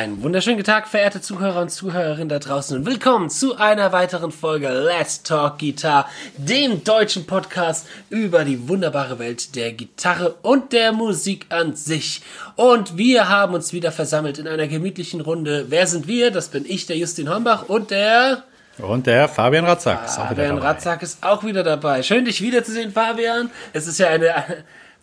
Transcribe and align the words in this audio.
Einen 0.00 0.22
wunderschönen 0.22 0.64
Tag, 0.64 0.88
verehrte 0.88 1.20
Zuhörer 1.20 1.60
und 1.60 1.68
Zuhörerinnen 1.68 2.30
da 2.30 2.38
draußen 2.38 2.74
und 2.74 2.86
willkommen 2.86 3.28
zu 3.28 3.58
einer 3.58 3.92
weiteren 3.92 4.32
Folge 4.32 4.70
Let's 4.70 5.22
Talk 5.24 5.58
Guitar, 5.58 6.08
dem 6.38 6.82
deutschen 6.84 7.26
Podcast 7.26 7.86
über 8.08 8.46
die 8.46 8.66
wunderbare 8.66 9.18
Welt 9.18 9.54
der 9.56 9.74
Gitarre 9.74 10.36
und 10.40 10.72
der 10.72 10.92
Musik 10.92 11.44
an 11.50 11.76
sich. 11.76 12.22
Und 12.56 12.96
wir 12.96 13.28
haben 13.28 13.52
uns 13.52 13.74
wieder 13.74 13.92
versammelt 13.92 14.38
in 14.38 14.48
einer 14.48 14.68
gemütlichen 14.68 15.20
Runde. 15.20 15.66
Wer 15.68 15.86
sind 15.86 16.08
wir? 16.08 16.30
Das 16.30 16.48
bin 16.48 16.64
ich, 16.66 16.86
der 16.86 16.96
Justin 16.96 17.28
Hombach 17.28 17.68
und 17.68 17.90
der... 17.90 18.44
Und 18.78 19.06
der 19.06 19.28
Fabian 19.28 19.66
Ratzak 19.66 20.06
ist 20.06 20.18
auch 20.18 20.30
wieder 20.30 20.44
dabei. 20.44 20.48
Fabian 20.48 20.66
Ratzak 20.66 21.02
ist 21.02 21.18
auch 21.22 21.44
wieder 21.44 21.62
dabei. 21.62 22.02
Schön, 22.02 22.24
dich 22.24 22.40
wiederzusehen, 22.40 22.90
Fabian. 22.90 23.50
Es 23.74 23.86
ist 23.86 23.98
ja 23.98 24.08
eine... 24.08 24.32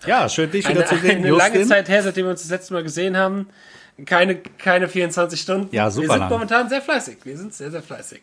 Ja, 0.07 0.27
schön, 0.27 0.49
dich 0.49 0.67
wieder 0.67 0.79
eine, 0.79 0.89
zu 0.89 0.97
sehen, 0.97 1.17
Eine 1.17 1.27
Justin. 1.27 1.53
lange 1.53 1.67
Zeit 1.67 1.87
her, 1.87 2.01
seitdem 2.01 2.25
wir 2.25 2.31
uns 2.31 2.41
das 2.41 2.49
letzte 2.49 2.73
Mal 2.73 2.81
gesehen 2.81 3.15
haben 3.15 3.47
keine, 4.05 4.35
keine 4.35 4.87
24 4.87 5.39
Stunden. 5.39 5.75
Ja, 5.75 5.89
super. 5.89 6.07
Wir 6.07 6.11
sind 6.11 6.19
lang. 6.19 6.29
momentan 6.29 6.69
sehr 6.69 6.81
fleißig. 6.81 7.17
Wir 7.23 7.37
sind 7.37 7.53
sehr, 7.53 7.71
sehr 7.71 7.81
fleißig. 7.81 8.21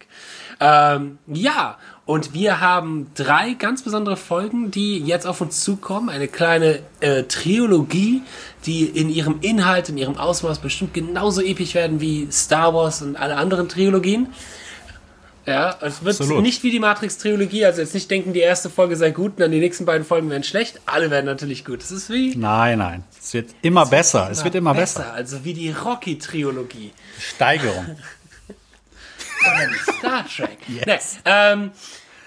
Ähm, 0.60 1.18
ja, 1.26 1.78
und 2.06 2.32
wir 2.32 2.60
haben 2.60 3.10
drei 3.14 3.54
ganz 3.54 3.82
besondere 3.82 4.16
Folgen, 4.16 4.70
die 4.70 4.98
jetzt 4.98 5.26
auf 5.26 5.40
uns 5.40 5.64
zukommen. 5.64 6.10
Eine 6.10 6.28
kleine 6.28 6.80
äh, 7.00 7.24
Trilogie, 7.24 8.22
die 8.66 8.84
in 8.84 9.08
ihrem 9.08 9.38
Inhalt, 9.40 9.88
in 9.88 9.98
ihrem 9.98 10.16
Ausmaß 10.16 10.60
bestimmt 10.60 10.94
genauso 10.94 11.40
episch 11.40 11.74
werden 11.74 12.00
wie 12.00 12.28
Star 12.30 12.72
Wars 12.72 13.02
und 13.02 13.16
alle 13.16 13.36
anderen 13.36 13.68
Trilogien. 13.68 14.28
Ja, 15.46 15.76
es 15.82 16.02
wird 16.02 16.18
Absolut. 16.20 16.42
nicht 16.42 16.62
wie 16.62 16.70
die 16.70 16.78
Matrix-Trilogie, 16.78 17.66
also 17.66 17.82
jetzt 17.82 17.92
nicht 17.92 18.10
denken, 18.10 18.32
die 18.32 18.40
erste 18.40 18.70
Folge 18.70 18.96
sei 18.96 19.10
gut 19.10 19.32
und 19.32 19.40
dann 19.40 19.50
die 19.50 19.60
nächsten 19.60 19.84
beiden 19.84 20.06
Folgen 20.06 20.30
werden 20.30 20.42
schlecht. 20.42 20.80
Alle 20.86 21.10
werden 21.10 21.26
natürlich 21.26 21.64
gut. 21.64 21.82
Es 21.82 21.90
ist 21.90 22.08
wie. 22.08 22.34
Nein, 22.34 22.78
nein. 22.78 23.04
Es 23.20 23.34
wird 23.34 23.50
immer 23.60 23.82
es 23.82 23.90
besser. 23.90 24.22
Wird 24.22 24.32
es 24.32 24.44
wird 24.44 24.54
immer 24.54 24.74
besser. 24.74 25.00
besser. 25.00 25.12
Also 25.12 25.44
wie 25.44 25.52
die 25.52 25.70
Rocky-Trilogie. 25.70 26.92
Steigerung. 27.18 27.96
Star 29.98 30.26
Trek. 30.26 30.58
Yes. 30.68 31.18
Nee, 31.18 31.20
ähm, 31.26 31.70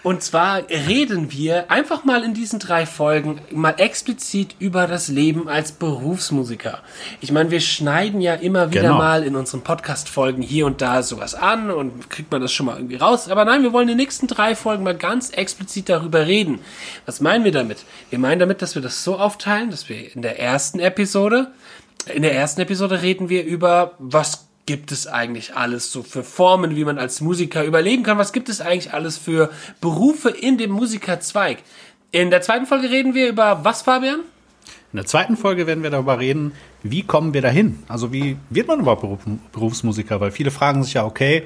und 0.07 0.23
zwar 0.23 0.69
reden 0.69 1.33
wir 1.33 1.69
einfach 1.69 2.05
mal 2.05 2.23
in 2.23 2.33
diesen 2.33 2.59
drei 2.59 2.85
Folgen 2.85 3.41
mal 3.51 3.75
explizit 3.77 4.55
über 4.57 4.87
das 4.87 5.09
Leben 5.09 5.49
als 5.49 5.73
Berufsmusiker. 5.73 6.79
Ich 7.19 7.33
meine, 7.33 7.51
wir 7.51 7.59
schneiden 7.59 8.21
ja 8.21 8.35
immer 8.35 8.71
wieder 8.71 8.83
genau. 8.83 8.99
mal 8.99 9.23
in 9.23 9.35
unseren 9.35 9.63
Podcast-Folgen 9.63 10.41
hier 10.41 10.65
und 10.65 10.79
da 10.79 11.03
sowas 11.03 11.35
an 11.35 11.69
und 11.71 12.09
kriegt 12.09 12.31
man 12.31 12.39
das 12.39 12.53
schon 12.53 12.67
mal 12.67 12.77
irgendwie 12.77 12.95
raus. 12.95 13.29
Aber 13.29 13.43
nein, 13.43 13.63
wir 13.63 13.73
wollen 13.73 13.89
in 13.89 13.97
den 13.97 13.97
nächsten 13.97 14.27
drei 14.27 14.55
Folgen 14.55 14.85
mal 14.85 14.95
ganz 14.95 15.31
explizit 15.31 15.89
darüber 15.89 16.25
reden. 16.25 16.59
Was 17.05 17.19
meinen 17.19 17.43
wir 17.43 17.51
damit? 17.51 17.79
Wir 18.09 18.17
meinen 18.17 18.39
damit, 18.39 18.61
dass 18.61 18.75
wir 18.75 18.81
das 18.81 19.03
so 19.03 19.17
aufteilen, 19.17 19.71
dass 19.71 19.89
wir 19.89 20.15
in 20.15 20.21
der 20.21 20.39
ersten 20.39 20.79
Episode, 20.79 21.51
in 22.05 22.21
der 22.21 22.33
ersten 22.33 22.61
Episode 22.61 23.01
reden 23.01 23.27
wir 23.27 23.43
über, 23.43 23.95
was 23.99 24.46
gibt 24.67 24.91
es 24.91 25.07
eigentlich 25.07 25.55
alles 25.55 25.91
so 25.91 26.03
für 26.03 26.23
Formen, 26.23 26.75
wie 26.75 26.85
man 26.85 26.99
als 26.99 27.21
Musiker 27.21 27.63
überleben 27.63 28.03
kann? 28.03 28.19
Was 28.19 28.33
gibt 28.33 28.49
es 28.49 28.61
eigentlich 28.61 28.93
alles 28.93 29.17
für 29.17 29.49
Berufe 29.81 30.29
in 30.29 30.59
dem 30.59 30.71
Musikerzweig? 30.71 31.63
In 32.11 32.29
der 32.29 32.41
zweiten 32.41 32.67
Folge 32.67 32.91
reden 32.91 33.15
wir 33.15 33.29
über 33.29 33.63
was, 33.63 33.81
Fabian? 33.81 34.19
In 34.93 34.97
der 34.97 35.05
zweiten 35.05 35.35
Folge 35.35 35.67
werden 35.67 35.83
wir 35.83 35.89
darüber 35.89 36.19
reden, 36.19 36.53
wie 36.83 37.03
kommen 37.03 37.33
wir 37.33 37.41
dahin? 37.41 37.83
Also 37.87 38.13
wie 38.13 38.37
wird 38.49 38.67
man 38.67 38.79
überhaupt 38.79 39.05
Berufsmusiker? 39.51 40.21
Weil 40.21 40.31
viele 40.31 40.51
fragen 40.51 40.83
sich 40.83 40.93
ja, 40.93 41.05
okay, 41.05 41.43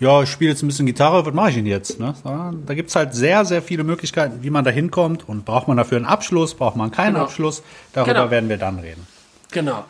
ja, 0.00 0.22
ich 0.22 0.30
spiele 0.30 0.50
jetzt 0.50 0.62
ein 0.62 0.66
bisschen 0.66 0.86
Gitarre, 0.86 1.26
was 1.26 1.34
mache 1.34 1.50
ich 1.50 1.54
denn 1.56 1.66
jetzt? 1.66 2.00
Ne? 2.00 2.14
Da 2.24 2.74
gibt's 2.74 2.96
halt 2.96 3.14
sehr, 3.14 3.44
sehr 3.44 3.62
viele 3.62 3.84
Möglichkeiten, 3.84 4.42
wie 4.42 4.50
man 4.50 4.64
da 4.64 4.70
hinkommt. 4.70 5.28
Und 5.28 5.44
braucht 5.44 5.68
man 5.68 5.76
dafür 5.76 5.98
einen 5.98 6.06
Abschluss, 6.06 6.54
braucht 6.54 6.76
man 6.76 6.90
keinen 6.90 7.14
genau. 7.14 7.26
Abschluss? 7.26 7.62
Darüber 7.92 8.14
genau. 8.14 8.30
werden 8.30 8.48
wir 8.48 8.56
dann 8.56 8.78
reden. 8.78 9.06
Genau. 9.52 9.84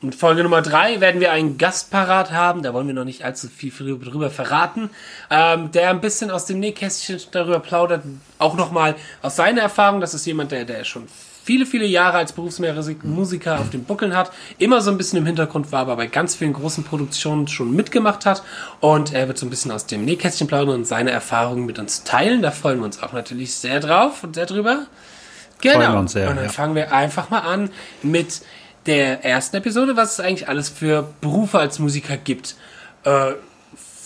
In 0.00 0.12
Folge 0.12 0.44
Nummer 0.44 0.62
drei 0.62 1.00
werden 1.00 1.20
wir 1.20 1.32
einen 1.32 1.58
Gast 1.58 1.90
parat 1.90 2.30
haben, 2.30 2.62
da 2.62 2.72
wollen 2.72 2.86
wir 2.86 2.94
noch 2.94 3.04
nicht 3.04 3.24
allzu 3.24 3.48
viel 3.48 3.72
drüber 3.98 4.30
verraten, 4.30 4.90
ähm, 5.28 5.72
der 5.72 5.90
ein 5.90 6.00
bisschen 6.00 6.30
aus 6.30 6.46
dem 6.46 6.60
Nähkästchen 6.60 7.20
darüber 7.32 7.58
plaudert, 7.58 8.04
auch 8.38 8.54
nochmal 8.54 8.94
aus 9.22 9.34
seiner 9.34 9.62
Erfahrung, 9.62 10.00
das 10.00 10.14
ist 10.14 10.24
jemand, 10.24 10.52
der, 10.52 10.64
der 10.64 10.84
schon 10.84 11.08
viele, 11.42 11.66
viele 11.66 11.86
Jahre 11.86 12.18
als 12.18 12.32
Berufsmusiker 12.32 13.58
auf 13.58 13.70
den 13.70 13.84
Buckeln 13.84 14.14
hat, 14.14 14.30
immer 14.58 14.82
so 14.82 14.90
ein 14.90 14.98
bisschen 14.98 15.18
im 15.18 15.26
Hintergrund 15.26 15.72
war, 15.72 15.80
aber 15.80 15.96
bei 15.96 16.06
ganz 16.06 16.36
vielen 16.36 16.52
großen 16.52 16.84
Produktionen 16.84 17.48
schon 17.48 17.74
mitgemacht 17.74 18.26
hat. 18.26 18.42
Und 18.80 19.14
er 19.14 19.28
wird 19.28 19.38
so 19.38 19.46
ein 19.46 19.50
bisschen 19.50 19.70
aus 19.72 19.86
dem 19.86 20.04
Nähkästchen 20.04 20.46
plaudern 20.46 20.74
und 20.74 20.86
seine 20.86 21.10
Erfahrungen 21.10 21.64
mit 21.64 21.78
uns 21.78 22.04
teilen, 22.04 22.42
da 22.42 22.50
freuen 22.50 22.78
wir 22.78 22.84
uns 22.84 23.02
auch 23.02 23.14
natürlich 23.14 23.54
sehr 23.54 23.80
drauf 23.80 24.22
und 24.22 24.34
sehr 24.34 24.44
drüber. 24.46 24.86
Genau. 25.60 25.74
Freuen 25.76 25.92
wir 25.92 25.98
uns 25.98 26.12
sehr, 26.12 26.28
und 26.28 26.36
dann 26.36 26.44
ja. 26.44 26.50
fangen 26.50 26.74
wir 26.74 26.92
einfach 26.92 27.30
mal 27.30 27.40
an 27.40 27.70
mit 28.02 28.42
der 28.88 29.24
ersten 29.24 29.56
Episode, 29.56 29.96
was 29.96 30.14
es 30.14 30.20
eigentlich 30.20 30.48
alles 30.48 30.68
für 30.68 31.08
Berufe 31.20 31.58
als 31.58 31.78
Musiker 31.78 32.16
gibt. 32.16 32.56
Äh, 33.04 33.32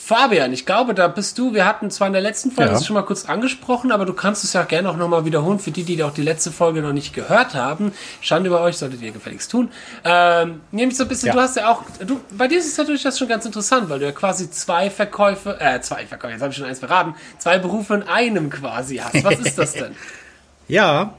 Fabian, 0.05 0.53
ich 0.53 0.67
glaube, 0.67 0.93
da 0.93 1.07
bist 1.07 1.39
du. 1.39 1.55
Wir 1.55 1.65
hatten 1.65 1.89
zwar 1.89 2.09
in 2.09 2.13
der 2.13 2.21
letzten 2.21 2.51
Folge 2.51 2.73
ja. 2.73 2.77
das 2.77 2.85
schon 2.85 2.95
mal 2.95 3.05
kurz 3.05 3.27
angesprochen, 3.27 3.93
aber 3.93 4.05
du 4.05 4.13
kannst 4.13 4.43
es 4.43 4.53
ja 4.53 4.65
gerne 4.65 4.91
auch 4.91 4.97
nochmal 4.97 5.25
wiederholen 5.25 5.61
für 5.61 5.71
die, 5.71 5.85
die 5.85 6.03
auch 6.03 6.13
die 6.13 6.23
letzte 6.23 6.51
Folge 6.51 6.83
noch 6.83 6.93
nicht 6.93 7.15
gehört 7.15 7.55
haben. 7.55 7.93
Schande 8.21 8.49
über 8.49 8.61
euch, 8.61 8.77
solltet 8.77 9.01
ihr 9.01 9.13
gefälligst 9.13 9.53
tun. 9.53 9.71
Ähm, 10.05 10.61
nämlich 10.73 10.99
so 10.99 11.05
ein 11.05 11.09
bisschen, 11.09 11.29
ja. 11.29 11.35
du 11.35 11.41
hast 11.41 11.57
ja 11.57 11.71
auch, 11.71 11.85
du, 12.05 12.21
bei 12.33 12.49
dir 12.49 12.59
ist 12.59 12.67
es 12.67 12.77
natürlich 12.77 13.05
das 13.05 13.17
schon 13.17 13.29
ganz 13.29 13.47
interessant, 13.47 13.89
weil 13.89 14.01
du 14.01 14.05
ja 14.05 14.13
quasi 14.13 14.51
zwei 14.51 14.91
Verkäufe, 14.91 15.61
äh, 15.61 15.81
zwei 15.81 16.05
Verkäufe, 16.05 16.33
jetzt 16.33 16.43
habe 16.43 16.51
ich 16.51 16.59
schon 16.59 16.67
eins 16.67 16.81
verraten, 16.81 17.15
zwei 17.39 17.59
Berufe 17.59 17.95
in 17.95 18.03
einem 18.03 18.51
quasi 18.51 18.97
hast. 18.97 19.23
Was 19.23 19.39
ist 19.39 19.57
das 19.57 19.73
denn? 19.75 19.95
ja, 20.67 21.15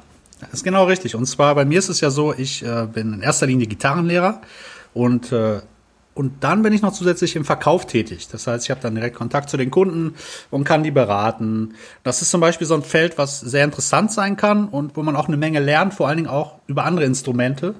das 0.45 0.59
ist 0.59 0.63
genau 0.63 0.85
richtig. 0.85 1.15
Und 1.15 1.25
zwar 1.25 1.55
bei 1.55 1.65
mir 1.65 1.79
ist 1.79 1.89
es 1.89 2.01
ja 2.01 2.09
so, 2.09 2.33
ich 2.33 2.63
äh, 2.63 2.87
bin 2.91 3.13
in 3.13 3.21
erster 3.21 3.45
Linie 3.45 3.67
Gitarrenlehrer 3.67 4.41
und 4.93 5.31
äh, 5.31 5.61
und 6.15 6.43
dann 6.43 6.61
bin 6.61 6.73
ich 6.73 6.81
noch 6.81 6.93
zusätzlich 6.93 7.35
im 7.35 7.43
Verkauf 7.43 7.87
tätig. 7.87 8.27
Das 8.27 8.45
heißt, 8.45 8.65
ich 8.65 8.71
habe 8.71 8.81
dann 8.81 8.93
direkt 8.93 9.15
Kontakt 9.15 9.49
zu 9.49 9.57
den 9.57 9.71
Kunden 9.71 10.13
und 10.51 10.63
kann 10.63 10.83
die 10.83 10.91
beraten. 10.91 11.73
Das 12.03 12.21
ist 12.21 12.29
zum 12.29 12.39
Beispiel 12.39 12.67
so 12.67 12.75
ein 12.75 12.83
Feld, 12.83 13.17
was 13.17 13.39
sehr 13.39 13.65
interessant 13.65 14.11
sein 14.11 14.37
kann 14.37 14.67
und 14.67 14.95
wo 14.95 15.01
man 15.01 15.15
auch 15.15 15.27
eine 15.27 15.37
Menge 15.37 15.59
lernt, 15.59 15.93
vor 15.93 16.07
allen 16.07 16.17
Dingen 16.17 16.29
auch 16.29 16.59
über 16.67 16.85
andere 16.85 17.05
Instrumente 17.05 17.73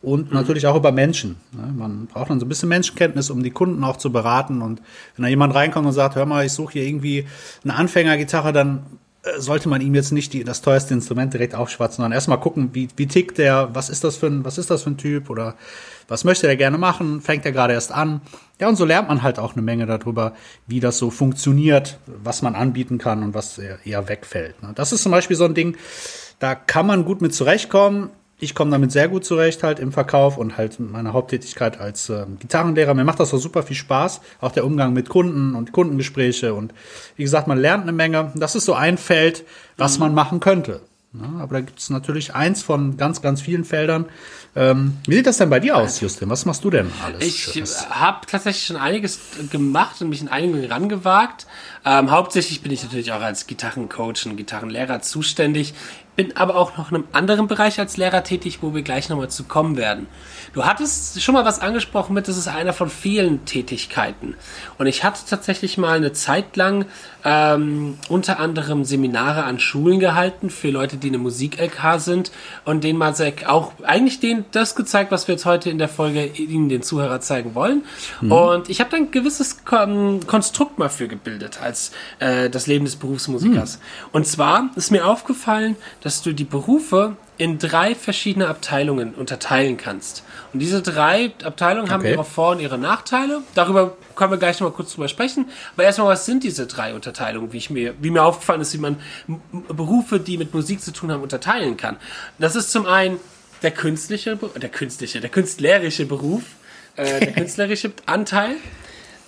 und 0.00 0.30
mhm. 0.30 0.34
natürlich 0.34 0.66
auch 0.66 0.76
über 0.76 0.92
Menschen. 0.92 1.36
Ne? 1.52 1.74
Man 1.76 2.06
braucht 2.06 2.30
dann 2.30 2.40
so 2.40 2.46
ein 2.46 2.48
bisschen 2.48 2.70
Menschenkenntnis, 2.70 3.28
um 3.28 3.42
die 3.42 3.50
Kunden 3.50 3.84
auch 3.84 3.98
zu 3.98 4.10
beraten. 4.10 4.62
Und 4.62 4.80
wenn 5.16 5.24
da 5.24 5.28
jemand 5.28 5.54
reinkommt 5.54 5.86
und 5.86 5.92
sagt, 5.92 6.14
hör 6.14 6.24
mal, 6.24 6.46
ich 6.46 6.52
suche 6.52 6.74
hier 6.74 6.84
irgendwie 6.84 7.26
eine 7.64 7.74
Anfängergitarre, 7.74 8.54
dann 8.54 8.86
sollte 9.38 9.68
man 9.68 9.80
ihm 9.80 9.94
jetzt 9.94 10.12
nicht 10.12 10.32
die, 10.32 10.44
das 10.44 10.60
teuerste 10.60 10.94
Instrument 10.94 11.32
direkt 11.32 11.54
aufschwatzen, 11.54 11.96
sondern 11.96 12.12
erstmal 12.12 12.40
gucken, 12.40 12.70
wie, 12.72 12.88
wie 12.96 13.06
tickt 13.06 13.38
der, 13.38 13.70
was 13.74 13.88
ist 13.88 14.04
das 14.04 14.16
für 14.16 14.26
ein, 14.26 14.44
was 14.44 14.58
ist 14.58 14.70
das 14.70 14.82
für 14.82 14.90
ein 14.90 14.96
Typ 14.96 15.30
oder 15.30 15.54
was 16.08 16.24
möchte 16.24 16.46
der 16.46 16.56
gerne 16.56 16.76
machen, 16.76 17.22
fängt 17.22 17.46
er 17.46 17.52
gerade 17.52 17.72
erst 17.72 17.92
an. 17.92 18.20
Ja, 18.60 18.68
und 18.68 18.76
so 18.76 18.84
lernt 18.84 19.08
man 19.08 19.22
halt 19.22 19.38
auch 19.38 19.54
eine 19.54 19.62
Menge 19.62 19.86
darüber, 19.86 20.34
wie 20.66 20.80
das 20.80 20.98
so 20.98 21.10
funktioniert, 21.10 21.98
was 22.06 22.42
man 22.42 22.54
anbieten 22.54 22.98
kann 22.98 23.22
und 23.22 23.34
was 23.34 23.58
eher 23.58 24.08
wegfällt. 24.08 24.62
Ne? 24.62 24.72
Das 24.74 24.92
ist 24.92 25.02
zum 25.02 25.12
Beispiel 25.12 25.36
so 25.36 25.44
ein 25.44 25.54
Ding, 25.54 25.76
da 26.38 26.54
kann 26.54 26.86
man 26.86 27.04
gut 27.04 27.22
mit 27.22 27.34
zurechtkommen 27.34 28.10
ich 28.44 28.54
komme 28.54 28.70
damit 28.70 28.92
sehr 28.92 29.08
gut 29.08 29.24
zurecht 29.24 29.62
halt 29.62 29.78
im 29.78 29.92
Verkauf 29.92 30.38
und 30.38 30.56
halt 30.56 30.78
meine 30.78 31.12
Haupttätigkeit 31.12 31.80
als 31.80 32.08
äh, 32.08 32.26
Gitarrenlehrer. 32.38 32.94
Mir 32.94 33.04
macht 33.04 33.20
das 33.20 33.34
auch 33.34 33.38
super 33.38 33.62
viel 33.62 33.76
Spaß, 33.76 34.20
auch 34.40 34.52
der 34.52 34.64
Umgang 34.64 34.92
mit 34.92 35.08
Kunden 35.08 35.54
und 35.54 35.72
Kundengespräche 35.72 36.54
und 36.54 36.72
wie 37.16 37.22
gesagt, 37.22 37.48
man 37.48 37.58
lernt 37.58 37.82
eine 37.82 37.92
Menge. 37.92 38.32
Das 38.36 38.54
ist 38.54 38.64
so 38.64 38.74
ein 38.74 38.98
Feld, 38.98 39.44
was 39.76 39.98
mhm. 39.98 40.04
man 40.04 40.14
machen 40.14 40.40
könnte. 40.40 40.80
Ja, 41.14 41.40
aber 41.40 41.54
da 41.54 41.60
gibt 41.60 41.78
es 41.78 41.90
natürlich 41.90 42.34
eins 42.34 42.62
von 42.62 42.96
ganz, 42.96 43.22
ganz 43.22 43.40
vielen 43.40 43.64
Feldern. 43.64 44.06
Ähm, 44.56 44.96
wie 45.06 45.14
sieht 45.14 45.26
das 45.26 45.38
denn 45.38 45.48
bei 45.48 45.60
dir 45.60 45.76
aus, 45.76 46.00
Justin? 46.00 46.28
Was 46.28 46.44
machst 46.44 46.64
du 46.64 46.70
denn 46.70 46.90
alles? 47.04 47.22
Ich 47.22 47.62
habe 47.90 48.26
tatsächlich 48.26 48.66
schon 48.66 48.76
einiges 48.76 49.20
gemacht 49.50 50.00
und 50.00 50.08
mich 50.08 50.22
in 50.22 50.28
einigen 50.28 50.64
rangewagt. 50.64 51.46
Ähm, 51.84 52.10
hauptsächlich 52.10 52.62
bin 52.62 52.72
ich 52.72 52.82
natürlich 52.82 53.12
auch 53.12 53.20
als 53.20 53.46
Gitarrencoach 53.46 54.26
und 54.26 54.36
Gitarrenlehrer 54.36 55.02
zuständig 55.02 55.74
bin 56.16 56.36
aber 56.36 56.56
auch 56.56 56.76
noch 56.76 56.90
in 56.90 56.96
einem 56.96 57.08
anderen 57.12 57.48
Bereich 57.48 57.78
als 57.80 57.96
Lehrer 57.96 58.22
tätig, 58.22 58.58
wo 58.60 58.74
wir 58.74 58.82
gleich 58.82 59.08
nochmal 59.08 59.30
zu 59.30 59.44
kommen 59.44 59.76
werden. 59.76 60.06
Du 60.52 60.64
hattest 60.64 61.20
schon 61.20 61.34
mal 61.34 61.44
was 61.44 61.60
angesprochen 61.60 62.14
mit, 62.14 62.28
das 62.28 62.36
ist 62.36 62.46
einer 62.46 62.72
von 62.72 62.88
vielen 62.88 63.44
Tätigkeiten. 63.44 64.34
Und 64.78 64.86
ich 64.86 65.02
hatte 65.02 65.20
tatsächlich 65.28 65.78
mal 65.78 65.96
eine 65.96 66.12
Zeit 66.12 66.56
lang 66.56 66.86
ähm, 67.24 67.98
unter 68.08 68.38
anderem 68.38 68.84
Seminare 68.84 69.44
an 69.44 69.58
Schulen 69.58 69.98
gehalten 69.98 70.50
für 70.50 70.70
Leute, 70.70 70.96
die 70.98 71.08
eine 71.08 71.18
Musik-LK 71.18 71.98
sind 71.98 72.30
und 72.64 72.84
denen 72.84 72.98
mal 72.98 73.14
auch 73.46 73.72
eigentlich 73.84 74.20
denen 74.20 74.44
das 74.52 74.74
gezeigt, 74.76 75.10
was 75.10 75.28
wir 75.28 75.34
jetzt 75.34 75.46
heute 75.46 75.70
in 75.70 75.78
der 75.78 75.88
Folge 75.88 76.26
Ihnen 76.26 76.68
den 76.68 76.82
Zuhörer 76.82 77.20
zeigen 77.20 77.54
wollen. 77.54 77.84
Mhm. 78.20 78.32
Und 78.32 78.70
ich 78.70 78.80
habe 78.80 78.90
dann 78.90 79.04
ein 79.04 79.10
gewisses 79.10 79.64
Konstrukt 79.64 80.78
mal 80.78 80.88
für 80.88 81.08
gebildet 81.08 81.60
als 81.62 81.92
äh, 82.18 82.50
das 82.50 82.66
Leben 82.66 82.84
des 82.84 82.96
Berufsmusikers. 82.96 83.78
Mhm. 83.78 84.08
Und 84.12 84.26
zwar 84.26 84.70
ist 84.76 84.90
mir 84.90 85.06
aufgefallen, 85.06 85.76
dass 86.04 86.20
du 86.20 86.34
die 86.34 86.44
Berufe 86.44 87.16
in 87.38 87.58
drei 87.58 87.94
verschiedene 87.94 88.46
Abteilungen 88.46 89.14
unterteilen 89.14 89.78
kannst. 89.78 90.22
Und 90.52 90.60
diese 90.60 90.82
drei 90.82 91.32
Abteilungen 91.42 91.90
haben 91.90 92.04
ihre 92.04 92.24
Vor- 92.24 92.52
und 92.52 92.60
ihre 92.60 92.76
Nachteile. 92.76 93.40
Darüber 93.54 93.96
können 94.14 94.30
wir 94.30 94.36
gleich 94.36 94.60
noch 94.60 94.68
mal 94.68 94.74
kurz 94.74 94.92
drüber 94.92 95.08
sprechen. 95.08 95.46
Aber 95.74 95.84
erstmal, 95.84 96.08
was 96.08 96.26
sind 96.26 96.44
diese 96.44 96.66
drei 96.66 96.94
Unterteilungen, 96.94 97.54
wie 97.54 97.56
ich 97.56 97.70
mir, 97.70 97.94
wie 98.00 98.10
mir 98.10 98.22
aufgefallen 98.22 98.60
ist, 98.60 98.74
wie 98.74 98.78
man 98.78 99.00
Berufe, 99.68 100.20
die 100.20 100.36
mit 100.36 100.52
Musik 100.52 100.82
zu 100.82 100.92
tun 100.92 101.10
haben, 101.10 101.22
unterteilen 101.22 101.78
kann. 101.78 101.96
Das 102.38 102.54
ist 102.54 102.70
zum 102.70 102.84
einen 102.84 103.18
der 103.62 103.70
künstliche, 103.70 104.36
der 104.36 104.68
künstliche, 104.68 105.22
der 105.22 105.30
künstlerische 105.30 106.04
Beruf. 106.04 106.42
äh, 106.96 107.18
der 107.18 107.32
künstlerische 107.32 107.92
Anteil, 108.04 108.56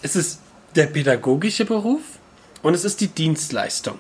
es 0.03 0.15
ist 0.15 0.41
der 0.75 0.87
pädagogische 0.87 1.65
Beruf 1.65 2.03
und 2.63 2.75
es 2.75 2.85
ist 2.85 3.01
die 3.01 3.09
Dienstleistung. 3.09 3.99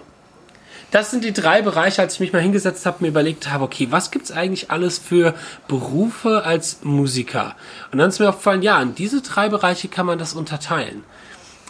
Das 0.96 1.10
sind 1.10 1.24
die 1.24 1.34
drei 1.34 1.60
Bereiche, 1.60 2.00
als 2.00 2.14
ich 2.14 2.20
mich 2.20 2.32
mal 2.32 2.40
hingesetzt 2.40 2.86
habe, 2.86 3.04
mir 3.04 3.08
überlegt 3.08 3.50
habe, 3.50 3.64
okay, 3.64 3.88
was 3.90 4.10
gibt's 4.10 4.32
eigentlich 4.32 4.70
alles 4.70 4.96
für 4.96 5.34
Berufe 5.68 6.42
als 6.46 6.78
Musiker? 6.84 7.54
Und 7.92 7.98
dann 7.98 8.08
ist 8.08 8.18
mir 8.18 8.30
aufgefallen, 8.30 8.62
ja, 8.62 8.80
in 8.80 8.94
diese 8.94 9.20
drei 9.20 9.50
Bereiche 9.50 9.88
kann 9.88 10.06
man 10.06 10.18
das 10.18 10.32
unterteilen. 10.32 11.04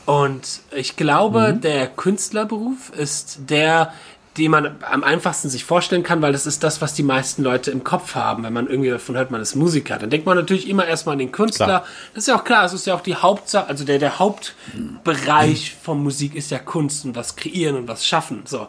Und 0.05 0.61
ich 0.71 0.95
glaube, 0.95 1.55
mhm. 1.55 1.61
der 1.61 1.89
Künstlerberuf 1.89 2.93
ist 2.97 3.41
der, 3.49 3.93
den 4.39 4.53
man 4.53 4.77
am 4.89 5.03
einfachsten 5.03 5.49
sich 5.49 5.65
vorstellen 5.65 6.05
kann, 6.05 6.23
weil 6.23 6.31
das 6.31 6.47
ist 6.47 6.63
das, 6.63 6.81
was 6.81 6.95
die 6.95 7.03
meisten 7.03 7.43
Leute 7.43 7.73
im 7.73 7.83
Kopf 7.83 8.15
haben. 8.15 8.45
Wenn 8.45 8.53
man 8.53 8.69
irgendwie 8.69 8.91
davon 8.91 9.17
hört, 9.17 9.33
man 9.33 9.41
ist 9.41 9.57
Musiker, 9.57 9.99
dann 9.99 10.11
denkt 10.11 10.27
man 10.27 10.37
natürlich 10.37 10.69
immer 10.69 10.87
erstmal 10.87 11.15
an 11.15 11.19
den 11.19 11.33
Künstler. 11.33 11.67
Klar. 11.67 11.85
Das 12.15 12.23
ist 12.23 12.29
ja 12.29 12.37
auch 12.37 12.45
klar, 12.45 12.65
es 12.65 12.73
ist 12.73 12.87
ja 12.87 12.95
auch 12.95 13.01
die 13.01 13.17
Hauptsache, 13.17 13.67
also 13.67 13.85
der, 13.85 13.99
der 13.99 14.21
Hauptbereich 14.21 15.75
von 15.83 16.01
Musik 16.01 16.37
ist 16.37 16.53
ja 16.53 16.61
Kunst 16.61 17.05
und 17.05 17.17
was 17.17 17.35
kreieren 17.35 17.75
und 17.75 17.89
was 17.89 18.07
schaffen. 18.07 18.43
So. 18.45 18.69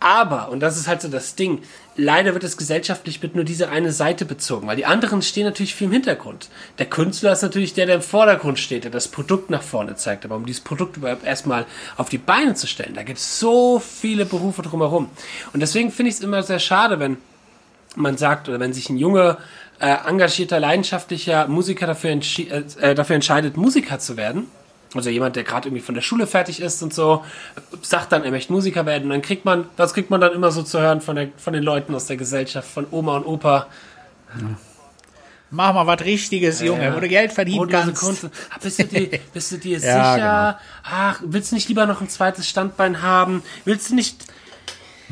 Aber, 0.00 0.50
und 0.50 0.60
das 0.60 0.76
ist 0.76 0.86
halt 0.86 1.02
so 1.02 1.08
das 1.08 1.34
Ding, 1.34 1.60
leider 1.96 2.32
wird 2.32 2.44
es 2.44 2.56
gesellschaftlich 2.56 3.20
mit 3.20 3.34
nur 3.34 3.44
diese 3.44 3.68
eine 3.68 3.90
Seite 3.90 4.24
bezogen, 4.24 4.68
weil 4.68 4.76
die 4.76 4.86
anderen 4.86 5.22
stehen 5.22 5.44
natürlich 5.44 5.74
viel 5.74 5.88
im 5.88 5.92
Hintergrund. 5.92 6.48
Der 6.78 6.86
Künstler 6.86 7.32
ist 7.32 7.42
natürlich 7.42 7.74
der, 7.74 7.86
der 7.86 7.96
im 7.96 8.02
Vordergrund 8.02 8.60
steht, 8.60 8.84
der 8.84 8.92
das 8.92 9.08
Produkt 9.08 9.50
nach 9.50 9.62
vorne 9.62 9.96
zeigt. 9.96 10.24
Aber 10.24 10.36
um 10.36 10.46
dieses 10.46 10.62
Produkt 10.62 10.96
überhaupt 10.96 11.24
erstmal 11.24 11.66
auf 11.96 12.08
die 12.08 12.18
Beine 12.18 12.54
zu 12.54 12.68
stellen, 12.68 12.94
da 12.94 13.02
gibt 13.02 13.18
es 13.18 13.40
so 13.40 13.80
viele 13.80 14.24
Berufe 14.24 14.62
drumherum. 14.62 15.10
Und 15.52 15.60
deswegen 15.60 15.90
finde 15.90 16.10
ich 16.10 16.16
es 16.16 16.20
immer 16.20 16.44
sehr 16.44 16.60
schade, 16.60 17.00
wenn 17.00 17.16
man 17.96 18.16
sagt, 18.16 18.48
oder 18.48 18.60
wenn 18.60 18.72
sich 18.72 18.90
ein 18.90 18.98
junger, 18.98 19.38
äh, 19.80 19.96
engagierter, 20.06 20.60
leidenschaftlicher 20.60 21.48
Musiker 21.48 21.88
dafür, 21.88 22.10
äh, 22.10 22.94
dafür 22.94 23.16
entscheidet, 23.16 23.56
Musiker 23.56 23.98
zu 23.98 24.16
werden 24.16 24.46
also 24.94 25.10
jemand, 25.10 25.36
der 25.36 25.44
gerade 25.44 25.68
irgendwie 25.68 25.82
von 25.82 25.94
der 25.94 26.02
Schule 26.02 26.26
fertig 26.26 26.60
ist 26.60 26.82
und 26.82 26.94
so, 26.94 27.24
sagt 27.82 28.12
dann, 28.12 28.24
er 28.24 28.30
möchte 28.30 28.52
Musiker 28.52 28.86
werden. 28.86 29.04
Und 29.04 29.10
dann 29.10 29.22
kriegt 29.22 29.44
man, 29.44 29.66
das 29.76 29.94
kriegt 29.94 30.10
man 30.10 30.20
dann 30.20 30.32
immer 30.32 30.50
so 30.50 30.62
zu 30.62 30.80
hören 30.80 31.00
von, 31.00 31.16
der, 31.16 31.28
von 31.36 31.52
den 31.52 31.62
Leuten 31.62 31.94
aus 31.94 32.06
der 32.06 32.16
Gesellschaft, 32.16 32.68
von 32.68 32.86
Oma 32.90 33.18
und 33.18 33.26
Opa. 33.26 33.66
Ja. 34.40 34.56
Mach 35.50 35.72
mal 35.72 35.86
was 35.86 36.04
Richtiges, 36.04 36.60
Junge, 36.60 36.84
ja. 36.84 36.94
wo 36.94 37.00
du 37.00 37.08
Geld 37.08 37.32
verdienen 37.32 37.58
Brotlose 37.58 37.84
kannst. 37.86 38.00
Kunst. 38.02 38.30
Ach, 38.50 38.58
bist, 38.58 38.78
du 38.78 38.84
dir, 38.84 39.18
bist 39.32 39.52
du 39.52 39.56
dir 39.56 39.78
ja, 39.78 39.80
sicher? 39.80 40.14
Genau. 40.16 40.54
Ach, 40.84 41.20
willst 41.24 41.52
du 41.52 41.54
nicht 41.56 41.68
lieber 41.68 41.86
noch 41.86 42.00
ein 42.00 42.08
zweites 42.08 42.46
Standbein 42.48 43.02
haben? 43.02 43.42
Willst 43.64 43.90
du 43.90 43.94
nicht 43.94 44.24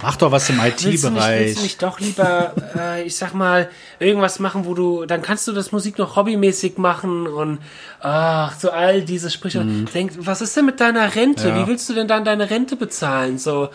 Mach 0.03 0.17
doch 0.17 0.31
was 0.31 0.51
im 0.51 0.61
IT-Bereich. 0.61 1.41
Willst, 1.41 1.59
du 1.59 1.63
nicht 1.63 1.83
doch 1.83 2.01
lieber, 2.01 2.55
äh, 2.77 3.03
ich 3.05 3.17
sag 3.17 3.33
mal, 3.33 3.71
irgendwas 3.99 4.39
machen, 4.39 4.67
wo 4.67 4.75
du, 4.75 5.07
dann 5.07 5.23
kannst 5.23 5.49
du 5.49 5.53
das 5.53 5.73
Musik 5.73 5.97
noch 5.99 6.17
hobbymäßig 6.17 6.77
machen 6.77 7.27
und 7.27 7.59
ach, 8.01 8.59
so 8.59 8.71
all 8.71 9.03
diese 9.03 9.31
Sprüche. 9.31 9.65
Mhm. 9.65 9.87
Denk, 9.95 10.13
was 10.19 10.43
ist 10.43 10.55
denn 10.57 10.67
mit 10.67 10.81
deiner 10.81 11.15
Rente? 11.15 11.49
Ja. 11.49 11.63
Wie 11.63 11.67
willst 11.67 11.89
du 11.89 11.95
denn 11.95 12.09
dann 12.09 12.25
deine 12.25 12.51
Rente 12.51 12.77
bezahlen? 12.77 13.39
So, 13.39 13.71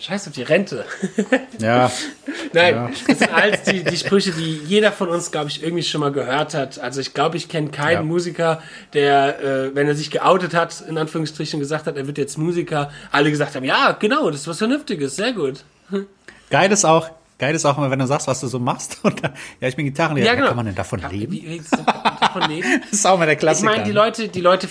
Scheiß 0.00 0.28
auf 0.28 0.34
die 0.34 0.42
Rente. 0.42 0.84
Ja. 1.60 1.90
Nein, 2.52 2.74
ja. 2.74 2.90
das 3.08 3.18
sind 3.18 3.34
alles 3.34 3.62
die, 3.62 3.82
die 3.82 3.96
Sprüche, 3.96 4.30
die 4.30 4.60
jeder 4.64 4.92
von 4.92 5.08
uns, 5.08 5.32
glaube 5.32 5.48
ich, 5.48 5.60
irgendwie 5.60 5.82
schon 5.82 6.00
mal 6.00 6.12
gehört 6.12 6.54
hat. 6.54 6.78
Also 6.78 7.00
ich 7.00 7.14
glaube, 7.14 7.36
ich 7.36 7.48
kenne 7.48 7.70
keinen 7.70 7.92
ja. 7.94 8.02
Musiker, 8.02 8.62
der, 8.92 9.40
äh, 9.40 9.74
wenn 9.74 9.88
er 9.88 9.96
sich 9.96 10.12
geoutet 10.12 10.54
hat, 10.54 10.80
in 10.82 10.98
Anführungsstrichen 10.98 11.58
gesagt 11.58 11.86
hat, 11.86 11.96
er 11.96 12.06
wird 12.06 12.16
jetzt 12.16 12.38
Musiker, 12.38 12.92
alle 13.10 13.30
gesagt 13.30 13.56
haben, 13.56 13.64
ja, 13.64 13.90
genau, 13.98 14.30
das 14.30 14.42
ist 14.42 14.48
was 14.48 14.58
Vernünftiges, 14.58 15.16
sehr 15.16 15.32
gut. 15.32 15.64
Geil 16.48 16.70
ist 16.70 16.84
auch, 16.84 17.10
Geil 17.38 17.54
ist 17.54 17.64
auch 17.64 17.78
immer, 17.78 17.88
wenn 17.88 18.00
du 18.00 18.06
sagst, 18.06 18.26
was 18.26 18.40
du 18.40 18.48
so 18.48 18.58
machst. 18.58 18.98
Dann, 19.04 19.32
ja, 19.60 19.68
ich 19.68 19.76
bin 19.76 19.84
Gitarrenlehrer. 19.84 20.26
Ja, 20.26 20.34
genau. 20.34 20.48
Kann 20.48 20.56
man 20.56 20.66
denn 20.66 20.74
davon 20.74 21.00
leben? 21.08 21.32
Wie, 21.32 21.48
wie, 21.48 21.62
davon 22.20 22.50
leben? 22.50 22.66
das 22.90 22.98
ist 22.98 23.06
auch 23.06 23.16
mal 23.16 23.26
der 23.26 23.36
Klassiker. 23.36 23.70
Ich 23.70 23.76
meine, 23.76 23.88
die 23.88 23.94
Leute, 23.94 24.28
die 24.28 24.40
Leute 24.40 24.68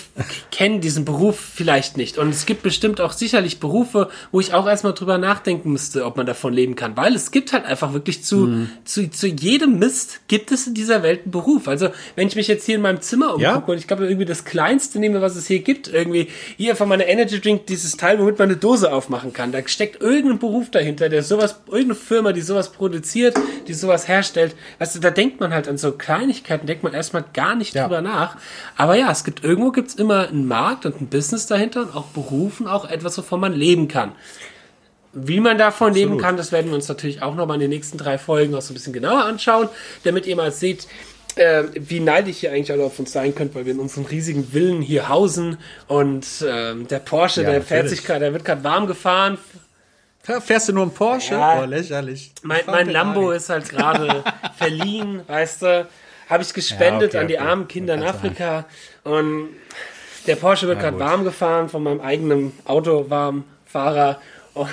kennen 0.52 0.82
diesen 0.82 1.06
Beruf 1.06 1.40
vielleicht 1.40 1.96
nicht. 1.96 2.18
Und 2.18 2.28
es 2.28 2.44
gibt 2.44 2.62
bestimmt 2.62 3.00
auch 3.00 3.12
sicherlich 3.12 3.58
Berufe, 3.58 4.10
wo 4.32 4.40
ich 4.40 4.52
auch 4.52 4.66
erstmal 4.66 4.92
drüber 4.92 5.16
nachdenken 5.16 5.72
müsste, 5.72 6.04
ob 6.04 6.18
man 6.18 6.26
davon 6.26 6.52
leben 6.52 6.76
kann. 6.76 6.94
Weil 6.94 7.14
es 7.14 7.30
gibt 7.30 7.54
halt 7.54 7.64
einfach 7.64 7.94
wirklich 7.94 8.22
zu, 8.22 8.36
mhm. 8.36 8.70
zu, 8.84 9.10
zu 9.10 9.28
jedem 9.28 9.78
Mist 9.78 10.20
gibt 10.28 10.52
es 10.52 10.66
in 10.66 10.74
dieser 10.74 11.02
Welt 11.02 11.22
einen 11.22 11.30
Beruf. 11.30 11.68
Also, 11.68 11.88
wenn 12.16 12.28
ich 12.28 12.36
mich 12.36 12.48
jetzt 12.48 12.66
hier 12.66 12.74
in 12.74 12.82
meinem 12.82 13.00
Zimmer 13.00 13.28
umgucke 13.34 13.42
ja? 13.42 13.56
und 13.56 13.78
ich 13.78 13.86
glaube, 13.86 14.04
irgendwie 14.04 14.26
das 14.26 14.44
Kleinste 14.44 14.98
nehme, 14.98 15.22
was 15.22 15.36
es 15.36 15.46
hier 15.46 15.60
gibt, 15.60 15.88
irgendwie 15.88 16.28
hier 16.58 16.76
von 16.76 16.86
meiner 16.86 17.06
Energy 17.06 17.40
Drink 17.40 17.66
dieses 17.66 17.96
Teil, 17.96 18.18
womit 18.18 18.38
man 18.38 18.50
eine 18.50 18.58
Dose 18.58 18.92
aufmachen 18.92 19.32
kann. 19.32 19.52
Da 19.52 19.66
steckt 19.66 20.02
irgendein 20.02 20.38
Beruf 20.38 20.70
dahinter, 20.70 21.08
der 21.08 21.22
sowas, 21.22 21.60
irgendeine 21.66 21.94
Firma, 21.94 22.32
die 22.32 22.42
sowas 22.42 22.57
sowas 22.58 22.72
produziert, 22.72 23.36
die 23.66 23.74
sowas 23.74 24.08
herstellt. 24.08 24.54
Weißt 24.78 24.96
du, 24.96 25.00
da 25.00 25.10
denkt 25.10 25.40
man 25.40 25.52
halt 25.52 25.68
an 25.68 25.78
so 25.78 25.92
Kleinigkeiten, 25.92 26.66
denkt 26.66 26.82
man 26.82 26.92
erstmal 26.92 27.24
gar 27.32 27.54
nicht 27.54 27.74
ja. 27.74 27.84
drüber 27.84 28.00
nach. 28.00 28.36
Aber 28.76 28.96
ja, 28.96 29.10
es 29.10 29.24
gibt 29.24 29.44
irgendwo 29.44 29.70
gibt's 29.70 29.94
immer 29.94 30.28
einen 30.28 30.46
Markt 30.46 30.86
und 30.86 31.00
ein 31.00 31.06
Business 31.06 31.46
dahinter 31.46 31.82
und 31.82 31.94
auch 31.94 32.06
Berufen, 32.06 32.66
auch 32.66 32.88
etwas, 32.88 33.16
wovon 33.18 33.40
man 33.40 33.52
leben 33.52 33.88
kann. 33.88 34.12
Wie 35.12 35.40
man 35.40 35.56
davon 35.56 35.88
Absolut. 35.88 36.10
leben 36.10 36.20
kann, 36.20 36.36
das 36.36 36.52
werden 36.52 36.68
wir 36.68 36.74
uns 36.74 36.88
natürlich 36.88 37.22
auch 37.22 37.34
nochmal 37.34 37.56
in 37.56 37.62
den 37.62 37.70
nächsten 37.70 37.96
drei 37.96 38.18
Folgen 38.18 38.54
auch 38.54 38.60
so 38.60 38.72
ein 38.72 38.74
bisschen 38.74 38.92
genauer 38.92 39.24
anschauen, 39.24 39.68
damit 40.04 40.26
ihr 40.26 40.36
mal 40.36 40.52
seht, 40.52 40.86
äh, 41.36 41.64
wie 41.74 42.00
neidisch 42.00 42.42
ihr 42.42 42.52
eigentlich 42.52 42.72
alle 42.72 42.84
auf 42.84 42.98
uns 42.98 43.12
sein 43.12 43.34
könnt, 43.34 43.54
weil 43.54 43.64
wir 43.64 43.72
in 43.72 43.78
unseren 43.78 44.04
riesigen 44.06 44.48
Villen 44.48 44.82
hier 44.82 45.08
hausen 45.08 45.58
und 45.86 46.26
ähm, 46.46 46.88
der 46.88 46.98
Porsche, 46.98 47.42
ja, 47.42 47.50
der 47.50 47.62
fährt 47.62 47.88
sich 47.88 48.04
gerade, 48.04 48.20
der 48.20 48.32
wird 48.32 48.44
gerade 48.44 48.64
warm 48.64 48.86
gefahren 48.86 49.38
Fährst 50.40 50.68
du 50.68 50.72
nur 50.72 50.82
einen 50.82 50.92
Porsche? 50.92 51.34
Ja, 51.34 51.62
oh, 51.62 51.64
lächerlich. 51.64 52.32
Mein, 52.42 52.62
mein 52.66 52.90
Lambo 52.90 53.30
ist 53.30 53.48
halt 53.48 53.68
gerade 53.68 54.24
verliehen, 54.56 55.22
weißt 55.26 55.62
du. 55.62 55.88
Habe 56.28 56.42
ich 56.42 56.52
gespendet 56.52 57.14
ja, 57.14 57.20
okay, 57.20 57.22
an 57.22 57.28
die 57.28 57.38
okay. 57.38 57.48
armen 57.48 57.68
Kinder 57.68 57.94
in 57.94 58.02
Afrika. 58.02 58.66
Und 59.02 59.48
der 60.26 60.36
Porsche 60.36 60.68
wird 60.68 60.80
gerade 60.80 60.98
warm 60.98 61.24
gefahren 61.24 61.70
von 61.70 61.82
meinem 61.82 62.02
eigenen 62.02 62.52
Autowarmfahrer. 62.66 64.20
Und 64.52 64.68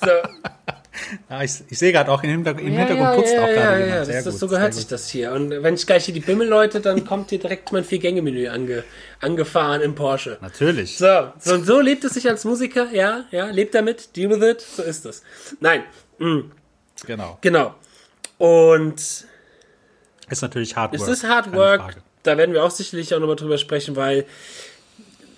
so, 0.00 0.10
ja, 1.30 1.42
ich, 1.42 1.62
ich 1.68 1.78
sehe 1.78 1.92
gerade 1.92 2.10
auch 2.10 2.22
im 2.22 2.30
Hintergrund, 2.30 2.66
im 2.66 2.74
Hintergrund 2.74 3.08
ja, 3.08 3.14
putzt 3.14 3.32
ja, 3.32 3.42
auch 3.42 3.48
gerade 3.48 3.80
ja, 3.80 3.86
ja, 3.86 4.04
das, 4.04 4.24
das, 4.24 4.38
so 4.38 4.48
gehört 4.48 4.74
sich 4.74 4.86
das 4.86 5.08
hier. 5.08 5.32
Und 5.32 5.50
wenn 5.50 5.74
ich 5.74 5.86
gleich 5.86 6.04
hier 6.04 6.14
die 6.14 6.20
Bimmel 6.20 6.48
läute, 6.48 6.80
dann 6.80 7.04
kommt 7.04 7.30
hier 7.30 7.38
direkt 7.38 7.72
mein 7.72 7.84
Vier-Gänge-Menü 7.84 8.48
ange, 8.48 8.84
angefahren 9.20 9.80
im 9.80 9.94
Porsche. 9.94 10.38
Natürlich. 10.40 10.98
So, 10.98 11.32
so, 11.38 11.62
so 11.62 11.80
lebt 11.80 12.04
es 12.04 12.14
sich 12.14 12.28
als 12.28 12.44
Musiker. 12.44 12.88
Ja, 12.92 13.24
ja, 13.30 13.46
lebt 13.46 13.74
damit, 13.74 14.16
deal 14.16 14.30
with 14.30 14.42
it. 14.42 14.60
So 14.60 14.82
ist 14.82 15.06
es. 15.06 15.22
Nein. 15.60 15.84
Mhm. 16.18 16.52
Genau. 17.06 17.38
Genau. 17.40 17.74
Und 18.38 18.94
ist 20.32 20.42
natürlich 20.42 20.76
Hard 20.76 20.92
Work. 20.92 21.02
Es 21.02 21.08
ist 21.08 21.28
Hard 21.28 21.52
Work. 21.52 21.96
Da 22.22 22.38
werden 22.38 22.54
wir 22.54 22.64
auch 22.64 22.70
sicherlich 22.70 23.14
auch 23.14 23.20
nochmal 23.20 23.36
drüber 23.36 23.58
sprechen, 23.58 23.96
weil 23.96 24.24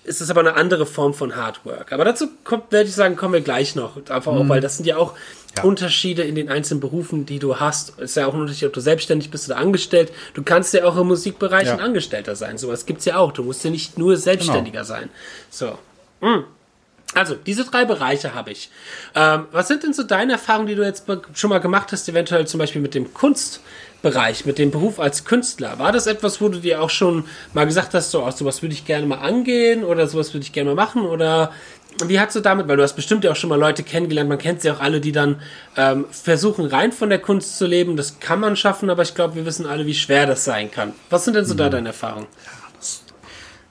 es 0.07 0.21
ist 0.21 0.29
aber 0.29 0.41
eine 0.41 0.55
andere 0.55 0.85
Form 0.85 1.13
von 1.13 1.35
Hard 1.35 1.65
Work. 1.65 1.91
Aber 1.91 2.05
dazu 2.05 2.27
kommt, 2.43 2.71
werde 2.71 2.87
ich 2.87 2.95
sagen, 2.95 3.15
kommen 3.15 3.33
wir 3.33 3.41
gleich 3.41 3.75
noch. 3.75 3.97
Einfach 4.09 4.33
mhm. 4.33 4.39
auch, 4.39 4.49
weil 4.49 4.61
das 4.61 4.77
sind 4.77 4.85
ja 4.85 4.97
auch 4.97 5.13
ja. 5.57 5.63
Unterschiede 5.63 6.23
in 6.23 6.35
den 6.35 6.49
einzelnen 6.49 6.79
Berufen, 6.79 7.25
die 7.25 7.39
du 7.39 7.59
hast. 7.59 7.93
Es 7.97 8.11
ist 8.11 8.15
ja 8.15 8.27
auch 8.27 8.33
ein 8.33 8.41
Unterschied, 8.41 8.67
ob 8.67 8.73
du 8.73 8.81
selbstständig 8.81 9.31
bist 9.31 9.49
oder 9.49 9.57
angestellt. 9.57 10.11
Du 10.33 10.43
kannst 10.43 10.73
ja 10.73 10.85
auch 10.85 10.97
im 10.97 11.07
Musikbereich 11.07 11.67
ja. 11.67 11.73
ein 11.73 11.79
Angestellter 11.79 12.35
sein. 12.35 12.57
Sowas 12.57 12.85
gibt 12.85 12.99
es 12.99 13.05
ja 13.05 13.17
auch. 13.17 13.31
Du 13.31 13.43
musst 13.43 13.63
ja 13.63 13.69
nicht 13.69 13.97
nur 13.97 14.17
Selbstständiger 14.17 14.81
genau. 14.81 14.87
sein. 14.87 15.09
So. 15.49 15.77
Mhm. 16.21 16.45
Also, 17.13 17.35
diese 17.35 17.63
drei 17.63 17.85
Bereiche 17.85 18.33
habe 18.33 18.51
ich. 18.51 18.69
Ähm, 19.13 19.45
was 19.51 19.69
sind 19.69 19.83
denn 19.83 19.93
so 19.93 20.03
deine 20.03 20.33
Erfahrungen, 20.33 20.67
die 20.67 20.75
du 20.75 20.83
jetzt 20.83 21.05
schon 21.33 21.49
mal 21.49 21.59
gemacht 21.59 21.91
hast, 21.91 22.09
eventuell 22.09 22.45
zum 22.45 22.59
Beispiel 22.59 22.81
mit 22.81 22.93
dem 22.93 23.13
Kunstbereich, 24.05 24.45
mit 24.45 24.59
dem 24.59 24.69
Beruf 24.69 24.99
als 24.99 25.25
Künstler? 25.25 25.79
War 25.79 25.91
das 25.91 26.05
etwas, 26.05 26.39
wo 26.39 26.49
du 26.49 26.59
dir 26.59 26.81
auch 26.81 26.91
schon 26.91 27.25
mal 27.53 27.65
gesagt 27.65 27.93
hast, 27.95 28.11
so, 28.11 28.23
oh, 28.23 28.29
sowas 28.29 28.61
würde 28.61 28.73
ich 28.73 28.85
gerne 28.85 29.07
mal 29.07 29.17
angehen 29.17 29.83
oder 29.83 30.05
sowas 30.07 30.33
würde 30.33 30.43
ich 30.43 30.53
gerne 30.53 30.75
mal 30.75 30.85
machen? 30.85 31.03
Oder 31.03 31.51
wie 32.05 32.19
hast 32.19 32.35
du 32.35 32.39
damit, 32.39 32.67
weil 32.67 32.77
du 32.77 32.83
hast 32.83 32.95
bestimmt 32.95 33.23
ja 33.23 33.31
auch 33.31 33.35
schon 33.35 33.49
mal 33.49 33.59
Leute 33.59 33.81
kennengelernt, 33.81 34.29
man 34.29 34.37
kennt 34.37 34.61
sie 34.61 34.69
auch 34.69 34.79
alle, 34.79 35.01
die 35.01 35.11
dann 35.11 35.41
ähm, 35.75 36.05
versuchen, 36.11 36.65
rein 36.65 36.91
von 36.91 37.09
der 37.09 37.19
Kunst 37.19 37.57
zu 37.57 37.65
leben. 37.65 37.97
Das 37.97 38.19
kann 38.19 38.39
man 38.39 38.55
schaffen, 38.55 38.91
aber 38.91 39.01
ich 39.01 39.15
glaube, 39.15 39.35
wir 39.35 39.45
wissen 39.45 39.65
alle, 39.65 39.87
wie 39.87 39.95
schwer 39.95 40.27
das 40.27 40.45
sein 40.45 40.69
kann. 40.69 40.93
Was 41.09 41.25
sind 41.25 41.35
denn 41.35 41.45
so 41.45 41.53
mhm. 41.53 41.59
da 41.59 41.69
deine 41.69 41.87
Erfahrungen? 41.89 42.27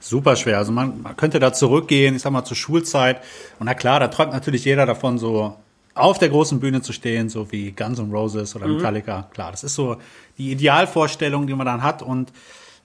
super 0.01 0.35
schwer. 0.35 0.59
Also 0.59 0.71
man, 0.71 1.01
man 1.01 1.17
könnte 1.17 1.39
da 1.39 1.51
zurückgehen, 1.51 2.15
ich 2.15 2.21
sag 2.21 2.31
mal 2.31 2.45
zur 2.45 2.55
Schulzeit. 2.55 3.21
Und 3.57 3.65
na 3.65 3.73
klar, 3.73 3.99
da 3.99 4.07
träumt 4.07 4.33
natürlich 4.33 4.63
jeder 4.63 4.85
davon, 4.85 5.17
so 5.17 5.55
auf 5.95 6.19
der 6.19 6.29
großen 6.29 6.59
Bühne 6.59 6.81
zu 6.81 6.93
stehen, 6.93 7.29
so 7.29 7.51
wie 7.51 7.71
Guns 7.71 7.99
N' 7.99 8.11
Roses 8.11 8.55
oder 8.55 8.67
mhm. 8.67 8.75
Metallica. 8.75 9.21
Mhm. 9.21 9.33
Klar, 9.33 9.51
das 9.51 9.63
ist 9.63 9.75
so 9.75 9.97
die 10.37 10.51
Idealvorstellung, 10.51 11.47
die 11.47 11.53
man 11.53 11.65
dann 11.65 11.81
hat. 11.81 12.01
Und 12.01 12.31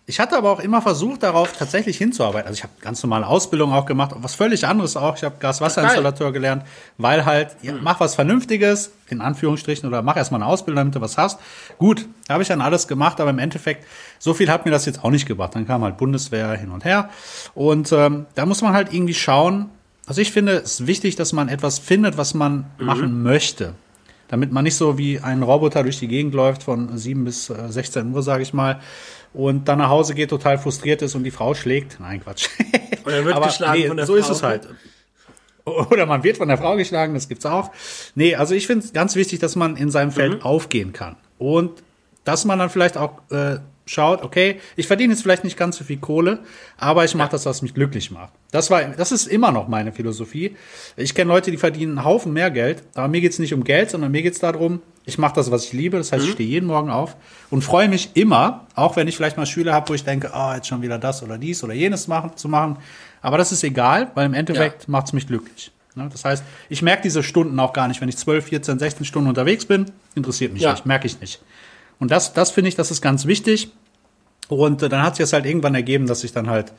ich 0.06 0.18
hatte 0.18 0.36
aber 0.36 0.50
auch 0.50 0.60
immer 0.60 0.80
versucht, 0.80 1.22
darauf 1.22 1.52
tatsächlich 1.56 1.96
hinzuarbeiten. 1.98 2.48
Also 2.48 2.58
ich 2.58 2.62
habe 2.62 2.72
ganz 2.80 3.02
normale 3.02 3.26
Ausbildung 3.26 3.72
auch 3.72 3.86
gemacht, 3.86 4.12
was 4.16 4.34
völlig 4.34 4.66
anderes 4.66 4.96
auch. 4.96 5.16
Ich 5.16 5.24
habe 5.24 5.36
Gaswasserinstallateur 5.38 6.32
gelernt, 6.32 6.64
weil 6.98 7.24
halt, 7.24 7.56
ja, 7.62 7.74
mach 7.80 8.00
was 8.00 8.14
Vernünftiges, 8.14 8.92
in 9.08 9.20
Anführungsstrichen, 9.20 9.88
oder 9.88 10.02
mach 10.02 10.16
erstmal 10.16 10.40
eine 10.40 10.50
Ausbildung, 10.50 10.78
damit 10.78 10.94
du 10.94 11.00
was 11.00 11.18
hast. 11.18 11.38
Gut, 11.78 12.06
da 12.26 12.34
habe 12.34 12.42
ich 12.42 12.48
dann 12.48 12.60
alles 12.60 12.88
gemacht, 12.88 13.20
aber 13.20 13.30
im 13.30 13.38
Endeffekt, 13.38 13.86
so 14.18 14.34
viel 14.34 14.50
hat 14.50 14.64
mir 14.64 14.72
das 14.72 14.86
jetzt 14.86 15.04
auch 15.04 15.10
nicht 15.10 15.26
gebracht. 15.26 15.54
Dann 15.54 15.66
kam 15.66 15.82
halt 15.82 15.96
Bundeswehr 15.96 16.52
hin 16.54 16.70
und 16.70 16.84
her. 16.84 17.10
Und 17.54 17.92
ähm, 17.92 18.26
da 18.34 18.46
muss 18.46 18.62
man 18.62 18.72
halt 18.72 18.92
irgendwie 18.92 19.14
schauen. 19.14 19.70
Also 20.10 20.22
ich 20.22 20.32
finde 20.32 20.54
es 20.56 20.88
wichtig, 20.88 21.14
dass 21.14 21.32
man 21.32 21.48
etwas 21.48 21.78
findet, 21.78 22.16
was 22.16 22.34
man 22.34 22.64
mhm. 22.80 22.86
machen 22.86 23.22
möchte. 23.22 23.74
damit 24.26 24.50
man 24.50 24.64
nicht 24.64 24.74
so 24.74 24.98
wie 24.98 25.20
ein 25.20 25.40
Roboter 25.40 25.84
durch 25.84 26.00
die 26.00 26.08
Gegend 26.08 26.34
läuft 26.34 26.64
von 26.64 26.98
7 26.98 27.24
bis 27.24 27.48
äh, 27.48 27.68
16 27.68 28.12
Uhr, 28.12 28.20
sage 28.20 28.42
ich 28.42 28.52
mal, 28.52 28.80
und 29.32 29.68
dann 29.68 29.78
nach 29.78 29.88
Hause 29.88 30.16
geht, 30.16 30.30
total 30.30 30.58
frustriert 30.58 31.00
ist 31.02 31.14
und 31.14 31.22
die 31.22 31.30
Frau 31.30 31.54
schlägt. 31.54 32.00
Nein, 32.00 32.24
Quatsch. 32.24 32.48
Oder 33.06 33.24
wird 33.24 33.36
Aber 33.36 33.46
geschlagen 33.46 33.80
nee, 33.80 33.86
von 33.86 33.96
der 33.98 34.06
so 34.06 34.14
Frau. 34.14 34.20
ist 34.20 34.30
es 34.30 34.42
halt. 34.42 34.68
Oder 35.64 36.06
man 36.06 36.24
wird 36.24 36.38
von 36.38 36.48
der 36.48 36.58
Frau 36.58 36.74
geschlagen, 36.74 37.14
das 37.14 37.28
gibt's 37.28 37.46
auch. 37.46 37.70
Nee, 38.16 38.34
also 38.34 38.56
ich 38.56 38.66
finde 38.66 38.84
es 38.84 38.92
ganz 38.92 39.14
wichtig, 39.14 39.38
dass 39.38 39.54
man 39.54 39.76
in 39.76 39.92
seinem 39.92 40.10
Feld 40.10 40.40
Mhm. 40.40 40.42
aufgehen 40.42 40.92
kann. 40.92 41.14
Und 41.38 41.84
dass 42.24 42.44
man 42.44 42.58
dann 42.58 42.68
vielleicht 42.68 42.96
auch 42.96 43.20
äh, 43.30 43.58
schaut, 43.90 44.22
okay, 44.22 44.60
ich 44.76 44.86
verdiene 44.86 45.12
jetzt 45.12 45.22
vielleicht 45.22 45.42
nicht 45.42 45.56
ganz 45.56 45.76
so 45.76 45.84
viel 45.84 45.98
Kohle, 45.98 46.38
aber 46.78 47.04
ich 47.04 47.14
mache 47.14 47.30
das, 47.32 47.44
was 47.44 47.60
mich 47.60 47.74
glücklich 47.74 48.10
macht. 48.10 48.32
Das 48.52 48.70
war, 48.70 48.82
das 48.84 49.10
ist 49.10 49.26
immer 49.26 49.50
noch 49.50 49.66
meine 49.66 49.90
Philosophie. 49.92 50.56
Ich 50.96 51.14
kenne 51.14 51.28
Leute, 51.28 51.50
die 51.50 51.56
verdienen 51.56 51.98
einen 51.98 52.04
Haufen 52.04 52.32
mehr 52.32 52.50
Geld, 52.52 52.84
aber 52.94 53.08
mir 53.08 53.20
geht's 53.20 53.38
nicht 53.40 53.52
um 53.52 53.64
Geld, 53.64 53.90
sondern 53.90 54.12
mir 54.12 54.22
geht's 54.22 54.38
darum, 54.38 54.80
ich 55.06 55.18
mache 55.18 55.34
das, 55.34 55.50
was 55.50 55.64
ich 55.64 55.72
liebe. 55.72 55.96
Das 55.98 56.12
heißt, 56.12 56.24
ich 56.24 56.32
stehe 56.32 56.48
jeden 56.48 56.66
Morgen 56.66 56.88
auf 56.90 57.16
und 57.50 57.62
freue 57.62 57.88
mich 57.88 58.10
immer, 58.14 58.66
auch 58.76 58.94
wenn 58.94 59.08
ich 59.08 59.16
vielleicht 59.16 59.36
mal 59.36 59.46
Schüler 59.46 59.72
habe, 59.72 59.88
wo 59.88 59.94
ich 59.94 60.04
denke, 60.04 60.32
ah, 60.32 60.54
jetzt 60.54 60.68
schon 60.68 60.82
wieder 60.82 60.98
das 60.98 61.22
oder 61.24 61.36
dies 61.36 61.64
oder 61.64 61.74
jenes 61.74 62.06
machen, 62.06 62.36
zu 62.36 62.48
machen. 62.48 62.76
Aber 63.22 63.38
das 63.38 63.50
ist 63.50 63.64
egal, 63.64 64.10
weil 64.14 64.26
im 64.26 64.34
Endeffekt 64.34 64.88
macht's 64.88 65.12
mich 65.12 65.26
glücklich. 65.26 65.72
Ne? 65.96 66.08
Das 66.12 66.24
heißt, 66.24 66.44
ich 66.68 66.82
merke 66.82 67.02
diese 67.02 67.24
Stunden 67.24 67.58
auch 67.58 67.72
gar 67.72 67.88
nicht. 67.88 68.00
Wenn 68.00 68.08
ich 68.08 68.16
12, 68.18 68.44
14, 68.46 68.78
16 68.78 69.04
Stunden 69.04 69.28
unterwegs 69.28 69.64
bin, 69.64 69.86
interessiert 70.14 70.52
mich 70.52 70.62
Ja. 70.62 70.70
nicht, 70.72 70.86
merke 70.86 71.06
ich 71.08 71.20
nicht. 71.20 71.40
Und 71.98 72.10
das, 72.10 72.32
das 72.32 72.50
finde 72.50 72.68
ich, 72.68 72.76
das 72.76 72.90
ist 72.90 73.02
ganz 73.02 73.26
wichtig. 73.26 73.72
Und 74.50 74.82
dann 74.82 75.02
hat 75.02 75.16
sich 75.16 75.24
das 75.24 75.32
halt 75.32 75.46
irgendwann 75.46 75.74
ergeben, 75.74 76.06
dass 76.06 76.24
ich 76.24 76.32
dann 76.32 76.50
halt 76.50 76.72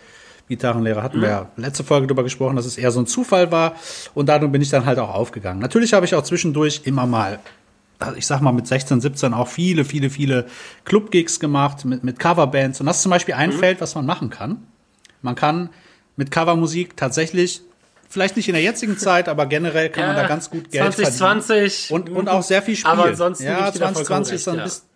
Gitarrenlehrer 0.52 1.02
hatten 1.02 1.22
wir 1.22 1.30
ja 1.30 1.50
letzte 1.56 1.84
Folge 1.84 2.08
drüber 2.08 2.24
gesprochen, 2.24 2.58
dass 2.58 2.66
es 2.66 2.78
eher 2.78 2.92
so 2.92 3.00
ein 3.00 3.08
Zufall 3.08 3.52
war. 3.52 3.76
Und 4.14 4.28
dadurch 4.28 4.52
bin 4.52 4.62
ich 4.62 4.70
dann 4.70 4.86
halt 4.86 5.00
auch 5.00 5.14
aufgegangen. 5.14 5.62
Natürlich 5.62 5.94
habe 5.94 6.06
ich 6.06 6.14
auch 6.14 6.24
zwischendurch 6.24 6.82
immer 6.84 7.06
mal, 7.06 7.40
also 8.00 8.16
ich 8.18 8.28
sag 8.28 8.42
mal 8.42 8.52
mit 8.52 8.68
16, 8.68 9.00
17 9.00 9.34
auch 9.34 9.48
viele, 9.48 9.86
viele, 9.86 10.10
viele 10.10 10.48
Club-Gigs 10.84 11.40
gemacht 11.40 11.86
mit, 11.86 12.04
mit 12.04 12.20
Coverbands. 12.20 12.82
Und 12.82 12.88
das 12.88 12.98
ist 12.98 13.04
zum 13.04 13.12
Beispiel 13.12 13.36
ein 13.36 13.54
Feld, 13.54 13.80
was 13.80 13.96
man 13.96 14.06
machen 14.06 14.30
kann. 14.30 14.68
Man 15.22 15.36
kann 15.36 15.70
mit 16.18 16.32
Covermusik 16.32 16.98
tatsächlich, 16.98 17.62
vielleicht 18.10 18.36
nicht 18.36 18.50
in 18.50 18.54
der 18.54 18.64
jetzigen 18.64 18.98
Zeit, 18.98 19.30
aber 19.30 19.46
generell 19.46 19.90
kann 19.90 20.08
man 20.08 20.16
da 20.18 20.28
ganz 20.28 20.50
gut 20.50 20.70
Geld 20.72 20.94
2020. 20.94 21.88
verdienen. 21.88 22.10
Und, 22.10 22.18
und 22.18 22.28
auch 22.28 22.44
sehr 22.44 22.62
viel 22.62 22.76
spielen. 22.76 22.92
Aber 22.92 23.06
ansonsten 23.06 23.46
ja, 23.46 23.56
gebe 23.56 23.68
ich 23.68 23.74
dir 23.76 23.80
da 23.80 23.94
vollkommen 23.94 24.26
2020 24.26 24.36
ist 24.36 24.48
recht, 24.48 24.58
ja. 24.58 24.64
bisschen. 24.66 24.91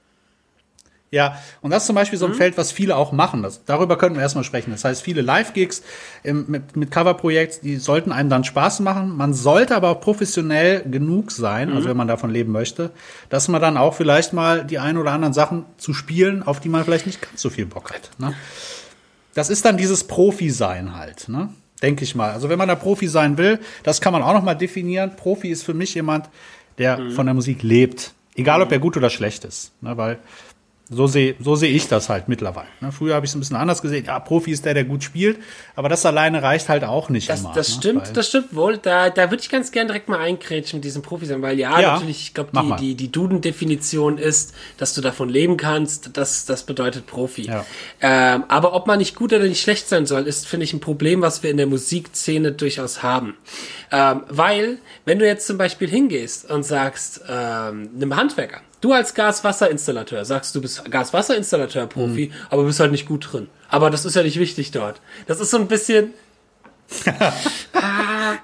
Ja, 1.12 1.38
und 1.62 1.72
das 1.72 1.84
ist 1.84 1.88
zum 1.88 1.96
Beispiel 1.96 2.20
so 2.20 2.26
ein 2.26 2.34
Feld, 2.34 2.58
was 2.58 2.72
viele 2.74 2.96
auch 2.98 3.12
machen. 3.14 3.42
Das, 3.44 3.64
darüber 3.64 3.98
könnten 3.98 4.16
wir 4.18 4.22
erstmal 4.24 4.44
sprechen. 4.44 4.72
Das 4.72 4.84
heißt, 4.84 5.02
viele 5.02 5.22
Live-Gigs 5.22 5.82
im- 6.24 6.46
mit, 6.50 6.76
mit 6.76 6.92
Coverprojekts, 6.92 7.62
die 7.62 7.78
sollten 7.78 8.12
einem 8.12 8.30
dann 8.30 8.44
Spaß 8.44 8.82
machen. 8.82 9.16
Man 9.16 9.34
sollte 9.34 9.76
aber 9.76 9.90
auch 9.92 10.02
professionell 10.02 10.82
genug 10.84 11.32
sein, 11.32 11.72
also 11.72 11.88
wenn 11.88 11.96
man 11.96 12.08
davon 12.08 12.32
leben 12.32 12.52
möchte, 12.52 12.92
dass 13.30 13.48
man 13.48 13.62
dann 13.62 13.78
auch 13.78 13.94
vielleicht 13.94 14.34
mal 14.34 14.66
die 14.66 14.80
ein 14.80 14.98
oder 14.98 15.12
anderen 15.12 15.34
Sachen 15.34 15.64
zu 15.78 15.94
spielen, 15.94 16.44
auf 16.44 16.60
die 16.60 16.70
man 16.70 16.84
vielleicht 16.84 17.06
nicht 17.06 17.22
ganz 17.22 17.42
so 17.42 17.50
viel 17.50 17.66
Bock 17.68 17.92
hat. 17.94 18.10
Ne? 18.18 18.34
Das 19.36 19.50
ist 19.50 19.64
dann 19.64 19.78
dieses 19.78 20.06
Profi-Sein 20.06 20.96
halt, 20.98 21.30
ne? 21.30 21.50
Denke 21.82 22.04
ich 22.04 22.16
mal. 22.16 22.32
Also 22.32 22.50
wenn 22.50 22.58
man 22.58 22.68
da 22.70 22.76
Profi 22.76 23.08
sein 23.08 23.38
will, 23.38 23.60
das 23.84 24.00
kann 24.02 24.14
man 24.14 24.24
auch 24.24 24.34
noch 24.34 24.44
mal 24.44 24.56
definieren. 24.56 25.16
Profi 25.18 25.50
ist 25.50 25.64
für 25.64 25.74
mich 25.74 25.94
jemand, 25.94 26.30
der 26.78 27.12
von 27.12 27.26
der 27.26 27.36
Musik 27.36 27.64
lebt. 27.64 28.14
Egal, 28.36 28.62
ob 28.62 28.72
er 28.72 28.80
gut 28.80 28.96
oder 28.98 29.10
schlecht 29.10 29.44
ist. 29.46 29.72
Ne? 29.82 29.96
Weil 29.98 30.18
so 30.90 31.08
sehe 31.08 31.36
so 31.40 31.56
sehe 31.56 31.72
ich 31.72 31.88
das 31.88 32.10
halt 32.10 32.28
mittlerweile. 32.28 32.68
Ne? 32.82 32.92
Früher 32.92 33.16
habe 33.16 33.26
ich 33.26 33.32
es 33.32 33.36
ein 33.36 33.40
bisschen 33.40 33.56
anders 33.56 33.82
gesehen. 33.82 34.06
Ja, 34.06 34.20
Profi 34.20 34.52
ist 34.52 34.66
der, 34.66 34.74
der 34.74 34.84
gut 34.84 35.04
spielt. 35.04 35.40
Aber 35.78 35.90
das 35.90 36.06
alleine 36.06 36.42
reicht 36.42 36.70
halt 36.70 36.84
auch 36.86 37.10
nicht 37.10 37.30
Das, 37.30 37.42
immer. 37.42 37.52
das 37.54 37.70
ne? 37.70 37.76
stimmt, 37.76 38.08
Weil- 38.08 38.14
das 38.14 38.28
stimmt 38.30 38.56
wohl. 38.56 38.78
Da, 38.78 39.10
da 39.10 39.30
würde 39.30 39.42
ich 39.44 39.50
ganz 39.50 39.72
gern 39.72 39.88
direkt 39.88 40.08
mal 40.10 40.20
einkrätschen 40.20 40.78
mit 40.78 40.86
diesem 40.86 41.02
Profi 41.02 41.26
sein, 41.26 41.42
weil 41.42 41.60
ja, 41.60 41.80
Ja, 41.80 41.94
natürlich, 41.96 42.22
ich 42.22 42.34
glaube, 42.34 42.52
die, 42.54 42.76
die, 42.78 42.96
die 42.96 43.12
Duden-Definition 43.12 44.18
ist, 44.18 44.54
dass 44.78 44.94
du 44.94 45.02
davon 45.02 45.28
leben 45.30 45.58
kannst, 45.58 46.12
das, 46.18 46.46
das 46.46 46.64
bedeutet 46.64 47.08
Profi. 47.08 47.44
Ja. 47.48 47.66
Ähm, 48.02 48.46
aber 48.48 48.74
ob 48.74 48.88
man 48.88 49.00
nicht 49.00 49.16
gut 49.16 49.34
oder 49.34 49.44
nicht 49.44 49.62
schlecht 49.62 49.90
sein 49.90 50.06
soll, 50.06 50.28
ist, 50.28 50.48
finde 50.48 50.64
ich, 50.64 50.74
ein 50.74 50.80
Problem, 50.80 51.22
was 51.22 51.44
wir 51.44 51.52
in 51.52 51.58
der 51.58 51.68
Musikszene 51.68 52.52
durchaus 52.54 53.04
haben. 53.04 53.36
Ähm, 53.92 54.22
weil, 54.30 54.78
wenn 55.06 55.20
du 55.20 55.26
jetzt 55.28 55.46
zum 55.48 55.58
Beispiel 55.58 55.90
hingehst 55.90 56.50
und 56.50 56.64
sagst, 56.64 57.22
ähm, 57.30 57.90
einem 57.96 58.16
Handwerker, 58.16 58.62
du 58.82 58.94
als 58.94 59.14
Gas-Wasser-Installateur 59.14 60.26
sagst, 60.26 60.56
du 60.56 60.62
bist 60.62 60.90
Gas-Wasser-Installateur-Profi, 60.90 62.28
Mhm. 62.28 62.34
aber 62.50 62.64
bist 62.64 62.80
halt 62.80 62.92
nicht 62.92 63.08
gut 63.08 63.32
drin. 63.32 63.48
Aber 63.70 63.90
das 63.90 64.06
ist 64.06 64.16
ja 64.16 64.24
nicht 64.24 64.40
wichtig 64.40 64.72
dort. 64.72 65.02
Das 65.28 65.40
ist 65.40 65.52
so 65.52 65.58
ein 65.58 65.68
bisschen, 65.68 66.14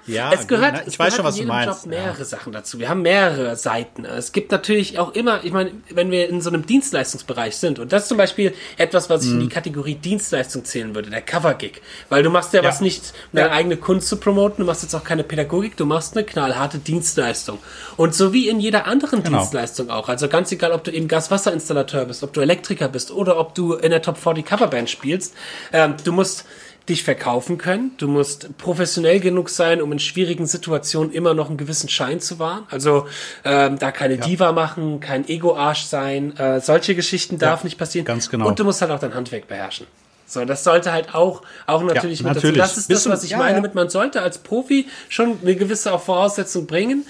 ja, 0.06 0.32
es 0.32 0.46
gehört, 0.46 0.72
gut, 0.74 0.80
ne? 0.82 0.86
es 0.86 0.92
ich 0.94 0.98
weiß 0.98 1.16
gehört 1.16 1.16
schon, 1.16 1.24
was 1.24 1.36
du 1.36 1.44
meinst. 1.44 1.84
Job 1.84 1.90
mehrere 1.90 2.24
Sachen 2.24 2.52
dazu. 2.52 2.78
Wir 2.78 2.88
haben 2.88 3.02
mehrere 3.02 3.56
Seiten. 3.56 4.04
Es 4.04 4.32
gibt 4.32 4.50
natürlich 4.50 4.98
auch 4.98 5.14
immer, 5.14 5.44
ich 5.44 5.52
meine, 5.52 5.72
wenn 5.90 6.10
wir 6.10 6.28
in 6.28 6.40
so 6.40 6.50
einem 6.50 6.66
Dienstleistungsbereich 6.66 7.56
sind, 7.56 7.78
und 7.78 7.92
das 7.92 8.02
ist 8.04 8.08
zum 8.08 8.18
Beispiel 8.18 8.54
etwas, 8.78 9.08
was 9.10 9.24
ich 9.24 9.30
in 9.30 9.40
die 9.40 9.48
Kategorie 9.48 9.94
Dienstleistung 9.94 10.64
zählen 10.64 10.94
würde, 10.94 11.10
der 11.10 11.22
Cover-Gig. 11.22 11.80
Weil 12.08 12.22
du 12.22 12.30
machst 12.30 12.52
ja, 12.52 12.60
Mhm. 12.60 12.64
Ja. 12.64 12.70
was 12.70 12.80
nicht, 12.80 13.02
um 13.32 13.36
deine 13.36 13.48
Ja. 13.48 13.54
eigene 13.54 13.76
Kunst 13.76 14.08
zu 14.08 14.16
promoten, 14.16 14.58
du 14.58 14.64
machst 14.64 14.82
jetzt 14.82 14.94
auch 14.94 15.04
keine 15.04 15.24
Pädagogik, 15.24 15.76
du 15.76 15.86
machst 15.86 16.16
eine 16.16 16.24
knallharte 16.24 16.78
Dienstleistung. 16.78 17.58
Und 17.96 18.14
so 18.14 18.32
wie 18.32 18.48
in 18.48 18.60
jeder 18.60 18.86
anderen 18.86 19.22
Genau. 19.22 19.38
Dienstleistung 19.38 19.90
auch, 19.90 20.08
also 20.08 20.28
ganz 20.28 20.50
egal, 20.52 20.72
ob 20.72 20.84
du 20.84 20.90
eben 20.90 21.08
Gas-Wasser-Installateur 21.08 22.04
bist, 22.06 22.22
ob 22.22 22.32
du 22.32 22.40
Elektriker 22.40 22.88
bist 22.88 23.10
oder 23.10 23.38
ob 23.38 23.54
du 23.54 23.74
in 23.74 23.90
der 23.90 24.02
Top 24.02 24.16
40 24.18 24.44
Coverband 24.46 24.90
spielst, 24.90 25.34
ähm, 25.72 25.94
du 26.04 26.12
musst 26.12 26.44
dich 26.88 27.04
verkaufen 27.04 27.58
können. 27.58 27.92
Du 27.98 28.08
musst 28.08 28.56
professionell 28.58 29.20
genug 29.20 29.50
sein, 29.50 29.80
um 29.80 29.92
in 29.92 29.98
schwierigen 29.98 30.46
Situationen 30.46 31.12
immer 31.12 31.34
noch 31.34 31.48
einen 31.48 31.56
gewissen 31.56 31.88
Schein 31.88 32.20
zu 32.20 32.38
wahren. 32.38 32.64
Also 32.70 33.06
ähm, 33.44 33.78
da 33.78 33.92
keine 33.92 34.18
Diva 34.18 34.52
machen, 34.52 35.00
kein 35.00 35.28
Ego-Arsch 35.28 35.84
sein. 35.84 36.36
Äh, 36.36 36.60
solche 36.60 36.94
Geschichten 36.94 37.38
darf 37.38 37.64
nicht 37.64 37.78
passieren. 37.78 38.04
ganz 38.04 38.28
genau. 38.28 38.48
Und 38.48 38.58
du 38.58 38.64
musst 38.64 38.80
halt 38.80 38.90
auch 38.90 38.98
dein 38.98 39.14
Handwerk 39.14 39.48
beherrschen. 39.48 39.86
So, 40.26 40.44
das 40.46 40.64
sollte 40.64 40.92
halt 40.92 41.14
auch, 41.14 41.42
auch 41.66 41.82
natürlich 41.82 42.20
Ja, 42.20 42.28
mit 42.28 42.36
natürlich. 42.36 42.56
dazu. 42.56 42.70
Das 42.70 42.78
ist 42.78 42.88
Bist 42.88 43.04
das, 43.06 43.12
was 43.12 43.24
ich 43.24 43.32
ja, 43.32 43.38
meine 43.38 43.56
ja. 43.56 43.60
mit, 43.60 43.74
man 43.74 43.90
sollte 43.90 44.22
als 44.22 44.38
Profi 44.38 44.88
schon 45.10 45.38
eine 45.42 45.56
gewisse 45.56 45.92
auch 45.92 46.00
Voraussetzung 46.00 46.66
bringen. 46.66 47.04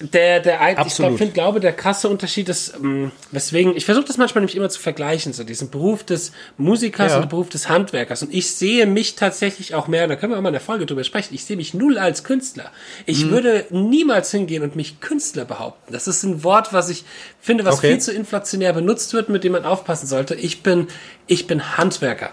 Der, 0.00 0.40
der, 0.40 0.60
ein- 0.60 0.74
ich 0.74 0.78
Absolut. 0.78 0.96
glaube, 1.10 1.18
find, 1.18 1.34
glaube, 1.34 1.60
der 1.60 1.72
krasse 1.72 2.10
Unterschied 2.10 2.50
ist, 2.50 2.74
ähm, 2.76 3.12
weswegen, 3.30 3.74
ich 3.74 3.86
versuche 3.86 4.04
das 4.04 4.18
manchmal 4.18 4.42
nämlich 4.42 4.54
immer 4.54 4.68
zu 4.68 4.78
vergleichen, 4.78 5.32
so 5.32 5.42
diesen 5.42 5.70
Beruf 5.70 6.04
des 6.04 6.32
Musikers 6.58 7.12
Ja. 7.12 7.16
und 7.16 7.22
den 7.24 7.28
Beruf 7.30 7.48
des 7.48 7.70
Handwerkers. 7.70 8.22
Und 8.22 8.34
ich 8.34 8.54
sehe 8.54 8.84
mich 8.84 9.14
tatsächlich 9.14 9.74
auch 9.74 9.88
mehr, 9.88 10.06
da 10.06 10.16
können 10.16 10.32
wir 10.32 10.36
auch 10.36 10.42
mal 10.42 10.50
in 10.50 10.52
der 10.52 10.60
Folge 10.60 10.84
drüber 10.84 11.02
sprechen, 11.02 11.32
ich 11.34 11.46
sehe 11.46 11.56
mich 11.56 11.72
null 11.72 11.96
als 11.96 12.24
Künstler. 12.24 12.70
Ich 13.06 13.24
Mhm. 13.24 13.30
würde 13.30 13.64
niemals 13.70 14.30
hingehen 14.30 14.62
und 14.62 14.76
mich 14.76 15.00
Künstler 15.00 15.46
behaupten. 15.46 15.94
Das 15.94 16.06
ist 16.06 16.22
ein 16.24 16.44
Wort, 16.44 16.74
was 16.74 16.90
ich 16.90 17.04
finde, 17.40 17.64
was 17.64 17.76
Okay. 17.78 17.92
viel 17.92 18.00
zu 18.00 18.12
inflationär 18.12 18.74
benutzt 18.74 19.14
wird, 19.14 19.30
mit 19.30 19.44
dem 19.44 19.52
man 19.52 19.64
aufpassen 19.64 20.06
sollte. 20.06 20.34
Ich 20.34 20.62
bin, 20.62 20.88
ich 21.26 21.46
bin 21.46 21.78
Handwerker. 21.78 22.32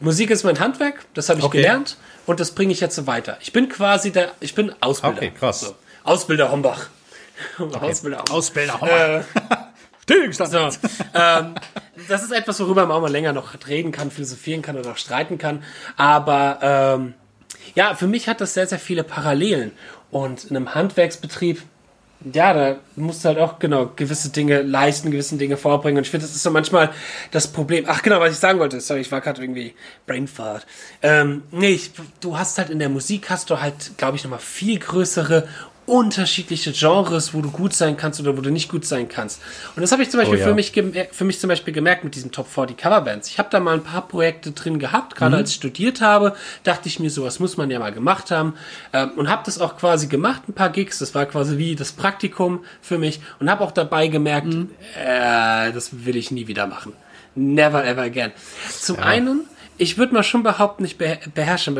Musik 0.00 0.28
ist 0.30 0.44
mein 0.44 0.60
Handwerk, 0.60 1.06
das 1.14 1.30
habe 1.30 1.38
ich 1.40 1.44
Okay. 1.46 1.56
gelernt 1.62 1.96
und 2.26 2.38
das 2.38 2.50
bringe 2.50 2.72
ich 2.72 2.80
jetzt 2.80 2.94
so 2.96 3.06
weiter. 3.06 3.38
Ich 3.40 3.54
bin 3.54 3.70
quasi 3.70 4.10
der, 4.12 4.30
ich 4.40 4.54
bin 4.54 4.72
Ausbilder. 4.80 5.16
Okay, 5.16 5.32
krass. 5.36 5.60
So. 5.62 5.74
Ausbilder 6.04 6.52
Hombach. 6.52 6.88
Ausbilder 7.58 8.18
Hombach. 8.18 8.32
Ausbilder, 8.32 8.82
Äh, 8.82 9.22
Stillstand. 10.02 10.50
so, 10.50 10.58
ähm, 11.14 11.54
das 12.08 12.22
ist 12.22 12.32
etwas, 12.32 12.60
worüber 12.60 12.86
man 12.86 12.96
auch 12.96 13.00
mal 13.00 13.10
länger 13.10 13.32
noch 13.32 13.54
reden 13.66 13.92
kann, 13.92 14.10
philosophieren 14.10 14.62
kann 14.62 14.76
oder 14.76 14.92
auch 14.92 14.96
streiten 14.96 15.38
kann. 15.38 15.62
Aber 15.96 16.58
ähm, 16.62 17.14
ja, 17.74 17.94
für 17.94 18.06
mich 18.06 18.28
hat 18.28 18.40
das 18.40 18.54
sehr, 18.54 18.66
sehr 18.66 18.78
viele 18.78 19.04
Parallelen. 19.04 19.72
Und 20.10 20.44
in 20.44 20.56
einem 20.56 20.74
Handwerksbetrieb, 20.74 21.62
ja, 22.32 22.52
da 22.52 22.76
musst 22.96 23.24
du 23.24 23.28
halt 23.28 23.38
auch 23.38 23.58
genau 23.58 23.92
gewisse 23.94 24.30
Dinge 24.30 24.62
leisten, 24.62 25.10
gewisse 25.10 25.36
Dinge 25.36 25.56
vorbringen. 25.56 25.98
Und 25.98 26.04
ich 26.04 26.10
finde, 26.10 26.26
das 26.26 26.34
ist 26.34 26.42
so 26.42 26.50
manchmal 26.50 26.90
das 27.30 27.48
Problem. 27.48 27.84
Ach 27.86 28.02
genau, 28.02 28.18
was 28.20 28.32
ich 28.32 28.38
sagen 28.38 28.58
wollte. 28.58 28.80
Sorry, 28.80 29.00
ich 29.00 29.12
war 29.12 29.20
gerade 29.20 29.40
irgendwie 29.42 29.74
Brainfart. 30.06 30.66
Ähm, 31.02 31.42
nee, 31.50 31.70
ich, 31.70 31.92
du 32.20 32.38
hast 32.38 32.58
halt 32.58 32.70
in 32.70 32.78
der 32.78 32.88
Musik 32.88 33.30
hast 33.30 33.50
du 33.50 33.60
halt, 33.60 33.96
glaube 33.98 34.16
ich, 34.16 34.24
nochmal 34.24 34.40
viel 34.40 34.78
größere 34.78 35.46
unterschiedliche 35.88 36.72
Genres, 36.72 37.32
wo 37.34 37.40
du 37.40 37.50
gut 37.50 37.72
sein 37.72 37.96
kannst 37.96 38.20
oder 38.20 38.36
wo 38.36 38.40
du 38.42 38.50
nicht 38.50 38.70
gut 38.70 38.84
sein 38.84 39.08
kannst. 39.08 39.40
Und 39.74 39.82
das 39.82 39.90
habe 39.92 40.02
ich 40.02 40.10
zum 40.10 40.20
Beispiel 40.20 40.36
Oh 40.38 40.40
ja. 40.40 40.46
für 40.48 40.54
mich 40.54 40.72
gemer- 40.72 41.08
für 41.10 41.24
mich 41.24 41.40
zum 41.40 41.48
Beispiel 41.48 41.72
gemerkt 41.72 42.04
mit 42.04 42.14
diesem 42.14 42.30
Top 42.30 42.46
40 42.48 42.76
Coverbands. 42.76 43.28
Ich 43.28 43.38
habe 43.38 43.48
da 43.50 43.58
mal 43.58 43.74
ein 43.74 43.82
paar 43.82 44.06
Projekte 44.06 44.52
drin 44.52 44.78
gehabt, 44.78 45.16
gerade 45.16 45.30
Mhm. 45.36 45.38
als 45.42 45.50
ich 45.50 45.56
studiert 45.56 46.00
habe, 46.00 46.34
dachte 46.62 46.88
ich 46.88 47.00
mir, 47.00 47.10
sowas 47.10 47.40
muss 47.40 47.56
man 47.56 47.70
ja 47.70 47.78
mal 47.78 47.92
gemacht 47.92 48.30
haben 48.30 48.54
ähm, 48.92 49.12
und 49.16 49.28
habe 49.30 49.42
das 49.46 49.58
auch 49.60 49.76
quasi 49.78 50.06
gemacht, 50.08 50.42
ein 50.48 50.52
paar 50.52 50.70
Gigs. 50.70 50.98
Das 50.98 51.14
war 51.14 51.26
quasi 51.26 51.56
wie 51.58 51.74
das 51.74 51.92
Praktikum 51.92 52.64
für 52.82 52.98
mich 52.98 53.20
und 53.40 53.50
habe 53.50 53.64
auch 53.64 53.72
dabei 53.72 54.08
gemerkt, 54.08 54.48
Mhm. 54.48 54.70
äh, 54.96 55.72
das 55.72 56.04
will 56.04 56.16
ich 56.16 56.30
nie 56.30 56.46
wieder 56.46 56.66
machen. 56.66 56.92
Never 57.34 57.84
ever 57.84 58.02
again. 58.02 58.32
Zum 58.80 58.98
einen 58.98 59.40
ich 59.78 59.96
würde 59.96 60.12
mal 60.12 60.24
schon 60.24 60.42
behaupten, 60.42 60.84
ich 60.84 60.98
beherrsche 60.98 61.70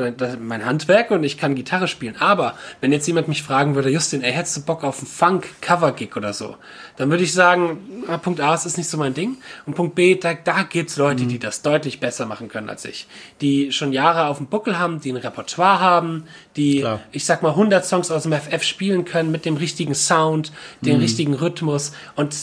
mein 0.40 0.64
Handwerk 0.64 1.11
und 1.11 1.25
ich 1.25 1.37
kann 1.37 1.57
Gitarre 1.57 1.88
spielen. 1.88 2.17
Aber 2.21 2.55
wenn 2.81 2.93
jetzt 2.93 3.09
jemand 3.09 3.26
mich 3.26 3.43
fragen 3.43 3.75
würde, 3.75 3.90
Justin, 3.90 4.23
ey, 4.23 4.33
hättest 4.33 4.57
du 4.57 4.62
Bock 4.62 4.85
auf 4.85 4.99
einen 4.99 5.09
Funk-Cover-Gig 5.09 6.17
oder 6.17 6.33
so? 6.33 6.57
Dann 6.97 7.11
würde 7.11 7.25
ich 7.25 7.33
sagen, 7.33 8.05
ah, 8.07 8.17
Punkt 8.19 8.40
A, 8.40 8.55
es 8.55 8.67
ist 8.67 8.78
nicht 8.78 8.88
so 8.88 8.99
mein 8.99 9.14
Ding. 9.14 9.38
Und 9.67 9.75
Punkt 9.75 9.97
B, 9.97 10.14
da, 10.14 10.35
da 10.35 10.62
gibt's 10.62 10.97
Leute, 10.97 11.25
mhm. 11.25 11.28
die 11.28 11.38
das 11.40 11.62
deutlich 11.62 11.99
besser 11.99 12.25
machen 12.26 12.49
können 12.49 12.71
als 12.71 12.85
ich. 12.85 13.09
Die 13.40 13.73
schon 13.73 13.93
Jahre 13.93 14.26
auf 14.26 14.37
dem 14.37 14.47
Buckel 14.47 14.78
haben, 14.78 15.00
die 15.00 15.11
ein 15.11 15.17
Repertoire 15.17 15.81
haben, 15.81 16.25
die, 16.57 16.81
Klar. 16.81 17.00
ich 17.11 17.25
sag 17.25 17.43
mal, 17.43 17.50
100 17.50 17.85
Songs 17.85 18.12
aus 18.12 18.23
dem 18.23 18.33
FF 18.33 18.62
spielen 18.62 19.05
können 19.07 19.33
mit 19.33 19.45
dem 19.45 19.57
richtigen 19.57 19.95
Sound, 19.95 20.52
dem 20.83 20.97
mhm. 20.97 21.00
richtigen 21.00 21.35
Rhythmus. 21.35 21.93
Und 22.14 22.37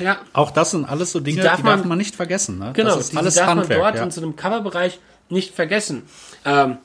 ja. 0.00 0.18
Auch 0.32 0.50
das 0.50 0.70
sind 0.70 0.84
alles 0.84 1.12
so 1.12 1.20
Dinge, 1.20 1.36
die 1.38 1.42
darf, 1.42 1.56
die 1.56 1.62
man, 1.62 1.78
darf 1.78 1.86
man 1.86 1.98
nicht 1.98 2.14
vergessen. 2.14 2.58
Ne? 2.58 2.72
Genau, 2.74 2.96
das 2.96 3.10
ist 3.10 3.16
alles 3.16 3.34
darf 3.34 3.46
Handwerk, 3.48 3.68
man 3.68 3.78
dort 3.78 3.96
ja. 3.96 4.02
in 4.02 4.10
so 4.10 4.22
einem 4.22 4.36
Coverbereich 4.36 4.98
nicht 5.28 5.54
vergessen. 5.54 6.02
Ähm, 6.44 6.78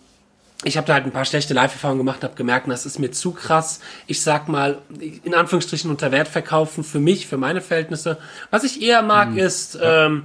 ich 0.64 0.76
habe 0.76 0.88
da 0.88 0.94
halt 0.96 1.06
ein 1.06 1.12
paar 1.12 1.26
schlechte 1.26 1.54
Live-Erfahrungen 1.54 2.00
gemacht, 2.00 2.24
habe 2.24 2.36
gemerkt, 2.36 2.68
das 2.68 2.88
ist 2.88 2.98
mir 2.98 3.12
zu 3.12 3.32
krass. 3.32 3.80
Ich 4.08 4.24
sag 4.24 4.48
mal, 4.48 4.80
in 5.24 5.36
Anführungsstrichen 5.36 5.90
unter 5.90 6.12
Wert 6.12 6.28
verkaufen 6.28 6.84
für 6.84 7.00
mich, 7.00 7.28
für 7.28 7.38
meine 7.38 7.62
Verhältnisse. 7.62 8.18
Was 8.50 8.64
ich 8.64 8.82
eher 8.82 9.04
mag, 9.04 9.32
mhm. 9.32 9.38
ist 9.38 9.78
ähm, 9.82 10.24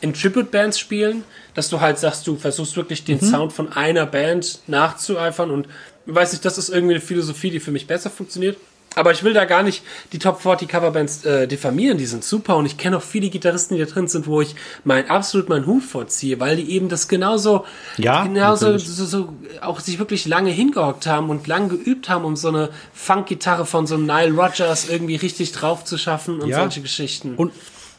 in 0.00 0.14
Tribute-Bands 0.14 0.78
spielen, 0.78 1.22
dass 1.54 1.68
du 1.68 1.80
halt 1.80 1.98
sagst, 1.98 2.26
du 2.26 2.36
versuchst 2.36 2.76
wirklich 2.76 3.04
den 3.04 3.18
mhm. 3.20 3.30
Sound 3.30 3.52
von 3.52 3.72
einer 3.72 4.06
Band 4.06 4.60
nachzueifern 4.66 5.50
und 5.50 5.68
weiß 6.06 6.32
nicht, 6.32 6.44
das 6.44 6.56
ist 6.56 6.70
irgendwie 6.70 6.94
eine 6.94 7.02
Philosophie, 7.02 7.50
die 7.50 7.60
für 7.60 7.70
mich 7.70 7.86
besser 7.86 8.10
funktioniert. 8.10 8.56
Aber 8.94 9.12
ich 9.12 9.22
will 9.24 9.32
da 9.32 9.44
gar 9.44 9.62
nicht 9.62 9.82
die 10.12 10.18
Top 10.18 10.40
40 10.40 10.68
Coverbands 10.68 11.24
äh, 11.24 11.48
diffamieren, 11.48 11.98
die 11.98 12.06
sind 12.06 12.24
super 12.24 12.56
und 12.56 12.66
ich 12.66 12.76
kenne 12.76 12.98
auch 12.98 13.02
viele 13.02 13.28
Gitarristen, 13.28 13.76
die 13.76 13.84
da 13.84 13.90
drin 13.90 14.08
sind, 14.08 14.26
wo 14.26 14.40
ich 14.40 14.54
mein 14.84 15.10
absolut 15.10 15.48
meinen 15.48 15.66
Hut 15.66 15.82
vorziehe, 15.82 16.38
weil 16.40 16.56
die 16.56 16.70
eben 16.70 16.88
das 16.88 17.08
genauso, 17.08 17.64
ja, 17.96 18.24
genauso 18.24 18.78
so, 18.78 19.04
so, 19.04 19.34
auch 19.60 19.80
sich 19.80 19.98
wirklich 19.98 20.26
lange 20.26 20.50
hingehockt 20.50 21.06
haben 21.06 21.30
und 21.30 21.46
lang 21.46 21.68
geübt 21.68 22.08
haben, 22.08 22.24
um 22.24 22.36
so 22.36 22.48
eine 22.48 22.70
Funk-Gitarre 22.92 23.66
von 23.66 23.86
so 23.86 23.94
einem 23.96 24.06
Nile 24.06 24.32
Rodgers 24.32 24.88
irgendwie 24.88 25.16
richtig 25.16 25.52
drauf 25.52 25.84
zu 25.84 25.98
schaffen 25.98 26.40
und 26.40 26.48
ja. 26.48 26.60
solche 26.60 26.80
Geschichten. 26.80 27.34
Und 27.36 27.52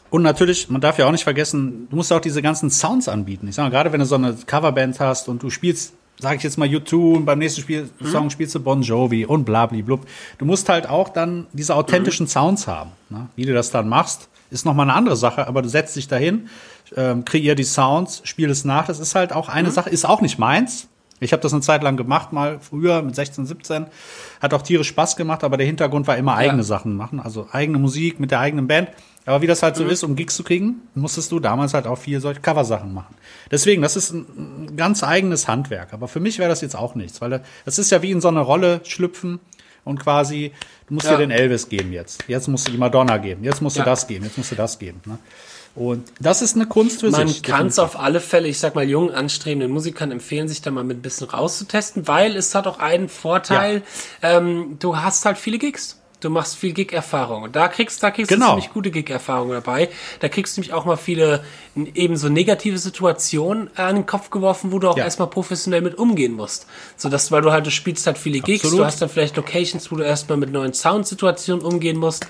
und 0.08 0.22
natürlich, 0.22 0.70
man 0.70 0.80
darf 0.80 0.98
ja 0.98 1.06
auch 1.06 1.10
nicht 1.10 1.24
vergessen, 1.24 1.88
du 1.90 1.96
musst 1.96 2.12
auch 2.12 2.20
diese 2.20 2.40
ganzen 2.40 2.70
Sounds 2.70 3.08
anbieten. 3.08 3.48
Ich 3.48 3.56
sage 3.56 3.68
mal, 3.68 3.70
gerade 3.76 3.92
wenn 3.92 4.00
du 4.00 4.06
so 4.06 4.14
eine 4.14 4.34
Coverband 4.46 5.00
hast 5.00 5.28
und 5.28 5.42
du 5.42 5.50
spielst 5.50 5.94
sage 6.18 6.36
ich 6.36 6.42
jetzt 6.42 6.58
mal 6.58 6.68
U2 6.68 7.16
und 7.16 7.24
beim 7.24 7.38
nächsten 7.38 7.60
Spiel, 7.60 7.88
mhm. 7.98 8.06
Song 8.06 8.30
spielst 8.30 8.54
du 8.54 8.60
Bon 8.60 8.82
Jovi 8.82 9.26
und 9.26 9.44
blablablub. 9.44 10.06
Du 10.38 10.44
musst 10.44 10.68
halt 10.68 10.88
auch 10.88 11.08
dann 11.08 11.46
diese 11.52 11.74
authentischen 11.74 12.24
mhm. 12.24 12.30
Sounds 12.30 12.66
haben. 12.66 12.90
Ne? 13.10 13.28
Wie 13.36 13.44
du 13.44 13.52
das 13.52 13.70
dann 13.70 13.88
machst, 13.88 14.28
ist 14.50 14.64
nochmal 14.64 14.88
eine 14.88 14.94
andere 14.94 15.16
Sache, 15.16 15.46
aber 15.46 15.62
du 15.62 15.68
setzt 15.68 15.96
dich 15.96 16.08
dahin, 16.08 16.48
ähm, 16.96 17.24
kreier 17.24 17.54
die 17.54 17.64
Sounds, 17.64 18.22
spiel 18.24 18.50
es 18.50 18.64
nach. 18.64 18.86
Das 18.86 19.00
ist 19.00 19.14
halt 19.14 19.32
auch 19.32 19.48
eine 19.48 19.68
mhm. 19.68 19.72
Sache, 19.72 19.90
ist 19.90 20.06
auch 20.06 20.20
nicht 20.20 20.38
meins. 20.38 20.88
Ich 21.18 21.32
habe 21.32 21.40
das 21.42 21.52
eine 21.52 21.62
Zeit 21.62 21.82
lang 21.82 21.96
gemacht, 21.96 22.32
mal 22.32 22.58
früher 22.60 23.00
mit 23.00 23.14
16, 23.14 23.46
17. 23.46 23.86
Hat 24.42 24.52
auch 24.52 24.60
tierisch 24.60 24.88
Spaß 24.88 25.16
gemacht, 25.16 25.44
aber 25.44 25.56
der 25.56 25.66
Hintergrund 25.66 26.06
war 26.06 26.16
immer 26.16 26.34
eigene 26.34 26.58
ja. 26.58 26.64
Sachen 26.64 26.94
machen, 26.94 27.20
also 27.20 27.48
eigene 27.52 27.78
Musik 27.78 28.20
mit 28.20 28.30
der 28.30 28.40
eigenen 28.40 28.66
Band. 28.66 28.90
Aber 29.26 29.42
wie 29.42 29.46
das 29.46 29.62
halt 29.62 29.76
so 29.76 29.84
mhm. 29.84 29.90
ist, 29.90 30.04
um 30.04 30.16
Gigs 30.16 30.36
zu 30.36 30.44
kriegen, 30.44 30.82
musstest 30.94 31.32
du 31.32 31.40
damals 31.40 31.74
halt 31.74 31.86
auch 31.86 31.98
viel 31.98 32.20
solche 32.20 32.40
Coversachen 32.40 32.94
machen. 32.94 33.14
Deswegen, 33.50 33.82
das 33.82 33.96
ist 33.96 34.12
ein 34.12 34.76
ganz 34.76 35.02
eigenes 35.02 35.48
Handwerk. 35.48 35.92
Aber 35.92 36.06
für 36.06 36.20
mich 36.20 36.38
wäre 36.38 36.48
das 36.48 36.60
jetzt 36.60 36.76
auch 36.76 36.94
nichts, 36.94 37.20
weil 37.20 37.42
das 37.64 37.78
ist 37.78 37.90
ja 37.90 38.02
wie 38.02 38.12
in 38.12 38.20
so 38.20 38.28
eine 38.28 38.40
Rolle 38.40 38.80
schlüpfen 38.84 39.40
und 39.84 40.00
quasi, 40.00 40.52
du 40.86 40.94
musst 40.94 41.06
ja. 41.06 41.12
dir 41.12 41.18
den 41.18 41.32
Elvis 41.32 41.68
geben 41.68 41.92
jetzt. 41.92 42.24
Jetzt 42.28 42.46
musst 42.48 42.68
du 42.68 42.72
die 42.72 42.78
Madonna 42.78 43.18
geben. 43.18 43.44
Jetzt 43.44 43.60
musst 43.62 43.76
du 43.76 43.80
ja. 43.80 43.84
das 43.84 44.06
geben. 44.06 44.24
Jetzt 44.24 44.38
musst 44.38 44.52
du 44.52 44.56
das 44.56 44.78
geben. 44.78 45.00
Ne? 45.04 45.18
Und 45.76 46.10
das 46.20 46.40
ist 46.40 46.54
eine 46.56 46.66
Kunst 46.66 47.00
für 47.00 47.10
Man 47.10 47.28
sich. 47.28 47.42
Man 47.42 47.50
kann 47.50 47.66
es 47.66 47.78
auf 47.78 47.98
alle 47.98 48.20
Fälle, 48.20 48.48
ich 48.48 48.58
sag 48.58 48.74
mal, 48.74 48.88
jungen, 48.88 49.14
anstrebenden 49.14 49.70
Musikern 49.70 50.10
empfehlen, 50.10 50.48
sich 50.48 50.62
da 50.62 50.70
mal 50.70 50.84
mit 50.84 50.98
ein 50.98 51.02
bisschen 51.02 51.28
rauszutesten, 51.28 52.08
weil 52.08 52.34
es 52.34 52.54
hat 52.54 52.66
auch 52.66 52.78
einen 52.78 53.08
Vorteil, 53.08 53.82
ja. 54.22 54.38
ähm, 54.38 54.76
du 54.78 54.96
hast 54.96 55.26
halt 55.26 55.36
viele 55.36 55.58
Gigs. 55.58 56.00
Du 56.20 56.30
machst 56.30 56.56
viel 56.56 56.72
Gig-Erfahrung. 56.72 57.42
Und 57.42 57.56
da 57.56 57.68
kriegst, 57.68 58.02
da 58.02 58.10
kriegst 58.10 58.30
genau. 58.30 58.46
du 58.46 58.50
ziemlich 58.52 58.72
gute 58.72 58.90
Gig-Erfahrung 58.90 59.50
dabei. 59.50 59.90
Da 60.20 60.28
kriegst 60.28 60.56
du 60.56 60.60
nämlich 60.60 60.72
auch 60.72 60.86
mal 60.86 60.96
viele 60.96 61.44
eben 61.94 62.16
so 62.16 62.28
negative 62.28 62.78
Situationen 62.78 63.70
an 63.76 63.96
den 63.96 64.06
Kopf 64.06 64.30
geworfen, 64.30 64.72
wo 64.72 64.78
du 64.78 64.88
auch 64.88 64.96
ja. 64.96 65.04
erstmal 65.04 65.28
professionell 65.28 65.82
mit 65.82 65.98
umgehen 65.98 66.32
musst. 66.32 66.66
So 66.96 67.10
dass, 67.10 67.30
weil 67.32 67.42
du 67.42 67.52
halt, 67.52 67.66
du 67.66 67.70
spielst 67.70 68.06
halt 68.06 68.16
viele 68.16 68.40
Gigs, 68.40 68.64
Absolut. 68.64 68.80
du 68.80 68.86
hast 68.86 69.02
dann 69.02 69.08
vielleicht 69.10 69.36
Locations, 69.36 69.92
wo 69.92 69.96
du 69.96 70.04
erstmal 70.04 70.38
mit 70.38 70.50
neuen 70.50 70.72
Soundsituationen 70.72 71.64
umgehen 71.64 71.98
musst. 71.98 72.26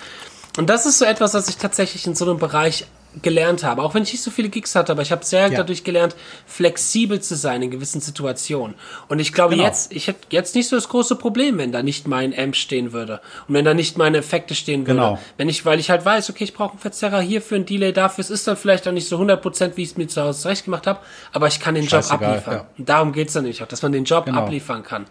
Und 0.57 0.69
das 0.69 0.87
ist 0.87 0.99
so 0.99 1.05
etwas, 1.05 1.35
was 1.35 1.49
ich 1.49 1.57
tatsächlich 1.57 2.07
in 2.07 2.15
so 2.15 2.25
einem 2.25 2.39
Bereich 2.39 2.87
gelernt 3.23 3.65
habe, 3.65 3.83
auch 3.83 3.95
wenn 3.95 4.03
ich 4.03 4.13
nicht 4.13 4.23
so 4.23 4.31
viele 4.31 4.49
Gigs 4.49 4.75
hatte, 4.75 4.93
aber 4.93 5.03
ich 5.03 5.13
habe 5.13 5.25
sehr 5.25 5.49
ja. 5.49 5.57
dadurch 5.57 5.85
gelernt, 5.85 6.15
flexibel 6.47 7.21
zu 7.21 7.35
sein 7.35 7.63
in 7.63 7.71
gewissen 7.71 8.01
Situationen. 8.01 8.77
Und 9.09 9.19
ich 9.19 9.33
glaube 9.33 9.55
genau. 9.55 9.67
jetzt, 9.67 9.93
ich 9.93 10.09
hätte 10.09 10.27
jetzt 10.31 10.55
nicht 10.55 10.69
so 10.69 10.77
das 10.77 10.89
große 10.89 11.17
Problem, 11.17 11.59
wenn 11.59 11.73
da 11.73 11.83
nicht 11.83 12.07
mein 12.07 12.37
Amp 12.39 12.57
stehen 12.57 12.93
würde 12.93 13.21
und 13.49 13.55
wenn 13.55 13.65
da 13.65 13.75
nicht 13.75 13.97
meine 13.97 14.19
Effekte 14.19 14.55
stehen 14.55 14.87
würden. 14.87 14.99
Genau. 14.99 15.19
Wenn 15.37 15.49
ich, 15.49 15.65
weil 15.65 15.81
ich 15.81 15.91
halt 15.91 16.05
weiß, 16.05 16.31
okay, 16.31 16.45
ich 16.45 16.55
brauche 16.55 16.73
einen 16.73 16.79
Verzerrer 16.79 17.21
hierfür, 17.21 17.59
ein 17.59 17.67
Delay 17.67 17.93
dafür, 17.93 18.23
es 18.23 18.31
ist 18.31 18.47
dann 18.47 18.57
vielleicht 18.57 18.87
auch 18.87 18.93
nicht 18.93 19.09
so 19.09 19.19
100%, 19.19 19.77
wie 19.77 19.83
ich 19.83 19.91
es 19.91 19.97
mir 19.97 20.09
zu 20.09 20.23
Hause 20.23 20.43
zurecht 20.43 20.65
gemacht 20.65 20.87
habe, 20.87 21.01
aber 21.33 21.47
ich 21.47 21.61
kann 21.61 21.75
den 21.75 21.89
Scheißegal, 21.89 22.19
Job 22.19 22.29
abliefern. 22.29 22.55
Ja. 22.55 22.67
Und 22.79 22.89
darum 22.89 23.13
geht's 23.13 23.33
dann 23.33 23.45
nämlich 23.45 23.63
auch, 23.63 23.69
dass 23.69 23.83
man 23.83 23.93
den 23.93 24.05
Job 24.05 24.27
genau. 24.27 24.41
abliefern 24.41 24.83
kann. 24.83 25.07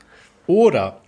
Oder 0.47 1.01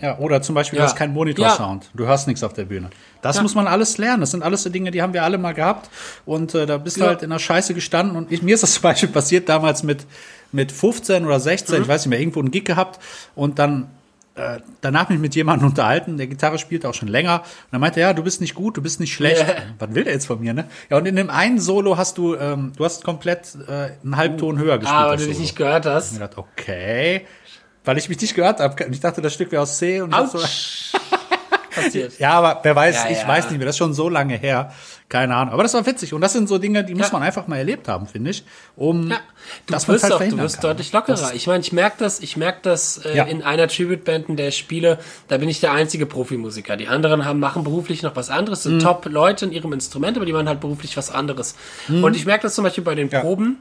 ja, 0.00 0.18
oder 0.18 0.40
zum 0.40 0.54
Beispiel, 0.54 0.78
ja. 0.78 0.84
du 0.84 0.90
hast 0.90 0.96
keinen 0.96 1.12
Monitor-Sound. 1.12 1.84
Ja. 1.84 1.90
Du 1.94 2.06
hörst 2.06 2.26
nichts 2.26 2.42
auf 2.42 2.52
der 2.52 2.64
Bühne. 2.64 2.90
Das 3.22 3.36
ja. 3.36 3.42
muss 3.42 3.54
man 3.54 3.66
alles 3.66 3.98
lernen. 3.98 4.20
Das 4.20 4.30
sind 4.30 4.42
alles 4.42 4.62
so 4.62 4.70
Dinge, 4.70 4.90
die 4.90 5.02
haben 5.02 5.12
wir 5.12 5.24
alle 5.24 5.38
mal 5.38 5.52
gehabt. 5.52 5.90
Und 6.24 6.54
äh, 6.54 6.66
da 6.66 6.78
bist 6.78 6.98
du 6.98 7.04
halt 7.04 7.22
in 7.22 7.30
der 7.30 7.38
Scheiße 7.38 7.74
gestanden. 7.74 8.16
Und 8.16 8.32
ich, 8.32 8.42
mir 8.42 8.54
ist 8.54 8.62
das 8.62 8.74
zum 8.74 8.82
Beispiel 8.82 9.08
passiert 9.10 9.48
damals 9.48 9.82
mit, 9.82 10.06
mit 10.52 10.72
15 10.72 11.26
oder 11.26 11.38
16, 11.38 11.76
mhm. 11.76 11.82
ich 11.82 11.88
weiß 11.88 12.06
nicht 12.06 12.10
mehr, 12.10 12.20
irgendwo 12.20 12.40
einen 12.40 12.50
Gig 12.50 12.64
gehabt. 12.64 12.98
Und 13.34 13.58
dann 13.58 13.88
äh, 14.36 14.60
danach 14.80 15.10
mich 15.10 15.18
mit 15.18 15.34
jemandem 15.34 15.68
unterhalten, 15.70 16.16
der 16.16 16.28
Gitarre 16.28 16.58
spielt 16.58 16.86
auch 16.86 16.94
schon 16.94 17.08
länger. 17.08 17.40
Und 17.40 17.72
er 17.72 17.78
meinte, 17.78 18.00
ja, 18.00 18.14
du 18.14 18.22
bist 18.22 18.40
nicht 18.40 18.54
gut, 18.54 18.78
du 18.78 18.82
bist 18.82 19.00
nicht 19.00 19.12
schlecht. 19.12 19.46
Yeah. 19.46 19.62
Was 19.78 19.94
will 19.94 20.04
der 20.04 20.14
jetzt 20.14 20.26
von 20.26 20.40
mir, 20.40 20.54
ne? 20.54 20.64
Ja, 20.88 20.96
und 20.96 21.06
in 21.06 21.16
dem 21.16 21.28
einen 21.28 21.60
Solo 21.60 21.98
hast 21.98 22.16
du, 22.16 22.36
ähm, 22.36 22.72
du 22.76 22.84
hast 22.84 23.04
komplett 23.04 23.54
äh, 23.68 23.90
einen 24.02 24.16
Halbton 24.16 24.58
höher 24.58 24.78
gespielt. 24.78 24.98
Ah, 24.98 25.08
weil 25.08 25.18
du 25.18 25.26
dich 25.26 25.38
nicht 25.38 25.56
gehört 25.56 25.84
hast. 25.84 26.12
Und 26.12 26.14
ich 26.14 26.20
dachte, 26.20 26.38
okay 26.38 27.26
weil 27.90 27.98
ich 27.98 28.08
mich 28.08 28.20
nicht 28.20 28.36
gehört 28.36 28.60
habe. 28.60 28.76
Ich 28.92 29.00
dachte, 29.00 29.20
das 29.20 29.34
Stück 29.34 29.50
wäre 29.50 29.62
aus 29.62 29.76
C 29.78 30.00
und 30.00 30.14
so. 30.30 30.38
Passiert. 31.74 32.20
Ja, 32.20 32.34
aber 32.34 32.60
wer 32.62 32.76
weiß, 32.76 32.94
ja, 32.94 33.10
ich 33.10 33.22
ja. 33.22 33.26
weiß 33.28 33.50
nicht 33.50 33.58
mehr, 33.58 33.66
das 33.66 33.74
ist 33.74 33.78
schon 33.78 33.94
so 33.94 34.08
lange 34.08 34.36
her. 34.36 34.72
Keine 35.08 35.34
Ahnung. 35.34 35.54
Aber 35.54 35.64
das 35.64 35.74
war 35.74 35.84
witzig. 35.84 36.14
Und 36.14 36.20
das 36.20 36.32
sind 36.32 36.48
so 36.48 36.58
Dinge, 36.58 36.84
die 36.84 36.92
ja. 36.92 36.98
muss 36.98 37.10
man 37.10 37.24
einfach 37.24 37.48
mal 37.48 37.56
erlebt 37.56 37.88
haben, 37.88 38.06
finde 38.06 38.30
ich. 38.30 38.44
Um 38.76 39.10
ja. 39.10 39.18
Du 39.66 39.74
wirst 39.74 40.04
halt 40.04 40.12
auch, 40.12 40.20
du 40.20 40.38
wirst 40.38 40.60
kann. 40.60 40.70
deutlich 40.70 40.92
lockerer. 40.92 41.16
Das 41.16 41.32
ich 41.32 41.48
meine, 41.48 41.62
ich 41.64 41.72
merke 41.72 41.96
das, 41.98 42.20
ich 42.20 42.36
merke 42.36 42.60
das 42.62 42.98
äh, 42.98 43.28
in 43.28 43.42
einer 43.42 43.66
Tribute-Band, 43.66 44.28
in 44.28 44.36
der 44.36 44.48
ich 44.48 44.58
spiele, 44.58 45.00
da 45.26 45.38
bin 45.38 45.48
ich 45.48 45.58
der 45.58 45.72
einzige 45.72 46.06
Profimusiker. 46.06 46.76
Die 46.76 46.86
anderen 46.86 47.24
haben, 47.24 47.40
machen 47.40 47.64
beruflich 47.64 48.04
noch 48.04 48.14
was 48.14 48.30
anderes, 48.30 48.62
sind 48.62 48.76
mhm. 48.76 48.80
Top-Leute 48.80 49.46
in 49.46 49.52
ihrem 49.52 49.72
Instrument, 49.72 50.16
aber 50.16 50.26
die 50.26 50.32
machen 50.32 50.46
halt 50.46 50.60
beruflich 50.60 50.96
was 50.96 51.10
anderes. 51.10 51.56
Mhm. 51.88 52.04
Und 52.04 52.14
ich 52.14 52.24
merke 52.24 52.42
das 52.42 52.54
zum 52.54 52.62
Beispiel 52.62 52.84
bei 52.84 52.94
den 52.94 53.10
Proben, 53.10 53.56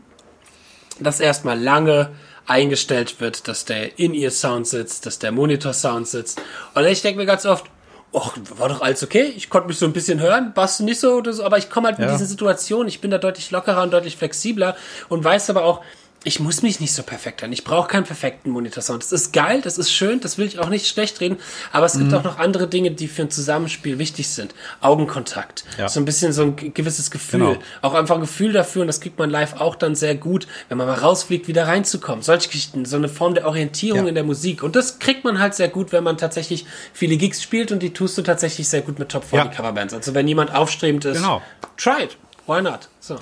dass 0.99 1.19
erstmal 1.19 1.59
lange 1.59 2.11
eingestellt 2.47 3.19
wird, 3.19 3.47
dass 3.47 3.65
der 3.65 3.99
In-Ear-Sound 3.99 4.67
sitzt, 4.67 5.05
dass 5.05 5.19
der 5.19 5.31
Monitor-Sound 5.31 6.07
sitzt. 6.07 6.41
Und 6.73 6.85
ich 6.85 7.01
denke 7.01 7.19
mir 7.19 7.25
ganz 7.25 7.45
oft, 7.45 7.65
Och, 8.11 8.33
war 8.57 8.69
doch 8.69 8.81
alles 8.81 9.03
okay. 9.03 9.31
Ich 9.35 9.51
konnte 9.51 9.67
mich 9.67 9.77
so 9.77 9.85
ein 9.85 9.93
bisschen 9.93 10.19
hören, 10.19 10.53
passt 10.55 10.81
nicht 10.81 10.99
so 10.99 11.13
oder 11.13 11.31
so, 11.31 11.43
aber 11.43 11.59
ich 11.59 11.69
komme 11.69 11.89
halt 11.89 11.99
ja. 11.99 12.05
mit 12.05 12.13
diesen 12.15 12.25
Situationen. 12.25 12.87
Ich 12.87 13.01
bin 13.01 13.11
da 13.11 13.19
deutlich 13.19 13.51
lockerer 13.51 13.83
und 13.83 13.91
deutlich 13.91 14.17
flexibler 14.17 14.75
und 15.09 15.23
weiß 15.23 15.51
aber 15.51 15.63
auch, 15.63 15.81
ich 16.23 16.39
muss 16.39 16.61
mich 16.61 16.79
nicht 16.79 16.93
so 16.93 17.03
perfekt 17.03 17.41
hören. 17.41 17.53
Ich 17.53 17.63
brauche 17.63 17.87
keinen 17.87 18.03
perfekten 18.03 18.49
Monitorsound. 18.49 19.01
Das 19.01 19.11
ist 19.11 19.31
geil, 19.31 19.61
das 19.61 19.77
ist 19.77 19.91
schön, 19.91 20.19
das 20.19 20.37
will 20.37 20.45
ich 20.45 20.59
auch 20.59 20.69
nicht 20.69 20.87
schlecht 20.87 21.21
reden, 21.21 21.37
aber 21.71 21.85
es 21.85 21.95
mhm. 21.95 21.99
gibt 21.99 22.13
auch 22.13 22.23
noch 22.23 22.39
andere 22.39 22.67
Dinge, 22.67 22.91
die 22.91 23.07
für 23.07 23.21
ein 23.23 23.31
Zusammenspiel 23.31 23.99
wichtig 23.99 24.27
sind. 24.27 24.53
Augenkontakt, 24.81 25.63
ja. 25.77 25.87
so 25.87 25.99
ein 25.99 26.05
bisschen 26.05 26.33
so 26.33 26.43
ein 26.43 26.55
gewisses 26.73 27.09
Gefühl, 27.09 27.39
genau. 27.39 27.59
auch 27.81 27.93
einfach 27.93 28.15
ein 28.15 28.21
Gefühl 28.21 28.51
dafür 28.51 28.81
und 28.81 28.87
das 28.87 28.99
kriegt 28.99 29.17
man 29.17 29.29
live 29.29 29.59
auch 29.61 29.75
dann 29.75 29.95
sehr 29.95 30.15
gut, 30.15 30.47
wenn 30.67 30.77
man 30.77 30.87
mal 30.87 30.99
rausfliegt, 30.99 31.47
wieder 31.47 31.67
reinzukommen. 31.67 32.21
Solche 32.21 32.47
Geschichten, 32.47 32.85
so 32.85 32.97
eine 32.97 33.07
Form 33.07 33.33
der 33.33 33.47
Orientierung 33.47 34.03
ja. 34.03 34.09
in 34.09 34.15
der 34.15 34.25
Musik 34.25 34.61
und 34.61 34.75
das 34.75 34.99
kriegt 34.99 35.23
man 35.23 35.39
halt 35.39 35.55
sehr 35.55 35.69
gut, 35.69 35.93
wenn 35.93 36.03
man 36.03 36.17
tatsächlich 36.17 36.65
viele 36.93 37.15
Gigs 37.15 37.41
spielt 37.41 37.71
und 37.71 37.81
die 37.81 37.93
tust 37.93 38.17
du 38.17 38.21
tatsächlich 38.21 38.67
sehr 38.67 38.81
gut 38.81 38.99
mit 38.99 39.09
Top 39.09 39.23
40 39.23 39.51
ja. 39.51 39.55
Coverbands. 39.55 39.93
Also 39.93 40.13
wenn 40.13 40.27
jemand 40.27 40.53
aufstrebend 40.53 41.05
ist, 41.05 41.17
genau. 41.17 41.41
try 41.77 42.03
it, 42.03 42.17
why 42.45 42.61
not? 42.61 42.89
So. 42.99 43.19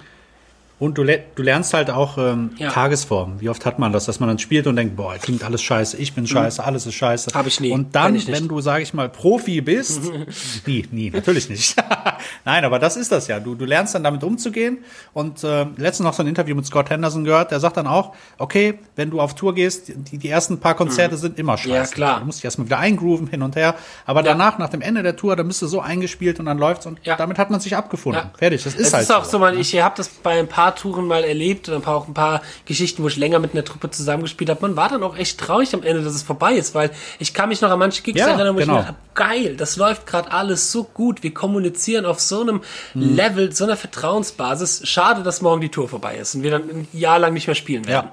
Und 0.79 0.99
du, 0.99 1.03
du 1.03 1.41
lernst 1.41 1.73
halt 1.73 1.89
auch 1.89 2.19
ähm, 2.19 2.51
ja. 2.57 2.69
Tagesform. 2.69 3.39
Wie 3.41 3.49
oft 3.49 3.65
hat 3.65 3.79
man 3.79 3.91
das, 3.91 4.05
dass 4.05 4.19
man 4.19 4.29
dann 4.29 4.37
spielt 4.37 4.67
und 4.67 4.75
denkt, 4.75 4.95
boah, 4.95 5.15
klingt 5.15 5.43
alles 5.43 5.63
scheiße, 5.63 5.97
ich 5.97 6.13
bin 6.13 6.25
mhm. 6.25 6.27
scheiße, 6.27 6.61
mhm. 6.61 6.67
alles 6.67 6.85
ist 6.85 6.93
scheiße. 6.93 7.31
Habe 7.33 7.47
ich 7.47 7.59
nie. 7.59 7.71
Und 7.71 7.95
dann, 7.95 8.15
wenn 8.27 8.47
du, 8.47 8.61
sag 8.61 8.83
ich 8.83 8.93
mal, 8.93 9.09
Profi 9.09 9.61
bist, 9.61 10.01
nie, 10.67 10.85
nie, 10.91 11.09
natürlich 11.09 11.49
nicht. 11.49 11.75
Nein, 12.45 12.63
aber 12.63 12.77
das 12.77 12.95
ist 12.95 13.11
das 13.11 13.27
ja. 13.27 13.39
Du, 13.39 13.55
du 13.55 13.65
lernst 13.65 13.95
dann 13.95 14.03
damit 14.03 14.23
umzugehen. 14.23 14.79
Und 15.13 15.43
äh, 15.43 15.65
letztens 15.77 16.05
noch 16.05 16.13
so 16.13 16.21
ein 16.21 16.27
Interview 16.27 16.55
mit 16.55 16.67
Scott 16.67 16.91
Henderson 16.91 17.23
gehört, 17.23 17.49
der 17.49 17.59
sagt 17.59 17.77
dann 17.77 17.87
auch, 17.87 18.13
okay, 18.37 18.77
wenn 18.95 19.09
du 19.09 19.19
auf 19.19 19.33
Tour 19.33 19.55
gehst, 19.55 19.87
die, 19.87 20.19
die 20.19 20.29
ersten 20.29 20.59
paar 20.59 20.75
Konzerte 20.75 21.15
mhm. 21.15 21.19
sind 21.19 21.39
immer 21.39 21.57
scheiße. 21.57 21.71
Ja, 21.71 21.85
klar. 21.85 22.19
Du 22.19 22.27
musst 22.27 22.37
dich 22.37 22.45
erstmal 22.45 22.67
wieder 22.67 22.77
eingrooven, 22.77 23.25
hin 23.25 23.41
und 23.41 23.55
her. 23.55 23.73
Aber 24.05 24.19
ja. 24.19 24.33
danach, 24.33 24.59
nach 24.59 24.69
dem 24.69 24.81
Ende 24.81 25.01
der 25.01 25.15
Tour, 25.15 25.35
dann 25.35 25.47
bist 25.47 25.59
du 25.63 25.65
so 25.65 25.81
eingespielt 25.81 26.39
und 26.39 26.45
dann 26.45 26.59
läuft's 26.59 26.85
und 26.85 26.99
damit 27.03 27.39
hat 27.39 27.49
man 27.49 27.59
sich 27.59 27.75
abgefunden. 27.75 28.29
Fertig. 28.37 28.63
Das 28.63 28.75
ist 28.75 28.87
es 28.87 28.93
halt 28.93 29.03
ist 29.03 29.11
auch 29.11 29.25
so, 29.25 29.39
man, 29.39 29.55
ne? 29.55 29.61
ich 29.61 29.81
habe 29.81 29.95
das 29.97 30.09
bei 30.09 30.37
ein 30.37 30.47
paar 30.47 30.66
Touren 30.75 31.07
mal 31.07 31.23
erlebt 31.23 31.69
und 31.69 31.75
ein 31.75 31.81
paar, 31.81 31.95
auch 31.95 32.07
ein 32.07 32.13
paar 32.13 32.41
Geschichten, 32.65 33.03
wo 33.03 33.07
ich 33.07 33.17
länger 33.17 33.39
mit 33.39 33.53
einer 33.53 33.63
Truppe 33.63 33.89
zusammengespielt 33.89 34.49
habe. 34.49 34.61
Man 34.61 34.75
war 34.75 34.89
dann 34.89 35.03
auch 35.03 35.17
echt 35.17 35.39
traurig 35.39 35.73
am 35.73 35.83
Ende, 35.83 36.03
dass 36.03 36.15
es 36.15 36.23
vorbei 36.23 36.53
ist, 36.53 36.75
weil 36.75 36.91
ich 37.19 37.33
kann 37.33 37.49
mich 37.49 37.61
noch 37.61 37.69
an 37.69 37.79
manche 37.79 38.01
Gigs 38.01 38.19
erinnern, 38.19 38.55
wo 38.55 38.59
genau. 38.59 38.59
ich 38.59 38.67
mir 38.67 38.73
gedacht 38.73 38.87
habe, 38.87 38.97
geil, 39.13 39.55
das 39.55 39.75
läuft 39.77 40.05
gerade 40.05 40.31
alles 40.31 40.71
so 40.71 40.83
gut. 40.83 41.23
Wir 41.23 41.33
kommunizieren 41.33 42.05
auf 42.05 42.19
so 42.19 42.41
einem 42.41 42.61
mhm. 42.93 43.15
Level, 43.15 43.51
so 43.53 43.63
einer 43.63 43.77
Vertrauensbasis. 43.77 44.81
Schade, 44.87 45.23
dass 45.23 45.41
morgen 45.41 45.61
die 45.61 45.69
Tour 45.69 45.87
vorbei 45.87 46.17
ist 46.17 46.35
und 46.35 46.43
wir 46.43 46.51
dann 46.51 46.63
ein 46.63 46.87
Jahr 46.93 47.19
lang 47.19 47.33
nicht 47.33 47.47
mehr 47.47 47.55
spielen 47.55 47.87
werden. 47.87 48.09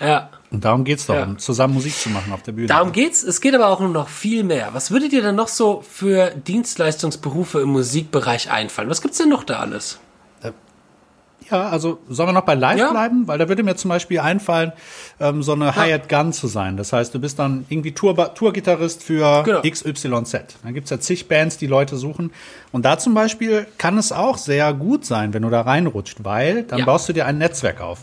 Ja. 0.00 0.06
ja. 0.06 0.30
Und 0.50 0.64
darum 0.64 0.84
geht's 0.84 1.06
doch, 1.06 1.14
ja. 1.14 1.24
um 1.24 1.38
zusammen 1.38 1.74
Musik 1.74 1.94
zu 1.94 2.08
machen 2.08 2.32
auf 2.32 2.42
der 2.42 2.52
Bühne. 2.52 2.68
Darum 2.68 2.92
geht's. 2.92 3.22
Es 3.22 3.40
geht 3.40 3.54
aber 3.54 3.68
auch 3.68 3.80
noch 3.80 4.08
viel 4.08 4.44
mehr. 4.44 4.70
Was 4.72 4.90
würdet 4.90 5.12
ihr 5.12 5.22
denn 5.22 5.34
noch 5.34 5.48
so 5.48 5.82
für 5.88 6.30
Dienstleistungsberufe 6.30 7.60
im 7.60 7.70
Musikbereich 7.70 8.50
einfallen? 8.50 8.88
Was 8.88 9.02
gibt's 9.02 9.18
denn 9.18 9.28
noch 9.28 9.44
da 9.44 9.58
alles? 9.58 9.98
Ja, 11.50 11.68
also 11.68 11.98
sollen 12.08 12.28
wir 12.28 12.32
noch 12.32 12.44
bei 12.44 12.54
Live 12.54 12.78
ja. 12.78 12.90
bleiben? 12.90 13.28
Weil 13.28 13.38
da 13.38 13.48
würde 13.48 13.62
mir 13.62 13.76
zum 13.76 13.88
Beispiel 13.88 14.20
einfallen, 14.20 14.72
ähm, 15.20 15.42
so 15.42 15.52
eine 15.52 15.66
ja. 15.66 15.82
Hired 15.82 16.08
Gun 16.08 16.32
zu 16.32 16.46
sein. 16.46 16.76
Das 16.76 16.92
heißt, 16.92 17.14
du 17.14 17.20
bist 17.20 17.38
dann 17.38 17.64
irgendwie 17.68 17.92
Tour 17.92 18.34
Tourgitarrist 18.34 19.02
für 19.02 19.42
genau. 19.44 19.62
XYZ. 19.62 20.58
Dann 20.62 20.74
gibt's 20.74 20.90
ja 20.90 20.98
zig 21.00 21.28
Bands, 21.28 21.58
die 21.58 21.66
Leute 21.66 21.96
suchen. 21.96 22.32
Und 22.72 22.84
da 22.84 22.98
zum 22.98 23.14
Beispiel 23.14 23.66
kann 23.78 23.98
es 23.98 24.12
auch 24.12 24.38
sehr 24.38 24.72
gut 24.74 25.04
sein, 25.04 25.34
wenn 25.34 25.42
du 25.42 25.50
da 25.50 25.62
reinrutscht, 25.62 26.24
weil 26.24 26.64
dann 26.64 26.80
ja. 26.80 26.84
baust 26.84 27.08
du 27.08 27.12
dir 27.12 27.26
ein 27.26 27.38
Netzwerk 27.38 27.80
auf. 27.80 28.00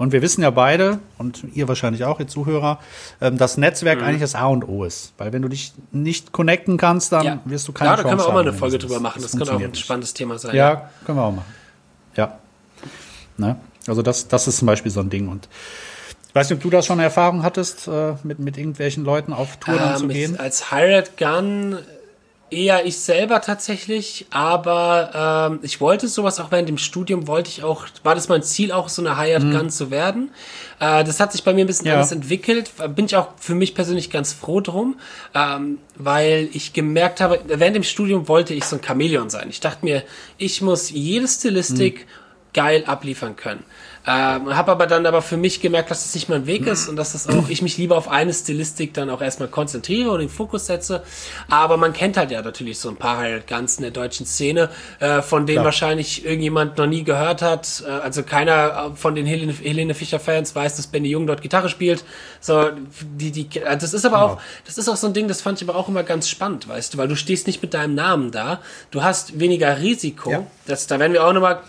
Und 0.00 0.12
wir 0.12 0.22
wissen 0.22 0.40
ja 0.40 0.48
beide, 0.48 0.98
und 1.18 1.44
ihr 1.52 1.68
wahrscheinlich 1.68 2.04
auch, 2.04 2.20
ihr 2.20 2.26
Zuhörer, 2.26 2.78
ähm, 3.20 3.36
dass 3.36 3.58
Netzwerk 3.58 3.98
mhm. 3.98 4.06
eigentlich 4.06 4.22
das 4.22 4.34
A 4.34 4.46
und 4.46 4.66
O 4.66 4.84
ist. 4.84 5.12
Weil 5.18 5.34
wenn 5.34 5.42
du 5.42 5.48
dich 5.48 5.74
nicht 5.92 6.32
connecten 6.32 6.78
kannst, 6.78 7.12
dann 7.12 7.26
ja. 7.26 7.40
wirst 7.44 7.68
du 7.68 7.72
keine 7.72 7.90
Ja, 7.90 7.96
da 7.96 8.02
können 8.04 8.18
wir 8.18 8.26
auch 8.26 8.32
mal 8.32 8.40
eine 8.40 8.54
Folge 8.54 8.78
drüber 8.78 8.98
machen. 8.98 9.20
Das, 9.20 9.32
das 9.32 9.38
könnte 9.38 9.54
auch 9.54 9.60
ein 9.60 9.74
spannendes 9.74 10.14
Thema 10.14 10.38
sein. 10.38 10.56
Ja, 10.56 10.88
können 11.04 11.18
wir 11.18 11.22
auch 11.22 11.32
machen. 11.32 11.52
Ja. 12.16 12.38
Ne? 13.40 13.56
Also 13.86 14.02
das, 14.02 14.28
das 14.28 14.46
ist 14.46 14.58
zum 14.58 14.66
Beispiel 14.66 14.92
so 14.92 15.00
ein 15.00 15.10
Ding. 15.10 15.28
Und 15.28 15.48
ich 16.28 16.34
weiß 16.34 16.48
nicht, 16.48 16.58
ob 16.58 16.62
du 16.62 16.70
da 16.70 16.82
schon 16.82 17.00
Erfahrung 17.00 17.42
hattest, 17.42 17.88
äh, 17.88 18.14
mit, 18.22 18.38
mit 18.38 18.56
irgendwelchen 18.56 19.04
Leuten 19.04 19.32
auf 19.32 19.56
Touren 19.56 19.90
ähm, 19.92 19.96
zu 19.96 20.08
gehen. 20.08 20.38
Als 20.38 20.70
Hired 20.70 21.16
Gun 21.16 21.78
eher 22.50 22.84
ich 22.84 22.98
selber 22.98 23.40
tatsächlich, 23.40 24.26
aber 24.30 25.48
ähm, 25.52 25.60
ich 25.62 25.80
wollte 25.80 26.08
sowas 26.08 26.40
auch 26.40 26.50
während 26.50 26.68
dem 26.68 26.78
Studium, 26.78 27.26
wollte 27.28 27.48
ich 27.48 27.62
auch, 27.62 27.86
war 28.02 28.14
das 28.14 28.28
mein 28.28 28.42
Ziel, 28.42 28.72
auch 28.72 28.88
so 28.88 29.02
eine 29.02 29.18
Hired 29.18 29.44
mhm. 29.44 29.52
Gun 29.52 29.70
zu 29.70 29.90
werden. 29.90 30.30
Äh, 30.80 31.04
das 31.04 31.20
hat 31.20 31.32
sich 31.32 31.44
bei 31.44 31.52
mir 31.52 31.64
ein 31.64 31.66
bisschen 31.66 31.86
ja. 31.86 31.94
anders 31.94 32.12
entwickelt, 32.12 32.70
bin 32.94 33.04
ich 33.06 33.16
auch 33.16 33.28
für 33.36 33.54
mich 33.54 33.74
persönlich 33.74 34.10
ganz 34.10 34.32
froh 34.32 34.60
drum, 34.60 34.98
ähm, 35.34 35.78
weil 35.96 36.48
ich 36.52 36.72
gemerkt 36.72 37.20
habe, 37.20 37.40
während 37.46 37.76
dem 37.76 37.84
Studium 37.84 38.28
wollte 38.28 38.54
ich 38.54 38.64
so 38.64 38.76
ein 38.76 38.82
Chamäleon 38.82 39.30
sein. 39.30 39.48
Ich 39.48 39.60
dachte 39.60 39.84
mir, 39.84 40.02
ich 40.36 40.60
muss 40.60 40.90
jede 40.90 41.28
Stilistik 41.28 42.00
mhm 42.00 42.19
geil 42.52 42.84
abliefern 42.86 43.36
können. 43.36 43.64
Ähm, 44.06 44.56
habe 44.56 44.72
aber 44.72 44.86
dann 44.86 45.04
aber 45.04 45.20
für 45.20 45.36
mich 45.36 45.60
gemerkt, 45.60 45.90
dass 45.90 46.04
das 46.04 46.14
nicht 46.14 46.30
mein 46.30 46.46
Weg 46.46 46.66
ist 46.66 46.88
und 46.88 46.96
dass 46.96 47.12
das 47.12 47.28
auch 47.28 47.50
ich 47.50 47.60
mich 47.60 47.76
lieber 47.76 47.98
auf 47.98 48.08
eine 48.08 48.32
Stilistik 48.32 48.94
dann 48.94 49.10
auch 49.10 49.20
erstmal 49.20 49.48
konzentriere 49.48 50.10
und 50.10 50.20
den 50.20 50.30
Fokus 50.30 50.66
setze. 50.66 51.02
Aber 51.50 51.76
man 51.76 51.92
kennt 51.92 52.16
halt 52.16 52.30
ja 52.30 52.40
natürlich 52.40 52.78
so 52.78 52.88
ein 52.88 52.96
paar 52.96 53.18
halt 53.18 53.46
ganz 53.46 53.76
in 53.76 53.82
der 53.82 53.90
deutschen 53.90 54.24
Szene, 54.24 54.70
äh, 55.00 55.20
von 55.20 55.44
denen 55.46 55.58
ja. 55.58 55.64
wahrscheinlich 55.64 56.24
irgendjemand 56.24 56.78
noch 56.78 56.86
nie 56.86 57.04
gehört 57.04 57.42
hat. 57.42 57.84
Äh, 57.86 57.90
also 57.90 58.22
keiner 58.22 58.92
von 58.94 59.14
den 59.14 59.26
Helene, 59.26 59.52
Helene 59.52 59.92
Fischer 59.92 60.18
Fans 60.18 60.56
weiß, 60.56 60.76
dass 60.76 60.86
Benny 60.86 61.10
Jung 61.10 61.26
dort 61.26 61.42
Gitarre 61.42 61.68
spielt. 61.68 62.02
So 62.40 62.70
die 63.02 63.32
die 63.32 63.62
also 63.64 63.84
das 63.84 63.92
ist 63.92 64.06
aber 64.06 64.20
genau. 64.20 64.32
auch 64.32 64.40
das 64.64 64.78
ist 64.78 64.88
auch 64.88 64.96
so 64.96 65.08
ein 65.08 65.12
Ding, 65.12 65.28
das 65.28 65.42
fand 65.42 65.60
ich 65.60 65.68
aber 65.68 65.78
auch 65.78 65.88
immer 65.88 66.04
ganz 66.04 66.28
spannend, 66.28 66.66
weißt 66.66 66.94
du, 66.94 66.98
weil 66.98 67.08
du 67.08 67.16
stehst 67.16 67.46
nicht 67.46 67.60
mit 67.60 67.74
deinem 67.74 67.94
Namen 67.94 68.30
da, 68.30 68.60
du 68.90 69.02
hast 69.02 69.38
weniger 69.38 69.78
Risiko. 69.78 70.30
Ja. 70.30 70.46
Das 70.66 70.86
da 70.86 70.98
werden 70.98 71.12
wir 71.12 71.26
auch 71.26 71.34
nochmal 71.34 71.60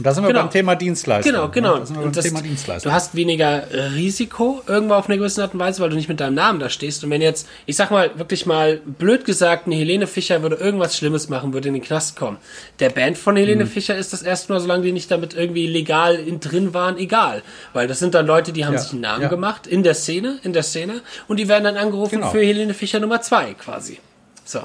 und 0.00 0.06
da 0.06 0.14
sind 0.14 0.24
wir 0.24 0.28
genau. 0.28 0.44
beim 0.44 0.50
Thema 0.50 0.76
Dienstleistung. 0.76 1.30
Genau, 1.30 1.48
genau. 1.50 1.76
Da 1.76 1.84
sind 1.84 1.96
wir 1.96 2.04
beim 2.04 2.12
das, 2.12 2.24
Thema 2.24 2.40
Dienstleistung. 2.40 2.88
Du 2.88 2.94
hast 2.94 3.14
weniger 3.14 3.64
Risiko 3.94 4.62
irgendwo 4.66 4.94
auf 4.94 5.10
eine 5.10 5.18
gewisse 5.18 5.42
Art 5.42 5.52
und 5.52 5.60
Weise, 5.60 5.82
weil 5.82 5.90
du 5.90 5.96
nicht 5.96 6.08
mit 6.08 6.20
deinem 6.20 6.36
Namen 6.36 6.58
da 6.58 6.70
stehst. 6.70 7.04
Und 7.04 7.10
wenn 7.10 7.20
jetzt, 7.20 7.46
ich 7.66 7.76
sag 7.76 7.90
mal, 7.90 8.10
wirklich 8.18 8.46
mal 8.46 8.78
blöd 8.78 9.26
gesagt, 9.26 9.66
eine 9.66 9.74
Helene 9.74 10.06
Fischer 10.06 10.40
würde 10.40 10.56
irgendwas 10.56 10.96
Schlimmes 10.96 11.28
machen, 11.28 11.52
würde 11.52 11.68
in 11.68 11.74
den 11.74 11.82
Knast 11.82 12.16
kommen. 12.16 12.38
Der 12.78 12.88
Band 12.88 13.18
von 13.18 13.36
Helene 13.36 13.66
mhm. 13.66 13.68
Fischer 13.68 13.94
ist 13.94 14.14
das 14.14 14.22
erstmal, 14.22 14.58
solange 14.60 14.84
die 14.84 14.92
nicht 14.92 15.10
damit 15.10 15.34
irgendwie 15.34 15.66
legal 15.66 16.14
in, 16.14 16.40
drin 16.40 16.72
waren, 16.72 16.96
egal. 16.96 17.42
Weil 17.74 17.86
das 17.86 17.98
sind 17.98 18.14
dann 18.14 18.24
Leute, 18.24 18.54
die 18.54 18.64
haben 18.64 18.72
ja. 18.72 18.78
sich 18.78 18.92
einen 18.92 19.02
Namen 19.02 19.24
ja. 19.24 19.28
gemacht 19.28 19.66
in 19.66 19.82
der 19.82 19.92
Szene, 19.92 20.38
in 20.42 20.54
der 20.54 20.62
Szene, 20.62 21.02
und 21.28 21.38
die 21.38 21.46
werden 21.46 21.64
dann 21.64 21.76
angerufen 21.76 22.20
genau. 22.20 22.30
für 22.30 22.40
Helene 22.40 22.72
Fischer 22.72 23.00
Nummer 23.00 23.20
zwei 23.20 23.52
quasi. 23.52 23.98
So. 24.46 24.62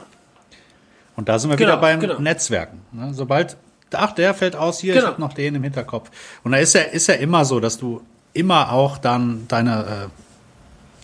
Und 1.17 1.27
da 1.27 1.39
sind 1.39 1.49
wir 1.49 1.57
genau, 1.57 1.73
wieder 1.73 1.81
beim 1.81 1.99
genau. 1.99 2.19
Netzwerken. 2.19 2.83
Ne? 2.93 3.13
Sobald 3.13 3.57
ach, 3.93 4.11
der 4.13 4.33
fällt 4.33 4.55
aus 4.55 4.79
hier, 4.79 4.93
genau. 4.93 5.05
ich 5.05 5.11
habe 5.11 5.21
noch 5.21 5.33
den 5.33 5.55
im 5.55 5.63
Hinterkopf. 5.63 6.09
Und 6.43 6.51
da 6.51 6.57
ist 6.57 6.73
ja, 6.73 6.81
ist 6.81 7.07
ja 7.07 7.15
immer 7.15 7.45
so, 7.45 7.59
dass 7.59 7.77
du 7.77 8.01
immer 8.33 8.71
auch 8.71 8.97
dann 8.97 9.47
deine, 9.47 10.09
äh, 10.09 10.09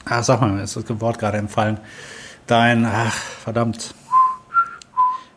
ach, 0.06 0.24
sag 0.24 0.42
mal, 0.42 0.52
mir 0.52 0.64
ist 0.64 0.76
das 0.76 0.84
Wort 1.02 1.20
gerade 1.20 1.38
entfallen, 1.38 1.80
dein, 2.48 2.86
ach, 2.86 3.14
verdammt, 3.14 3.94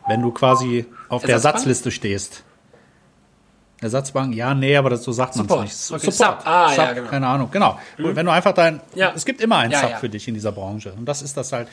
wenn 0.07 0.21
du 0.21 0.31
quasi 0.31 0.85
auf 1.09 1.23
der 1.23 1.35
Ersatzliste 1.35 1.91
stehst. 1.91 2.43
Ersatzbank, 3.81 4.33
ja, 4.33 4.53
nee, 4.53 4.75
aber 4.75 4.89
das, 4.89 5.03
so 5.03 5.11
sagt 5.11 5.35
man 5.35 5.45
es 5.45 5.51
nicht. 5.51 5.91
Okay, 5.91 6.11
Support. 6.11 6.41
Sub. 6.41 6.47
Ah, 6.47 6.69
Sub, 6.69 6.77
ja, 6.77 6.93
genau. 6.93 7.09
keine 7.09 7.27
Ahnung, 7.27 7.49
genau. 7.51 7.79
Mhm. 7.97 8.15
Wenn 8.15 8.25
du 8.25 8.31
einfach 8.31 8.53
dein, 8.53 8.81
ja. 8.95 9.11
es 9.15 9.25
gibt 9.25 9.41
immer 9.41 9.57
einen 9.57 9.71
ja, 9.71 9.81
Sub 9.81 9.89
ja. 9.91 9.97
für 9.97 10.09
dich 10.09 10.27
in 10.27 10.33
dieser 10.33 10.51
Branche. 10.51 10.93
Und 10.93 11.05
das 11.05 11.21
ist 11.21 11.35
das 11.35 11.51
halt, 11.51 11.67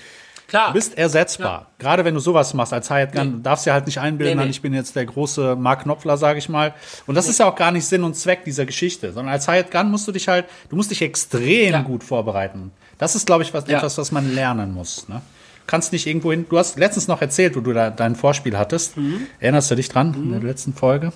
Klar. 0.48 0.68
Du 0.68 0.74
bist 0.74 0.96
ersetzbar. 0.98 1.60
Ja. 1.60 1.66
Gerade 1.78 2.04
wenn 2.04 2.14
du 2.14 2.20
sowas 2.20 2.52
machst 2.54 2.72
als 2.72 2.90
Hyatt 2.90 3.12
Gun, 3.12 3.36
nee. 3.36 3.42
darfst 3.42 3.66
du 3.66 3.72
halt 3.72 3.86
nicht 3.86 3.98
einbilden, 3.98 4.38
nee, 4.38 4.44
nee. 4.44 4.50
ich 4.50 4.60
bin 4.60 4.74
jetzt 4.74 4.94
der 4.96 5.06
große 5.06 5.56
Mark 5.56 5.84
Knopfler, 5.84 6.16
sage 6.16 6.38
ich 6.38 6.48
mal. 6.48 6.74
Und 7.06 7.14
das 7.14 7.26
nee. 7.26 7.30
ist 7.30 7.38
ja 7.38 7.48
auch 7.48 7.56
gar 7.56 7.72
nicht 7.72 7.86
Sinn 7.86 8.04
und 8.04 8.14
Zweck 8.14 8.44
dieser 8.44 8.66
Geschichte, 8.66 9.12
sondern 9.12 9.32
als 9.32 9.48
Hyatt 9.48 9.70
Gun 9.70 9.90
musst 9.90 10.06
du 10.06 10.12
dich 10.12 10.28
halt, 10.28 10.46
du 10.68 10.76
musst 10.76 10.90
dich 10.90 11.02
extrem 11.02 11.72
ja. 11.72 11.82
gut 11.82 12.04
vorbereiten. 12.04 12.72
Das 12.98 13.14
ist, 13.14 13.26
glaube 13.26 13.42
ich, 13.42 13.52
was, 13.54 13.66
ja. 13.66 13.78
etwas, 13.78 13.98
was 13.98 14.12
man 14.12 14.34
lernen 14.34 14.72
muss. 14.74 15.08
Ne? 15.08 15.22
Kannst 15.66 15.92
nicht 15.92 16.06
irgendwo 16.06 16.30
hin. 16.32 16.46
Du 16.48 16.58
hast 16.58 16.78
letztens 16.78 17.08
noch 17.08 17.20
erzählt, 17.20 17.56
wo 17.56 17.60
du 17.60 17.72
da 17.72 17.90
dein 17.90 18.16
Vorspiel 18.16 18.58
hattest. 18.58 18.96
Mhm. 18.96 19.26
Erinnerst 19.40 19.70
du 19.70 19.74
dich 19.74 19.88
dran 19.88 20.10
mhm. 20.10 20.24
in 20.24 20.30
der 20.32 20.40
letzten 20.40 20.74
Folge? 20.74 21.12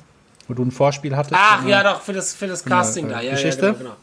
Wo 0.49 0.55
du 0.55 0.63
ein 0.63 0.71
Vorspiel 0.71 1.17
hattest? 1.17 1.35
Ach 1.37 1.67
ja, 1.67 1.83
doch, 1.83 2.01
für 2.01 2.13
das, 2.13 2.35
für 2.35 2.47
das 2.47 2.65
Casting 2.65 3.09
da. 3.09 3.21
Ja, 3.21 3.33
Geschichte. 3.33 3.67
Ja, 3.67 3.73
genau, 3.73 3.85
genau. 3.85 3.97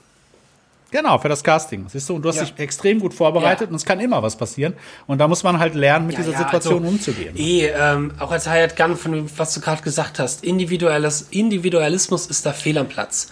Genau, 0.93 1.17
für 1.17 1.27
das 1.27 1.43
Casting. 1.43 1.86
Siehst 1.89 2.08
du, 2.08 2.15
und 2.15 2.21
du 2.21 2.29
hast 2.29 2.36
ja. 2.36 2.43
dich 2.43 2.53
extrem 2.60 2.99
gut 2.99 3.15
vorbereitet 3.15 3.62
ja. 3.62 3.67
und 3.69 3.75
es 3.75 3.84
kann 3.84 3.99
immer 3.99 4.21
was 4.21 4.36
passieren. 4.36 4.75
Und 5.08 5.17
da 5.17 5.27
muss 5.27 5.41
man 5.41 5.58
halt 5.58 5.73
lernen, 5.73 6.06
mit 6.06 6.15
ja, 6.15 6.21
dieser 6.21 6.38
Situation 6.38 6.84
also, 6.84 6.88
umzugehen. 6.88 7.36
Eh, 7.36 7.65
ähm, 7.65 8.12
auch 8.19 8.32
als 8.32 8.45
Hayat 8.47 8.77
Gunn, 8.77 8.95
von 8.95 9.12
dem, 9.12 9.27
was 9.36 9.56
du 9.56 9.60
gerade 9.60 9.82
gesagt 9.82 10.19
hast, 10.19 10.43
Individuelles, 10.43 11.29
Individualismus 11.32 12.27
ist 12.27 12.45
da 12.45 12.53
fehl 12.53 12.77
am 12.77 12.88
Platz. 12.88 13.32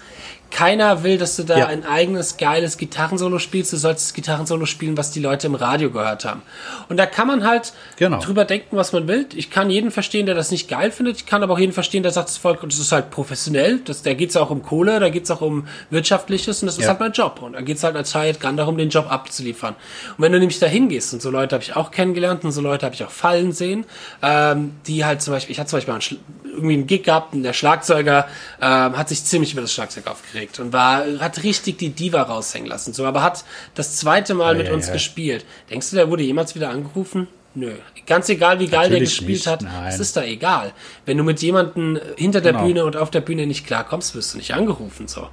Keiner 0.51 1.03
will, 1.03 1.17
dass 1.17 1.37
du 1.37 1.43
da 1.43 1.57
ja. 1.57 1.67
ein 1.67 1.85
eigenes 1.85 2.35
geiles 2.35 2.77
Gitarrensolo 2.77 3.39
spielst. 3.39 3.71
Du 3.71 3.77
sollst 3.77 4.07
das 4.07 4.13
Gitarrensolo 4.13 4.65
spielen, 4.65 4.97
was 4.97 5.09
die 5.11 5.21
Leute 5.21 5.47
im 5.47 5.55
Radio 5.55 5.89
gehört 5.89 6.25
haben. 6.25 6.41
Und 6.89 6.97
da 6.97 7.05
kann 7.05 7.25
man 7.25 7.45
halt 7.45 7.71
genau. 7.95 8.19
drüber 8.19 8.43
denken, 8.43 8.75
was 8.75 8.91
man 8.91 9.07
will. 9.07 9.25
Ich 9.33 9.49
kann 9.49 9.69
jeden 9.69 9.91
verstehen, 9.91 10.25
der 10.25 10.35
das 10.35 10.51
nicht 10.51 10.69
geil 10.69 10.91
findet. 10.91 11.17
Ich 11.17 11.25
kann 11.25 11.41
aber 11.41 11.53
auch 11.53 11.59
jeden 11.59 11.71
verstehen, 11.71 12.03
der 12.03 12.11
sagt, 12.11 12.27
das 12.27 12.37
Volk, 12.37 12.59
das 12.61 12.77
ist 12.77 12.91
halt 12.91 13.11
professionell. 13.11 13.79
Das, 13.79 14.03
da 14.03 14.13
geht's 14.13 14.35
auch 14.35 14.49
um 14.49 14.61
Kohle, 14.61 14.99
da 14.99 15.09
geht's 15.09 15.31
auch 15.31 15.41
um 15.41 15.67
Wirtschaftliches 15.89 16.61
und 16.61 16.67
das 16.67 16.75
ja. 16.75 16.83
ist 16.83 16.89
halt 16.89 16.99
mein 16.99 17.13
Job. 17.13 17.41
Und 17.41 17.53
da 17.53 17.61
geht's 17.61 17.83
halt 17.83 17.95
als 17.95 18.13
Hired 18.13 18.41
Gun 18.41 18.57
darum, 18.57 18.77
den 18.77 18.89
Job 18.89 19.09
abzuliefern. 19.09 19.75
Und 20.17 20.23
wenn 20.23 20.33
du 20.33 20.39
nämlich 20.39 20.59
da 20.59 20.67
hingehst, 20.67 21.13
und 21.13 21.21
so 21.21 21.31
Leute 21.31 21.55
habe 21.55 21.63
ich 21.63 21.77
auch 21.77 21.91
kennengelernt 21.91 22.43
und 22.43 22.51
so 22.51 22.59
Leute 22.61 22.85
habe 22.85 22.93
ich 22.93 23.03
auch 23.05 23.09
fallen 23.09 23.53
sehen, 23.53 23.85
ähm, 24.21 24.73
die 24.85 25.05
halt 25.05 25.21
zum 25.21 25.33
Beispiel, 25.33 25.53
ich 25.53 25.59
hatte 25.59 25.69
zum 25.69 25.77
Beispiel 25.77 25.93
einen, 25.93 26.19
irgendwie 26.43 26.73
einen 26.73 26.87
Gig 26.87 27.03
gehabt 27.03 27.33
und 27.33 27.43
der 27.43 27.53
Schlagzeuger 27.53 28.27
ähm, 28.61 28.97
hat 28.97 29.07
sich 29.07 29.23
ziemlich 29.23 29.53
über 29.53 29.61
das 29.61 29.71
Schlagzeug 29.73 30.07
aufgeregt 30.07 30.40
aufgeregt 30.41 30.59
und 30.59 30.73
war, 30.73 31.05
hat 31.19 31.43
richtig 31.43 31.77
die 31.77 31.89
Diva 31.89 32.23
raushängen 32.23 32.69
lassen. 32.69 32.93
So, 32.93 33.05
aber 33.05 33.23
hat 33.23 33.43
das 33.75 33.97
zweite 33.97 34.33
Mal 34.33 34.53
ja, 34.53 34.57
mit 34.59 34.67
ja, 34.67 34.73
uns 34.73 34.87
ja. 34.87 34.93
gespielt. 34.93 35.45
Denkst 35.69 35.91
du, 35.91 35.95
der 35.95 36.09
wurde 36.09 36.23
jemals 36.23 36.55
wieder 36.55 36.69
angerufen? 36.69 37.27
Nö. 37.53 37.73
Ganz 38.07 38.29
egal, 38.29 38.59
wie 38.59 38.67
geil 38.67 38.89
Natürlich 38.89 39.17
der 39.17 39.27
gespielt 39.27 39.39
nicht. 39.39 39.47
hat, 39.47 39.61
Nein. 39.61 39.87
es 39.89 39.99
ist 39.99 40.15
da 40.15 40.23
egal. 40.23 40.71
Wenn 41.05 41.17
du 41.17 41.23
mit 41.23 41.41
jemandem 41.41 41.99
hinter 42.15 42.41
der 42.41 42.53
genau. 42.53 42.65
Bühne 42.65 42.85
und 42.85 42.95
auf 42.95 43.11
der 43.11 43.21
Bühne 43.21 43.45
nicht 43.45 43.67
klarkommst, 43.67 44.15
wirst 44.15 44.33
du 44.33 44.37
nicht 44.37 44.53
angerufen. 44.53 45.07
So. 45.07 45.27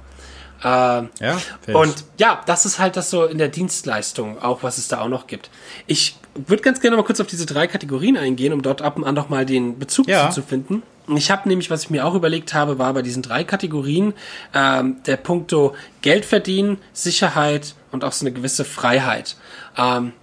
Ähm, 0.61 1.09
ja, 1.21 1.37
und 1.67 2.03
ja, 2.17 2.41
das 2.45 2.65
ist 2.65 2.79
halt 2.79 2.97
das 2.97 3.09
so 3.09 3.23
in 3.23 3.37
der 3.37 3.47
Dienstleistung, 3.47 4.41
auch 4.41 4.63
was 4.63 4.77
es 4.77 4.89
da 4.89 4.99
auch 4.99 5.07
noch 5.07 5.27
gibt. 5.27 5.49
Ich 5.87 6.17
würde 6.35 6.63
ganz 6.63 6.79
gerne 6.79 6.95
mal 6.95 7.03
kurz 7.03 7.19
auf 7.19 7.27
diese 7.27 7.45
drei 7.45 7.67
Kategorien 7.67 8.17
eingehen, 8.17 8.53
um 8.53 8.61
dort 8.61 8.81
ab 8.81 8.97
und 8.97 9.03
an 9.03 9.15
noch 9.15 9.29
mal 9.29 9.45
den 9.45 9.79
Bezug 9.79 10.07
ja. 10.07 10.29
zu 10.29 10.41
finden. 10.41 10.83
Ich 11.15 11.31
habe 11.31 11.49
nämlich, 11.49 11.71
was 11.71 11.83
ich 11.83 11.89
mir 11.89 12.05
auch 12.05 12.13
überlegt 12.13 12.53
habe, 12.53 12.77
war 12.77 12.93
bei 12.93 13.01
diesen 13.01 13.23
drei 13.23 13.43
Kategorien 13.43 14.13
ähm, 14.53 14.97
der 15.05 15.17
Punkto 15.17 15.75
Geld 16.01 16.25
verdienen, 16.25 16.77
Sicherheit 16.93 17.73
und 17.91 18.03
auch 18.03 18.11
so 18.11 18.25
eine 18.25 18.33
gewisse 18.33 18.63
Freiheit. 18.63 19.35
Ähm, 19.75 20.13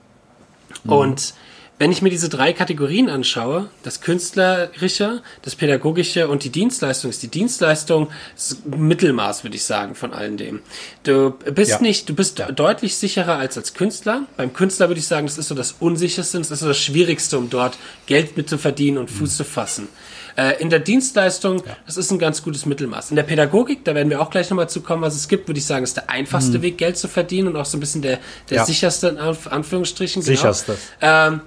mhm. 0.85 0.93
Und 0.93 1.35
wenn 1.79 1.93
ich 1.93 2.01
mir 2.01 2.09
diese 2.11 2.29
drei 2.31 2.53
Kategorien 2.55 3.11
anschaue, 3.11 3.69
das 3.83 4.01
Künstlerische, 4.01 5.23
das 5.43 5.57
Pädagogische 5.57 6.29
und 6.29 6.45
die 6.45 6.51
Dienstleistung, 6.51 7.11
ist 7.11 7.23
die 7.23 7.29
Dienstleistung 7.29 8.09
das 8.35 8.57
Mittelmaß, 8.65 9.45
würde 9.45 9.57
ich 9.57 9.65
sagen, 9.65 9.95
von 9.95 10.13
allen 10.15 10.37
dem. 10.37 10.61
Du 11.03 11.31
bist 11.55 11.73
Ja. 11.73 11.81
nicht, 11.81 12.09
du 12.09 12.15
bist 12.15 12.43
deutlich 12.55 12.97
sicherer 12.97 13.37
als 13.37 13.57
als 13.59 13.75
Künstler. 13.75 14.23
Beim 14.37 14.53
Künstler 14.55 14.89
würde 14.89 15.01
ich 15.01 15.07
sagen, 15.07 15.27
das 15.27 15.37
ist 15.39 15.49
so 15.49 15.55
das 15.55 15.73
Unsicherste, 15.81 16.39
das 16.39 16.51
ist 16.51 16.61
so 16.61 16.69
das 16.69 16.79
Schwierigste, 16.79 17.37
um 17.39 17.51
dort 17.51 17.77
Geld 18.07 18.37
mit 18.37 18.49
zu 18.49 18.57
verdienen 18.59 18.99
und 18.99 19.11
Fuß 19.11 19.37
zu 19.37 19.45
fassen. 19.45 19.89
Äh, 20.37 20.61
in 20.63 20.71
der 20.71 20.81
Dienstleistung, 20.81 21.63
das 21.87 21.97
ist 21.97 22.11
ein 22.11 22.19
ganz 22.19 22.43
gutes 22.43 22.67
Mittelmaß. 22.67 23.11
In 23.11 23.17
der 23.17 23.23
Pädagogik, 23.23 23.85
da 23.85 23.95
werden 23.95 24.11
wir 24.11 24.21
auch 24.21 24.31
gleich 24.31 24.49
nochmal 24.51 24.69
zu 24.69 24.81
kommen, 24.83 25.03
was 25.03 25.15
es 25.15 25.29
gibt, 25.29 25.49
würde 25.49 25.59
ich 25.59 25.65
sagen, 25.67 25.83
ist 25.85 25.97
der 25.97 26.11
einfachste 26.11 26.61
Weg, 26.63 26.77
Geld 26.79 26.97
zu 26.99 27.09
verdienen 27.09 27.49
und 27.49 27.57
auch 27.57 27.65
so 27.65 27.77
ein 27.77 27.81
bisschen 27.81 28.03
der, 28.03 28.19
der 28.51 28.59
Ja. 28.59 28.65
sicherste, 28.67 29.09
in 29.09 29.19
Anf 29.19 29.47
Anführungsstrichen. 29.47 30.23
genau. 30.23 30.37
Sicherste. 30.37 30.77
Ähm, 31.01 31.41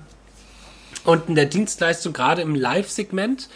und 1.06 1.30
in 1.30 1.36
der 1.36 1.46
Dienstleistung, 1.46 2.14
gerade 2.14 2.42
im 2.42 2.56
Live-Segment, 2.56 3.50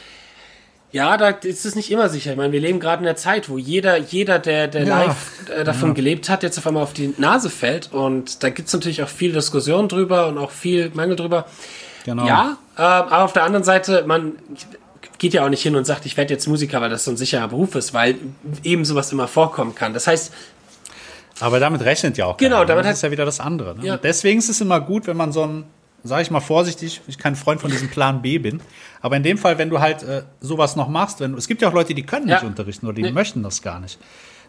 ja, 0.92 1.18
da 1.18 1.30
ist 1.30 1.66
es 1.66 1.76
nicht 1.76 1.90
immer 1.90 2.08
sicher. 2.08 2.32
Ich 2.32 2.38
meine, 2.38 2.54
wir 2.54 2.60
leben 2.60 2.80
gerade 2.80 3.00
in 3.00 3.06
der 3.06 3.16
Zeit, 3.16 3.50
wo 3.50 3.58
jeder, 3.58 3.98
jeder, 3.98 4.38
der, 4.38 4.68
der 4.68 4.84
Ja. 4.84 5.04
live 5.06 5.50
äh, 5.50 5.64
davon 5.64 5.96
gelebt 5.96 6.30
hat, 6.30 6.44
jetzt 6.44 6.58
auf 6.60 6.68
einmal 6.68 6.84
auf 6.84 6.94
die 6.94 7.14
Nase 7.18 7.50
fällt. 7.50 7.92
Und 7.92 8.44
da 8.44 8.50
gibt's 8.50 8.74
natürlich 8.74 9.02
auch 9.02 9.10
viel 9.10 9.34
Diskussion 9.34 9.90
drüber 9.90 10.28
und 10.28 10.38
auch 10.38 10.52
viel 10.52 10.92
Mangel 10.94 11.16
drüber. 11.16 11.46
Genau. 12.06 12.28
Ja, 12.28 12.58
äh, 12.78 12.82
aber 12.82 13.24
auf 13.24 13.34
der 13.34 13.44
anderen 13.44 13.64
Seite, 13.64 14.04
man 14.06 14.34
geht 15.18 15.34
ja 15.34 15.44
auch 15.46 15.50
nicht 15.50 15.64
hin 15.64 15.76
und 15.76 15.86
sagt, 15.86 16.06
ich 16.06 16.16
werde 16.16 16.32
jetzt 16.34 16.48
Musiker, 16.48 16.80
weil 16.80 16.92
das 16.92 17.06
so 17.06 17.12
ein 17.12 17.18
sicherer 17.18 17.48
Beruf 17.48 17.74
ist, 17.74 17.94
weil 17.96 18.16
eben 18.64 18.86
sowas 18.86 19.12
immer 19.12 19.28
vorkommen 19.28 19.74
kann. 19.74 19.94
Das 19.96 20.06
heißt, 20.06 20.32
Aber 21.40 21.60
damit 21.60 21.82
rechnet 21.82 22.18
ja 22.18 22.26
auch 22.28 22.38
Genau, 22.38 22.58
keiner. 22.58 22.66
damit 22.68 22.84
das 22.84 22.90
hat- 22.90 22.96
ist 22.98 23.02
ja 23.02 23.12
wieder 23.12 23.26
das 23.26 23.40
andere. 23.40 23.76
Ne? 23.80 23.86
Ja. 23.88 23.98
Deswegen 23.98 24.38
ist 24.38 24.50
es 24.50 24.62
immer 24.62 24.80
gut, 24.80 25.08
wenn 25.08 25.18
man 25.18 25.32
so 25.32 25.44
ein, 25.44 25.64
sage 26.04 26.22
ich 26.24 26.32
mal 26.32 26.40
vorsichtig, 26.42 27.02
ich 27.08 27.18
kein 27.18 27.36
Freund 27.36 27.62
von 27.62 27.72
diesem 27.72 27.90
Plan 27.90 28.22
B 28.22 28.38
bin, 28.38 28.62
aber 29.02 29.16
in 29.18 29.24
dem 29.24 29.38
Fall, 29.38 29.58
wenn 29.58 29.70
du 29.70 29.80
halt 29.80 30.04
äh, 30.04 30.24
sowas 30.42 30.76
noch 30.76 30.90
machst, 30.90 31.20
wenn 31.22 31.34
es 31.36 31.48
gibt 31.48 31.62
ja 31.62 31.70
auch 31.70 31.74
Leute, 31.74 31.94
die 31.94 32.04
können 32.04 32.28
Ja. 32.28 32.36
nicht 32.36 32.46
unterrichten 32.46 32.86
oder 32.88 32.96
die 32.96 33.04
Nee. 33.04 33.12
möchten 33.12 33.42
das 33.44 33.62
gar 33.62 33.80
nicht. 33.80 34.00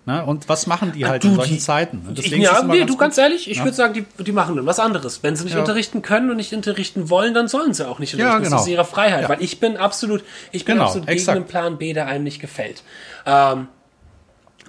Ne? 0.06 0.22
Und 0.26 0.50
was 0.50 0.66
machen 0.66 0.92
die 0.92 1.06
halt 1.06 1.24
du, 1.24 1.28
in 1.28 1.34
solchen 1.36 1.54
die- 1.54 1.58
Zeiten? 1.60 2.02
Ne? 2.06 2.12
ich, 2.18 2.30
ist 2.30 2.38
ja, 2.38 2.62
nee, 2.64 2.78
ganz 2.80 2.86
du 2.88 2.92
gut. 2.92 2.98
ganz 2.98 3.16
ehrlich, 3.16 3.50
ich 3.50 3.56
Ja. 3.58 3.64
würde 3.64 3.74
sagen, 3.74 3.94
die, 3.94 4.24
die 4.24 4.32
machen 4.32 4.54
dann 4.54 4.66
was 4.66 4.78
anderes. 4.78 5.22
Wenn 5.22 5.34
sie 5.34 5.44
nicht 5.44 5.54
Ja. 5.54 5.60
unterrichten 5.60 6.02
können 6.02 6.28
und 6.30 6.36
nicht 6.36 6.52
unterrichten 6.52 7.08
wollen, 7.08 7.32
dann 7.32 7.48
sollen 7.48 7.72
sie 7.72 7.88
auch 7.88 7.98
nicht 8.00 8.12
Ja, 8.12 8.18
unterrichten. 8.26 8.44
genau. 8.44 8.56
Das 8.56 8.66
ist 8.66 8.70
ihre 8.72 8.84
Freiheit. 8.84 9.22
Ja. 9.22 9.28
Weil 9.30 9.42
ich 9.42 9.60
bin 9.60 9.78
absolut, 9.78 10.22
ich 10.52 10.66
bin 10.66 10.74
Genau, 10.74 10.88
absolut 10.88 11.08
exakt. 11.08 11.36
gegen 11.36 11.44
einen 11.44 11.46
Plan 11.48 11.78
B, 11.78 11.94
der 11.94 12.06
einem 12.06 12.24
nicht 12.24 12.38
gefällt. 12.38 12.82
Ähm, 13.24 13.68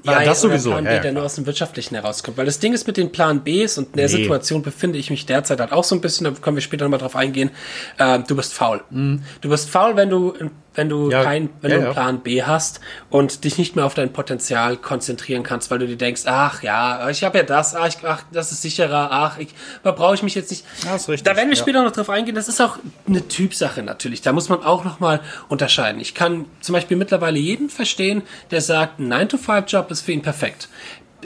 Ja, 0.05 0.23
das 0.23 0.41
sowieso, 0.41 0.71
Plan 0.71 0.83
B, 0.83 0.89
ja, 0.89 0.95
ja, 0.97 1.01
der 1.01 1.11
nur 1.11 1.23
aus 1.23 1.35
dem 1.35 1.45
Wirtschaftlichen 1.45 1.95
herauskommt. 1.95 2.37
Weil 2.37 2.45
das 2.45 2.59
Ding 2.59 2.73
ist 2.73 2.87
mit 2.87 2.97
den 2.97 3.11
Plan 3.11 3.43
Bs 3.43 3.77
und 3.77 3.87
in 3.87 3.93
der 3.93 4.05
Nee. 4.05 4.11
Situation 4.17 4.61
befinde 4.61 4.97
ich 4.99 5.09
mich 5.09 5.25
derzeit 5.25 5.59
halt 5.59 5.71
auch 5.71 5.83
so 5.83 5.95
ein 5.95 6.01
bisschen, 6.01 6.25
da 6.25 6.31
können 6.31 6.55
wir 6.57 6.61
später 6.61 6.85
nochmal 6.85 6.99
drauf 6.99 7.15
eingehen. 7.15 7.51
Ähm, 7.99 8.23
du 8.27 8.35
bist 8.35 8.53
faul. 8.53 8.81
Du 8.89 9.49
bist 9.49 9.69
faul, 9.69 9.95
wenn 9.95 10.09
du, 10.09 10.33
wenn 10.75 10.89
du. 10.89 11.09
Ja, 11.09 11.23
kein, 11.23 11.49
wenn 11.61 11.71
ja, 11.71 11.77
du 11.77 11.83
einen. 11.83 11.93
Plan 11.93 12.19
B 12.21 12.43
hast 12.43 12.81
und 13.09 13.43
dich 13.43 13.57
nicht 13.57 13.75
mehr 13.75 13.85
auf 13.85 13.93
dein 13.93 14.13
Potenzial 14.13 14.77
konzentrieren 14.77 15.43
kannst, 15.43 15.71
weil 15.71 15.79
du 15.79 15.87
dir 15.87 15.97
denkst, 15.97 16.23
ach 16.25 16.63
ja, 16.63 17.09
ich 17.09 17.23
habe 17.23 17.39
ja 17.39 17.43
das, 17.43 17.75
ach, 17.75 17.87
ich, 17.87 17.97
ach, 18.03 18.23
das 18.31 18.51
ist 18.51 18.61
sicherer, 18.61 19.09
ach, 19.11 19.37
ich, 19.37 19.49
da 19.83 19.91
brauche 19.91 20.15
ich 20.15 20.23
mich 20.23 20.35
jetzt 20.35 20.51
nicht. 20.51 20.65
Ja, 20.83 20.95
ist 20.95 21.09
richtig, 21.09 21.23
Da 21.23 21.35
werden 21.35 21.49
wir 21.49 21.55
später 21.55 21.83
noch 21.83 21.91
drauf 21.91 22.09
eingehen. 22.09 22.35
Das 22.35 22.47
ist 22.47 22.61
auch 22.61 22.77
eine 23.07 23.27
Typsache 23.27 23.83
natürlich. 23.83 24.21
Da 24.21 24.33
muss 24.33 24.49
man 24.49 24.63
auch 24.63 24.83
noch 24.83 24.99
mal 24.99 25.21
unterscheiden. 25.47 25.99
Ich 26.01 26.13
kann 26.13 26.45
zum 26.61 26.73
Beispiel 26.73 26.97
mittlerweile 26.97 27.39
jeden 27.39 27.69
verstehen, 27.69 28.23
der 28.51 28.61
sagt, 28.61 28.99
ein 28.99 29.11
9-to-5-Job 29.11 29.91
ist 29.91 30.01
für 30.01 30.11
ihn 30.11 30.21
perfekt. 30.21 30.69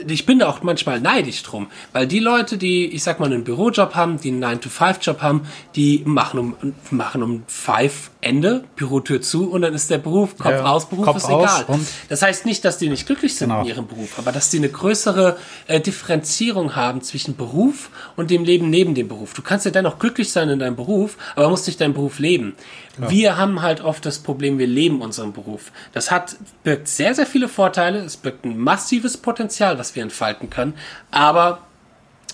Ich 0.08 0.26
bin 0.26 0.38
da 0.38 0.48
auch 0.48 0.62
manchmal 0.62 1.00
neidisch 1.00 1.42
drum, 1.42 1.68
weil 1.92 2.06
die 2.06 2.18
Leute, 2.18 2.58
die, 2.58 2.86
ich 2.86 3.02
sag 3.02 3.20
mal, 3.20 3.26
einen 3.26 3.44
Bürojob 3.44 3.94
haben, 3.94 4.20
die 4.20 4.28
einen 4.30 4.44
9-to-5-Job 4.44 5.22
haben, 5.22 5.42
die 5.76 6.02
machen 6.04 6.38
um, 6.38 6.54
machen 6.90 7.22
um 7.22 7.42
5 7.46 8.10
Ende, 8.22 8.64
Bürotür 8.76 9.22
zu 9.22 9.50
und 9.50 9.62
dann 9.62 9.72
ist 9.72 9.88
der 9.90 9.96
Beruf, 9.98 10.36
Kopf 10.36 10.50
Ja, 10.52 10.64
aus, 10.66 10.88
Beruf 10.90 11.06
Kopf 11.06 11.16
ist 11.16 11.28
egal. 11.28 11.64
Das 12.10 12.20
heißt 12.20 12.44
nicht, 12.44 12.64
dass 12.66 12.76
die 12.76 12.88
nicht 12.90 13.06
glücklich 13.06 13.34
sind 13.34 13.48
Genau. 13.48 13.62
in 13.62 13.68
ihrem 13.68 13.86
Beruf, 13.86 14.18
aber 14.18 14.30
dass 14.30 14.50
die 14.50 14.58
eine 14.58 14.68
größere 14.68 15.38
äh, 15.68 15.80
Differenzierung 15.80 16.76
haben 16.76 17.00
zwischen 17.00 17.34
Beruf 17.36 17.88
und 18.16 18.30
dem 18.30 18.44
Leben 18.44 18.68
neben 18.68 18.94
dem 18.94 19.08
Beruf. 19.08 19.32
Du 19.32 19.40
kannst 19.40 19.64
ja 19.64 19.70
dennoch 19.70 19.98
glücklich 19.98 20.30
sein 20.32 20.50
in 20.50 20.58
deinem 20.58 20.76
Beruf, 20.76 21.16
aber 21.34 21.48
musst 21.48 21.66
nicht 21.66 21.80
deinen 21.80 21.94
Beruf 21.94 22.18
leben. 22.18 22.54
Wir 22.98 23.38
haben 23.38 23.62
halt 23.62 23.80
oft 23.80 24.04
das 24.04 24.18
Problem, 24.18 24.58
wir 24.58 24.66
leben 24.66 25.00
unseren 25.00 25.32
Beruf. 25.32 25.72
Das 25.92 26.10
hat 26.10 26.36
birgt 26.64 26.86
sehr, 26.88 27.14
sehr 27.14 27.24
viele 27.24 27.48
Vorteile, 27.48 28.00
es 28.00 28.18
birgt 28.18 28.44
ein 28.44 28.58
massives 28.58 29.16
Potenzial, 29.16 29.78
was 29.78 29.89
wir 29.94 30.02
entfalten 30.02 30.50
können, 30.50 30.74
aber 31.10 31.60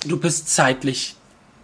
du 0.06 0.18
bist 0.18 0.48
zeitlich, 0.54 1.14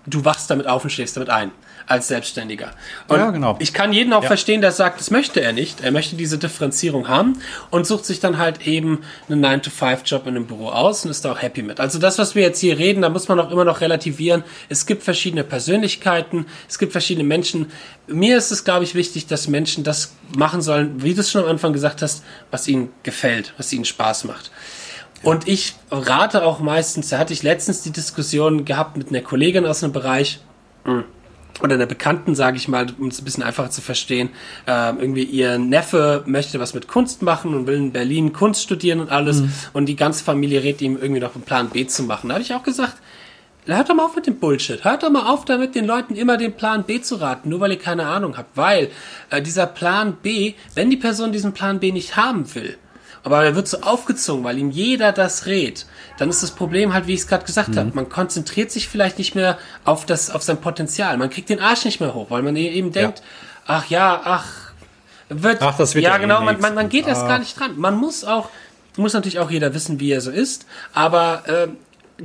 du 0.07 0.25
wachst 0.25 0.51
damit 0.51 0.67
auf 0.67 0.85
und 0.85 0.91
schläfst 0.91 1.17
damit 1.17 1.31
ein 1.31 1.51
als 1.89 2.07
Selbstständiger. 2.07 2.71
Und 3.09 3.19
Ja, 3.19 3.31
genau. 3.33 3.57
ich 3.59 3.73
kann 3.75 3.93
jeden 3.93 4.13
auch 4.13 4.23
Ja. 4.23 4.29
verstehen, 4.29 4.61
der 4.61 4.71
sagt, 4.71 5.01
das 5.01 5.11
möchte 5.11 5.41
er 5.41 5.53
nicht. 5.53 5.81
Er 5.81 5.91
möchte 5.91 6.15
diese 6.15 6.39
Differenzierung 6.39 7.09
haben 7.09 7.41
und 7.71 7.89
sucht 7.89 8.05
sich 8.07 8.21
dann 8.21 8.39
halt 8.39 8.67
eben 8.69 9.01
einen 9.29 9.45
9-to-5-Job 9.45 10.23
in 10.29 10.37
einem 10.37 10.47
Büro 10.47 10.69
aus 10.69 11.05
und 11.05 11.11
ist 11.11 11.25
da 11.25 11.33
auch 11.33 11.43
happy 11.43 11.63
mit. 11.63 11.81
Also 11.81 11.99
das, 11.99 12.19
was 12.19 12.37
wir 12.37 12.43
jetzt 12.43 12.61
hier 12.61 12.79
reden, 12.79 13.03
da 13.03 13.09
muss 13.09 13.27
man 13.27 13.41
auch 13.41 13.51
immer 13.51 13.65
noch 13.65 13.81
relativieren. 13.81 14.45
Es 14.69 14.87
gibt 14.87 15.03
verschiedene 15.03 15.43
Persönlichkeiten, 15.43 16.47
es 16.69 16.79
gibt 16.79 16.93
verschiedene 16.93 17.25
Menschen. 17.27 17.71
Mir 18.07 18.39
ist 18.39 18.53
es, 18.53 18.63
glaube 18.65 18.85
ich, 18.85 18.95
wichtig, 18.95 19.27
dass 19.27 19.49
Menschen 19.49 19.83
das 19.83 20.15
machen 20.37 20.63
sollen, 20.63 21.03
wie 21.03 21.15
du 21.15 21.21
es 21.21 21.33
schon 21.33 21.43
am 21.43 21.51
Anfang 21.51 21.73
gesagt 21.73 22.01
hast, 22.01 22.23
was 22.53 22.69
ihnen 22.69 22.91
gefällt, 23.03 23.55
was 23.57 23.73
ihnen 23.73 23.85
Spaß 23.85 24.25
macht. 24.25 24.53
Und 25.23 25.47
ich 25.49 25.75
rate 25.91 26.45
auch 26.45 26.61
meistens, 26.61 27.09
da 27.11 27.19
hatte 27.19 27.33
ich 27.33 27.43
letztens 27.43 27.83
die 27.83 27.93
Diskussion 27.93 28.65
gehabt 28.65 28.97
mit 28.97 29.11
einer 29.11 29.21
Kollegin 29.21 29.67
aus 29.67 29.85
einem 29.85 29.93
Bereich, 29.93 30.41
oder 31.63 31.75
einer 31.75 31.87
Bekannten, 31.87 32.35
sage 32.35 32.57
ich 32.57 32.69
mal, 32.69 32.87
um 32.99 33.09
es 33.09 33.21
ein 33.21 33.25
bisschen 33.25 33.43
einfacher 33.43 33.71
zu 33.71 33.81
verstehen, 33.81 34.31
ähm, 34.67 34.99
irgendwie 34.99 35.25
ihr 35.25 35.59
Neffe 35.59 36.23
möchte 36.27 36.59
was 36.59 36.75
mit 36.75 36.89
Kunst 36.89 37.23
machen 37.23 37.55
und 37.55 37.67
will 37.67 37.77
in 37.77 37.93
Berlin 37.93 38.33
Kunst 38.33 38.63
studieren 38.63 39.01
und 39.01 39.11
alles 39.11 39.43
und 39.73 39.87
die 39.87 39.97
ganze 39.97 40.25
Familie 40.25 40.63
rät 40.63 40.81
ihm 40.81 40.99
irgendwie 41.01 41.21
noch 41.21 41.35
einen 41.35 41.45
Plan 41.45 41.69
B 41.69 41.87
zu 41.87 42.03
machen. 42.03 42.29
Da 42.29 42.35
habe 42.35 42.43
ich 42.43 42.55
auch 42.55 42.63
gesagt, 42.63 42.95
hört 43.67 43.89
doch 43.89 43.95
mal 43.95 44.07
auf 44.07 44.17
mit 44.17 44.27
dem 44.27 44.41
Bullshit. 44.41 44.83
Hört 44.85 45.03
doch 45.03 45.11
mal 45.11 45.31
auf 45.31 45.45
damit, 45.45 45.75
den 45.75 45.87
Leuten 45.87 46.17
immer 46.17 46.37
den 46.37 46.55
Plan 46.55 46.85
B 46.85 47.01
zu 47.01 47.17
raten, 47.17 47.49
nur 47.49 47.61
weil 47.61 47.73
ihr 47.73 47.79
keine 47.79 48.07
Ahnung 48.07 48.37
habt. 48.37 48.57
Weil 48.57 48.91
äh, 49.31 49.41
dieser 49.41 49.67
Plan 49.67 50.17
B, 50.21 50.55
wenn 50.75 50.91
die 50.91 50.97
Person 50.97 51.33
diesen 51.33 51.53
Plan 51.53 51.79
B 51.79 51.93
nicht 51.93 52.17
haben 52.17 52.53
will, 52.55 52.77
aber 53.25 53.45
er 53.45 53.55
wird 53.55 53.69
so 53.69 53.81
aufgezogen, 53.81 54.45
weil 54.45 54.59
ihm 54.59 54.71
jeder 54.71 55.13
das 55.13 55.47
rät. 55.47 55.87
Dann 56.19 56.29
ist 56.29 56.43
das 56.43 56.51
Problem 56.51 56.93
halt, 56.93 57.07
wie 57.07 57.15
ich 57.15 57.21
es 57.21 57.27
gerade 57.27 57.45
gesagt 57.45 57.77
habe, 57.77 57.91
man 57.95 58.09
konzentriert 58.09 58.71
sich 58.71 58.89
vielleicht 58.89 59.19
nicht 59.19 59.35
mehr 59.35 59.59
auf 59.85 60.07
das, 60.07 60.31
auf 60.31 60.43
sein 60.43 60.61
Potenzial. 60.61 61.17
Man 61.19 61.31
kriegt 61.31 61.49
den 61.49 61.61
Arsch 61.61 61.85
nicht 61.85 62.01
mehr 62.01 62.15
hoch, 62.15 62.31
weil 62.31 62.43
man 62.43 62.57
eben 62.57 62.93
denkt, 62.93 63.23
ach 63.67 63.89
ja, 63.89 64.21
ach, 64.25 64.47
wird, 65.29 65.63
Ach, 65.63 65.77
das 65.77 65.95
wird 65.95 66.05
ja 66.05 66.11
ja 66.11 66.17
eh 66.19 66.21
genau, 66.21 66.41
man, 66.41 66.55
nichts. 66.57 66.63
man, 66.63 66.75
man 66.75 66.89
geht 66.89 67.07
erst 67.07 67.23
Ah. 67.23 67.29
gar 67.29 67.39
nicht 67.39 67.59
dran. 67.59 67.79
Man 67.79 67.97
muss 67.97 68.25
auch, 68.25 68.49
muss 68.97 69.15
natürlich 69.15 69.39
auch 69.39 69.51
jeder 69.51 69.73
wissen, 69.73 69.99
wie 70.01 70.11
er 70.11 70.21
so 70.21 70.31
ist, 70.31 70.67
aber 70.93 71.45
äh, 71.49 71.69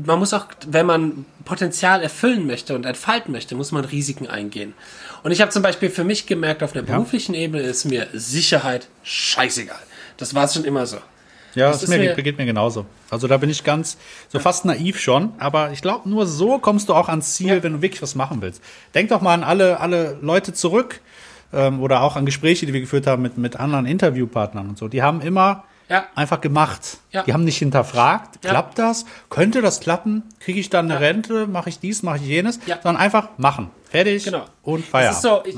man 0.05 0.19
muss 0.19 0.33
auch, 0.33 0.47
wenn 0.67 0.85
man 0.85 1.25
Potenzial 1.45 2.03
erfüllen 2.03 2.45
möchte 2.45 2.75
und 2.75 2.85
entfalten 2.85 3.31
möchte, 3.31 3.55
muss 3.55 3.71
man 3.71 3.85
Risiken 3.85 4.27
eingehen. 4.27 4.73
Und 5.23 5.31
ich 5.31 5.39
habe 5.41 5.51
zum 5.51 5.63
Beispiel 5.63 5.89
für 5.89 6.03
mich 6.03 6.25
gemerkt, 6.25 6.61
auf 6.63 6.73
einer 6.75 6.83
beruflichen 6.83 7.33
Ebene 7.33 7.63
ist 7.63 7.85
mir 7.85 8.07
Sicherheit 8.13 8.87
scheißegal. 9.03 9.79
Das 10.17 10.33
war 10.35 10.45
es 10.45 10.53
schon 10.53 10.65
immer 10.65 10.85
so. 10.85 10.97
Ja, 11.55 11.67
Das 11.69 11.77
das 11.77 11.83
ist 11.83 11.89
mir, 11.89 11.97
mir- 12.15 12.21
geht 12.21 12.37
mir 12.37 12.45
genauso. 12.45 12.85
Also 13.09 13.27
da 13.27 13.37
bin 13.37 13.49
ich 13.49 13.63
ganz, 13.63 13.97
so 14.29 14.37
fast 14.37 14.65
naiv 14.65 14.99
schon, 14.99 15.31
aber 15.39 15.71
ich 15.71 15.81
glaube, 15.81 16.07
nur 16.07 16.27
so 16.27 16.59
kommst 16.59 16.89
du 16.89 16.93
auch 16.93 17.09
ans 17.09 17.33
Ziel, 17.35 17.63
wenn 17.63 17.73
du 17.73 17.81
wirklich 17.81 18.01
was 18.01 18.13
machen 18.15 18.41
willst. 18.41 18.61
Denk 18.93 19.09
doch 19.09 19.21
mal 19.21 19.33
an 19.33 19.43
alle, 19.43 19.79
alle 19.79 20.17
Leute 20.21 20.53
zurück 20.53 21.01
ähm, 21.53 21.81
oder 21.81 22.01
auch 22.01 22.15
an 22.15 22.25
Gespräche, 22.25 22.65
die 22.67 22.73
wir 22.73 22.81
geführt 22.81 23.07
haben 23.07 23.21
mit, 23.23 23.37
mit 23.37 23.55
anderen 23.55 23.85
Interviewpartnern 23.87 24.69
und 24.69 24.77
so. 24.77 24.87
Die 24.87 25.01
haben 25.01 25.21
immer 25.21 25.63
Ja. 25.89 26.05
einfach 26.15 26.41
gemacht. 26.41 26.97
Ja. 27.11 27.23
Die 27.23 27.33
haben 27.33 27.45
nicht 27.45 27.57
hinterfragt, 27.57 28.43
Ja. 28.43 28.51
klappt 28.51 28.77
das? 28.77 29.05
Könnte 29.29 29.61
das 29.61 29.79
klappen? 29.79 30.23
Kriege 30.41 30.59
ich 30.59 30.69
dann 30.69 30.91
eine 30.91 30.99
Rente? 30.99 31.47
Mache 31.47 31.69
ich 31.69 31.79
dies, 31.79 32.03
mache 32.03 32.17
ich 32.17 32.23
jenes? 32.23 32.59
Ja. 32.67 32.75
Sondern 32.83 33.01
einfach 33.01 33.29
machen. 33.37 33.71
Fertig 33.89 34.25
Genau. 34.25 34.45
und 34.63 34.81
Das 34.83 34.89
Feierabend. 34.89 35.15
ist 35.15 35.21
so, 35.23 35.41
ich, 35.45 35.55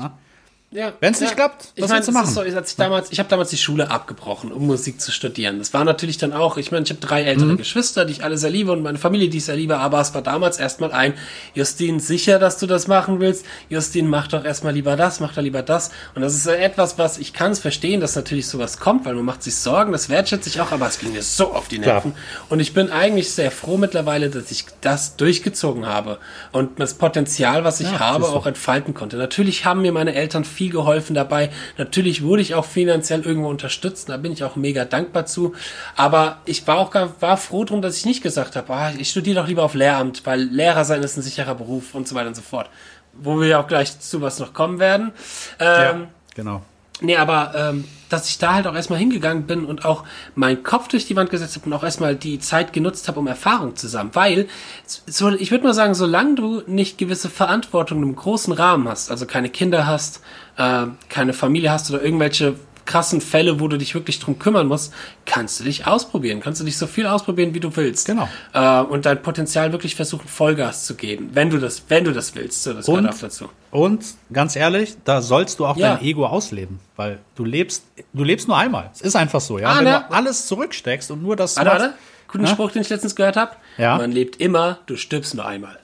Ja, 0.72 0.92
Wenn's 1.00 1.20
nicht 1.20 1.34
klappt, 1.34 1.72
ich 1.74 1.82
was 1.82 1.88
meine, 1.90 1.98
willst 1.98 2.06
du 2.06 2.12
es 2.12 2.14
machen? 2.14 2.32
So, 2.32 2.44
ich 2.44 2.76
damals, 2.76 3.10
ich 3.10 3.18
habe 3.18 3.28
damals 3.28 3.50
die 3.50 3.56
Schule 3.56 3.90
abgebrochen, 3.90 4.52
um 4.52 4.68
Musik 4.68 5.00
zu 5.00 5.10
studieren. 5.10 5.58
Das 5.58 5.74
war 5.74 5.82
natürlich 5.84 6.16
dann 6.16 6.32
auch, 6.32 6.58
ich 6.58 6.70
meine, 6.70 6.84
ich 6.84 6.90
habe 6.90 7.00
drei 7.00 7.22
Mhm. 7.22 7.26
ältere 7.28 7.56
Geschwister, 7.56 8.04
die 8.04 8.12
ich 8.12 8.22
alle 8.22 8.38
sehr 8.38 8.50
liebe 8.50 8.70
und 8.70 8.80
meine 8.84 8.96
Familie, 8.96 9.28
die 9.28 9.38
ich 9.38 9.46
sehr 9.46 9.56
liebe, 9.56 9.78
aber 9.78 10.00
es 10.00 10.14
war 10.14 10.22
damals 10.22 10.60
erstmal 10.60 10.92
ein, 10.92 11.14
Justin, 11.54 11.98
sicher, 11.98 12.38
dass 12.38 12.56
du 12.58 12.68
das 12.68 12.86
machen 12.86 13.18
willst? 13.18 13.44
Justin, 13.68 14.06
mach 14.06 14.28
doch 14.28 14.44
erstmal 14.44 14.72
lieber 14.72 14.94
das, 14.94 15.18
mach 15.18 15.34
doch 15.34 15.42
lieber 15.42 15.62
das. 15.62 15.90
Und 16.14 16.22
das 16.22 16.36
ist 16.36 16.46
etwas, 16.46 16.98
was 16.98 17.18
ich 17.18 17.32
kann 17.32 17.50
es 17.50 17.58
verstehen, 17.58 18.00
dass 18.00 18.14
natürlich 18.14 18.46
sowas 18.46 18.78
kommt, 18.78 19.06
weil 19.06 19.14
man 19.16 19.24
macht 19.24 19.42
sich 19.42 19.56
Sorgen, 19.56 19.90
das 19.90 20.08
wertschätze 20.08 20.48
ich 20.50 20.60
auch, 20.60 20.70
aber 20.70 20.86
es 20.86 21.00
ging 21.00 21.12
mir 21.12 21.22
so 21.22 21.52
auf 21.52 21.66
die 21.66 21.80
Klar. 21.80 21.94
Nerven. 21.94 22.14
Und 22.48 22.60
ich 22.60 22.74
bin 22.74 22.92
eigentlich 22.92 23.32
sehr 23.32 23.50
froh 23.50 23.76
mittlerweile, 23.76 24.30
dass 24.30 24.52
ich 24.52 24.66
das 24.82 25.16
durchgezogen 25.16 25.86
habe 25.86 26.18
und 26.52 26.78
das 26.78 26.94
Potenzial, 26.94 27.64
was 27.64 27.80
ich 27.80 27.90
Ja, 27.90 27.98
habe, 27.98 28.28
auch 28.28 28.46
entfalten 28.46 28.94
konnte. 28.94 29.16
Natürlich 29.16 29.64
haben 29.64 29.82
mir 29.82 29.90
meine 29.90 30.14
Eltern 30.14 30.44
viel 30.44 30.59
geholfen 30.68 31.14
dabei. 31.14 31.50
Natürlich 31.78 32.22
wurde 32.22 32.42
ich 32.42 32.54
auch 32.54 32.64
finanziell 32.64 33.22
irgendwo 33.22 33.48
unterstützt, 33.48 34.08
da 34.08 34.16
bin 34.16 34.32
ich 34.32 34.44
auch 34.44 34.56
mega 34.56 34.84
dankbar 34.84 35.26
zu. 35.26 35.54
Aber 35.96 36.38
ich 36.44 36.66
war 36.66 36.78
auch 36.78 36.90
gar, 36.90 37.20
war 37.20 37.36
froh 37.36 37.64
drum, 37.64 37.82
dass 37.82 37.96
ich 37.96 38.04
nicht 38.04 38.22
gesagt 38.22 38.56
habe, 38.56 38.72
ah, 38.72 38.92
ich 38.96 39.10
studiere 39.10 39.40
doch 39.40 39.48
lieber 39.48 39.62
auf 39.62 39.74
Lehramt, 39.74 40.26
weil 40.26 40.42
Lehrer 40.42 40.84
sein 40.84 41.02
ist 41.02 41.16
ein 41.16 41.22
sicherer 41.22 41.54
Beruf 41.54 41.94
und 41.94 42.06
so 42.06 42.14
weiter 42.14 42.28
und 42.28 42.36
so 42.36 42.42
fort. 42.42 42.68
Wo 43.12 43.40
wir 43.40 43.48
ja 43.48 43.60
auch 43.60 43.66
gleich 43.66 43.98
zu 44.00 44.20
was 44.22 44.38
noch 44.38 44.52
kommen 44.52 44.78
werden. 44.78 45.12
Ähm, 45.58 45.66
ja, 45.66 46.08
genau. 46.34 46.62
Nee, 47.02 47.16
aber 47.16 47.52
ähm, 47.56 47.84
dass 48.10 48.28
ich 48.28 48.38
da 48.38 48.54
halt 48.54 48.66
auch 48.66 48.74
erstmal 48.74 48.98
hingegangen 48.98 49.46
bin 49.46 49.64
und 49.64 49.84
auch 49.84 50.04
meinen 50.34 50.62
Kopf 50.62 50.88
durch 50.88 51.06
die 51.06 51.16
Wand 51.16 51.30
gesetzt 51.30 51.56
habe 51.56 51.66
und 51.66 51.72
auch 51.72 51.84
erstmal 51.84 52.14
die 52.14 52.38
Zeit 52.38 52.72
genutzt 52.72 53.08
habe, 53.08 53.18
um 53.20 53.26
Erfahrung 53.26 53.76
zu 53.76 53.88
sammeln. 53.88 54.14
Weil, 54.14 54.48
so, 54.84 55.30
ich 55.30 55.50
würde 55.50 55.64
mal 55.64 55.74
sagen, 55.74 55.94
solange 55.94 56.34
du 56.34 56.62
nicht 56.66 56.98
gewisse 56.98 57.30
Verantwortung 57.30 58.02
im 58.02 58.14
großen 58.14 58.52
Rahmen 58.52 58.88
hast, 58.88 59.10
also 59.10 59.26
keine 59.26 59.48
Kinder 59.48 59.86
hast, 59.86 60.20
äh, 60.60 60.86
keine 61.08 61.32
Familie 61.32 61.70
hast 61.72 61.90
oder 61.90 62.02
irgendwelche 62.02 62.54
krassen 62.86 63.20
Fälle, 63.20 63.60
wo 63.60 63.68
du 63.68 63.76
dich 63.76 63.94
wirklich 63.94 64.18
drum 64.18 64.38
kümmern 64.40 64.66
musst, 64.66 64.92
kannst 65.24 65.60
du 65.60 65.64
dich 65.64 65.86
ausprobieren. 65.86 66.40
Kannst 66.40 66.60
du 66.60 66.64
dich 66.64 66.76
so 66.76 66.88
viel 66.88 67.06
ausprobieren, 67.06 67.54
wie 67.54 67.60
du 67.60 67.76
willst. 67.76 68.06
Genau. 68.06 68.28
Äh, 68.52 68.80
und 68.80 69.06
dein 69.06 69.22
Potenzial 69.22 69.70
wirklich 69.70 69.94
versuchen, 69.94 70.26
Vollgas 70.26 70.86
zu 70.86 70.96
geben, 70.96 71.30
wenn 71.32 71.50
du 71.50 71.58
das, 71.58 71.84
wenn 71.88 72.02
du 72.02 72.12
das 72.12 72.34
willst. 72.34 72.64
So, 72.64 72.72
das 72.72 72.88
und, 72.88 73.06
auch 73.08 73.16
dazu. 73.16 73.48
Und 73.70 74.04
ganz 74.32 74.56
ehrlich, 74.56 74.96
da 75.04 75.22
sollst 75.22 75.60
du 75.60 75.66
auch 75.66 75.76
Ja. 75.76 75.94
dein 75.94 76.04
Ego 76.04 76.26
ausleben, 76.26 76.80
weil 76.96 77.20
du 77.36 77.44
lebst, 77.44 77.84
du 78.12 78.24
lebst 78.24 78.48
nur 78.48 78.56
einmal. 78.56 78.90
Es 78.92 79.02
ist 79.02 79.14
einfach 79.14 79.40
so, 79.40 79.58
ja. 79.60 79.68
Ah, 79.68 79.76
Wenn 79.78 79.84
ne? 79.84 80.04
du 80.08 80.14
alles 80.14 80.46
zurücksteckst 80.46 81.12
und 81.12 81.22
nur 81.22 81.36
das 81.36 81.56
Warte, 81.58 81.70
machst-. 81.70 81.94
Guten 82.32 82.44
Ja? 82.44 82.50
Spruch, 82.50 82.72
den 82.72 82.82
ich 82.82 82.88
letztens 82.88 83.14
gehört 83.14 83.36
habe. 83.36 83.52
Ja. 83.78 83.98
Man 83.98 84.10
lebt 84.10 84.40
immer, 84.40 84.78
du 84.86 84.96
stirbst 84.96 85.34
nur 85.36 85.46
einmal. 85.46 85.78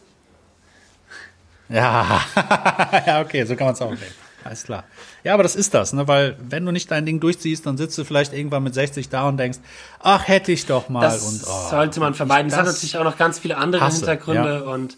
Ja, 1.69 2.21
ja, 3.07 3.21
okay, 3.21 3.45
so 3.45 3.55
kann 3.57 3.67
man 3.67 3.75
es 3.75 3.83
auch 3.83 3.91
nehmen. 3.91 4.26
Alles 4.47 4.65
klar. 4.65 4.85
Ja, 5.25 5.35
aber 5.35 5.43
das 5.43 5.57
ist 5.57 5.75
das, 5.75 5.93
ne? 5.93 6.07
weil 6.09 6.37
wenn 6.49 6.65
du 6.65 6.73
nicht 6.73 6.91
dein 6.91 7.05
Ding 7.07 7.21
durchziehst, 7.21 7.67
dann 7.67 7.77
sitzt 7.77 7.97
du 7.99 8.05
vielleicht 8.05 8.33
irgendwann 8.33 8.63
mit 8.63 8.75
60 8.75 9.09
da 9.09 9.29
und 9.29 9.37
denkst, 9.37 9.59
ach, 10.01 10.27
hätte 10.29 10.53
ich 10.53 10.67
doch 10.67 10.89
mal. 10.89 11.01
Das 11.01 11.23
und, 11.23 11.43
oh, 11.47 11.71
sollte 11.71 12.01
man 12.01 12.15
vermeiden. 12.15 12.51
Das, 12.51 12.59
hat 12.59 12.67
das 12.67 12.75
natürlich 12.75 12.97
auch 12.99 13.05
noch 13.05 13.17
ganz 13.19 13.39
viele 13.39 13.57
andere 13.57 13.83
hasse, 13.83 13.99
Hintergründe 13.99 14.65
und 14.65 14.97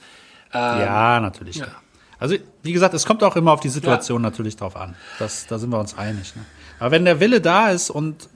ähm, 0.53 0.81
Ja, 0.81 1.21
natürlich. 1.21 1.57
klar. 1.57 1.83
Also, 2.21 2.37
wie 2.63 2.73
gesagt, 2.73 2.95
es 2.95 3.07
kommt 3.07 3.23
auch 3.23 3.37
immer 3.37 3.53
auf 3.53 3.61
die 3.61 3.69
Situation 3.69 4.21
natürlich 4.23 4.57
drauf 4.57 4.77
an. 4.77 4.97
Das, 5.19 5.47
da 5.47 5.59
sind 5.59 5.71
wir 5.71 5.79
uns 5.79 5.97
einig. 5.97 6.35
Ne? 6.35 6.45
Aber 6.81 6.91
wenn 6.91 7.05
der 7.05 7.21
Wille 7.21 7.41
da 7.41 7.71
ist 7.71 7.91
und 7.91 8.29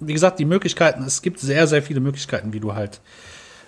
wie 0.00 0.12
gesagt, 0.12 0.38
die 0.38 0.44
Möglichkeiten, 0.44 1.02
es 1.04 1.22
gibt 1.22 1.40
sehr, 1.40 1.66
sehr 1.66 1.82
viele 1.82 2.00
Möglichkeiten, 2.00 2.52
wie 2.52 2.60
du 2.60 2.74
halt 2.74 3.00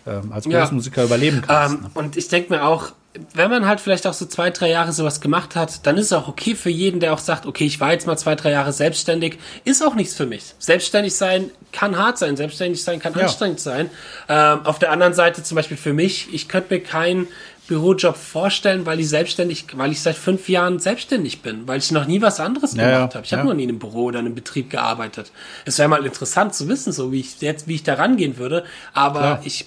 ähm, 0.06 0.32
als 0.32 0.44
Ja. 0.44 0.58
Berufsmusiker 0.58 1.04
überleben 1.04 1.42
kannst. 1.46 1.76
Ähm, 1.76 1.82
ne? 1.82 1.90
und 1.94 2.16
ich 2.16 2.28
denke 2.28 2.52
mir 2.52 2.64
auch, 2.64 2.92
wenn 3.32 3.48
man 3.50 3.66
halt 3.66 3.80
vielleicht 3.80 4.06
auch 4.06 4.12
so 4.12 4.26
zwei, 4.26 4.50
drei 4.50 4.70
Jahre 4.70 4.92
sowas 4.92 5.20
gemacht 5.20 5.54
hat, 5.54 5.86
dann 5.86 5.96
ist 5.96 6.06
es 6.06 6.12
auch 6.12 6.26
okay 6.26 6.54
für 6.54 6.70
jeden, 6.70 6.98
der 7.00 7.12
auch 7.12 7.18
sagt, 7.20 7.46
okay, 7.46 7.64
ich 7.64 7.78
war 7.80 7.92
jetzt 7.92 8.06
mal 8.06 8.16
zwei, 8.16 8.34
drei 8.34 8.50
Jahre 8.50 8.72
selbstständig, 8.72 9.38
ist 9.64 9.82
auch 9.86 9.94
nichts 9.94 10.14
für 10.14 10.26
mich. 10.26 10.42
Selbstständig 10.58 11.14
sein 11.14 11.50
kann 11.72 11.96
hart 11.96 12.18
sein, 12.18 12.36
selbstständig 12.36 12.82
sein 12.82 12.98
kann 12.98 13.14
Ja. 13.14 13.22
anstrengend 13.22 13.60
sein. 13.60 13.88
Ähm, 14.28 14.66
auf 14.66 14.78
der 14.80 14.90
anderen 14.90 15.14
Seite 15.14 15.42
zum 15.44 15.54
Beispiel 15.56 15.76
für 15.76 15.92
mich, 15.92 16.32
ich 16.32 16.48
könnte 16.48 16.74
mir 16.74 16.80
keinen 16.80 17.28
Bürojob 17.66 18.16
vorstellen, 18.16 18.84
weil 18.84 19.00
ich 19.00 19.08
selbstständig, 19.08 19.66
weil 19.74 19.90
ich 19.92 20.00
seit 20.02 20.16
fünf 20.16 20.48
Jahren 20.50 20.80
selbstständig 20.80 21.40
bin, 21.40 21.66
weil 21.66 21.78
ich 21.78 21.90
noch 21.92 22.06
nie 22.06 22.20
was 22.20 22.38
anderes 22.38 22.74
Ja, 22.74 22.90
gemacht 22.96 23.14
habe. 23.14 23.24
Ich 23.24 23.32
habe 23.32 23.40
ja. 23.42 23.48
noch 23.48 23.54
nie 23.54 23.62
in 23.62 23.70
einem 23.70 23.78
Büro 23.78 24.04
oder 24.04 24.18
in 24.18 24.26
einem 24.26 24.34
Betrieb 24.34 24.68
gearbeitet. 24.70 25.32
Es 25.64 25.78
wäre 25.78 25.88
mal 25.88 26.04
interessant 26.04 26.54
zu 26.54 26.68
wissen, 26.68 26.92
so 26.92 27.10
wie 27.10 27.20
ich 27.20 27.40
jetzt, 27.40 27.66
wie 27.66 27.76
ich 27.76 27.82
da 27.82 27.94
rangehen 27.94 28.36
würde. 28.36 28.64
Aber 28.92 29.20
Klar. 29.20 29.40
ich, 29.44 29.66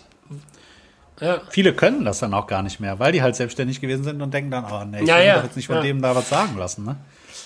ja, 1.20 1.42
Viele 1.50 1.74
können 1.74 2.06
das 2.06 2.20
dann 2.20 2.34
auch 2.34 2.48
gar 2.48 2.62
nicht 2.64 2.80
mehr, 2.80 3.00
weil 3.00 3.12
die 3.12 3.22
halt 3.22 3.36
selbstständig 3.36 3.82
gewesen 3.82 4.04
sind 4.04 4.22
und 4.22 4.34
denken 4.34 4.52
dann, 4.52 4.66
oh 4.72 4.84
nee, 4.86 5.02
ich 5.02 5.08
Ja, 5.08 5.18
will 5.18 5.26
ja, 5.26 5.36
doch 5.38 5.44
jetzt 5.46 5.56
nicht 5.56 5.68
von 5.68 5.82
dem 5.84 6.02
da 6.02 6.16
was 6.16 6.30
sagen 6.30 6.58
lassen. 6.58 6.86
Ne? 6.86 6.96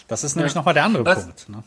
Das 0.08 0.24
ist 0.24 0.36
nämlich 0.36 0.54
Ja. 0.54 0.60
nochmal 0.60 0.74
der 0.74 0.84
andere 0.86 1.06
Was- 1.06 1.24
Punkt. 1.24 1.50
Ne? 1.50 1.64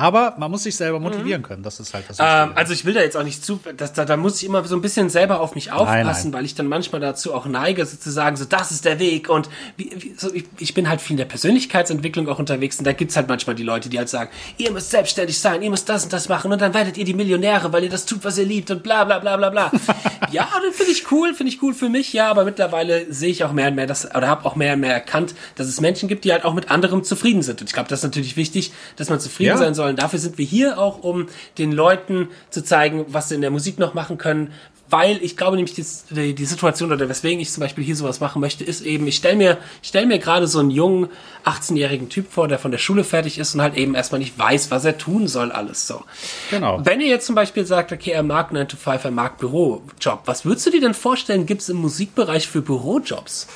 Aber 0.00 0.34
man 0.38 0.50
muss 0.50 0.62
sich 0.62 0.76
selber 0.76 0.98
motivieren 0.98 1.42
können. 1.42 1.62
Das 1.62 1.78
ist 1.78 1.92
halt 1.92 2.06
das 2.08 2.16
Ähm, 2.18 2.52
also 2.54 2.72
ich 2.72 2.86
will 2.86 2.94
da 2.94 3.00
jetzt 3.02 3.18
auch 3.18 3.22
nicht 3.22 3.44
zu, 3.44 3.60
das, 3.76 3.92
da, 3.92 4.06
da 4.06 4.16
muss 4.16 4.40
ich 4.40 4.48
immer 4.48 4.64
so 4.64 4.74
ein 4.74 4.80
bisschen 4.80 5.10
selber 5.10 5.40
auf 5.40 5.54
mich 5.54 5.72
aufpassen, 5.72 6.30
nein. 6.30 6.38
weil 6.38 6.44
ich 6.46 6.54
dann 6.54 6.68
manchmal 6.68 7.02
dazu 7.02 7.34
auch 7.34 7.44
neige, 7.44 7.84
sozusagen, 7.84 8.38
so 8.38 8.46
das 8.46 8.70
ist 8.70 8.86
der 8.86 8.98
Weg 8.98 9.28
und 9.28 9.50
wie, 9.76 9.90
wie, 9.94 10.14
so, 10.16 10.32
ich, 10.32 10.44
ich 10.58 10.72
bin 10.72 10.88
halt 10.88 11.02
viel 11.02 11.12
in 11.14 11.18
der 11.18 11.26
Persönlichkeitsentwicklung 11.26 12.30
auch 12.30 12.38
unterwegs 12.38 12.78
und 12.78 12.86
da 12.86 12.94
gibt's 12.94 13.14
halt 13.14 13.28
manchmal 13.28 13.56
die 13.56 13.62
Leute, 13.62 13.90
die 13.90 13.98
halt 13.98 14.08
sagen, 14.08 14.30
ihr 14.56 14.70
müsst 14.70 14.90
selbstständig 14.90 15.38
sein, 15.38 15.60
ihr 15.60 15.68
müsst 15.68 15.86
das 15.90 16.04
und 16.04 16.14
das 16.14 16.30
machen 16.30 16.50
und 16.50 16.62
dann 16.62 16.72
werdet 16.72 16.96
ihr 16.96 17.04
die 17.04 17.12
Millionäre, 17.12 17.70
weil 17.70 17.84
ihr 17.84 17.90
das 17.90 18.06
tut, 18.06 18.24
was 18.24 18.38
ihr 18.38 18.46
liebt 18.46 18.70
und 18.70 18.82
bla 18.82 19.04
bla 19.04 19.18
bla 19.18 19.36
bla 19.36 19.50
bla. 19.50 19.70
ja, 20.30 20.48
das 20.66 20.76
finde 20.76 20.92
ich 20.92 21.12
cool, 21.12 21.34
finde 21.34 21.52
ich 21.52 21.62
cool 21.62 21.74
für 21.74 21.90
mich, 21.90 22.14
ja, 22.14 22.30
aber 22.30 22.44
mittlerweile 22.44 23.12
sehe 23.12 23.28
ich 23.28 23.44
auch 23.44 23.52
mehr 23.52 23.68
und 23.68 23.74
mehr, 23.74 23.86
das, 23.86 24.14
oder 24.14 24.28
habe 24.28 24.46
auch 24.46 24.56
mehr 24.56 24.72
und 24.72 24.80
mehr 24.80 24.94
erkannt, 24.94 25.34
dass 25.56 25.66
es 25.66 25.78
Menschen 25.82 26.08
gibt, 26.08 26.24
die 26.24 26.32
halt 26.32 26.46
auch 26.46 26.54
mit 26.54 26.70
anderem 26.70 27.04
zufrieden 27.04 27.42
sind 27.42 27.60
und 27.60 27.68
ich 27.68 27.74
glaube, 27.74 27.90
das 27.90 27.98
ist 27.98 28.04
natürlich 28.04 28.38
wichtig, 28.38 28.72
dass 28.96 29.10
man 29.10 29.20
zufrieden 29.20 29.50
Ja. 29.50 29.56
sein 29.58 29.74
soll 29.74 29.89
und 29.90 29.98
dafür 29.98 30.18
sind 30.18 30.38
wir 30.38 30.46
hier 30.46 30.78
auch, 30.78 31.02
um 31.02 31.26
den 31.58 31.72
Leuten 31.72 32.28
zu 32.50 32.62
zeigen, 32.64 33.04
was 33.08 33.28
sie 33.28 33.34
in 33.34 33.40
der 33.40 33.50
Musik 33.50 33.78
noch 33.78 33.94
machen 33.94 34.18
können. 34.18 34.52
Weil 34.90 35.22
ich 35.22 35.36
glaube 35.36 35.56
nämlich, 35.56 35.74
die, 35.74 35.84
die, 36.10 36.34
die 36.34 36.44
Situation 36.44 36.90
oder 36.90 37.08
weswegen 37.08 37.38
ich 37.38 37.50
zum 37.52 37.60
Beispiel 37.60 37.84
hier 37.84 37.94
sowas 37.94 38.18
machen 38.18 38.40
möchte, 38.40 38.64
ist 38.64 38.80
eben, 38.80 39.06
ich 39.06 39.16
stelle 39.16 39.36
mir, 39.36 39.58
ich 39.82 39.88
stell 39.88 40.04
mir 40.04 40.18
gerade 40.18 40.48
so 40.48 40.58
einen 40.58 40.70
jungen, 40.70 41.08
18-jährigen 41.44 42.08
Typ 42.08 42.30
vor, 42.30 42.48
der 42.48 42.58
von 42.58 42.72
der 42.72 42.78
Schule 42.78 43.04
fertig 43.04 43.38
ist 43.38 43.54
und 43.54 43.62
halt 43.62 43.76
eben 43.76 43.94
erstmal 43.94 44.18
nicht 44.18 44.36
weiß, 44.36 44.72
was 44.72 44.84
er 44.84 44.98
tun 44.98 45.28
soll, 45.28 45.52
alles 45.52 45.86
so. 45.86 46.02
Genau. 46.50 46.80
Wenn 46.84 47.00
ihr 47.00 47.06
jetzt 47.06 47.26
zum 47.26 47.36
Beispiel 47.36 47.64
sagt, 47.64 47.92
okay, 47.92 48.10
er 48.10 48.24
mag 48.24 48.52
9 48.52 48.66
to 48.66 48.76
5, 48.76 49.04
er 49.04 49.10
mag 49.12 49.38
Bürojob, 49.38 50.22
was 50.24 50.44
würdest 50.44 50.66
du 50.66 50.70
dir 50.70 50.80
denn 50.80 50.94
vorstellen, 50.94 51.46
gibt 51.46 51.62
es 51.62 51.68
im 51.68 51.76
Musikbereich 51.76 52.48
für 52.48 52.60
Bürojobs? 52.60 53.46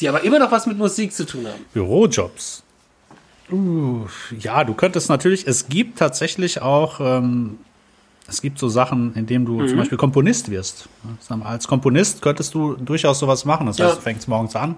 Die 0.00 0.08
aber 0.08 0.22
immer 0.22 0.38
noch 0.38 0.52
was 0.52 0.66
mit 0.66 0.76
Musik 0.76 1.14
zu 1.14 1.24
tun 1.24 1.46
haben. 1.46 1.64
Bürojobs. 1.72 2.62
Uh, 3.50 4.06
ja, 4.38 4.64
du 4.64 4.74
könntest 4.74 5.08
natürlich, 5.08 5.46
es 5.46 5.68
gibt 5.68 5.98
tatsächlich 5.98 6.60
auch, 6.62 7.00
ähm, 7.00 7.58
es 8.28 8.42
gibt 8.42 8.58
so 8.58 8.68
Sachen, 8.68 9.14
in 9.14 9.26
denen 9.26 9.46
du 9.46 9.60
Mhm. 9.60 9.68
zum 9.68 9.78
Beispiel 9.78 9.96
Komponist 9.98 10.50
wirst. 10.50 10.88
Als 11.44 11.66
Komponist 11.66 12.20
könntest 12.20 12.52
du 12.54 12.74
durchaus 12.74 13.18
sowas 13.18 13.44
machen. 13.46 13.66
Das 13.66 13.78
heißt, 13.78 13.88
Ja. 13.90 13.94
du 13.96 14.02
fängst 14.02 14.28
morgens 14.28 14.54
an 14.54 14.76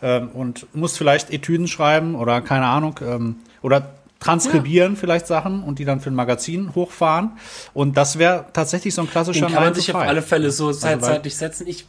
ähm, 0.00 0.28
und 0.28 0.66
musst 0.74 0.96
vielleicht 0.96 1.30
Etüden 1.30 1.66
schreiben 1.66 2.14
oder 2.14 2.40
keine 2.40 2.66
Ahnung, 2.66 3.00
ähm, 3.04 3.36
oder 3.62 3.94
transkribieren 4.20 4.96
vielleicht 4.96 5.26
Sachen 5.26 5.62
und 5.64 5.78
die 5.80 5.84
dann 5.84 6.00
für 6.00 6.10
ein 6.10 6.14
Magazin 6.14 6.74
hochfahren. 6.74 7.32
Und 7.74 7.96
das 7.96 8.18
wäre 8.18 8.46
tatsächlich 8.52 8.94
so 8.94 9.02
ein 9.02 9.10
klassischer 9.10 9.46
Den 9.46 9.54
kann 9.54 9.62
man 9.62 9.64
9 9.64 9.74
to 9.74 9.80
sich 9.80 9.90
auf 9.92 10.00
5. 10.00 10.08
alle 10.08 10.22
Fälle 10.22 10.50
so 10.52 10.66
weil- 10.82 11.00
zeitlich 11.00 11.36
setzen. 11.36 11.66
Ich, 11.66 11.86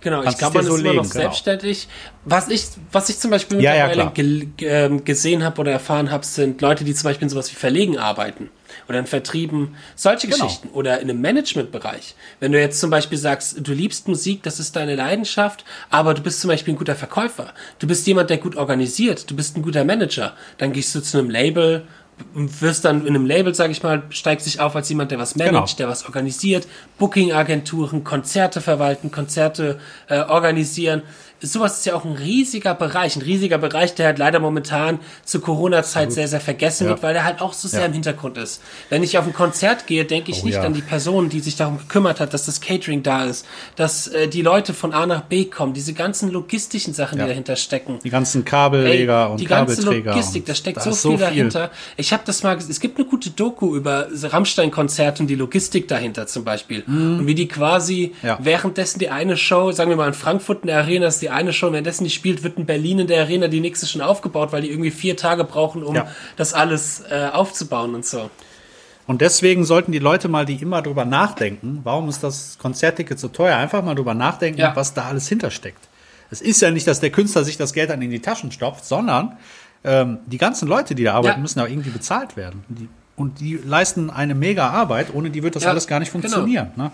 genau, 0.00 0.18
ich 0.20 0.24
Kannst 0.24 0.38
glaube, 0.38 0.58
es 0.60 0.64
man 0.64 0.64
dir 0.64 0.70
ist 0.70 0.82
so 0.84 0.84
immer 0.90 0.94
noch 0.94 1.02
legen, 1.02 1.12
genau. 1.12 1.22
selbstständig. 1.24 1.88
Was 2.24 2.48
ich, 2.48 2.64
was 2.92 3.08
ich 3.08 3.18
zum 3.18 3.30
Beispiel 3.30 3.60
Ja, 3.60 3.74
ja, 3.74 3.86
mittlerweile 3.88 4.10
klar. 4.10 4.14
gel- 4.14 4.48
ähm, 4.60 5.04
gesehen 5.04 5.42
habe 5.44 5.60
oder 5.60 5.72
erfahren 5.72 6.10
habe, 6.10 6.24
sind 6.26 6.60
Leute, 6.60 6.84
die 6.84 6.94
zum 6.94 7.04
Beispiel 7.04 7.24
in 7.26 7.30
sowas 7.30 7.50
wie 7.50 7.56
Verlegen 7.56 7.98
arbeiten 7.98 8.50
oder 8.88 8.98
in 8.98 9.06
Vertrieben, 9.06 9.74
solche 9.96 10.28
Genau. 10.28 10.44
Geschichten 10.44 10.68
oder 10.68 11.00
in 11.00 11.10
einem 11.10 11.20
Managementbereich. 11.20 12.14
Wenn 12.40 12.52
du 12.52 12.60
jetzt 12.60 12.78
zum 12.80 12.90
Beispiel 12.90 13.18
sagst, 13.18 13.56
du 13.66 13.72
liebst 13.72 14.06
Musik, 14.08 14.42
das 14.42 14.60
ist 14.60 14.76
deine 14.76 14.94
Leidenschaft, 14.96 15.64
aber 15.90 16.14
du 16.14 16.22
bist 16.22 16.40
zum 16.40 16.48
Beispiel 16.48 16.74
ein 16.74 16.78
guter 16.78 16.94
Verkäufer, 16.94 17.52
du 17.78 17.86
bist 17.86 18.06
jemand, 18.06 18.30
der 18.30 18.38
gut 18.38 18.56
organisiert, 18.56 19.30
du 19.30 19.34
bist 19.36 19.56
ein 19.56 19.62
guter 19.62 19.84
Manager, 19.84 20.34
dann 20.58 20.72
gehst 20.72 20.94
du 20.94 21.00
zu 21.00 21.18
einem 21.18 21.30
Label 21.30 21.86
wirst 22.34 22.84
dann 22.84 23.02
in 23.02 23.08
einem 23.14 23.26
Label, 23.26 23.54
sage 23.54 23.72
ich 23.72 23.82
mal, 23.82 24.02
steigst 24.10 24.46
dich 24.46 24.60
auf 24.60 24.76
als 24.76 24.88
jemand, 24.88 25.10
der 25.10 25.18
was 25.18 25.36
managt, 25.36 25.52
Genau. 25.52 25.66
der 25.78 25.88
was 25.88 26.04
organisiert, 26.06 26.66
Booking-Agenturen, 26.98 28.04
Konzerte 28.04 28.60
verwalten, 28.60 29.10
Konzerte 29.10 29.78
äh, 30.08 30.20
organisieren. 30.20 31.02
Sowas 31.42 31.78
ist 31.78 31.86
ja 31.86 31.94
auch 31.94 32.04
ein 32.04 32.12
riesiger 32.12 32.74
Bereich, 32.74 33.16
ein 33.16 33.22
riesiger 33.22 33.58
Bereich, 33.58 33.94
der 33.94 34.06
halt 34.06 34.18
leider 34.18 34.40
momentan 34.40 34.98
zur 35.24 35.40
Corona-Zeit 35.40 36.12
sehr, 36.12 36.28
sehr 36.28 36.40
vergessen 36.40 36.84
Ja. 36.84 36.90
wird, 36.90 37.02
weil 37.02 37.14
der 37.14 37.24
halt 37.24 37.40
auch 37.40 37.52
so 37.52 37.66
sehr 37.68 37.80
Ja. 37.80 37.86
im 37.86 37.92
Hintergrund 37.92 38.36
ist. 38.36 38.60
Wenn 38.90 39.02
ich 39.02 39.16
auf 39.18 39.26
ein 39.26 39.32
Konzert 39.32 39.86
gehe, 39.86 40.04
denke 40.04 40.30
ich 40.30 40.42
Oh, 40.42 40.46
nicht 40.46 40.56
ja. 40.56 40.62
an 40.62 40.74
die 40.74 40.82
Person, 40.82 41.28
die 41.28 41.40
sich 41.40 41.56
darum 41.56 41.78
gekümmert 41.78 42.20
hat, 42.20 42.34
dass 42.34 42.46
das 42.46 42.60
Catering 42.60 43.02
da 43.02 43.24
ist, 43.24 43.46
dass 43.76 44.06
äh, 44.08 44.28
die 44.28 44.42
Leute 44.42 44.74
von 44.74 44.92
A 44.92 45.06
nach 45.06 45.22
B 45.22 45.46
kommen, 45.46 45.72
diese 45.72 45.94
ganzen 45.94 46.30
logistischen 46.30 46.92
Sachen, 46.94 47.18
die 47.18 47.24
dahinter 47.26 47.56
stecken. 47.56 47.98
Die 48.04 48.10
ganzen 48.10 48.44
Kabelleger 48.44 49.24
Ey, 49.26 49.30
und 49.32 49.40
die 49.40 49.46
ganze 49.46 49.76
Kabelträger. 49.76 50.10
Logistik, 50.12 50.42
und 50.42 50.48
da 50.48 50.54
steckt 50.54 50.82
so 50.82 50.90
ist 50.90 51.02
viel 51.02 51.16
dahinter. 51.16 51.70
Ich 51.96 52.12
habe 52.12 52.22
das 52.26 52.42
mal, 52.42 52.56
es 52.56 52.80
gibt 52.80 52.98
eine 52.98 53.06
gute 53.06 53.30
Doku 53.30 53.74
über 53.76 54.08
Rammstein-Konzerte 54.44 55.22
und 55.22 55.26
die 55.28 55.34
Logistik 55.36 55.88
dahinter 55.88 56.26
zum 56.26 56.44
Beispiel. 56.44 56.82
Und 56.86 57.26
wie 57.26 57.34
die 57.34 57.48
quasi 57.48 58.12
Mhm. 58.22 58.30
Währenddessen 58.40 58.98
die 58.98 59.08
eine 59.10 59.36
Show, 59.36 59.72
sagen 59.72 59.90
wir 59.90 59.96
mal 59.96 60.08
in 60.08 60.14
Frankfurt 60.14 60.62
in 60.62 60.68
der 60.68 60.78
Arena 60.78 61.06
ist 61.06 61.20
die 61.22 61.29
eine 61.30 61.52
Show, 61.52 61.70
währenddessen 61.72 62.04
die 62.04 62.10
spielt, 62.10 62.42
wird 62.42 62.58
in 62.58 62.66
Berlin 62.66 62.98
in 63.00 63.06
der 63.06 63.22
Arena 63.22 63.48
die 63.48 63.60
nächste 63.60 63.86
schon 63.86 64.00
aufgebaut, 64.00 64.52
weil 64.52 64.62
die 64.62 64.70
irgendwie 64.70 64.90
vier 64.90 65.16
Tage 65.16 65.44
brauchen, 65.44 65.82
um 65.82 65.94
Ja. 65.94 66.08
das 66.36 66.52
alles 66.54 67.00
äh, 67.10 67.28
aufzubauen 67.32 67.94
und 67.94 68.04
so. 68.06 68.30
Und 69.06 69.20
deswegen 69.22 69.64
sollten 69.64 69.90
die 69.92 69.98
Leute 69.98 70.28
mal, 70.28 70.46
die 70.46 70.56
immer 70.56 70.82
drüber 70.82 71.04
nachdenken, 71.04 71.80
warum 71.82 72.08
ist 72.08 72.22
das 72.22 72.58
Konzertticket 72.58 73.18
so 73.18 73.28
teuer, 73.28 73.56
einfach 73.56 73.82
mal 73.82 73.94
drüber 73.94 74.14
nachdenken, 74.14 74.60
Ja. 74.60 74.76
was 74.76 74.94
da 74.94 75.06
alles 75.06 75.26
hintersteckt. 75.28 75.88
Es 76.30 76.40
ist 76.40 76.60
ja 76.62 76.70
nicht, 76.70 76.86
dass 76.86 77.00
der 77.00 77.10
Künstler 77.10 77.42
sich 77.42 77.56
das 77.56 77.72
Geld 77.72 77.90
dann 77.90 78.02
in 78.02 78.10
die 78.10 78.20
Taschen 78.20 78.52
stopft, 78.52 78.84
sondern 78.84 79.36
ähm, 79.82 80.18
die 80.26 80.38
ganzen 80.38 80.68
Leute, 80.68 80.94
die 80.94 81.02
da 81.04 81.14
arbeiten, 81.14 81.38
Ja. 81.38 81.42
müssen 81.42 81.58
auch 81.60 81.66
irgendwie 81.68 81.90
bezahlt 81.90 82.36
werden. 82.36 82.62
Die, 82.68 82.88
und 83.20 83.38
die 83.38 83.60
leisten 83.62 84.08
eine 84.08 84.34
mega 84.34 84.70
Arbeit, 84.70 85.14
ohne 85.14 85.28
die 85.28 85.42
wird 85.42 85.54
das 85.54 85.64
Ja, 85.64 85.70
alles 85.70 85.86
gar 85.86 86.00
nicht 86.00 86.10
genau. 86.10 86.22
funktionieren. 86.22 86.70
Ne? 86.76 86.90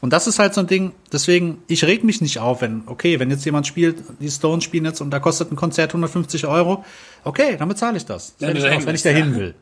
Und 0.00 0.14
das 0.14 0.26
ist 0.26 0.38
halt 0.38 0.54
so 0.54 0.62
ein 0.62 0.66
Ding, 0.66 0.92
deswegen, 1.12 1.58
ich 1.68 1.84
reg 1.84 2.02
mich 2.02 2.22
nicht 2.22 2.38
auf, 2.38 2.62
wenn, 2.62 2.84
okay, 2.86 3.20
wenn 3.20 3.28
jetzt 3.30 3.44
jemand 3.44 3.66
spielt, 3.66 4.02
die 4.18 4.30
Stones 4.30 4.64
spielen 4.64 4.86
jetzt 4.86 5.02
und 5.02 5.10
da 5.10 5.18
kostet 5.18 5.52
ein 5.52 5.56
Konzert 5.56 5.90
150 5.90 6.46
Euro, 6.46 6.82
okay, 7.24 7.56
dann 7.58 7.68
bezahle 7.68 7.98
ich 7.98 8.06
das. 8.06 8.34
Wenn 8.38 8.56
ich, 8.56 8.62
dahin 8.62 8.78
aus, 8.78 8.86
wenn 8.86 8.94
ich 8.94 9.02
dahin 9.02 9.32
ja. 9.32 9.36
will. 9.36 9.54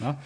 Ne? 0.00 0.16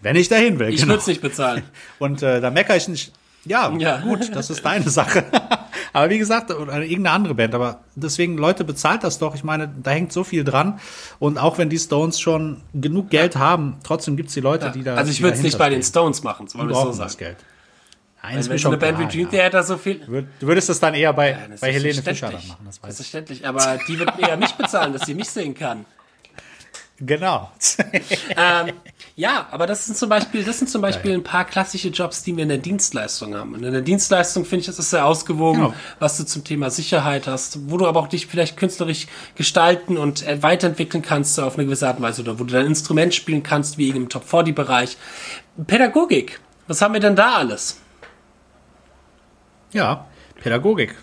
Wenn 0.00 0.16
ich 0.16 0.28
dahin 0.28 0.58
will, 0.58 0.70
Ich 0.70 0.76
genau. 0.76 0.92
würde 0.92 1.00
es 1.00 1.06
nicht 1.06 1.20
bezahlen. 1.20 1.64
Und 1.98 2.22
äh, 2.22 2.40
da 2.40 2.50
meckere 2.50 2.78
ich 2.78 2.88
nicht. 2.88 3.12
Ja, 3.46 3.72
Ja. 3.78 3.98
gut, 4.00 4.34
das 4.34 4.50
ist 4.50 4.64
deine 4.64 4.88
Sache. 4.90 5.24
aber 5.92 6.10
wie 6.10 6.18
gesagt, 6.18 6.50
irgendeine 6.50 7.10
andere 7.10 7.34
Band. 7.34 7.54
Aber 7.54 7.80
deswegen, 7.94 8.36
Leute, 8.36 8.64
bezahlt 8.64 9.04
das 9.04 9.18
doch. 9.18 9.34
Ich 9.34 9.44
meine, 9.44 9.68
da 9.82 9.90
hängt 9.92 10.12
so 10.12 10.24
viel 10.24 10.44
dran. 10.44 10.78
Und 11.18 11.38
auch 11.38 11.58
wenn 11.58 11.68
die 11.70 11.78
Stones 11.78 12.18
schon 12.20 12.62
genug 12.74 13.10
Geld 13.10 13.36
haben, 13.36 13.76
trotzdem 13.84 14.16
gibt's 14.16 14.34
die 14.34 14.40
Leute, 14.40 14.70
die 14.72 14.82
da. 14.82 14.96
also 14.96 15.10
ich 15.10 15.22
würde 15.22 15.36
es 15.36 15.42
nicht 15.42 15.58
bei 15.58 15.70
den. 15.70 15.82
Stones 15.82 16.22
machen, 16.22 16.48
wir 16.52 16.68
es 16.70 16.96
so 16.96 17.02
das. 17.02 17.16
Geld. 17.16 17.36
Nein, 18.22 18.36
Wenn 18.36 18.42
so 18.42 18.50
mir 18.50 18.58
schon 18.58 18.72
eine 18.72 18.78
Band 18.80 18.98
wie 18.98 19.06
Dream 19.06 19.26
ja. 19.26 19.30
Theater 19.30 19.62
so 19.62 19.76
viel. 19.76 20.00
Du 20.40 20.46
würdest 20.48 20.68
das 20.68 20.80
dann 20.80 20.94
eher 20.94 21.12
bei, 21.12 21.30
Ja, 21.30 21.38
bei 21.60 21.72
Helene 21.72 22.02
Fischer 22.02 22.26
machen, 22.32 22.42
das 22.48 22.56
Das 22.64 22.76
ist 22.76 22.82
weiß 22.82 22.90
ich. 22.90 22.96
verständlich, 22.96 23.46
aber 23.46 23.78
die 23.86 23.98
wird 24.00 24.20
mir 24.20 24.28
ja 24.28 24.36
nicht 24.36 24.58
bezahlen, 24.58 24.92
dass 24.92 25.02
sie 25.02 25.14
mich 25.14 25.30
sehen 25.30 25.54
kann. 25.54 25.84
Genau. 26.98 27.50
ähm, 28.36 28.72
ja, 29.16 29.46
aber 29.50 29.66
das 29.66 29.84
sind 29.84 29.98
zum 29.98 30.08
Beispiel, 30.08 30.44
das 30.44 30.58
sind 30.58 30.68
zum 30.68 30.80
Beispiel 30.80 31.12
ein 31.12 31.22
paar 31.22 31.44
klassische 31.44 31.88
Jobs, 31.88 32.22
die 32.22 32.34
wir 32.34 32.42
in 32.44 32.48
der 32.48 32.58
Dienstleistung 32.58 33.34
haben. 33.34 33.54
Und 33.54 33.62
in 33.64 33.72
der 33.72 33.82
Dienstleistung 33.82 34.44
finde 34.46 34.60
ich, 34.60 34.66
das 34.66 34.78
ist 34.78 34.90
sehr 34.90 35.04
ausgewogen, 35.04 35.60
Genau. 35.60 35.74
was 35.98 36.16
du 36.16 36.24
zum 36.24 36.42
Thema 36.44 36.70
Sicherheit 36.70 37.26
hast, 37.26 37.70
wo 37.70 37.76
du 37.76 37.86
aber 37.86 38.00
auch 38.00 38.08
dich 38.08 38.26
vielleicht 38.26 38.56
künstlerisch 38.56 39.06
gestalten 39.34 39.98
und 39.98 40.26
äh, 40.26 40.42
weiterentwickeln 40.42 41.02
kannst 41.02 41.38
auf 41.38 41.56
eine 41.56 41.66
gewisse 41.66 41.86
Art 41.86 41.98
und 41.98 42.02
Weise 42.02 42.22
oder 42.22 42.38
wo 42.38 42.44
du 42.44 42.52
dein 42.54 42.66
Instrument 42.66 43.14
spielen 43.14 43.42
kannst, 43.42 43.76
wie 43.76 43.90
im 43.90 44.08
Top 44.08 44.24
40 44.24 44.54
Bereich. 44.54 44.96
Pädagogik. 45.66 46.40
Was 46.66 46.80
haben 46.80 46.94
wir 46.94 47.00
denn 47.00 47.14
da 47.16 47.34
alles? 47.34 47.78
Ja, 49.72 50.06
Pädagogik. 50.42 50.94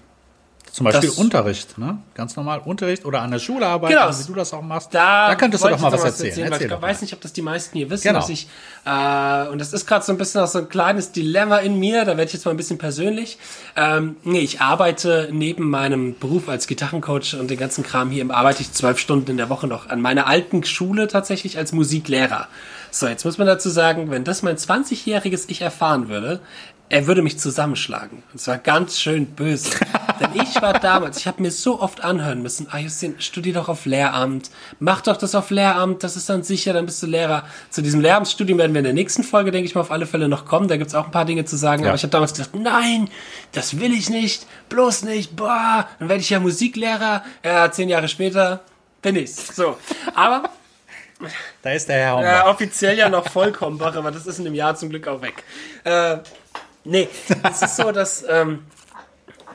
Zum 0.74 0.86
Beispiel 0.86 1.10
Das- 1.10 1.20
Unterricht, 1.20 1.78
ne? 1.78 2.00
Ganz 2.16 2.36
normal 2.36 2.60
Unterricht 2.66 3.06
oder 3.06 3.22
an 3.22 3.30
der 3.30 3.38
Schule 3.38 3.68
arbeiten, 3.68 3.94
Genau. 3.94 4.10
wie 4.10 4.24
du 4.26 4.34
das 4.34 4.52
auch 4.56 4.64
machst. 4.64 4.92
Da, 4.92 5.36
könntest 5.36 5.64
du 5.64 5.70
doch 5.70 5.80
mal 5.80 5.92
was 5.92 6.04
erzählen. 6.04 6.36
weil 6.36 6.44
Erzähl 6.54 6.66
ich 6.66 6.72
doch 6.74 6.82
mal. 6.82 6.88
weiß 6.88 7.02
nicht, 7.04 7.14
ob 7.14 7.22
das 7.22 7.32
die 7.32 7.44
meisten 7.44 7.78
hier 7.78 7.92
wissen, 7.92 8.08
Genau. 8.08 8.20
dass 8.20 8.30
ich, 8.30 8.48
äh, 8.84 9.48
und 9.50 9.60
das 9.60 9.72
ist 9.72 9.86
gerade 9.86 10.04
so 10.04 10.12
ein 10.12 10.18
bisschen 10.18 10.42
auch 10.42 10.48
so 10.48 10.58
ein 10.58 10.70
kleines 10.70 11.12
Dilemma 11.12 11.58
in 11.58 11.78
mir, 11.80 12.02
da 12.06 12.18
werde 12.18 12.24
ich 12.24 12.34
jetzt 12.34 12.46
mal 12.46 12.52
ein 12.52 12.58
bisschen 12.58 12.80
persönlich. 12.80 13.38
Ähm, 13.76 14.16
nee, 14.24 14.40
ich 14.40 14.62
arbeite 14.62 15.30
neben 15.32 15.70
meinem 15.70 16.18
Beruf 16.18 16.50
als 16.50 16.66
Gitarrencoach 16.66 17.36
und 17.40 17.52
den 17.52 17.60
ganzen 17.60 17.84
Kram 17.84 18.10
hier, 18.10 18.28
arbeite 18.32 18.62
ich 18.64 18.72
zwölf 18.74 18.98
Stunden 18.98 19.30
in 19.30 19.38
der 19.38 19.50
Woche 19.50 19.68
noch 19.68 19.90
an 19.90 20.02
meiner 20.02 20.26
alten 20.26 20.64
Schule 20.64 21.08
tatsächlich 21.08 21.60
als 21.60 21.72
Musiklehrer. 21.72 22.48
So, 22.90 23.08
jetzt 23.08 23.26
muss 23.26 23.38
man 23.38 23.48
dazu 23.48 23.70
sagen, 23.70 24.12
wenn 24.12 24.24
das 24.24 24.42
mein 24.44 24.56
20-jähriges 24.58 25.46
Ich 25.50 25.62
erfahren 25.62 26.10
würde, 26.10 26.42
er 26.90 27.08
würde 27.08 27.22
mich 27.22 27.40
zusammenschlagen. 27.40 28.22
Und 28.32 28.40
zwar 28.40 28.58
ganz 28.58 29.00
schön 29.00 29.26
böse. 29.26 29.72
Denn 30.20 30.42
ich 30.42 30.62
war 30.62 30.74
damals, 30.74 31.18
ich 31.18 31.28
habe 31.28 31.42
mir 31.42 31.52
so 31.52 31.82
oft 31.82 32.04
anhören 32.04 32.42
müssen, 32.42 32.68
ah 32.70 32.78
Justin, 32.78 33.16
studier 33.20 33.54
doch 33.54 33.68
auf 33.68 33.86
Lehramt, 33.86 34.52
mach 34.80 35.02
doch 35.02 35.18
das 35.18 35.34
auf 35.34 35.50
Lehramt, 35.50 36.04
das 36.04 36.16
ist 36.16 36.30
dann 36.30 36.44
sicher, 36.44 36.72
dann 36.74 36.86
bist 36.86 37.02
du 37.02 37.08
Lehrer. 37.08 37.46
Zu 37.72 37.82
diesem 37.82 38.00
Lehramtsstudium 38.02 38.60
werden 38.60 38.74
wir 38.74 38.80
in 38.80 38.86
der 38.86 38.94
nächsten 38.94 39.24
Folge, 39.24 39.52
denke 39.52 39.68
ich 39.68 39.76
mal, 39.76 39.82
auf 39.82 39.92
alle 39.92 40.06
Fälle 40.06 40.28
noch 40.28 40.46
kommen. 40.46 40.68
Da 40.68 40.78
gibt's 40.78 40.94
auch 40.94 41.06
ein 41.06 41.12
paar 41.12 41.26
Dinge 41.26 41.46
zu 41.46 41.56
sagen. 41.58 41.84
Ja. 41.84 41.90
Aber 41.90 41.96
ich 41.96 42.04
habe 42.04 42.12
damals 42.12 42.34
gesagt, 42.34 42.56
nein, 42.56 43.10
das 43.54 43.80
will 43.80 43.94
ich 43.94 44.10
nicht, 44.10 44.46
bloß 44.70 45.04
nicht, 45.04 45.36
boah, 45.36 45.88
dann 46.00 46.10
werde 46.10 46.22
ich 46.22 46.30
ja 46.30 46.40
Musiklehrer. 46.40 47.24
Ja, 47.44 47.72
zehn 47.72 47.90
Jahre 47.90 48.08
später 48.08 48.62
bin 49.02 49.16
ich's. 49.16 49.56
So. 49.56 49.78
Aber 50.14 50.44
Da 51.62 51.72
ist 51.72 51.88
der 51.90 51.98
Herr 51.98 52.20
äh, 52.20 52.40
Haumbach. 52.40 52.46
offiziell 52.48 52.98
ja 52.98 53.10
noch 53.10 53.28
vollkommen 53.30 53.80
wach, 53.80 53.96
aber 53.96 54.12
das 54.12 54.26
ist 54.28 54.40
in 54.40 54.46
dem 54.46 54.56
Jahr 54.56 54.76
zum 54.76 54.90
Glück 54.90 55.08
auch 55.08 55.22
weg. 55.22 55.44
Äh, 55.84 56.18
nee, 56.84 57.08
es 57.50 57.62
ist 57.62 57.78
so, 57.78 57.92
dass. 57.92 58.26
Ähm, 58.28 58.64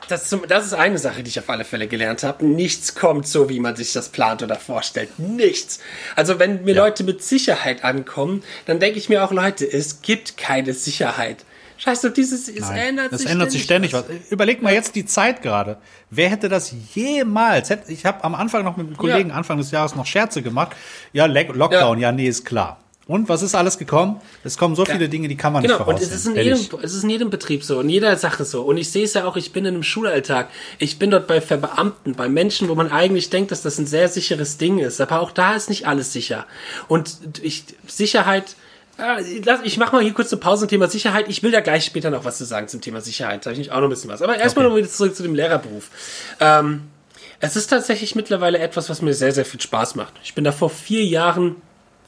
das, 0.07 0.27
zum, 0.27 0.41
das 0.47 0.65
ist 0.65 0.73
eine 0.73 0.97
Sache, 0.97 1.21
die 1.21 1.29
ich 1.29 1.39
auf 1.39 1.49
alle 1.49 1.63
Fälle 1.63 1.87
gelernt 1.87 2.23
habe. 2.23 2.45
Nichts 2.45 2.95
kommt 2.95 3.27
so, 3.27 3.47
wie 3.49 3.59
man 3.59 3.75
sich 3.75 3.93
das 3.93 4.09
plant 4.09 4.41
oder 4.41 4.55
vorstellt. 4.55 5.19
Nichts. 5.19 5.79
Also 6.15 6.39
wenn 6.39 6.63
mir 6.63 6.73
Leute 6.73 7.03
mit 7.03 7.23
Sicherheit 7.23 7.83
ankommen, 7.83 8.43
dann 8.65 8.79
denke 8.79 8.97
ich 8.97 9.09
mir 9.09 9.23
auch, 9.23 9.31
Leute, 9.31 9.71
es 9.71 10.01
gibt 10.01 10.37
keine 10.37 10.73
Sicherheit. 10.73 11.45
Scheiße, 11.77 12.11
dieses, 12.11 12.49
es 12.49 12.59
Nein, 12.61 12.77
ändert 12.77 13.13
das 13.13 13.21
sich 13.21 13.29
ändert 13.29 13.51
sich 13.51 13.63
ständig 13.63 13.93
was. 13.93 14.03
Überleg 14.29 14.61
mal 14.61 14.73
jetzt 14.73 14.95
die 14.95 15.05
Zeit 15.05 15.41
gerade. 15.41 15.77
Wer 16.09 16.29
hätte 16.29 16.49
das 16.49 16.73
jemals? 16.93 17.71
Ich 17.87 18.05
habe 18.05 18.23
am 18.25 18.35
Anfang 18.35 18.65
noch 18.65 18.75
mit 18.75 18.87
einem 18.87 18.97
Kollegen 18.97 19.29
Ja. 19.29 19.35
Anfang 19.35 19.59
des 19.59 19.71
Jahres 19.71 19.95
noch 19.95 20.05
Scherze 20.05 20.41
gemacht. 20.41 20.75
Ja, 21.13 21.25
Lockdown, 21.25 21.99
ja. 21.99 22.11
nee, 22.11 22.27
ist 22.27 22.43
klar. 22.45 22.79
Und 23.09 23.27
was 23.27 23.41
ist 23.41 23.55
alles 23.55 23.79
gekommen? 23.79 24.21
Es 24.43 24.55
kommen 24.55 24.75
so 24.75 24.85
viele 24.85 25.09
Dinge, 25.09 25.27
die 25.27 25.35
kann 25.35 25.51
man 25.51 25.63
Genau, 25.63 25.73
nicht 25.73 25.79
und 25.79 25.85
voraussehen. 25.87 26.11
es 26.11 26.15
ist, 26.15 26.27
in 26.27 26.35
jedem, 26.35 26.59
es 26.83 26.93
ist 26.93 27.03
in 27.03 27.09
jedem 27.09 27.29
Betrieb 27.31 27.63
so, 27.63 27.81
in 27.81 27.89
jeder 27.89 28.15
Sache 28.17 28.45
so. 28.45 28.61
Und 28.61 28.77
ich 28.77 28.91
sehe 28.91 29.03
es 29.03 29.15
ja 29.15 29.25
auch, 29.25 29.35
ich 29.35 29.51
bin 29.51 29.65
in 29.65 29.73
einem 29.73 29.83
Schulalltag. 29.83 30.49
Ich 30.77 30.99
bin 30.99 31.09
dort 31.09 31.25
bei 31.25 31.41
Verbeamten, 31.41 32.13
bei 32.13 32.29
Menschen, 32.29 32.69
wo 32.69 32.75
man 32.75 32.91
eigentlich 32.91 33.31
denkt, 33.31 33.51
dass 33.51 33.63
das 33.63 33.79
ein 33.79 33.87
sehr 33.87 34.09
sicheres 34.09 34.57
Ding 34.59 34.77
ist. 34.77 35.01
Aber 35.01 35.21
auch 35.21 35.31
da 35.31 35.53
ist 35.55 35.69
nicht 35.69 35.87
alles 35.87 36.13
sicher. 36.13 36.45
Und 36.87 37.17
ich, 37.41 37.63
Sicherheit, 37.87 38.55
äh, 38.99 39.23
ich 39.63 39.77
mache 39.77 39.93
mal 39.95 40.03
hier 40.03 40.13
kurz 40.13 40.31
eine 40.31 40.39
Pause 40.39 40.59
zum 40.61 40.69
Thema 40.69 40.87
Sicherheit. 40.87 41.25
Ich 41.29 41.41
will 41.41 41.51
da 41.51 41.61
gleich 41.61 41.85
später 41.85 42.11
noch 42.11 42.25
was 42.25 42.37
zu 42.37 42.45
sagen 42.45 42.67
zum 42.67 42.79
Thema 42.79 43.01
Sicherheit. 43.01 43.43
Da 43.43 43.49
habe 43.49 43.59
ich 43.59 43.71
auch 43.71 43.77
noch 43.77 43.85
ein 43.85 43.89
bisschen 43.89 44.11
was. 44.11 44.21
Aber 44.21 44.37
erstmal 44.37 44.67
Okay. 44.67 44.73
noch 44.75 44.77
wieder 44.83 44.87
zurück 44.93 45.15
zu 45.15 45.23
dem 45.23 45.33
Lehrerberuf. 45.33 45.89
Ähm, 46.39 46.83
es 47.39 47.55
ist 47.55 47.67
tatsächlich 47.71 48.13
mittlerweile 48.13 48.59
etwas, 48.59 48.87
was 48.87 49.01
mir 49.01 49.15
sehr, 49.15 49.31
sehr 49.31 49.45
viel 49.45 49.59
Spaß 49.61 49.95
macht. 49.95 50.13
Ich 50.23 50.35
bin 50.35 50.43
da 50.43 50.51
vor 50.51 50.69
vier 50.69 51.03
Jahren 51.05 51.55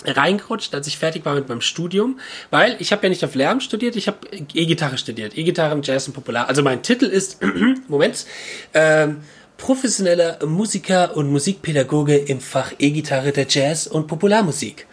reingerutscht, 0.05 0.73
als 0.73 0.87
ich 0.87 0.97
fertig 0.97 1.25
war 1.25 1.35
mit 1.35 1.49
meinem 1.49 1.61
Studium, 1.61 2.19
weil 2.49 2.75
ich 2.79 2.91
habe 2.91 3.03
ja 3.03 3.09
nicht 3.09 3.23
auf 3.23 3.35
Lehramt 3.35 3.63
studiert, 3.63 3.95
ich 3.95 4.07
habe 4.07 4.19
E-Gitarre 4.53 4.97
studiert, 4.97 5.37
E-Gitarre, 5.37 5.79
Jazz 5.83 6.07
und 6.07 6.13
Popular. 6.13 6.47
Also 6.47 6.63
mein 6.63 6.81
Titel 6.83 7.05
ist, 7.05 7.39
Moment, 7.87 8.25
ähm, 8.73 9.17
professioneller 9.57 10.45
Musiker 10.45 11.15
und 11.15 11.31
Musikpädagoge 11.31 12.17
im 12.17 12.39
Fach 12.39 12.71
E-Gitarre 12.79 13.31
der 13.31 13.45
Jazz 13.47 13.87
und 13.87 14.07
Popularmusik. 14.07 14.87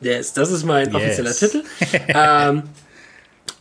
Yes, 0.00 0.32
das 0.32 0.50
ist 0.50 0.64
mein 0.64 0.86
Yes. 0.86 0.94
offizieller 0.94 1.34
Titel. 1.34 1.64
ähm, 2.08 2.62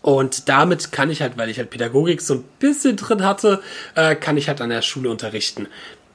und 0.01 0.49
damit 0.49 0.91
kann 0.91 1.09
ich 1.09 1.22
halt, 1.22 1.38
weil 1.38 1.49
ich 1.49 1.57
halt 1.57 1.70
Pädagogik 1.70 2.22
so 2.22 2.36
ein 2.36 2.43
bisschen 2.59 2.97
drin 2.97 3.24
hatte, 3.24 3.61
äh, 3.95 4.16
kann 4.16 4.36
ich 4.38 4.49
halt 4.49 4.59
an 4.59 4.70
der 4.70 4.82
Schule 4.82 5.09
unterrichten. 5.09 5.68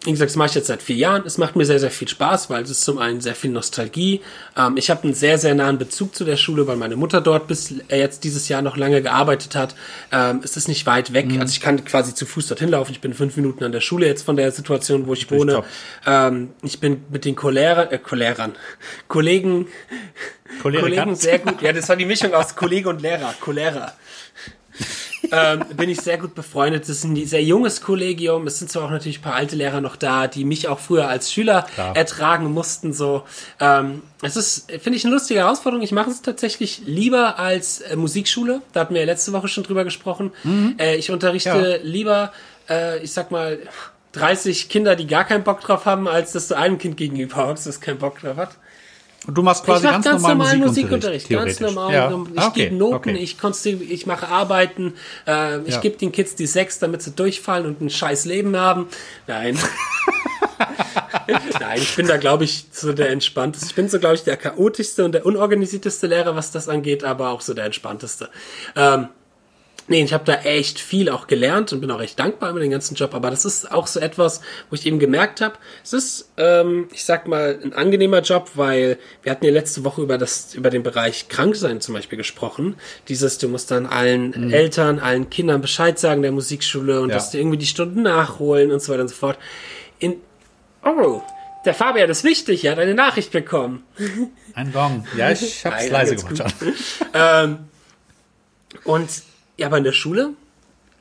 Wie 0.05 0.13
gesagt, 0.13 0.31
das 0.31 0.37
mache 0.37 0.51
ich 0.51 0.55
jetzt 0.55 0.69
seit 0.69 0.81
vier 0.81 0.95
Jahren. 0.95 1.23
Es 1.27 1.39
macht 1.39 1.57
mir 1.57 1.65
sehr, 1.65 1.81
sehr 1.81 1.91
viel 1.91 2.07
Spaß, 2.07 2.51
weil 2.51 2.63
es 2.63 2.71
ist 2.71 2.83
zum 2.83 2.99
einen 2.99 3.21
sehr 3.21 3.35
viel 3.35 3.51
Nostalgie. 3.51 4.21
Ähm, 4.57 4.77
ich 4.77 4.91
habe 4.91 5.03
einen 5.03 5.13
sehr, 5.13 5.39
sehr 5.39 5.57
nahen 5.57 5.77
Bezug 5.77 6.15
zu 6.15 6.25
der 6.25 6.37
Schule, 6.37 6.69
weil 6.69 6.77
meine 6.77 6.95
Mutter 6.95 7.21
dort 7.21 7.49
bis 7.49 7.75
äh, 7.89 7.99
jetzt 7.99 8.23
dieses 8.23 8.49
Jahr 8.49 8.63
noch 8.63 8.77
lange 8.77 9.03
gearbeitet 9.03 9.57
hat. 9.57 9.75
Ähm, 10.13 10.41
es 10.45 10.57
ist 10.57 10.69
nicht 10.69 10.87
weit 10.87 11.13
weg. 11.13 11.27
Also 11.41 11.51
ich 11.53 11.61
kann 11.61 11.85
quasi 11.85 12.15
zu 12.15 12.27
Fuß 12.27 12.47
dorthin 12.47 12.69
laufen. 12.69 12.93
Ich 12.93 13.01
bin 13.01 13.13
fünf 13.13 13.37
Minuten 13.37 13.65
an 13.65 13.73
der 13.73 13.81
Schule 13.81 14.07
jetzt 14.07 14.23
von 14.23 14.37
der 14.37 14.53
Situation, 14.53 15.09
wo 15.09 15.15
ich 15.15 15.29
wohne. 15.33 15.65
Ähm, 16.07 16.51
ich 16.63 16.79
bin 16.79 17.03
mit 17.11 17.25
den 17.25 17.35
Cholera, 17.35 17.91
äh, 17.91 17.99
Cholerern, 17.99 18.55
Kollegen? 19.09 19.67
Kollegen 20.63 21.15
sehr 21.17 21.41
gut. 21.41 21.61
Ja, 21.61 21.73
das 21.73 21.89
war 21.89 21.97
die 21.97 22.05
Mischung 22.07 22.33
aus 22.35 22.55
Kollege 22.55 22.89
und 22.89 23.03
Lehrer. 23.03 23.35
Cholera. 23.41 23.93
Ähm, 25.33 25.65
bin 25.77 25.89
ich 25.91 26.01
sehr 26.01 26.19
gut 26.19 26.35
befreundet. 26.35 26.83
Das 26.83 26.91
ist 26.91 27.05
ein 27.05 27.17
sehr 27.27 27.43
junges 27.43 27.81
Kollegium. 27.81 28.47
Es 28.47 28.59
sind 28.59 28.71
zwar 28.71 28.85
auch 28.85 28.91
natürlich 28.91 29.19
ein 29.19 29.23
paar 29.23 29.35
alte 29.35 29.57
Lehrer 29.57 29.81
noch 29.81 29.97
da, 29.97 30.27
die 30.27 30.45
mich 30.45 30.69
auch 30.69 30.79
früher 30.79 31.09
als 31.09 31.33
Schüler 31.33 31.67
Klar. 31.75 31.97
ertragen 31.97 32.53
mussten. 32.53 32.93
So, 32.93 33.23
ähm, 33.61 34.03
es 34.23 34.37
ist, 34.37 34.71
finde 34.71 34.97
ich, 34.97 35.05
eine 35.05 35.15
lustige 35.15 35.41
Herausforderung. 35.41 35.83
Ich 35.85 35.93
mache 35.93 36.11
es 36.11 36.23
tatsächlich 36.23 36.83
lieber 36.87 37.39
als 37.39 37.81
äh, 37.81 37.97
Musikschule. 37.97 38.63
Da 38.73 38.81
hatten 38.81 38.95
wir 38.95 39.01
ja 39.03 39.07
letzte 39.07 39.33
Woche 39.33 39.49
schon 39.49 39.65
drüber 39.65 39.85
gesprochen. 39.85 40.33
Äh, 40.79 40.97
ich 40.97 41.11
unterrichte 41.11 41.49
Ja. 41.83 41.89
lieber, 41.89 42.33
äh, 42.69 42.99
ich 43.03 43.13
sag 43.13 43.31
mal, 43.31 43.59
30 44.13 44.69
Kinder, 44.69 44.97
die 44.97 45.07
gar 45.07 45.25
keinen 45.25 45.45
Bock 45.45 45.61
drauf 45.61 45.85
haben, 45.85 46.09
als 46.09 46.33
dass 46.33 46.49
du 46.49 46.57
einem 46.57 46.79
Kind 46.79 46.97
gegenüber 46.97 47.47
hockst, 47.49 47.67
das 47.67 47.81
keinen 47.81 47.99
Bock 47.99 48.19
drauf 48.21 48.37
hat. 48.37 48.51
Und 49.29 49.35
du 49.35 49.43
machst 49.43 49.63
quasi 49.63 49.81
ich 49.81 49.85
mache 49.85 49.93
ganz, 49.93 50.05
ganz, 50.07 50.23
normal 50.23 50.37
normalen 50.39 50.61
Musikunterricht. 50.61 51.31
Musikunterricht, 51.31 51.61
ganz 51.61 51.75
normal. 51.75 51.93
Ja. 51.93 52.25
Ich 52.33 52.41
Ah, 52.41 52.47
okay, 52.49 52.63
gebe 52.65 52.77
Noten, 52.77 53.11
okay. 53.11 53.19
ich, 53.19 53.91
ich 53.91 54.07
mache 54.07 54.27
Arbeiten, 54.29 54.95
äh, 55.27 55.61
ich 55.61 55.75
Ja. 55.75 55.81
gebe 55.81 55.99
den 55.99 56.13
Kids 56.13 56.35
die 56.35 56.47
sechs, 56.47 56.79
damit 56.79 57.03
sie 57.03 57.11
durchfallen 57.11 57.67
und 57.67 57.83
ein 57.83 57.91
scheiß 57.91 58.25
Leben 58.25 58.57
haben. 58.57 58.89
Nein. 59.27 59.59
Nein, 61.61 61.77
ich 61.79 61.95
bin 61.95 62.07
da, 62.07 62.17
glaube 62.17 62.45
ich, 62.45 62.65
so 62.73 62.95
der 62.95 63.11
entspannteste. 63.11 63.67
Ich 63.69 63.75
bin 63.75 63.91
so, 63.91 63.99
glaube 63.99 64.15
ich, 64.15 64.25
der 64.25 64.39
chaotischste 64.39 65.05
und 65.05 65.13
der 65.13 65.27
unorganisierteste 65.27 66.07
Lehrer, 66.07 66.35
was 66.35 66.51
das 66.51 66.69
angeht, 66.69 67.05
aber 67.05 67.29
auch 67.29 67.43
so 67.43 67.53
der 67.53 67.67
entspannteste. 67.67 68.31
Ähm, 68.77 69.09
Nee, 69.91 70.03
ich 70.03 70.13
habe 70.13 70.25
da 70.25 70.35
echt 70.43 70.79
viel 70.79 71.09
auch 71.09 71.27
gelernt 71.27 71.73
und 71.73 71.81
bin 71.81 71.91
auch 71.91 72.01
echt 72.01 72.19
dankbar 72.19 72.51
über 72.51 72.61
den 72.61 72.71
ganzen 72.71 72.95
Job. 72.95 73.15
Aber 73.15 73.31
das 73.31 73.45
ist 73.47 73.73
auch 73.73 73.87
so 73.87 73.99
etwas, 74.01 74.43
wo 74.69 74.75
ich 74.75 74.85
eben 74.87 74.99
gemerkt 74.99 75.41
habe, 75.41 75.55
es 75.83 75.95
ist, 75.95 76.31
ähm, 76.37 76.89
ich 76.93 77.05
sag 77.05 77.27
mal, 77.27 77.59
ein 77.63 77.73
angenehmer 77.73 78.21
Job, 78.21 78.51
weil 78.55 78.99
wir 79.23 79.33
hatten 79.33 79.47
ja 79.47 79.51
letzte 79.51 79.85
Woche 79.85 80.03
über 80.03 80.19
das, 80.19 80.55
über 80.55 80.69
den 80.71 80.83
Bereich 80.83 81.29
Kranksein 81.29 81.81
zum 81.81 81.95
Beispiel 81.95 82.19
gesprochen. 82.19 82.77
Dieses, 83.09 83.39
du 83.39 83.49
musst 83.49 83.71
dann 83.71 83.87
allen 83.87 84.53
Eltern, 84.53 84.99
allen 84.99 85.31
Kindern 85.31 85.63
Bescheid 85.63 85.99
sagen 85.99 86.21
der 86.23 86.33
Musikschule 86.33 87.01
und 87.01 87.09
Ja. 87.09 87.15
dass 87.15 87.31
die 87.31 87.39
irgendwie 87.39 87.59
die 87.59 87.67
Stunden 87.67 88.03
nachholen 88.03 88.71
und 88.71 88.83
so 88.83 88.93
weiter 88.93 89.03
und 89.03 89.09
so 89.09 89.15
fort. 89.17 89.39
In, 89.99 90.17
oh, 90.85 91.23
der 91.65 91.75
Fabian 91.75 92.09
ist 92.11 92.25
wichtig, 92.25 92.65
er 92.65 92.73
hat 92.73 92.79
eine 92.79 92.95
Nachricht 92.95 93.33
bekommen. 93.33 93.85
Ein 94.55 94.73
Gong. 94.73 95.07
Ja, 95.17 95.31
ich 95.31 95.65
hab's 95.65 95.83
Nein, 95.85 95.93
leise 95.93 96.17
gemacht. 96.17 96.55
Ähm, 97.15 97.59
und 98.85 99.09
ja, 99.59 99.67
aber 99.67 99.79
in 99.79 99.85
der 99.85 99.93
Schule, 99.93 100.31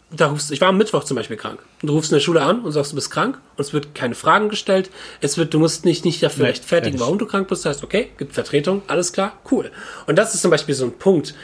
da 0.10 0.28
rufst 0.28 0.52
ich 0.52 0.62
war 0.62 0.70
am 0.70 0.78
Mittwoch 0.78 1.04
zum 1.04 1.16
Beispiel 1.16 1.38
krank. 1.38 1.60
Du 1.82 1.94
rufst 1.94 2.12
in 2.12 2.16
der 2.16 2.22
Schule 2.22 2.42
an 2.42 2.62
und 2.62 2.72
sagst, 2.72 2.92
du 2.92 2.96
bist 2.96 3.12
krank 3.12 3.40
und 3.56 3.62
es 3.62 3.74
wird 3.74 3.94
keine 3.94 4.16
Fragen 4.16 4.50
gestellt. 4.50 4.90
Es 5.22 5.38
wird, 5.38 5.54
du 5.54 5.60
musst 5.60 5.86
nicht, 5.86 6.06
nicht 6.06 6.24
dafür 6.24 6.46
rechtfertigen, 6.46 6.98
fertig. 6.98 7.02
warum 7.02 7.18
du 7.18 7.26
krank 7.26 7.48
bist. 7.48 7.66
Das 7.66 7.76
heißt, 7.76 7.84
okay, 7.84 8.10
gibt 8.18 8.34
Vertretung, 8.34 8.82
alles 8.88 9.14
klar, 9.14 9.34
cool. 9.52 9.72
Und 10.08 10.18
das 10.18 10.34
ist 10.34 10.42
zum 10.42 10.52
Beispiel 10.52 10.76
so 10.76 10.86
ein 10.86 10.94
Punkt, 10.94 11.36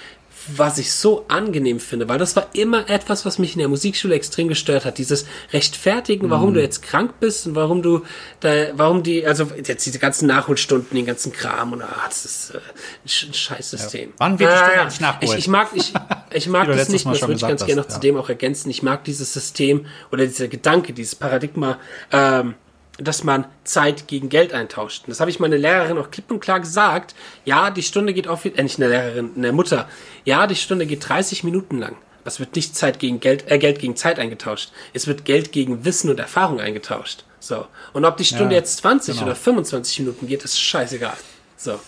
was 0.47 0.77
ich 0.77 0.91
so 0.91 1.25
angenehm 1.27 1.79
finde, 1.79 2.09
weil 2.09 2.17
das 2.17 2.35
war 2.35 2.47
immer 2.53 2.89
etwas, 2.89 3.25
was 3.25 3.39
mich 3.39 3.53
in 3.53 3.59
der 3.59 3.67
Musikschule 3.69 4.15
extrem 4.15 4.47
gestört 4.47 4.85
hat. 4.85 4.97
Dieses 4.97 5.25
Rechtfertigen, 5.53 6.29
warum 6.29 6.49
Mhm. 6.49 6.53
du 6.55 6.61
jetzt 6.61 6.81
krank 6.83 7.13
bist 7.19 7.47
und 7.47 7.55
warum 7.55 7.81
du 7.81 8.01
da, 8.41 8.49
warum 8.75 9.03
die, 9.03 9.25
also 9.25 9.47
jetzt 9.63 9.85
diese 9.85 9.99
ganzen 9.99 10.27
Nachholstunden, 10.27 10.95
den 10.95 11.05
ganzen 11.05 11.31
Kram 11.31 11.73
und 11.73 11.81
ah, 11.81 12.05
das 12.07 12.25
ist 12.25 12.49
äh, 12.51 12.57
ein 12.57 13.07
Sch- 13.07 13.27
ein 13.29 13.33
Scheißsystem. 13.33 14.09
Ja. 14.09 14.15
Wann 14.17 14.39
wird 14.39 14.51
die 14.51 14.57
Stunde 14.57 14.73
ja. 15.01 15.17
Ich, 15.21 15.33
ich 15.35 15.47
mag, 15.47 15.69
ich, 15.73 15.93
ich 16.33 16.47
mag 16.47 16.67
das 16.67 16.89
nicht, 16.89 17.05
das 17.05 17.21
würde 17.21 17.33
ich 17.33 17.41
ganz 17.41 17.65
gerne 17.65 17.81
noch 17.81 17.87
hast, 17.87 17.93
zu 18.01 18.07
ja. 18.07 18.11
dem 18.11 18.17
auch 18.17 18.29
ergänzen. 18.29 18.69
Ich 18.69 18.83
mag 18.83 19.03
dieses 19.05 19.33
System 19.33 19.85
oder 20.11 20.25
dieser 20.25 20.47
Gedanke, 20.47 20.93
dieses 20.93 21.15
Paradigma, 21.15 21.77
ähm, 22.11 22.55
dass 22.97 23.23
man 23.23 23.45
Zeit 23.63 24.07
gegen 24.07 24.29
Geld 24.29 24.53
eintauscht. 24.53 25.03
Und 25.05 25.09
das 25.09 25.19
habe 25.19 25.31
ich 25.31 25.39
meiner 25.39 25.57
Lehrerin 25.57 25.97
auch 25.97 26.11
klipp 26.11 26.29
und 26.29 26.39
klar 26.39 26.59
gesagt. 26.59 27.15
Ja, 27.43 27.71
die 27.71 27.83
Stunde 27.83 28.13
geht 28.13 28.27
auf, 28.27 28.45
äh, 28.45 28.61
nicht 28.61 28.79
eine 28.79 28.89
Lehrerin, 28.89 29.31
eine 29.35 29.51
Mutter. 29.51 29.89
Ja, 30.25 30.45
die 30.47 30.55
Stunde 30.55 30.85
geht 30.85 31.07
30 31.07 31.43
Minuten 31.43 31.79
lang. 31.79 31.95
Aber 32.21 32.27
Es 32.27 32.39
wird 32.39 32.55
nicht 32.55 32.75
Zeit 32.75 32.99
gegen 32.99 33.19
Geld, 33.19 33.49
äh, 33.51 33.57
Geld 33.57 33.79
gegen 33.79 33.95
Zeit 33.95 34.19
eingetauscht. 34.19 34.71
Es 34.93 35.07
wird 35.07 35.25
Geld 35.25 35.51
gegen 35.51 35.85
Wissen 35.85 36.09
und 36.09 36.19
Erfahrung 36.19 36.59
eingetauscht. 36.61 37.23
So. 37.39 37.65
Und 37.93 38.05
ob 38.05 38.15
die 38.17 38.25
Stunde 38.25 38.53
Ja, 38.53 38.59
jetzt 38.59 38.77
20 38.77 39.15
genau. 39.15 39.25
oder 39.27 39.35
25 39.35 39.99
Minuten 39.99 40.27
geht, 40.27 40.43
ist 40.43 40.59
scheißegal. 40.61 41.17
So. 41.57 41.79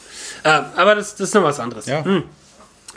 Ähm, 0.43 0.65
aber 0.75 0.95
das, 0.95 1.15
das 1.15 1.29
ist 1.29 1.35
noch 1.35 1.43
was 1.43 1.59
anderes. 1.59 1.85
Ja. 1.85 2.03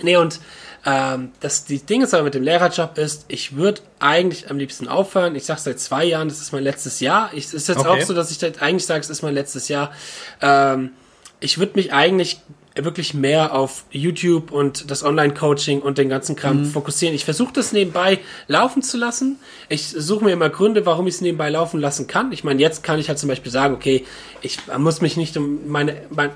Nee, 0.02 0.16
und 0.16 0.40
ähm, 0.89 1.32
das, 1.41 1.66
die 1.66 1.80
Ding 1.80 2.03
ist 2.03 2.14
aber 2.14 2.22
mit 2.22 2.34
dem 2.34 2.43
Lehrerjob 2.43 2.97
ist, 2.97 3.26
ich 3.28 3.57
würde 3.57 3.82
eigentlich 3.99 4.51
am 4.51 4.57
liebsten 4.57 4.89
aufhören. 4.89 5.36
Ich 5.36 5.45
sage 5.45 5.61
seit 5.61 5.78
zwei 5.80 6.05
Jahren, 6.05 6.28
das 6.28 6.41
ist 6.41 6.53
mein 6.53 6.62
letztes 6.62 7.01
Jahr. 7.01 7.30
Ich, 7.34 7.45
es 7.45 7.55
ist 7.55 7.68
jetzt 7.68 7.80
Okay. 7.80 8.03
auch 8.03 8.07
so, 8.07 8.14
dass 8.14 8.30
ich 8.30 8.39
das 8.39 8.59
eigentlich 8.59 8.86
sage, 8.86 9.01
es 9.01 9.11
ist 9.11 9.20
mein 9.20 9.34
letztes 9.34 9.68
Jahr. 9.68 9.93
Ähm, 10.41 10.93
ich 11.41 11.59
würde 11.59 11.72
mich 11.74 11.93
eigentlich 11.93 12.41
wirklich 12.74 13.12
mehr 13.12 13.55
auf 13.55 13.84
YouTube 13.91 14.51
und 14.53 14.91
das 14.91 15.05
Online-Coaching 15.05 15.82
und 15.82 15.99
den 15.99 16.09
ganzen 16.09 16.36
Kram 16.36 16.64
fokussieren. 16.64 17.14
Ich 17.14 17.24
versuche 17.24 17.53
das 17.53 17.72
nebenbei 17.72 18.20
laufen 18.47 18.82
zu 18.82 18.97
lassen. 18.97 19.39
Ich 19.68 19.89
suche 19.89 20.24
mir 20.24 20.30
immer 20.30 20.49
Gründe, 20.49 20.86
warum 20.86 21.07
ich 21.07 21.14
es 21.16 21.20
nebenbei 21.20 21.51
laufen 21.51 21.80
lassen 21.80 22.07
kann. 22.07 22.32
Ich 22.32 22.45
meine, 22.45 22.61
jetzt 22.61 22.82
kann 22.82 22.99
ich 22.99 23.09
halt 23.09 23.18
zum 23.18 23.28
Beispiel 23.28 23.51
sagen, 23.51 23.74
okay, 23.74 24.07
ich 24.43 24.59
muss 24.78 25.01
mich 25.01 25.16
nicht 25.16 25.36
um 25.36 25.68
meine, 25.68 26.03
mein, 26.11 26.30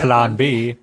Plan 0.00 0.36
B. 0.36 0.74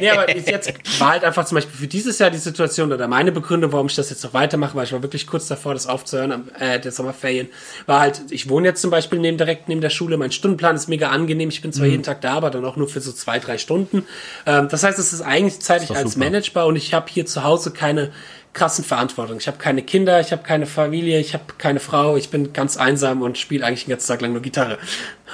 Nee, 0.00 0.10
aber 0.10 0.36
jetzt 0.36 0.72
war 1.00 1.10
halt 1.10 1.24
einfach 1.24 1.44
zum 1.44 1.56
Beispiel 1.56 1.76
für 1.76 1.86
dieses 1.86 2.18
Jahr 2.18 2.30
die 2.30 2.38
Situation 2.38 2.92
oder 2.92 3.08
meine 3.08 3.32
Begründung, 3.32 3.72
warum 3.72 3.86
ich 3.86 3.94
das 3.94 4.10
jetzt 4.10 4.22
noch 4.24 4.34
weitermache, 4.34 4.74
weil 4.74 4.84
ich 4.84 4.92
war 4.92 5.02
wirklich 5.02 5.26
kurz 5.26 5.48
davor, 5.48 5.74
das 5.74 5.86
aufzuhören, 5.86 6.50
äh, 6.58 6.80
der 6.80 6.92
Sommerferien, 6.92 7.48
war 7.86 8.00
halt, 8.00 8.22
ich 8.30 8.48
wohne 8.48 8.68
jetzt 8.68 8.80
zum 8.82 8.90
Beispiel 8.90 9.18
neben, 9.18 9.38
direkt 9.38 9.68
neben 9.68 9.80
der 9.80 9.90
Schule, 9.90 10.16
mein 10.16 10.32
Stundenplan 10.32 10.76
ist 10.76 10.88
mega 10.88 11.10
angenehm, 11.10 11.48
ich 11.48 11.62
bin 11.62 11.72
zwar 11.72 11.86
Mhm. 11.86 11.90
jeden 11.92 12.02
Tag 12.02 12.20
da, 12.20 12.34
aber 12.34 12.50
dann 12.50 12.64
auch 12.64 12.76
nur 12.76 12.88
für 12.88 13.00
so 13.00 13.12
zwei, 13.12 13.38
drei 13.38 13.58
Stunden. 13.58 14.04
Ähm, 14.46 14.68
das 14.70 14.82
heißt, 14.82 14.98
es 14.98 15.12
ist 15.12 15.22
eigentlich 15.22 15.60
zeitlich 15.60 15.88
doch 15.88 15.96
als 15.96 16.12
super. 16.12 16.24
managebar 16.26 16.66
und 16.66 16.76
ich 16.76 16.94
habe 16.94 17.06
hier 17.10 17.26
zu 17.26 17.44
Hause 17.44 17.70
keine 17.72 18.10
krassen 18.52 18.84
Verantwortung. 18.84 19.38
Ich 19.38 19.46
habe 19.46 19.58
keine 19.58 19.82
Kinder, 19.82 20.20
ich 20.20 20.32
habe 20.32 20.42
keine 20.42 20.66
Familie, 20.66 21.20
ich 21.20 21.34
habe 21.34 21.44
keine 21.58 21.80
Frau, 21.80 22.16
ich 22.16 22.30
bin 22.30 22.52
ganz 22.52 22.76
einsam 22.76 23.22
und 23.22 23.38
spiele 23.38 23.64
eigentlich 23.64 23.84
den 23.84 23.90
ganzen 23.90 24.08
Tag 24.08 24.20
lang 24.20 24.32
nur 24.32 24.42
Gitarre. 24.42 24.78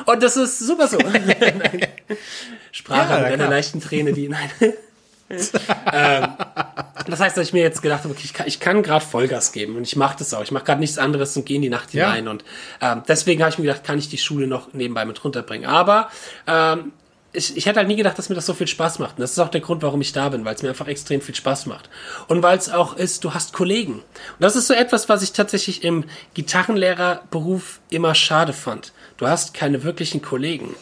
Und 0.05 0.23
das 0.23 0.37
ist 0.37 0.59
super 0.59 0.87
so. 0.89 0.99
Sprache 2.73 3.15
Ja, 3.15 3.21
mit 3.31 3.33
einer 3.33 3.49
leichten 3.49 3.81
Träne, 3.81 4.13
die 4.13 4.29
nein. 4.29 4.51
ähm, 5.31 6.29
das 7.09 7.21
heißt, 7.21 7.37
dass 7.37 7.49
ich 7.49 7.53
mir 7.53 7.63
jetzt 7.63 7.83
gedacht 7.83 8.05
habe, 8.05 8.13
okay, 8.13 8.23
ich 8.25 8.35
kann, 8.35 8.47
ich 8.47 8.61
kann 8.61 8.83
gerade 8.83 9.05
Vollgas 9.05 9.53
geben 9.53 9.77
und 9.77 9.83
ich 9.83 9.97
mache 9.97 10.17
das 10.19 10.33
auch. 10.35 10.43
Ich 10.43 10.53
mache 10.53 10.65
gerade 10.65 10.81
nichts 10.81 10.99
anderes 10.99 11.37
und 11.37 11.47
gehe 11.47 11.57
in 11.57 11.63
die 11.63 11.69
Nacht 11.69 11.95
Ja. 11.95 12.09
hinein. 12.13 12.29
Und 12.29 12.45
ähm, 12.81 13.03
deswegen 13.09 13.43
habe 13.43 13.51
ich 13.51 13.59
mir 13.59 13.65
gedacht, 13.67 13.83
kann 13.85 13.99
ich 13.99 14.09
die 14.09 14.19
Schule 14.19 14.47
noch 14.47 14.73
nebenbei 14.73 15.05
mit 15.05 15.23
runterbringen. 15.25 15.69
Aber 15.69 16.11
ähm, 16.47 16.93
ich, 17.37 17.57
ich 17.57 17.67
hätte 17.67 17.79
halt 17.79 17.89
nie 17.89 17.97
gedacht, 17.97 18.19
dass 18.19 18.29
mir 18.29 18.35
das 18.35 18.47
so 18.47 18.55
viel 18.55 18.67
Spaß 18.67 18.99
macht. 18.99 19.17
Und 19.17 19.21
das 19.21 19.33
ist 19.33 19.39
auch 19.39 19.49
der 19.49 19.61
Grund, 19.61 19.83
warum 19.83 20.01
ich 20.01 20.13
da 20.13 20.29
bin, 20.31 20.45
weil 20.45 20.55
es 20.55 20.63
mir 20.63 20.71
einfach 20.71 20.89
extrem 20.89 21.21
viel 21.21 21.35
Spaß 21.35 21.67
macht. 21.67 21.89
Und 22.29 22.43
weil 22.43 22.57
es 22.59 22.69
auch 22.71 22.97
ist, 22.97 23.25
du 23.25 23.35
hast 23.35 23.53
Kollegen. 23.53 23.95
Und 23.95 24.03
das 24.41 24.57
ist 24.57 24.67
so 24.67 24.75
etwas, 24.75 25.09
was 25.09 25.23
ich 25.23 25.33
tatsächlich 25.33 25.85
im 25.85 26.05
Gitarrenlehrerberuf 26.35 27.81
immer 27.91 28.15
schade 28.15 28.53
fand. 28.53 28.93
Du 29.17 29.27
hast 29.27 29.55
keine 29.55 29.83
wirklichen 29.83 30.23
Kollegen. 30.23 30.75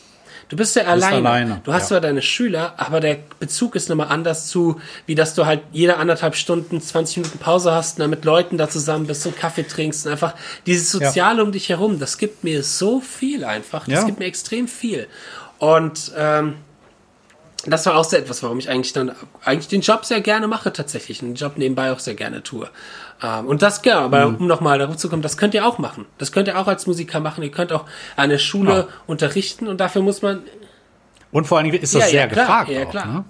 Du 0.51 0.57
bist 0.57 0.77
ja 0.77 0.83
alleine. 0.85 1.17
alleine, 1.17 1.61
Du 1.65 1.73
hast 1.73 1.85
ja. 1.85 1.89
zwar 1.89 2.01
deine 2.03 2.21
Schüler, 2.21 2.75
aber 2.77 3.01
der 3.01 3.19
Bezug 3.41 3.75
ist 3.75 3.89
nochmal 3.89 4.09
anders 4.09 4.47
zu, 4.49 4.79
wie 5.07 5.15
dass 5.15 5.35
du 5.35 5.47
halt 5.47 5.63
jede 5.73 5.97
anderthalb 5.97 6.37
Stunden 6.37 6.81
20 6.83 7.17
Minuten 7.19 7.39
Pause 7.39 7.73
hast 7.73 7.97
und 7.97 8.01
dann 8.01 8.11
mit 8.11 8.27
Leuten 8.27 8.59
da 8.59 8.69
zusammen 8.69 9.07
bist 9.07 9.27
und 9.27 9.37
Kaffee 9.39 9.63
trinkst 9.67 10.05
und 10.05 10.13
einfach 10.13 10.35
dieses 10.67 10.91
Soziale 10.93 11.43
um 11.43 11.51
dich 11.51 11.71
herum, 11.71 11.99
das 11.99 12.19
gibt 12.19 12.45
mir 12.45 12.63
so 12.63 13.01
viel 13.01 13.43
einfach. 13.45 13.87
Das 13.87 14.01
Ja. 14.01 14.05
gibt 14.05 14.19
mir 14.19 14.27
extrem 14.27 14.69
viel. 14.69 15.09
Und 15.65 16.12
ähm, 16.17 16.55
das 17.67 17.87
war 17.87 17.97
auch 17.97 18.05
so 18.05 18.17
etwas, 18.17 18.43
warum 18.43 18.59
ich 18.59 18.69
eigentlich 18.69 18.93
dann 18.93 19.12
eigentlich 19.45 19.69
den 19.69 19.81
Job 19.81 20.05
sehr 20.05 20.21
gerne 20.21 20.47
mache 20.49 20.71
tatsächlich, 20.73 21.21
den 21.21 21.35
Job 21.35 21.57
nebenbei 21.57 21.93
auch 21.93 21.99
sehr 21.99 22.15
gerne 22.15 22.43
tue. 22.43 22.69
Ähm, 23.23 23.47
und 23.47 23.62
das, 23.62 23.81
ja, 23.85 24.01
aber 24.01 24.27
Mhm. 24.29 24.35
um 24.37 24.47
nochmal 24.47 24.79
darauf 24.79 24.97
zu 24.99 25.09
kommen, 25.09 25.23
das 25.23 25.37
könnt 25.39 25.55
ihr 25.55 25.67
auch 25.67 25.79
machen. 25.79 26.05
Das 26.19 26.31
könnt 26.33 26.49
ihr 26.49 26.59
auch 26.59 26.67
als 26.67 26.87
Musiker 26.87 27.21
machen. 27.21 27.43
Ihr 27.43 27.51
könnt 27.51 27.73
auch 27.73 27.87
an 28.17 28.29
der 28.29 28.39
Schule 28.39 28.73
Ja. 28.75 28.87
unterrichten 29.07 29.67
und 29.69 29.79
dafür 29.81 30.03
muss 30.03 30.21
man 30.21 30.43
Und 31.33 31.47
vor 31.47 31.59
allen 31.59 31.71
Dingen 31.71 31.83
ist 31.83 31.95
das 31.95 32.03
Ja, 32.03 32.07
ja, 32.07 32.12
sehr 32.12 32.29
klar, 32.29 32.47
gefragt. 32.47 32.71
ja, 32.71 32.85
auch, 32.85 32.91
klar. 32.91 33.07
Ne? 33.07 33.25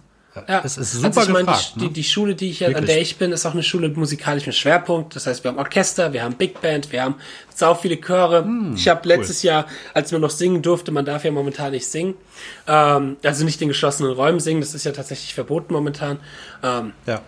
Ja, 0.49 0.63
Es 0.65 0.77
ist 0.77 0.93
super 0.93 1.07
also 1.07 1.21
ich 1.23 1.29
meine, 1.29 1.47
gefragt. 1.47 1.73
die, 1.77 1.87
ne? 1.87 1.91
die 1.91 2.05
Schule, 2.05 2.35
die 2.35 2.51
ich 2.51 2.61
ja, 2.61 2.69
an 2.69 2.87
der 2.87 3.01
ich 3.01 3.17
bin, 3.17 3.31
ist 3.33 3.47
auch 3.47 3.53
eine 3.53 3.63
Schule 3.63 3.89
mit 3.89 3.97
musikalischem 3.97 4.53
Schwerpunkt. 4.53 5.15
Das 5.15 5.27
heißt, 5.27 5.45
wir 5.45 5.51
haben 5.51 5.59
Orchester, 5.59 6.13
wir 6.13 6.25
haben 6.25 6.35
Big 6.35 6.61
Band, 6.61 6.91
wir 6.91 7.03
haben 7.03 7.15
sau 7.55 7.75
viele 7.75 8.01
Chöre. 8.01 8.43
Hm, 8.45 8.75
ich 8.75 8.89
habe 8.89 9.07
letztes 9.09 9.43
Jahr, 9.43 9.67
als 9.93 10.11
man 10.11 10.21
noch 10.21 10.31
singen 10.31 10.61
durfte, 10.61 10.91
man 10.91 11.05
darf 11.05 11.25
ja 11.25 11.31
momentan 11.31 11.71
nicht 11.71 11.87
singen, 11.87 12.15
ähm, 12.67 13.17
also 13.23 13.45
nicht 13.45 13.63
in 13.63 13.69
geschlossenen 13.69 14.13
Räumen 14.13 14.41
singen, 14.41 14.61
das 14.61 14.75
ist 14.75 14.85
ja 14.85 14.93
tatsächlich 14.93 15.35
verboten 15.35 15.73
momentan. 15.73 16.19
Ähm, 16.63 16.93
ja. 17.07 17.23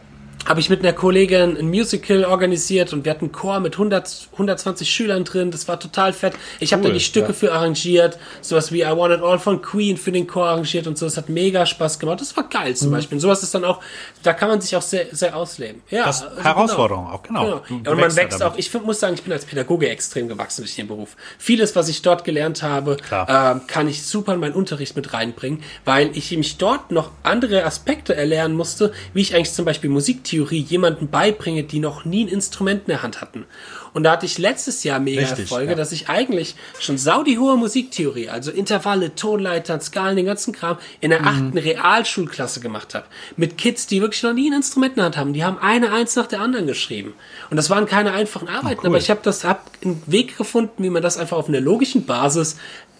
Habe 0.45 0.61
ich 0.61 0.70
mit 0.70 0.80
einer 0.80 0.93
Kollegin 0.93 1.57
ein 1.57 1.68
Musical 1.68 2.24
organisiert 2.24 2.93
und 2.93 3.05
wir 3.05 3.11
hatten 3.11 3.24
einen 3.26 3.32
Chor 3.32 3.59
mit 3.59 3.72
100, 3.74 4.28
120 4.32 4.89
Schülern 4.89 5.24
drin. 5.24 5.51
Das 5.51 5.66
war 5.66 5.80
total 5.80 6.12
fett. 6.12 6.34
Ich 6.61 6.72
habe 6.72 6.82
da 6.82 6.89
Cool, 6.89 6.95
die 6.95 7.01
Stücke 7.01 7.28
ja. 7.28 7.32
für 7.32 7.53
arrangiert. 7.53 8.16
Sowas 8.43 8.70
wie 8.70 8.82
I 8.82 8.87
Want 8.97 9.12
It 9.14 9.22
All 9.22 9.41
von 9.41 9.61
Queen 9.61 9.97
für 9.97 10.12
den 10.12 10.28
Chor 10.28 10.47
arrangiert 10.47 10.87
und 10.87 10.99
so. 10.99 11.07
Das 11.07 11.16
hat 11.16 11.28
mega 11.28 11.66
Spaß 11.66 11.99
gemacht. 11.99 12.20
Das 12.20 12.37
war 12.37 12.49
geil 12.49 12.70
Mhm. 12.70 12.76
zum 12.76 12.91
Beispiel. 12.93 13.16
Und 13.16 13.20
sowas 13.20 13.43
ist 13.43 13.55
dann 13.57 13.64
auch, 13.64 13.80
da 14.22 14.34
kann 14.34 14.49
man 14.49 14.61
sich 14.61 14.76
auch 14.76 14.82
sehr, 14.82 15.07
sehr 15.11 15.34
ausleben. 15.37 15.82
Ja, 15.91 16.05
Das 16.07 16.22
also 16.22 16.41
Herausforderung 16.45 17.09
auch, 17.09 17.22
genau. 17.24 17.62
Genau. 17.66 17.80
Du- 17.82 17.91
und 17.91 17.99
man 18.01 18.14
wächst 18.14 18.41
damit. 18.41 18.55
auch, 18.55 18.57
ich 18.59 18.70
find, 18.70 18.84
muss 18.87 19.01
sagen, 19.01 19.14
ich 19.14 19.22
bin 19.22 19.32
als 19.32 19.47
Pädagoge 19.47 19.89
extrem 19.89 20.28
gewachsen 20.28 20.62
durch 20.62 20.76
den 20.76 20.87
Beruf. 20.87 21.16
Vieles, 21.39 21.74
was 21.74 21.89
ich 21.89 22.03
dort 22.03 22.22
gelernt 22.22 22.62
habe, 22.62 22.99
ähm, 23.11 23.62
kann 23.66 23.89
ich 23.89 24.07
super 24.07 24.34
in 24.34 24.41
meinen 24.41 24.55
Unterricht 24.55 24.95
mit 24.95 25.12
reinbringen, 25.12 25.62
weil 25.84 26.16
ich 26.16 26.37
mich 26.37 26.57
dort 26.59 26.93
noch 26.93 27.11
andere 27.24 27.64
Aspekte 27.64 28.14
erlernen 28.14 28.55
musste, 28.55 28.93
wie 29.12 29.22
ich 29.22 29.34
eigentlich 29.34 29.53
zum 29.53 29.64
Beispiel 29.64 29.91
Musiktheorie 29.91 30.36
jemanden 30.45 31.09
beibringe, 31.09 31.62
die 31.64 31.78
noch 31.80 32.05
nie 32.05 32.24
ein 32.24 32.28
Instrument 32.28 32.82
in 32.82 32.89
der 32.89 33.03
Hand 33.03 33.20
hatten. 33.20 33.45
Und 33.93 34.03
da 34.03 34.12
hatte 34.12 34.26
ich 34.26 34.37
letztes 34.37 34.84
Jahr 34.84 35.01
mega 35.01 35.22
Richtig, 35.22 35.41
Erfolge, 35.51 35.70
ja. 35.70 35.74
dass 35.74 35.91
ich 35.93 36.09
eigentlich 36.11 36.55
schon 36.78 36.99
saudi 36.99 37.37
hohe 37.37 37.57
Musiktheorie, 37.57 38.28
also 38.28 38.51
Intervalle, 38.51 39.14
Tonleitern, 39.14 39.80
Skalen, 39.80 40.16
den 40.16 40.26
ganzen 40.26 40.53
Kram, 40.53 40.76
in 41.01 41.11
der 41.11 41.22
Mhm. 41.22 41.26
achten 41.28 41.59
Realschulklasse 41.59 42.61
gemacht 42.61 42.95
habe. 42.95 43.07
Mit 43.37 43.57
Kids, 43.57 43.87
die 43.87 44.03
wirklich 44.03 44.22
noch 44.22 44.34
nie 44.34 44.51
ein 44.51 44.55
Instrument 44.55 44.93
in 44.93 44.97
der 44.97 45.05
Hand 45.07 45.16
haben. 45.16 45.32
Die 45.32 45.45
haben 45.45 45.59
eine 45.59 45.93
eins 45.93 46.14
nach 46.16 46.26
der 46.26 46.41
anderen 46.41 46.66
geschrieben. 46.66 47.14
Und 47.51 47.57
das 47.57 47.70
waren 47.70 47.87
keine 47.87 48.12
einfachen 48.12 48.49
Arbeiten, 48.49 48.80
cool. 48.82 48.89
aber 48.89 48.99
ich 48.99 49.09
habe 49.09 49.20
das, 49.22 49.45
hab 49.45 49.70
einen 49.82 50.03
Weg 50.07 50.37
gefunden, 50.37 50.82
wie 50.82 50.91
man 50.91 51.03
das 51.03 51.16
einfach 51.16 51.39
auf 51.39 51.49
einer 51.49 51.61
logischen 51.61 52.05
Basis 52.05 52.57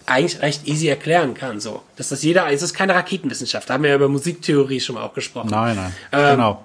eigentlich 0.07 0.41
recht 0.41 0.67
easy 0.67 0.87
erklären 0.87 1.33
kann, 1.33 1.59
so. 1.59 1.83
Dass 1.97 2.09
das 2.09 2.23
jeder, 2.23 2.49
es 2.49 2.61
ist 2.61 2.73
keine 2.73 2.95
Raketenwissenschaft, 2.95 3.69
da 3.69 3.73
haben 3.73 3.83
wir 3.83 3.89
ja 3.89 3.97
über 3.97 4.07
Musiktheorie 4.07 4.79
schon 4.79 4.95
mal 4.95 5.03
auch 5.03 5.13
gesprochen. 5.13 5.49
Nein, 5.51 5.75
nein. 5.75 5.93
Ähm, 6.13 6.31
genau. 6.37 6.63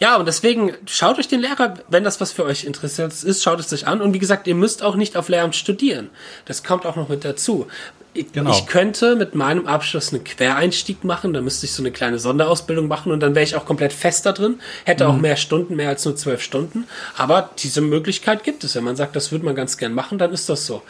Ja. 0.00 0.08
Ja, 0.12 0.16
und 0.16 0.26
deswegen 0.26 0.72
schaut 0.86 1.18
euch 1.18 1.28
den 1.28 1.40
Lehrer, 1.40 1.74
wenn 1.88 2.04
das 2.04 2.20
was 2.20 2.32
für 2.32 2.44
euch 2.44 2.64
interessiert 2.64 3.12
ist, 3.12 3.42
schaut 3.42 3.60
es 3.60 3.72
euch 3.72 3.86
an. 3.86 4.00
Und 4.00 4.12
wie 4.14 4.18
gesagt, 4.18 4.46
ihr 4.46 4.54
müsst 4.54 4.82
auch 4.82 4.94
nicht 4.96 5.16
auf 5.16 5.28
Lehramt 5.28 5.56
studieren. 5.56 6.10
Das 6.44 6.62
kommt 6.64 6.86
auch 6.86 6.96
noch 6.96 7.08
mit 7.08 7.24
dazu. 7.24 7.66
Ich, 8.14 8.32
Genau. 8.32 8.50
ich 8.50 8.66
könnte 8.66 9.14
mit 9.16 9.34
meinem 9.34 9.66
Abschluss 9.66 10.12
einen 10.14 10.24
Quereinstieg 10.24 11.04
machen, 11.04 11.34
da 11.34 11.42
müsste 11.42 11.66
ich 11.66 11.72
so 11.72 11.82
eine 11.82 11.90
kleine 11.92 12.18
Sonderausbildung 12.18 12.88
machen 12.88 13.12
und 13.12 13.20
dann 13.20 13.34
wäre 13.34 13.44
ich 13.44 13.56
auch 13.56 13.66
komplett 13.66 13.92
fest 13.92 14.24
da 14.24 14.32
drin, 14.32 14.58
hätte 14.84 15.04
Mhm. 15.04 15.10
auch 15.10 15.16
mehr 15.18 15.36
Stunden, 15.36 15.76
mehr 15.76 15.90
als 15.90 16.04
nur 16.06 16.16
zwölf 16.16 16.40
Stunden. 16.42 16.86
Aber 17.16 17.50
diese 17.58 17.82
Möglichkeit 17.82 18.42
gibt 18.44 18.64
es. 18.64 18.74
Wenn 18.74 18.84
man 18.84 18.96
sagt, 18.96 19.16
das 19.16 19.32
würde 19.32 19.44
man 19.44 19.54
ganz 19.54 19.76
gern 19.76 19.92
machen, 19.92 20.16
dann 20.18 20.32
ist 20.32 20.48
das 20.48 20.64
so. 20.64 20.82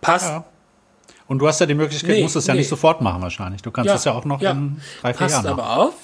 Passt. 0.00 0.26
Ja. 0.28 0.44
Und 1.28 1.38
du 1.40 1.46
hast 1.48 1.60
ja 1.60 1.66
die 1.66 1.74
Möglichkeit, 1.74 2.10
Nee, 2.10 2.16
du 2.18 2.22
musst 2.24 2.36
es 2.36 2.46
ja 2.46 2.54
nee. 2.54 2.60
nicht 2.60 2.68
sofort 2.68 3.00
machen 3.00 3.22
wahrscheinlich. 3.22 3.62
Du 3.62 3.70
kannst 3.70 3.92
es 3.94 4.04
ja 4.04 4.12
auch 4.12 4.24
noch 4.24 4.40
in 4.42 4.80
drei, 5.02 5.12
vier 5.12 5.18
Passt 5.18 5.34
Jahren 5.44 5.56
machen. 5.56 5.60
aber 5.60 5.76
auf, 5.82 5.94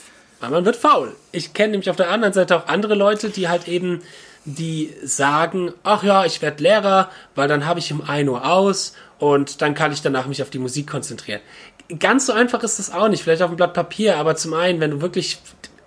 weil 0.42 0.50
man 0.50 0.64
wird 0.64 0.76
faul. 0.76 1.14
Ich 1.30 1.54
kenne 1.54 1.70
nämlich 1.70 1.88
auf 1.88 1.96
der 1.96 2.10
anderen 2.10 2.34
Seite 2.34 2.56
auch 2.56 2.66
andere 2.66 2.94
Leute, 2.94 3.30
die 3.30 3.48
halt 3.48 3.68
eben, 3.68 4.02
die 4.44 4.92
sagen, 5.04 5.72
ach 5.84 6.02
ja, 6.02 6.24
ich 6.24 6.42
werde 6.42 6.62
Lehrer, 6.62 7.10
weil 7.36 7.46
dann 7.46 7.64
habe 7.64 7.78
ich 7.78 7.92
um 7.92 8.02
1 8.02 8.28
Uhr 8.28 8.44
aus 8.44 8.94
und 9.18 9.62
dann 9.62 9.74
kann 9.74 9.92
ich 9.92 10.02
danach 10.02 10.26
mich 10.26 10.42
auf 10.42 10.50
die 10.50 10.58
Musik 10.58 10.90
konzentrieren. 10.90 11.40
Ganz 12.00 12.26
so 12.26 12.32
einfach 12.32 12.62
ist 12.64 12.80
es 12.80 12.92
auch 12.92 13.08
nicht, 13.08 13.22
vielleicht 13.22 13.42
auf 13.42 13.50
dem 13.50 13.56
Blatt 13.56 13.72
Papier, 13.72 14.16
aber 14.16 14.34
zum 14.34 14.54
einen, 14.54 14.80
wenn 14.80 14.90
du 14.90 15.00
wirklich 15.00 15.38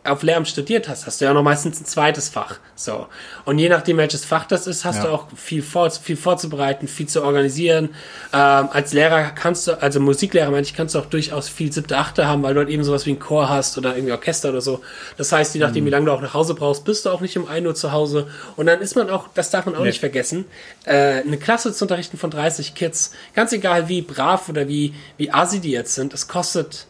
auf 0.06 0.24
Lehramt 0.24 0.48
studiert 0.48 0.88
hast, 0.88 1.06
hast 1.08 1.20
du 1.22 1.26
ja 1.26 1.34
noch 1.34 1.44
meistens 1.44 1.80
ein 1.82 1.86
zweites 1.86 2.30
Fach. 2.30 2.60
So. 2.76 3.08
Und 3.46 3.58
je 3.60 3.70
nachdem, 3.70 3.98
welches 3.98 4.26
Fach 4.26 4.46
das 4.46 4.68
ist, 4.68 4.86
hast 4.86 4.98
Ja. 4.98 5.04
du 5.04 5.10
auch 5.10 5.28
viel, 5.36 5.62
vor, 5.62 5.90
viel 5.92 6.18
vorzubereiten, 6.18 6.88
viel 6.88 7.08
zu 7.08 7.24
organisieren. 7.24 7.90
Ähm, 8.34 8.70
als 8.72 8.94
Lehrer 8.94 9.32
kannst 9.32 9.68
du, 9.68 9.82
also 9.82 10.00
Musiklehrer 10.00 10.52
meine 10.52 10.62
ich, 10.64 10.74
kannst 10.76 10.96
du 10.96 11.00
auch 11.00 11.06
durchaus 11.06 11.50
viel 11.50 11.72
siebte, 11.72 11.98
achte 11.98 12.28
haben, 12.28 12.44
weil 12.44 12.54
du 12.54 12.60
halt 12.62 12.70
eben 12.70 12.84
sowas 12.84 13.06
wie 13.06 13.12
ein 13.12 13.20
Chor 13.20 13.50
hast 13.50 13.78
oder 13.78 13.96
irgendwie 13.96 14.12
Orchester 14.14 14.50
oder 14.50 14.62
so. 14.62 14.82
Das 15.18 15.32
heißt, 15.32 15.54
je 15.56 15.62
nachdem, 15.62 15.84
Mhm. 15.84 15.88
wie 15.88 15.92
lange 15.92 16.06
du 16.08 16.12
auch 16.12 16.22
nach 16.22 16.34
Hause 16.34 16.54
brauchst, 16.56 16.86
bist 16.86 17.06
du 17.06 17.10
auch 17.10 17.22
nicht 17.22 17.38
um 17.38 17.48
1 17.48 17.66
Uhr 17.66 17.76
zu 17.76 17.92
Hause. 17.92 18.28
Und 18.56 18.66
dann 18.68 18.82
ist 18.82 18.96
man 18.96 19.10
auch, 19.10 19.28
das 19.34 19.50
darf 19.50 19.66
man 19.66 19.76
auch 19.76 19.80
Nee. 19.80 19.88
nicht 19.88 20.00
vergessen, 20.00 20.46
äh, 20.86 21.22
eine 21.22 21.38
Klasse 21.38 21.74
zu 21.74 21.86
unterrichten 21.86 22.18
von 22.18 22.30
30 22.30 22.76
Kids, 22.76 23.12
ganz 23.34 23.52
egal 23.54 23.88
wie 23.90 24.02
brav 24.02 24.50
oder 24.50 24.68
wie, 24.68 24.94
wie 25.18 25.32
assi 25.32 25.60
die 25.60 25.72
jetzt 25.72 25.96
sind, 25.96 26.14
es 26.14 26.28
kostet, 26.28 26.88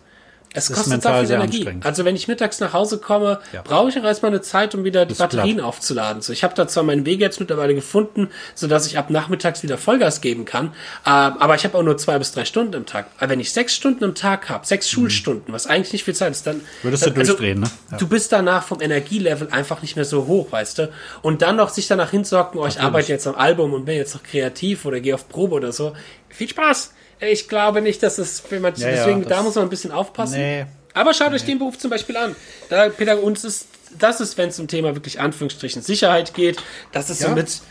es 0.55 0.69
ist 0.69 0.75
kostet 0.75 0.91
mental 0.93 1.13
sau 1.13 1.19
viel 1.19 1.27
sehr 1.27 1.37
Energie. 1.37 1.69
Also 1.83 2.05
wenn 2.05 2.15
ich 2.15 2.27
mittags 2.27 2.59
nach 2.59 2.73
Hause 2.73 2.97
komme, 2.97 3.39
Ja. 3.53 3.61
brauche 3.61 3.89
ich 3.89 3.99
auch 3.99 4.03
erstmal 4.03 4.31
eine 4.31 4.41
Zeit, 4.41 4.73
um 4.75 4.83
wieder 4.83 5.05
die 5.05 5.13
Batterien 5.13 5.57
platt. 5.57 5.67
aufzuladen. 5.67 6.21
So, 6.21 6.33
ich 6.33 6.43
habe 6.43 6.53
da 6.55 6.67
zwar 6.67 6.83
meinen 6.83 7.05
Weg 7.05 7.19
jetzt 7.19 7.39
mittlerweile 7.39 7.75
gefunden, 7.75 8.29
so 8.55 8.67
dass 8.67 8.87
ich 8.87 8.97
ab 8.97 9.09
nachmittags 9.09 9.61
wieder 9.63 9.77
Vollgas 9.77 10.21
geben 10.21 10.45
kann, 10.45 10.67
äh, 11.05 11.09
aber 11.09 11.55
ich 11.55 11.63
habe 11.65 11.77
auch 11.77 11.83
nur 11.83 11.97
zwei 11.97 12.17
bis 12.17 12.31
drei 12.31 12.45
Stunden 12.45 12.73
im 12.73 12.85
Tag. 12.85 13.07
Aber 13.17 13.29
wenn 13.29 13.39
ich 13.39 13.51
sechs 13.51 13.75
Stunden 13.75 14.03
im 14.03 14.15
Tag 14.15 14.49
habe, 14.49 14.65
sechs 14.65 14.89
Schulstunden, 14.89 15.53
was 15.53 15.67
eigentlich 15.67 15.93
nicht 15.93 16.03
viel 16.05 16.15
Zeit 16.15 16.31
ist, 16.31 16.47
dann 16.47 16.55
Mhm. 16.57 16.61
Würdest 16.83 17.05
du 17.05 17.09
also, 17.11 17.23
durchdrehen, 17.23 17.59
ne? 17.59 17.67
Ja. 17.91 17.97
Du 17.97 18.07
bist 18.07 18.31
danach 18.31 18.63
vom 18.63 18.81
Energielevel 18.81 19.49
einfach 19.51 19.81
nicht 19.81 19.95
mehr 19.95 20.05
so 20.05 20.25
hoch, 20.27 20.51
weißt 20.51 20.79
du? 20.79 20.89
Und 21.21 21.41
dann 21.41 21.57
noch 21.57 21.69
sich 21.69 21.87
danach 21.87 22.11
hinzocken, 22.11 22.59
oh, 22.59 22.65
ich 22.67 22.79
arbeite 22.79 23.09
jetzt 23.09 23.27
am 23.27 23.35
Album 23.35 23.73
und 23.73 23.85
bin 23.85 23.95
jetzt 23.95 24.15
noch 24.15 24.23
kreativ 24.23 24.85
oder 24.85 24.99
gehe 24.99 25.13
auf 25.13 25.27
Probe 25.29 25.55
oder 25.55 25.71
so. 25.71 25.93
Viel 26.29 26.49
Spaß! 26.49 26.93
Ich 27.19 27.47
glaube 27.47 27.81
nicht, 27.81 28.03
dass 28.03 28.17
es 28.17 28.39
für 28.39 28.59
manche, 28.59 28.81
Ja, 28.81 28.89
ja, 28.89 28.95
deswegen, 28.97 29.21
das- 29.23 29.29
da 29.29 29.41
muss 29.43 29.55
man 29.55 29.65
ein 29.65 29.69
bisschen 29.69 29.91
aufpassen. 29.91 30.37
Nee. 30.39 30.65
Aber 30.93 31.13
schaut 31.13 31.33
euch 31.33 31.43
den 31.45 31.59
Beruf 31.59 31.77
zum 31.77 31.89
Beispiel 31.89 32.15
an. 32.17 32.35
Da, 32.69 32.89
Peter, 32.89 33.21
uns 33.21 33.43
ist, 33.43 33.67
das 33.97 34.21
ist, 34.21 34.37
wenn 34.37 34.49
es 34.49 34.59
um 34.59 34.67
Thema 34.67 34.95
wirklich 34.95 35.19
Anführungsstrichen 35.19 35.81
Sicherheit 35.81 36.33
geht, 36.33 36.57
das 36.91 37.09
ist 37.09 37.21
Ja. 37.21 37.29
so 37.29 37.35
mit 37.35 37.61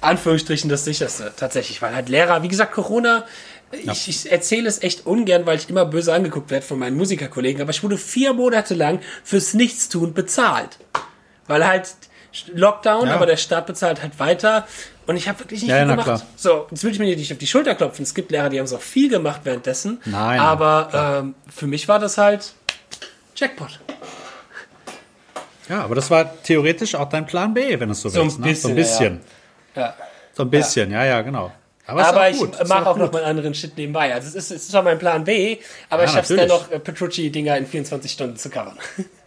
Anführungsstrichen 0.00 0.68
das 0.70 0.84
sicherste, 0.84 1.32
tatsächlich. 1.36 1.82
Weil 1.82 1.94
halt 1.94 2.08
Lehrer, 2.08 2.42
wie 2.42 2.48
gesagt, 2.48 2.72
Corona, 2.72 3.24
ich, 3.72 4.08
ich 4.08 4.30
erzähle 4.32 4.68
es 4.68 4.82
echt 4.82 5.06
ungern, 5.06 5.44
weil 5.46 5.58
ich 5.58 5.68
immer 5.68 5.84
böse 5.84 6.12
angeguckt 6.14 6.50
werde 6.50 6.64
von 6.64 6.78
meinen 6.78 6.96
Musikerkollegen, 6.96 7.60
aber 7.60 7.70
ich 7.70 7.82
wurde 7.82 7.98
vier 7.98 8.32
Monate 8.32 8.74
lang 8.74 9.00
fürs 9.24 9.54
Nichtstun 9.54 10.14
bezahlt. 10.14 10.78
Weil 11.46 11.66
halt 11.66 11.88
Lockdown, 12.54 13.08
Ja. 13.08 13.14
aber 13.14 13.26
der 13.26 13.36
Staat 13.36 13.66
bezahlt 13.66 14.02
halt 14.02 14.18
weiter. 14.18 14.66
Und 15.08 15.16
ich 15.16 15.26
habe 15.28 15.40
wirklich 15.40 15.62
nicht 15.62 15.70
Ja, 15.70 15.78
viel 15.78 15.86
gemacht. 15.88 16.04
klar. 16.04 16.22
So, 16.36 16.66
jetzt 16.70 16.84
will 16.84 16.92
ich 16.92 16.98
mir 16.98 17.16
nicht 17.16 17.32
auf 17.32 17.38
die 17.38 17.46
Schulter 17.46 17.74
klopfen. 17.74 18.02
Es 18.04 18.14
gibt 18.14 18.30
Lehrer, 18.30 18.50
die 18.50 18.58
haben 18.58 18.66
es 18.66 18.72
auch 18.72 18.80
viel 18.80 19.08
gemacht 19.08 19.40
währenddessen. 19.44 20.00
Nein. 20.04 20.38
Aber 20.38 21.18
ähm, 21.20 21.34
für 21.52 21.66
mich 21.66 21.88
war 21.88 21.98
das 21.98 22.18
halt 22.18 22.52
Jackpot. 23.34 23.80
Ja, 25.68 25.82
aber 25.82 25.94
das 25.94 26.10
war 26.10 26.40
theoretisch 26.42 26.94
auch 26.94 27.08
dein 27.08 27.26
Plan 27.26 27.52
B, 27.54 27.78
wenn 27.80 27.90
es 27.90 28.00
so, 28.02 28.08
So 28.08 28.20
ein 28.20 28.26
willst. 28.26 28.38
ne? 28.40 28.54
so 28.54 28.68
ein 28.68 28.74
bisschen, 28.76 29.16
bisschen. 29.16 29.20
Ja. 29.74 29.94
So 30.34 30.42
ein 30.44 30.50
bisschen, 30.50 30.90
ja, 30.90 31.04
ja, 31.04 31.22
genau. 31.22 31.52
Aber, 31.86 32.06
Aber 32.06 32.20
auch 32.20 32.28
ich 32.30 32.40
mache 32.68 32.86
auch 32.86 32.92
gut. 32.94 33.02
noch 33.04 33.12
mal 33.12 33.24
anderen 33.24 33.54
Shit 33.54 33.76
nebenbei. 33.78 34.12
Also 34.12 34.28
es 34.28 34.34
ist, 34.34 34.50
es 34.50 34.62
ist 34.64 34.70
zwar 34.72 34.82
mein 34.82 34.98
Plan 34.98 35.24
B, 35.24 35.56
aber 35.88 36.02
Ja, 36.02 36.08
ich 36.08 36.14
schaffe 36.14 36.34
es 36.34 36.38
natürlich. 36.38 36.50
dennoch, 36.68 36.70
äh, 36.70 36.78
Petrucci-Dinger 36.80 37.56
in 37.56 37.66
24 37.66 38.12
Stunden 38.12 38.36
zu 38.36 38.50
covern. 38.50 38.78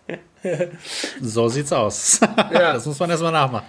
So 1.22 1.48
sieht's 1.48 1.72
aus. 1.72 2.20
Ja. 2.52 2.74
Das 2.74 2.86
muss 2.86 3.00
man 3.00 3.10
erstmal 3.12 3.32
nachmachen. 3.32 3.66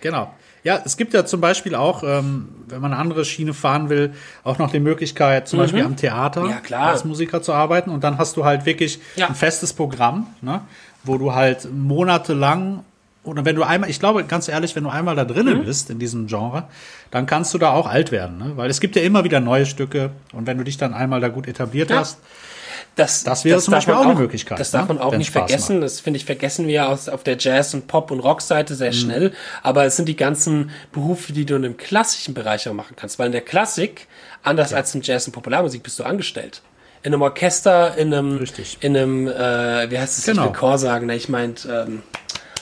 Genau. 0.00 0.34
Ja, 0.68 0.82
es 0.84 0.98
gibt 0.98 1.14
ja 1.14 1.24
zum 1.24 1.40
Beispiel 1.40 1.74
auch, 1.74 2.02
ähm, 2.02 2.48
wenn 2.68 2.82
man 2.82 2.92
eine 2.92 3.00
andere 3.00 3.24
Schiene 3.24 3.54
fahren 3.54 3.88
will, 3.88 4.12
auch 4.44 4.58
noch 4.58 4.70
die 4.70 4.80
Möglichkeit, 4.80 5.48
zum 5.48 5.60
Beispiel 5.60 5.82
am 5.82 5.96
Theater 5.96 6.42
Mhm. 6.42 6.50
Ja, 6.50 6.56
klar. 6.60 6.88
als 6.88 7.06
Musiker 7.06 7.40
zu 7.40 7.54
arbeiten. 7.54 7.88
Und 7.88 8.04
dann 8.04 8.18
hast 8.18 8.36
du 8.36 8.44
halt 8.44 8.66
wirklich 8.66 9.00
Ja. 9.16 9.28
ein 9.28 9.34
festes 9.34 9.72
Programm, 9.72 10.26
ne, 10.42 10.60
wo 11.04 11.16
du 11.16 11.34
halt 11.34 11.68
monatelang 11.72 12.84
oder 13.24 13.44
wenn 13.46 13.56
du 13.56 13.62
einmal, 13.62 13.88
ich 13.88 13.98
glaube, 13.98 14.24
ganz 14.24 14.46
ehrlich, 14.48 14.76
wenn 14.76 14.84
du 14.84 14.90
einmal 14.90 15.16
da 15.16 15.24
drinnen 15.24 15.58
Mhm. 15.60 15.64
bist 15.64 15.88
in 15.88 15.98
diesem 15.98 16.26
Genre, 16.26 16.64
dann 17.10 17.24
kannst 17.24 17.54
du 17.54 17.58
da 17.58 17.70
auch 17.70 17.86
alt 17.86 18.10
werden, 18.12 18.36
ne? 18.38 18.52
Weil 18.56 18.68
es 18.68 18.80
gibt 18.80 18.94
ja 18.94 19.00
immer 19.02 19.24
wieder 19.24 19.40
neue 19.40 19.64
Stücke 19.64 20.10
und 20.34 20.46
wenn 20.46 20.58
du 20.58 20.64
dich 20.64 20.76
dann 20.76 20.92
einmal 20.92 21.20
da 21.20 21.28
gut 21.28 21.46
etabliert 21.48 21.90
Ja. 21.90 21.98
hast, 22.00 22.18
Das, 22.96 23.24
Das 23.24 23.44
wäre 23.44 23.58
zum 23.60 23.72
darf 23.72 23.78
Beispiel 23.86 23.94
man 23.94 24.02
auch 24.04 24.10
eine 24.10 24.20
Möglichkeit, 24.20 24.58
Das 24.58 24.70
darf 24.70 24.88
ne? 24.88 24.94
man 24.94 25.02
auch 25.02 25.16
nicht 25.16 25.28
Spaß 25.28 25.48
vergessen. 25.50 25.80
Das 25.80 26.00
finde 26.00 26.18
ich, 26.18 26.24
vergessen 26.24 26.66
wir 26.66 26.88
aus, 26.88 27.08
auf 27.08 27.22
der 27.24 27.36
Jazz- 27.38 27.74
und 27.74 27.86
Pop- 27.86 28.10
und 28.10 28.20
Rock-Seite 28.20 28.74
Mhm. 28.74 28.78
sehr 28.78 28.92
schnell. 28.92 29.32
Aber 29.62 29.84
es 29.84 29.96
sind 29.96 30.06
die 30.08 30.16
ganzen 30.16 30.70
Berufe, 30.92 31.32
die 31.32 31.44
du 31.46 31.56
in 31.56 31.62
dem 31.62 31.76
klassischen 31.76 32.34
Bereich 32.34 32.68
auch 32.68 32.72
machen 32.74 32.94
kannst. 32.96 33.18
Weil 33.18 33.26
in 33.26 33.32
der 33.32 33.40
Klassik, 33.42 34.06
anders 34.42 34.72
als 34.72 34.94
im 34.94 35.02
Jazz 35.02 35.26
und 35.26 35.32
Popularmusik, 35.32 35.82
bist 35.82 35.98
du 35.98 36.04
angestellt. 36.04 36.62
In 37.02 37.12
einem 37.12 37.22
Orchester, 37.22 37.96
in 37.96 38.12
einem, 38.12 38.38
Richtig. 38.38 38.78
in 38.80 38.96
einem, 38.96 39.28
äh, 39.28 39.90
wie 39.90 39.98
heißt 39.98 40.18
es, 40.18 40.24
Genau. 40.26 40.42
ich 40.42 40.48
will 40.48 40.56
Chor 40.56 40.78
sagen, 40.78 41.06
ne, 41.06 41.14
ich 41.14 41.28
meint, 41.28 41.66
ähm, 41.70 42.02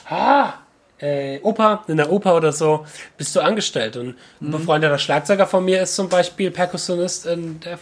ah, 0.08 0.52
äh, 0.98 1.40
Oper, 1.40 1.84
in 1.88 1.96
der 1.96 2.10
Oper 2.10 2.36
oder 2.36 2.52
so, 2.52 2.86
bist 3.16 3.34
du 3.36 3.40
angestellt. 3.40 3.96
Und 3.96 4.08
ein 4.08 4.14
Mhm. 4.40 4.50
befreundeter 4.52 4.98
Schlagzeuger 4.98 5.46
von 5.46 5.64
mir 5.64 5.82
ist 5.82 5.94
zum 5.96 6.08
Beispiel 6.08 6.50
Perkussionist 6.50 7.26
in 7.26 7.60
der 7.60 7.78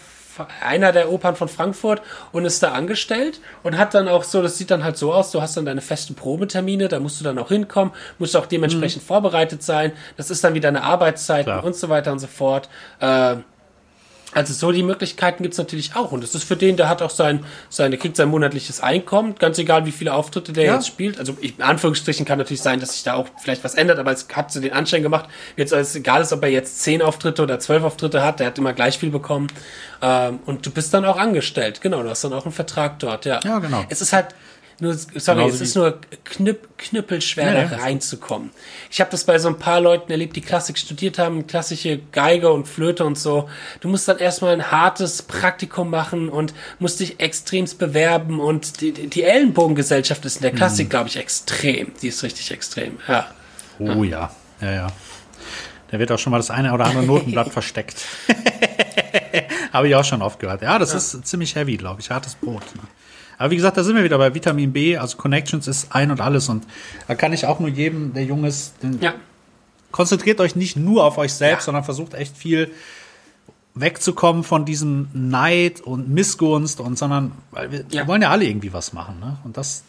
einer 0.63 0.93
der 0.93 1.11
Opern 1.11 1.37
von 1.37 1.49
Frankfurt 1.49 2.03
und 2.33 2.45
ist 2.45 2.63
da 2.63 2.73
angestellt 2.73 3.41
und 3.63 3.79
hat 3.79 3.95
dann 3.95 4.09
auch 4.09 4.25
so, 4.25 4.43
das 4.43 4.59
sieht 4.59 4.71
dann 4.71 4.85
halt 4.85 4.97
so 4.97 5.13
aus, 5.13 5.31
du 5.31 5.41
hast 5.41 5.57
dann 5.57 5.65
deine 5.65 5.81
festen 5.81 6.15
Probetermine, 6.15 6.89
da 6.89 7.01
musst 7.01 7.21
du 7.21 7.25
dann 7.25 7.39
auch 7.39 7.49
hinkommen, 7.49 7.93
musst 8.19 8.37
auch 8.37 8.47
dementsprechend 8.47 9.03
vorbereitet 9.03 9.63
sein, 9.63 9.93
das 10.17 10.31
ist 10.31 10.43
dann 10.45 10.55
wieder 10.55 10.69
eine 10.69 10.83
Arbeitszeit 10.83 11.47
Klar. 11.47 11.65
und 11.65 11.77
so 11.77 11.89
weiter 11.89 12.13
und 12.13 12.19
so 12.19 12.27
fort. 12.27 12.69
Äh, 13.01 13.37
also 14.35 14.53
so 14.53 14.73
die 14.73 14.83
Möglichkeiten 14.83 15.43
gibt's 15.43 15.59
natürlich 15.59 15.95
auch. 15.97 16.13
Und 16.13 16.23
das 16.23 16.35
ist 16.35 16.45
für 16.45 16.57
den, 16.57 16.77
der 16.77 16.89
hat 16.89 17.03
auch 17.03 17.11
sein, 17.11 17.45
seine, 17.71 17.97
kriegt 17.97 18.17
sein 18.17 18.29
monatliches 18.29 18.81
Einkommen, 18.81 19.37
ganz 19.39 19.59
egal 19.59 19.87
wie 19.87 19.93
viele 19.93 20.13
Auftritte 20.13 20.53
der 20.53 20.65
Ja. 20.65 20.75
jetzt 20.75 20.87
spielt. 20.87 21.19
Also 21.19 21.37
ich, 21.41 21.57
in 21.57 21.63
Anführungsstrichen 21.63 22.27
kann 22.27 22.39
natürlich 22.39 22.63
sein, 22.63 22.81
dass 22.81 22.93
sich 22.93 23.03
da 23.05 23.15
auch 23.15 23.29
vielleicht 23.41 23.65
was 23.65 23.75
ändert, 23.75 23.99
aber 23.99 24.13
es 24.13 24.27
hat 24.35 24.53
so 24.53 24.61
den 24.61 24.73
Anschein 24.73 25.03
gemacht, 25.03 25.29
jetzt 25.57 25.73
als 25.73 25.95
egal 25.95 26.23
ist, 26.23 26.33
ob 26.33 26.43
er 26.43 26.51
jetzt 26.51 26.83
zehn 26.83 27.01
Auftritte 27.01 27.43
oder 27.43 27.59
zwölf 27.61 27.83
Auftritte 27.85 28.23
hat, 28.25 28.41
der 28.41 28.49
hat 28.49 28.59
immer 28.59 28.73
gleich 28.73 28.99
viel 28.99 29.11
bekommen. 29.11 29.47
Ähm, 30.03 30.41
und 30.47 30.67
du 30.67 30.71
bist 30.71 30.93
dann 30.93 31.05
auch 31.05 31.17
angestellt, 31.17 31.81
genau, 31.81 32.03
du 32.03 32.11
hast 32.11 32.25
dann 32.25 32.33
auch 32.33 32.45
einen 32.45 32.53
Vertrag 32.53 32.99
dort, 32.99 33.25
ja. 33.25 33.41
Ja, 33.45 33.59
genau. 33.61 33.85
Es 33.89 34.01
ist 34.01 34.13
halt 34.13 34.29
nur, 34.81 34.95
sorry, 34.95 35.39
Genauso 35.39 35.55
es 35.55 35.61
ist 35.61 35.77
nur 35.77 35.99
knipp, 36.25 36.67
knüppelschwer, 36.79 37.53
Nee, 37.53 37.69
da 37.71 37.77
reinzukommen. 37.77 38.51
Ich 38.91 39.01
habe 39.01 39.11
das 39.11 39.25
bei 39.25 39.39
so 39.39 39.49
ein 39.49 39.59
paar 39.59 39.81
Leuten 39.81 40.11
erlebt, 40.11 40.35
die 40.37 40.41
Klassik 40.41 40.79
studiert 40.79 41.19
haben, 41.19 41.47
klassische 41.47 41.99
Geige 42.13 42.53
und 42.53 42.67
Flöte 42.67 43.05
und 43.05 43.17
so. 43.19 43.49
Du 43.81 43.89
musst 43.89 44.09
dann 44.09 44.19
erstmal 44.19 44.53
ein 44.53 44.71
hartes 44.73 45.23
Praktikum 45.23 45.91
machen 45.91 46.29
und 46.29 46.55
musst 46.81 47.01
dich 47.01 47.21
extremst 47.21 47.79
bewerben 47.79 48.41
und 48.41 48.81
die, 48.81 48.93
die 48.93 49.23
Ellenbogengesellschaft 49.23 50.25
ist 50.25 50.37
in 50.37 50.43
der 50.43 50.53
Mhm. 50.53 50.57
Klassik, 50.57 50.91
glaube 50.91 51.09
ich, 51.09 51.17
extrem. 51.17 51.93
Die 52.03 52.09
ist 52.09 52.23
richtig 52.23 52.51
extrem, 52.51 52.99
ja. 53.09 53.27
Oh 53.79 54.05
ja, 54.05 54.31
ja, 54.61 54.73
ja. 54.73 54.87
Da 55.91 55.99
wird 55.99 56.11
auch 56.11 56.19
schon 56.19 56.33
mal 56.33 56.39
das 56.39 56.51
eine 56.51 56.73
oder 56.73 56.87
andere 56.87 57.05
Notenblatt 57.05 57.49
versteckt. 57.53 58.03
Habe 59.73 59.89
ich 59.89 59.95
auch 59.95 60.05
schon 60.05 60.23
oft 60.23 60.39
gehört. 60.39 60.63
Ja, 60.63 60.79
das 60.79 60.95
ist 60.95 61.27
ziemlich 61.27 61.55
heavy, 61.55 61.77
glaube 61.77 62.01
ich. 62.01 62.11
Hartes 62.11 62.35
Brot. 62.35 62.63
Ne? 62.75 62.83
Aber 63.39 63.51
wie 63.51 63.57
gesagt, 63.57 63.77
da 63.77 63.83
sind 63.85 63.97
wir 63.97 64.05
wieder 64.05 64.19
bei 64.19 64.35
Vitamin 64.35 64.73
B. 64.73 64.97
Also 64.97 65.17
Connections 65.17 65.67
ist 65.69 65.89
ein 65.95 66.11
und 66.11 66.21
alles. 66.21 66.49
Und 66.49 66.65
da 67.09 67.15
kann 67.15 67.33
ich 67.33 67.47
auch 67.47 67.61
nur 67.61 67.69
jedem, 67.69 68.13
der 68.15 68.25
jung 68.25 68.45
ist, 68.45 68.75
den, 68.83 69.01
Ja, 69.01 69.15
konzentriert 69.91 70.41
euch 70.41 70.57
nicht 70.57 70.77
nur 70.77 71.05
auf 71.05 71.19
euch 71.19 71.33
selbst, 71.35 71.63
Ja. 71.63 71.67
sondern 71.67 71.85
versucht 71.85 72.15
echt 72.15 72.37
viel 72.37 72.71
wegzukommen 73.75 74.45
von 74.45 74.65
diesem 74.65 75.09
Neid 75.13 75.81
und 75.81 76.09
Missgunst 76.09 76.79
und 76.81 76.97
sondern 76.97 77.33
weil 77.51 77.73
wir, 77.73 77.79
wir 77.91 78.01
Ja. 78.03 78.07
wollen 78.07 78.23
ja 78.23 78.31
alle 78.31 78.45
irgendwie 78.45 78.73
was 78.73 78.93
machen, 78.93 79.19
ne? 79.19 79.39
Und 79.45 79.57
das 79.57 79.83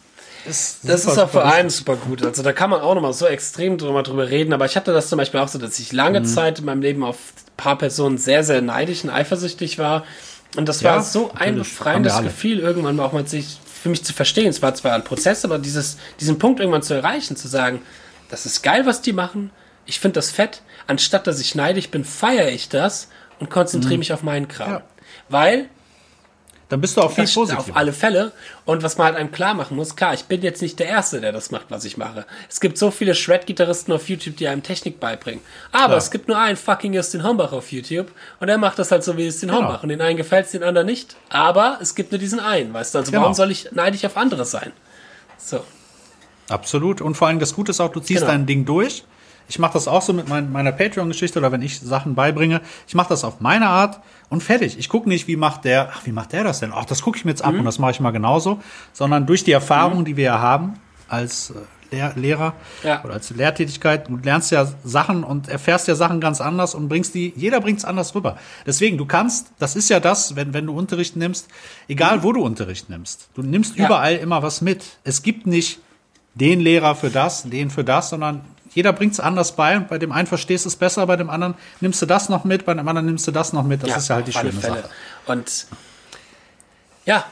ist 0.47 0.79
Das 0.83 0.83
super, 0.83 0.93
ist 0.93 1.07
auch 1.07 1.11
super 1.13 1.27
vor 1.27 1.45
allem 1.45 1.69
super 1.69 1.95
gut. 1.95 2.23
Also 2.23 2.41
da 2.43 2.51
kann 2.53 2.69
man 2.71 2.81
auch 2.81 2.95
nochmal 2.95 3.13
so 3.13 3.25
extrem 3.27 3.77
drüber, 3.77 4.01
drüber 4.03 4.29
reden. 4.29 4.53
Aber 4.53 4.65
ich 4.65 4.75
hatte 4.75 4.91
das 4.93 5.09
zum 5.09 5.17
Beispiel 5.17 5.39
auch 5.39 5.47
so, 5.47 5.59
dass 5.59 5.77
ich 5.79 5.91
lange 5.91 6.21
Mhm. 6.21 6.25
Zeit 6.25 6.59
in 6.59 6.65
meinem 6.65 6.81
Leben 6.81 7.03
auf 7.03 7.17
ein 7.47 7.51
paar 7.57 7.77
Personen 7.77 8.17
sehr, 8.17 8.43
sehr 8.43 8.61
neidisch 8.61 9.03
und 9.03 9.09
eifersüchtig 9.11 9.77
war. 9.77 10.03
Und 10.55 10.69
das 10.69 10.81
Ja, 10.81 10.95
war 10.95 11.03
so 11.03 11.31
ein 11.33 11.55
befreiendes. 11.55 12.21
Gefühl, 12.21 12.59
irgendwann 12.59 12.99
auch 12.99 13.11
mal 13.13 13.27
sich 13.27 13.57
für 13.81 13.89
mich 13.89 14.03
zu 14.03 14.13
verstehen. 14.13 14.47
Es 14.47 14.61
war 14.61 14.73
zwar 14.73 14.93
ein 14.93 15.03
Prozess, 15.03 15.45
aber 15.45 15.59
dieses, 15.59 15.97
diesen 16.19 16.39
Punkt 16.39 16.59
irgendwann 16.59 16.81
zu 16.81 16.93
erreichen, 16.93 17.35
zu 17.35 17.47
sagen, 17.47 17.81
das 18.29 18.45
ist 18.45 18.63
geil, 18.63 18.85
was 18.85 19.01
die 19.01 19.13
machen. 19.13 19.51
Ich 19.85 19.99
finde 19.99 20.15
das 20.15 20.31
fett. 20.31 20.61
Anstatt 20.87 21.27
dass 21.27 21.39
ich 21.39 21.55
neidisch 21.55 21.89
bin, 21.89 22.03
feiere 22.03 22.49
ich 22.49 22.69
das 22.69 23.09
und 23.39 23.49
konzentriere 23.49 23.97
mich 23.99 24.13
auf 24.13 24.23
meinen 24.23 24.47
Kram. 24.47 24.69
Mhm. 24.69 24.75
Ja. 24.75 24.83
Weil 25.29 25.69
Dann 26.69 26.81
bist 26.81 26.97
du 26.97 27.01
auch 27.01 27.11
viel 27.11 27.27
positiver. 27.27 27.59
Auf 27.59 27.75
alle 27.75 27.93
Fälle. 27.93 28.31
Und 28.65 28.81
was 28.81 28.97
man 28.97 29.05
halt 29.05 29.15
einem 29.17 29.31
klar 29.31 29.53
machen 29.53 29.77
muss, 29.77 29.95
klar, 29.95 30.15
ich 30.15 30.23
bin 30.25 30.41
jetzt 30.41 30.63
nicht 30.63 30.79
der 30.79 30.87
Erste, 30.87 31.21
der 31.21 31.31
das 31.31 31.51
macht, 31.51 31.67
was 31.69 31.85
ich 31.85 31.95
mache. 31.95 32.25
Es 32.49 32.59
gibt 32.59 32.79
so 32.79 32.89
viele 32.89 33.13
Shred-Gitarristen 33.13 33.93
auf 33.93 34.09
YouTube, 34.09 34.37
die 34.37 34.47
einem 34.47 34.63
Technik 34.63 34.99
beibringen. 34.99 35.41
Aber 35.71 35.85
Klar. 35.85 35.97
es 35.99 36.09
gibt 36.09 36.27
nur 36.27 36.39
einen 36.39 36.57
fucking 36.57 36.93
Justin 36.93 37.23
Hombach 37.23 37.51
auf 37.51 37.71
YouTube 37.71 38.11
und 38.39 38.49
er 38.49 38.57
macht 38.57 38.79
das 38.79 38.91
halt 38.91 39.03
so 39.03 39.15
wie 39.15 39.25
Justin 39.25 39.49
Genau. 39.49 39.61
Hombach. 39.61 39.83
Und 39.83 39.89
den 39.89 40.01
einen 40.01 40.17
gefällt 40.17 40.47
es, 40.47 40.53
den 40.53 40.63
anderen 40.63 40.87
nicht. 40.87 41.15
Aber 41.29 41.77
es 41.81 41.93
gibt 41.93 42.11
nur 42.11 42.17
diesen 42.17 42.39
einen, 42.39 42.73
weißt 42.73 42.95
du? 42.95 42.97
Also 42.99 43.11
Genau. 43.11 43.21
warum 43.21 43.35
soll 43.35 43.51
ich 43.51 43.71
neidisch 43.71 44.03
auf 44.03 44.17
andere 44.17 44.43
sein? 44.45 44.71
So. 45.37 45.63
Absolut. 46.49 46.99
Und 47.01 47.15
vor 47.15 47.27
allem 47.27 47.39
das 47.39 47.53
Gute 47.53 47.71
ist 47.71 47.79
auch, 47.79 47.91
du 47.91 47.99
ziehst 47.99 48.21
Genau. 48.21 48.31
dein 48.31 48.45
Ding 48.47 48.65
durch. 48.65 49.03
Ich 49.47 49.59
mache 49.59 49.73
das 49.73 49.87
auch 49.87 50.01
so 50.01 50.11
mit 50.13 50.27
mein, 50.27 50.51
meiner 50.51 50.71
Patreon-Geschichte 50.71 51.39
oder 51.39 51.51
wenn 51.51 51.61
ich 51.61 51.79
Sachen 51.79 52.15
beibringe. 52.15 52.61
Ich 52.87 52.95
mache 52.95 53.09
das 53.09 53.23
auf 53.23 53.39
meine 53.41 53.67
Art 53.67 53.99
und 54.29 54.41
fertig. 54.41 54.77
Ich 54.79 54.89
gucke 54.89 55.07
nicht, 55.07 55.27
wie 55.27 55.35
macht 55.35 55.65
der, 55.65 55.89
ach, 55.93 56.01
wie 56.05 56.11
macht 56.11 56.33
der 56.33 56.43
das 56.43 56.59
denn? 56.59 56.71
Ach, 56.73 56.85
das 56.85 57.01
gucke 57.01 57.17
ich 57.17 57.25
mir 57.25 57.31
jetzt 57.31 57.43
ab 57.43 57.53
Mhm. 57.53 57.59
und 57.59 57.65
das 57.65 57.77
mache 57.79 57.91
ich 57.91 57.99
mal 57.99 58.11
genauso, 58.11 58.59
sondern 58.93 59.25
durch 59.25 59.43
die 59.43 59.51
Erfahrung, 59.51 60.03
die 60.05 60.17
wir 60.17 60.23
ja 60.25 60.39
haben 60.39 60.79
als 61.07 61.51
äh, 61.51 61.53
Lehr 61.95 62.13
Lehrer 62.15 62.53
Ja. 62.83 63.03
oder 63.03 63.13
als 63.13 63.29
Lehrtätigkeit, 63.29 64.09
du 64.09 64.17
lernst 64.17 64.51
ja 64.51 64.67
Sachen 64.83 65.23
und 65.23 65.47
erfährst 65.47 65.87
ja 65.87 65.93
Sachen 65.93 66.19
ganz 66.19 66.41
anders 66.41 66.73
und 66.73 66.89
bringst 66.89 67.13
die, 67.13 67.31
jeder 67.35 67.61
bringt 67.61 67.77
es 67.77 67.85
anders 67.85 68.15
rüber. 68.15 68.37
Deswegen, 68.65 68.97
du 68.97 69.05
kannst, 69.05 69.51
das 69.59 69.75
ist 69.75 69.89
ja 69.91 69.99
das, 69.99 70.35
wenn, 70.35 70.55
wenn 70.55 70.65
du 70.65 70.73
Unterricht 70.75 71.15
nimmst, 71.15 71.47
egal 71.87 72.23
wo 72.23 72.33
du 72.33 72.43
Unterricht 72.43 72.89
nimmst, 72.89 73.29
du 73.35 73.43
nimmst 73.43 73.75
Ja. 73.77 73.85
überall 73.85 74.15
immer 74.15 74.41
was 74.41 74.61
mit. 74.61 74.83
Es 75.03 75.21
gibt 75.21 75.45
nicht 75.45 75.79
den 76.33 76.59
Lehrer 76.59 76.95
für 76.95 77.11
das, 77.11 77.43
den 77.43 77.69
für 77.69 77.83
das, 77.83 78.09
sondern 78.09 78.41
jeder 78.75 78.93
bringt 78.93 79.13
es 79.13 79.19
anders 79.19 79.55
bei 79.55 79.77
und 79.77 79.87
bei 79.87 79.97
dem 79.97 80.11
einen 80.11 80.27
verstehst 80.27 80.65
du 80.65 80.69
es 80.69 80.75
besser, 80.75 81.07
bei 81.07 81.15
dem 81.15 81.29
anderen 81.29 81.55
nimmst 81.79 82.01
du 82.01 82.05
das 82.05 82.29
noch 82.29 82.43
mit, 82.43 82.65
bei 82.65 82.73
dem 82.73 82.87
anderen 82.87 83.07
nimmst 83.07 83.25
du 83.25 83.31
das 83.31 83.53
noch 83.53 83.63
mit. 83.63 83.81
Das 83.81 83.97
ist 83.97 84.09
ja 84.09 84.15
halt 84.15 84.27
die 84.27 84.33
schöne 84.33 84.51
Fälle. 84.51 84.81
Sache. 84.81 84.89
Und 85.25 85.65
ja, 87.05 87.23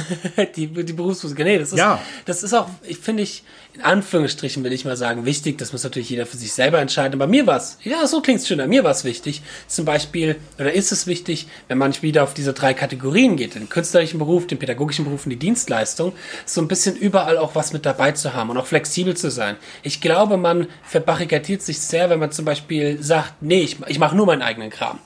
die, 0.56 0.66
die 0.66 0.92
Berufsmusik, 0.92 1.38
nee, 1.38 1.58
das 1.58 1.72
ist, 1.72 1.78
Ja. 1.78 2.00
das 2.24 2.42
ist 2.42 2.54
auch, 2.54 2.68
ich 2.82 2.98
finde 2.98 3.22
ich, 3.22 3.44
in 3.74 3.80
Anführungsstrichen 3.80 4.64
will 4.64 4.72
ich 4.72 4.84
mal 4.84 4.96
sagen, 4.96 5.24
wichtig, 5.24 5.58
das 5.58 5.72
muss 5.72 5.84
natürlich 5.84 6.10
jeder 6.10 6.26
für 6.26 6.36
sich 6.36 6.52
selber 6.52 6.78
entscheiden. 6.80 7.18
Bei 7.18 7.26
mir 7.26 7.46
war 7.46 7.56
es, 7.56 7.78
ja, 7.84 8.06
so 8.06 8.20
klingt's 8.20 8.48
schöner, 8.48 8.66
mir 8.66 8.84
war 8.84 8.90
es 8.90 9.04
wichtig, 9.04 9.42
zum 9.68 9.84
Beispiel, 9.84 10.36
oder 10.58 10.72
ist 10.72 10.92
es 10.92 11.06
wichtig, 11.06 11.46
wenn 11.68 11.78
man 11.78 11.94
wieder 12.02 12.24
auf 12.24 12.34
diese 12.34 12.52
drei 12.52 12.74
Kategorien 12.74 13.36
geht, 13.36 13.54
den 13.54 13.68
künstlerischen 13.68 14.18
Beruf, 14.18 14.46
den 14.46 14.58
pädagogischen 14.58 15.04
Beruf 15.04 15.24
und 15.24 15.30
die 15.30 15.36
Dienstleistung, 15.36 16.12
so 16.44 16.60
ein 16.60 16.68
bisschen 16.68 16.96
überall 16.96 17.38
auch 17.38 17.54
was 17.54 17.72
mit 17.72 17.86
dabei 17.86 18.12
zu 18.12 18.34
haben 18.34 18.50
und 18.50 18.58
auch 18.58 18.66
flexibel 18.66 19.16
zu 19.16 19.30
sein. 19.30 19.56
Ich 19.82 20.00
glaube, 20.00 20.36
man 20.36 20.66
verbarrikadiert 20.82 21.62
sich 21.62 21.80
sehr, 21.80 22.10
wenn 22.10 22.18
man 22.18 22.32
zum 22.32 22.44
Beispiel 22.44 23.02
sagt, 23.02 23.34
nee, 23.40 23.60
ich, 23.62 23.76
ich 23.86 23.98
mache 23.98 24.16
nur 24.16 24.26
meinen 24.26 24.42
eigenen 24.42 24.70
Kram 24.70 24.98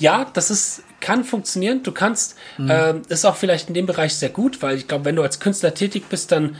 ja, 0.00 0.24
das 0.32 0.50
ist, 0.50 0.82
kann 1.00 1.24
funktionieren. 1.24 1.82
Du 1.82 1.92
kannst, 1.92 2.36
Mhm. 2.58 2.70
ähm, 2.70 3.02
ist 3.08 3.24
auch 3.24 3.36
vielleicht 3.36 3.68
in 3.68 3.74
dem 3.74 3.86
Bereich 3.86 4.14
sehr 4.14 4.28
gut, 4.30 4.62
weil 4.62 4.76
ich 4.76 4.86
glaube, 4.88 5.04
wenn 5.06 5.16
du 5.16 5.22
als 5.22 5.40
Künstler 5.40 5.74
tätig 5.74 6.04
bist, 6.08 6.30
dann 6.32 6.56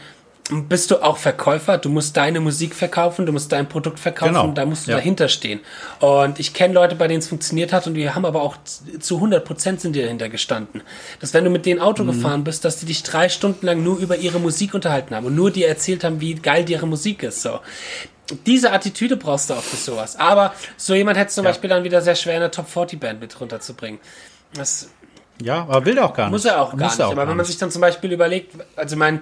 bist 0.69 0.91
du 0.91 0.97
auch 1.01 1.17
Verkäufer. 1.17 1.79
Du 1.79 1.89
musst 1.91 2.17
deine 2.17 2.41
Musik 2.41 2.75
verkaufen, 2.75 3.25
du 3.25 3.31
musst 3.31 3.53
dein 3.53 3.69
Produkt 3.69 4.01
verkaufen, 4.01 4.33
Genau, 4.35 4.49
da 4.51 4.67
musst 4.67 4.89
du 4.89 4.91
ja. 4.91 4.97
dahinter 4.97 5.29
stehen. 5.29 5.61
Und 6.01 6.41
ich 6.41 6.55
kenne 6.55 6.75
Leute, 6.75 6.97
bei 6.97 7.07
denen 7.07 7.21
es 7.21 7.29
funktioniert 7.29 7.73
hat 7.73 7.87
und 7.87 7.95
die 7.95 8.11
haben 8.11 8.25
aber 8.25 8.43
auch 8.43 8.57
zu 8.99 9.21
100 9.21 9.45
Prozent 9.45 9.81
sind 9.81 9.95
die 9.95 10.03
dahinter 10.03 10.29
gestanden. 10.29 10.83
Dass 11.21 11.35
wenn 11.35 11.45
du 11.45 11.51
mit 11.51 11.67
denen 11.67 11.79
Mhm. 11.79 11.85
Auto 11.87 12.05
gefahren 12.05 12.43
bist, 12.43 12.65
dass 12.65 12.79
die 12.81 12.87
dich 12.87 13.05
drei 13.05 13.29
Stunden 13.29 13.65
lang 13.65 13.85
nur 13.85 13.99
über 13.99 14.17
ihre 14.17 14.41
Musik 14.41 14.75
unterhalten 14.75 15.15
haben 15.15 15.27
und 15.27 15.37
nur 15.37 15.53
dir 15.53 15.69
erzählt 15.69 16.03
haben, 16.03 16.21
wie 16.21 16.35
geil 16.35 16.69
ihre 16.69 16.87
Musik 16.89 17.23
ist. 17.23 17.43
So 17.43 17.61
diese 18.47 18.73
Attitüde 18.73 19.17
brauchst 19.17 19.51
du 19.51 19.55
auch 19.55 19.63
für 19.63 19.77
sowas. 19.77 20.17
Aber 20.17 20.53
so 20.77 20.95
jemand 20.95 21.17
hätte 21.17 21.31
zum 21.33 21.45
Ja. 21.45 21.51
Beispiel 21.51 21.71
dann 21.71 21.85
wieder 21.85 22.01
sehr 22.01 22.15
schwer, 22.17 22.37
eine 22.37 22.51
Top 22.51 22.69
40 22.69 22.99
Band 22.99 23.21
mit 23.21 23.41
runterzubringen. 23.41 24.01
Das 24.55 24.89
Ja, 25.43 25.63
aber 25.63 25.85
will 25.85 25.97
er 25.99 26.05
auch 26.07 26.15
gar 26.15 26.25
nicht. 26.27 26.33
muss 26.33 26.45
er 26.45 26.61
auch 26.61 26.71
gar 26.77 26.89
Muss 26.89 26.99
nicht. 26.99 27.07
auch 27.07 27.13
Aber 27.13 27.29
wenn 27.29 27.37
man 27.37 27.47
sich 27.47 27.59
dann 27.59 27.71
zum 27.71 27.81
Beispiel 27.81 28.13
überlegt, 28.13 28.55
also 28.77 28.97
mein, 28.97 29.21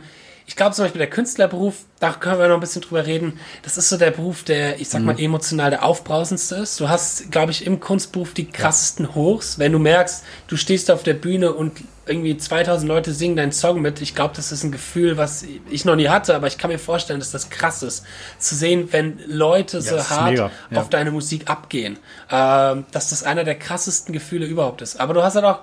ich 0.48 0.56
glaube 0.56 0.74
zum 0.74 0.86
Beispiel 0.86 0.98
der 1.00 1.10
Künstlerberuf, 1.10 1.74
da 2.00 2.10
können 2.12 2.40
wir 2.40 2.48
noch 2.48 2.54
ein 2.54 2.60
bisschen 2.60 2.80
drüber 2.80 3.04
reden. 3.04 3.38
Das 3.62 3.76
ist 3.76 3.90
so 3.90 3.98
der 3.98 4.10
Beruf, 4.10 4.44
der, 4.44 4.80
ich 4.80 4.88
sag 4.88 5.00
Mhm. 5.00 5.06
mal, 5.06 5.20
emotional 5.20 5.68
der 5.70 5.84
aufbrausendste 5.84 6.54
ist. 6.56 6.80
Du 6.80 6.88
hast, 6.88 7.30
glaube 7.30 7.52
ich, 7.52 7.66
im 7.66 7.80
Kunstberuf 7.80 8.32
die 8.32 8.46
krassesten 8.50 9.14
Hochs. 9.14 9.58
Wenn 9.58 9.72
du 9.72 9.78
merkst, 9.78 10.24
du 10.46 10.56
stehst 10.56 10.90
auf 10.90 11.02
der 11.02 11.12
Bühne 11.14 11.52
und 11.52 11.72
irgendwie 12.06 12.38
2000 12.38 12.88
Leute 12.88 13.12
singen 13.12 13.36
deinen 13.36 13.52
Song 13.52 13.82
mit. 13.82 14.00
Ich 14.00 14.14
glaube, 14.14 14.32
das 14.34 14.50
ist 14.50 14.64
ein 14.64 14.72
Gefühl, 14.72 15.18
was 15.18 15.44
ich 15.68 15.84
noch 15.84 15.96
nie 15.96 16.08
hatte, 16.08 16.34
aber 16.34 16.46
ich 16.46 16.56
kann 16.56 16.70
mir 16.70 16.78
vorstellen, 16.78 17.18
dass 17.20 17.30
das 17.30 17.50
krass 17.50 17.82
ist. 17.82 18.04
Zu 18.38 18.54
sehen, 18.54 18.88
wenn 18.90 19.18
Leute 19.26 19.82
so 19.82 19.98
hart 20.08 20.30
mega, 20.30 20.50
ja. 20.70 20.80
auf 20.80 20.88
deine 20.88 21.10
Musik 21.10 21.50
abgehen. 21.50 21.98
Ähm, 22.30 22.86
dass 22.90 23.10
das 23.10 23.22
einer 23.22 23.44
der 23.44 23.56
krassesten 23.58 24.14
Gefühle 24.14 24.46
überhaupt 24.46 24.80
ist. 24.80 24.98
Aber 24.98 25.12
du 25.12 25.22
hast 25.22 25.34
halt 25.34 25.44
auch 25.44 25.58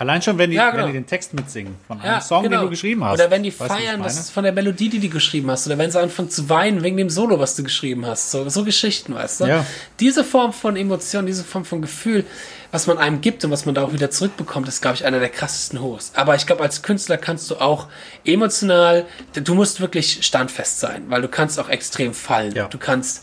Allein 0.00 0.22
schon, 0.22 0.38
wenn 0.38 0.48
die, 0.48 0.56
Ja, 0.56 0.70
genau. 0.70 0.84
wenn 0.84 0.92
die 0.94 0.98
den 0.98 1.06
Text 1.06 1.34
mitsingen 1.34 1.74
von 1.86 2.00
einem 2.00 2.10
Ja, 2.12 2.20
Song, 2.22 2.42
genau. 2.42 2.60
den 2.60 2.64
du 2.64 2.70
geschrieben 2.70 3.04
hast. 3.04 3.20
Oder 3.20 3.30
wenn 3.30 3.42
die 3.42 3.50
Weißt 3.50 3.60
was 3.60 3.68
feiern, 3.68 4.02
ist 4.02 4.30
von 4.30 4.44
der 4.44 4.52
Melodie, 4.54 4.88
die 4.88 4.98
du 4.98 5.10
geschrieben 5.10 5.50
hast. 5.50 5.66
Oder 5.66 5.76
wenn 5.76 5.90
sie 5.90 6.00
anfangen 6.00 6.30
zu 6.30 6.48
weinen 6.48 6.82
wegen 6.82 6.96
dem 6.96 7.10
Solo, 7.10 7.38
was 7.38 7.54
du 7.54 7.62
geschrieben 7.62 8.06
hast. 8.06 8.30
So, 8.30 8.48
so 8.48 8.64
Geschichten, 8.64 9.14
weißt 9.14 9.42
du? 9.42 9.44
Ja. 9.44 9.66
Diese 10.00 10.24
Form 10.24 10.54
von 10.54 10.74
Emotion, 10.76 11.26
diese 11.26 11.44
Form 11.44 11.66
von 11.66 11.82
Gefühl, 11.82 12.24
was 12.72 12.86
man 12.86 12.96
einem 12.96 13.20
gibt 13.20 13.44
und 13.44 13.50
was 13.50 13.66
man 13.66 13.74
da 13.74 13.82
auch 13.84 13.92
wieder 13.92 14.10
zurückbekommt, 14.10 14.68
ist, 14.68 14.80
glaube 14.80 14.94
ich, 14.94 15.04
einer 15.04 15.18
der 15.18 15.28
krassesten 15.28 15.82
Hochs. 15.82 16.12
Aber 16.14 16.34
ich 16.34 16.46
glaube, 16.46 16.62
als 16.62 16.80
Künstler 16.80 17.18
kannst 17.18 17.50
du 17.50 17.56
auch 17.56 17.88
emotional, 18.24 19.04
du 19.34 19.54
musst 19.54 19.80
wirklich 19.82 20.24
standfest 20.24 20.80
sein, 20.80 21.04
weil 21.08 21.20
du 21.20 21.28
kannst 21.28 21.60
auch 21.60 21.68
extrem 21.68 22.14
fallen. 22.14 22.54
Ja. 22.54 22.68
Du 22.68 22.78
kannst 22.78 23.22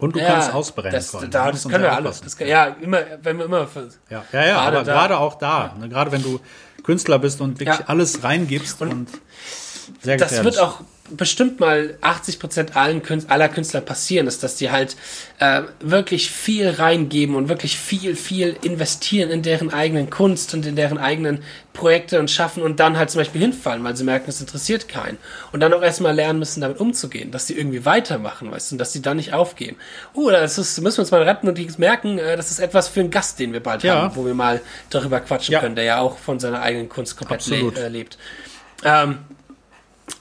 Und 0.00 0.16
du 0.16 0.20
ja, 0.20 0.26
kannst 0.26 0.52
ausbrennen. 0.52 0.92
Das, 0.92 1.10
da, 1.12 1.50
das 1.50 1.62
können 1.62 1.74
wir 1.74 1.80
sehr 1.80 1.92
alle. 1.92 2.08
aufpassen. 2.08 2.24
Das, 2.24 2.36
kann- 2.36 2.48
ja, 2.48 2.64
immer, 2.80 3.00
wenn 3.22 3.38
wir 3.38 3.44
immer. 3.44 3.68
Ja, 4.10 4.24
ja, 4.32 4.44
ja 4.46 4.54
Gerade 4.54 4.76
aber 4.78 4.84
da. 4.84 4.92
gerade 4.92 5.18
auch 5.18 5.34
da. 5.36 5.74
Ne, 5.78 5.88
gerade 5.88 6.10
wenn 6.12 6.22
du 6.22 6.40
Künstler 6.82 7.18
bist 7.18 7.40
und 7.40 7.60
wirklich 7.60 7.78
Ja. 7.78 7.84
alles 7.86 8.22
reingibst 8.24 8.82
und, 8.82 9.08
sehr 10.02 10.16
das 10.16 10.30
gefährlich. 10.30 10.54
wird 10.56 10.64
auch 10.64 10.80
bestimmt 11.10 11.60
mal 11.60 11.98
80 12.00 12.38
Prozent 12.38 12.76
allen 12.76 13.02
Künst, 13.02 13.30
aller 13.30 13.48
Künstler 13.50 13.82
passieren, 13.82 14.26
ist, 14.26 14.42
dass 14.42 14.56
die 14.56 14.70
halt 14.70 14.96
äh, 15.38 15.62
wirklich 15.80 16.30
viel 16.30 16.70
reingeben 16.70 17.34
und 17.36 17.48
wirklich 17.50 17.78
viel, 17.78 18.16
viel 18.16 18.56
investieren 18.62 19.30
in 19.30 19.42
deren 19.42 19.70
eigenen 19.72 20.08
Kunst 20.08 20.54
und 20.54 20.64
in 20.64 20.76
deren 20.76 20.96
eigenen 20.96 21.42
Projekte 21.74 22.18
und 22.20 22.30
schaffen 22.30 22.62
und 22.62 22.80
dann 22.80 22.96
halt 22.96 23.10
zum 23.10 23.20
Beispiel 23.20 23.40
hinfallen, 23.42 23.84
weil 23.84 23.96
sie 23.96 24.04
merken, 24.04 24.30
es 24.30 24.40
interessiert 24.40 24.88
keinen. 24.88 25.18
Und 25.52 25.60
dann 25.60 25.74
auch 25.74 25.82
erstmal 25.82 26.14
lernen 26.14 26.38
müssen, 26.38 26.60
damit 26.62 26.78
umzugehen, 26.80 27.30
dass 27.30 27.48
sie 27.48 27.54
irgendwie 27.58 27.84
weitermachen, 27.84 28.50
weißt 28.50 28.70
du, 28.70 28.74
und 28.76 28.78
dass 28.78 28.92
sie 28.92 29.02
dann 29.02 29.18
nicht 29.18 29.34
aufgeben. 29.34 29.76
Uh, 30.14 30.30
das 30.30 30.56
ist, 30.56 30.80
müssen 30.80 30.98
wir 30.98 31.02
uns 31.02 31.10
mal 31.10 31.22
retten 31.22 31.48
und 31.48 31.58
die 31.58 31.68
merken, 31.76 32.18
äh, 32.18 32.36
das 32.36 32.50
ist 32.50 32.60
etwas 32.60 32.88
für 32.88 33.00
einen 33.00 33.10
Gast, 33.10 33.38
den 33.40 33.52
wir 33.52 33.60
bald 33.62 33.82
Ja. 33.82 33.96
haben, 34.02 34.16
wo 34.16 34.24
wir 34.24 34.34
mal 34.34 34.60
darüber 34.88 35.20
quatschen 35.20 35.52
Ja. 35.52 35.60
können, 35.60 35.74
der 35.74 35.84
ja 35.84 35.98
auch 36.00 36.16
von 36.16 36.40
seiner 36.40 36.62
eigenen 36.62 36.88
Kunst 36.88 37.16
komplett 37.16 37.46
le 37.46 37.72
äh, 37.76 37.88
lebt. 37.88 38.16
Ähm, 38.84 39.18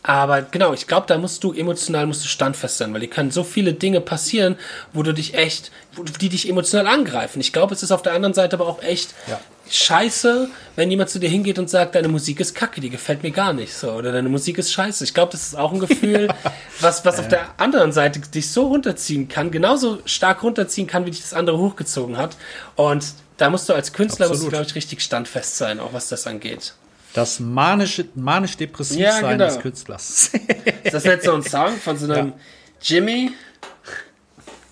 aber 0.01 0.41
genau, 0.41 0.73
ich 0.73 0.87
glaube, 0.87 1.07
da 1.07 1.17
musst 1.17 1.43
du 1.43 1.53
emotional 1.53 2.05
musst 2.07 2.23
du 2.23 2.27
standfest 2.27 2.77
sein, 2.77 2.93
weil 2.93 3.01
dir 3.01 3.09
können 3.09 3.31
so 3.31 3.43
viele 3.43 3.73
Dinge 3.73 4.01
passieren, 4.01 4.55
wo 4.93 5.03
du 5.03 5.13
dich 5.13 5.33
echt, 5.33 5.71
wo, 5.93 6.03
die 6.03 6.29
dich 6.29 6.47
emotional 6.49 6.87
angreifen. 6.87 7.39
Ich 7.41 7.51
glaube, 7.53 7.73
es 7.73 7.83
ist 7.83 7.91
auf 7.91 8.01
der 8.01 8.13
anderen 8.13 8.33
Seite 8.33 8.55
aber 8.57 8.67
auch 8.67 8.81
echt 8.81 9.13
Ja. 9.27 9.39
scheiße, 9.69 10.49
wenn 10.75 10.89
jemand 10.91 11.09
zu 11.09 11.19
dir 11.19 11.29
hingeht 11.29 11.59
und 11.59 11.69
sagt, 11.69 11.95
deine 11.95 12.07
Musik 12.07 12.39
ist 12.39 12.53
kacke, 12.55 12.79
die 12.81 12.89
gefällt 12.89 13.23
mir 13.23 13.31
gar 13.31 13.53
nicht 13.53 13.73
so 13.73 13.91
oder 13.91 14.11
deine 14.11 14.29
Musik 14.29 14.57
ist 14.57 14.71
scheiße. 14.73 15.03
Ich 15.03 15.13
glaube, 15.13 15.31
das 15.31 15.47
ist 15.47 15.55
auch 15.57 15.71
ein 15.73 15.79
Gefühl, 15.79 16.29
was 16.79 17.03
was 17.05 17.19
auf 17.19 17.27
der 17.27 17.47
anderen 17.57 17.91
Seite 17.91 18.19
dich 18.19 18.51
so 18.51 18.67
runterziehen 18.67 19.27
kann, 19.27 19.51
genauso 19.51 19.99
stark 20.05 20.43
runterziehen 20.43 20.87
kann, 20.87 21.05
wie 21.05 21.11
dich 21.11 21.21
das 21.21 21.33
andere 21.33 21.57
hochgezogen 21.57 22.17
hat. 22.17 22.35
Und 22.75 23.05
da 23.37 23.49
musst 23.49 23.67
du 23.67 23.73
als 23.73 23.91
Künstler 23.93 24.29
glaube 24.29 24.63
ich, 24.65 24.75
richtig 24.75 25.01
standfest 25.01 25.57
sein, 25.57 25.79
auch 25.79 25.91
was 25.93 26.07
das 26.07 26.27
angeht. 26.27 26.73
Das 27.13 27.39
manische, 27.39 28.05
manisch-depressiv 28.15 28.97
Ja, 28.99 29.11
sein 29.19 29.37
genau. 29.37 29.45
des 29.45 29.59
Künstlers. 29.59 30.31
Ist 30.83 30.93
das 30.93 31.03
jetzt 31.03 31.25
so 31.25 31.33
ein 31.33 31.43
Song 31.43 31.77
von 31.77 31.97
so 31.97 32.11
einem 32.11 32.33
Jimmy? 32.81 33.31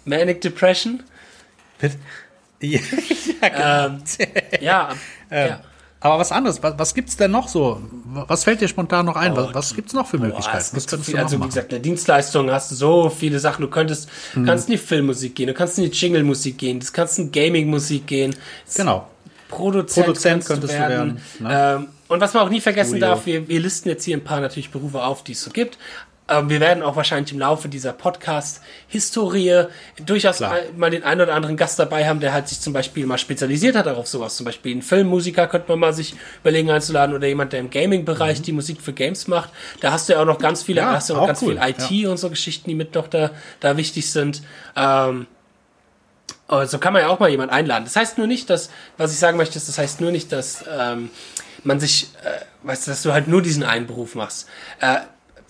Manic 0.06 0.42
Depression? 0.42 1.04
ja, 2.62 2.80
genau. 3.40 3.86
Ähm, 3.88 4.04
ja, 4.60 4.90
ja. 5.32 5.62
Aber 6.04 6.18
was 6.18 6.32
anderes, 6.32 6.64
was, 6.64 6.74
was 6.80 6.96
gibt's 6.96 7.16
denn 7.16 7.30
noch 7.30 7.48
so? 7.48 7.80
Was 8.06 8.44
fällt 8.44 8.60
dir 8.60 8.68
spontan 8.68 9.06
noch 9.06 9.16
ein? 9.16 9.34
Oh, 9.34 9.36
was, 9.38 9.54
was 9.54 9.76
gibt's 9.76 9.94
noch 9.94 10.08
für 10.08 10.18
Boah, 10.18 10.26
Möglichkeiten? 10.28 10.58
es 10.58 10.76
was 10.76 10.88
könntest 10.88 11.06
viel, 11.06 11.14
du 11.14 11.18
noch 11.20 11.26
also 11.26 11.36
wie 11.36 11.40
machen? 11.40 11.50
gesagt, 11.50 11.66
in 11.68 11.76
der 11.76 11.80
Dienstleistung 11.80 12.50
hast 12.50 12.72
du 12.72 12.76
so 12.76 13.10
viele 13.12 13.40
Sachen. 13.40 13.62
Du 13.62 13.70
könntest, 13.70 14.10
Mhm. 14.34 14.46
kannst 14.48 14.68
in 14.68 14.72
die 14.74 14.78
Filmmusik 14.80 15.36
gehen, 15.36 15.46
du 15.48 15.54
kannst 15.54 15.78
in 15.78 15.84
die 15.92 15.96
Jingle-Musik 15.96 16.58
gehen, 16.58 16.80
du 16.80 16.88
kannst 16.92 17.20
in 17.20 17.32
Gaming-Musik 17.32 18.08
gehen. 18.08 18.36
Genau. 18.76 19.08
Produzent, 19.52 20.06
Produzent 20.08 20.46
könntest 20.46 20.74
du 20.74 20.78
werden, 20.80 21.22
Ähm, 21.48 21.88
und 22.08 22.20
was 22.20 22.34
man 22.34 22.44
auch 22.44 22.50
nie 22.50 22.62
vergessen 22.62 22.98
Studio. 22.98 23.08
darf, 23.08 23.26
wir, 23.26 23.48
wir 23.48 23.60
listen 23.60 23.88
jetzt 23.90 24.04
hier 24.04 24.18
ein 24.18 24.24
paar 24.24 24.40
natürlich 24.42 24.72
Berufe 24.72 25.04
auf, 25.04 25.24
die 25.24 25.34
es 25.34 25.42
so 25.44 25.52
gibt. 25.52 25.78
Ähm, 26.28 26.50
wir 26.50 26.60
werden 26.60 26.82
auch 26.84 26.96
wahrscheinlich 26.96 27.32
im 27.34 27.40
Laufe 27.40 27.68
dieser 27.68 27.94
Podcast-Historie 27.94 29.66
durchaus 30.06 30.38
Klar. 30.38 30.56
mal 30.78 30.90
den 30.90 31.04
einen 31.04 31.22
oder 31.22 31.34
anderen 31.34 31.58
Gast 31.58 31.80
dabei 31.80 32.08
haben, 32.08 32.20
der 32.20 32.32
halt 32.34 32.48
sich 32.48 32.60
zum 32.62 32.74
Beispiel 32.74 33.06
mal 33.06 33.18
spezialisiert 33.18 33.76
hat 33.76 33.88
auf 33.88 34.08
sowas. 34.08 34.38
Zum 34.38 34.46
Beispiel 34.46 34.72
einen 34.74 34.82
Filmmusiker 34.82 35.48
könnte 35.48 35.70
man 35.70 35.80
mal 35.80 35.94
sich 35.94 36.16
überlegen 36.42 36.70
einzuladen 36.70 37.16
oder 37.16 37.28
jemand, 37.28 37.54
der 37.54 37.60
im 37.60 37.70
Gaming-Bereich 37.70 38.42
die 38.42 38.52
Musik 38.54 38.82
für 38.82 38.94
Games 38.94 39.28
macht. 39.28 39.50
Da 39.82 39.92
hast 39.92 40.08
du 40.10 40.14
ja 40.14 40.22
auch 40.22 40.26
noch 40.26 40.40
ganz 40.40 40.64
viele, 40.64 40.82
Mhm. 40.82 40.88
Ja, 40.88 40.94
hast 40.94 41.10
du 41.10 41.16
auch 41.16 41.28
ganz 41.28 41.42
cool, 41.42 41.60
viel 41.60 42.02
IT 42.02 42.08
und 42.08 42.18
so 42.18 42.30
Geschichten, 42.30 42.70
die 42.70 42.76
mit 42.76 42.96
noch 42.96 43.08
da, 43.08 43.32
da 43.60 43.76
wichtig 43.78 44.10
sind. 44.12 44.42
Ähm, 44.76 45.28
so 46.66 46.78
kann 46.80 46.94
man 46.94 47.02
ja 47.02 47.08
auch 47.10 47.20
mal 47.20 47.30
jemanden 47.30 47.54
einladen. 47.54 47.84
Das 47.86 47.96
heißt 47.96 48.18
nur 48.18 48.28
nicht, 48.28 48.50
dass, 48.50 48.70
was 48.98 49.12
ich 49.12 49.20
sagen 49.20 49.38
möchte, 49.38 49.58
ist, 49.58 49.68
das 49.68 49.78
heißt 49.78 50.02
nur 50.02 50.12
nicht, 50.12 50.32
dass 50.32 50.64
ähm, 50.70 51.10
man 51.64 51.80
sich, 51.80 52.10
äh, 52.24 52.42
weißt 52.68 52.88
du, 52.88 52.92
dass 52.92 53.02
du 53.04 53.14
halt 53.14 53.28
nur 53.28 53.42
diesen 53.42 53.64
einen 53.64 53.88
Beruf 53.88 54.16
machst. 54.16 54.48
Äh, 54.80 54.98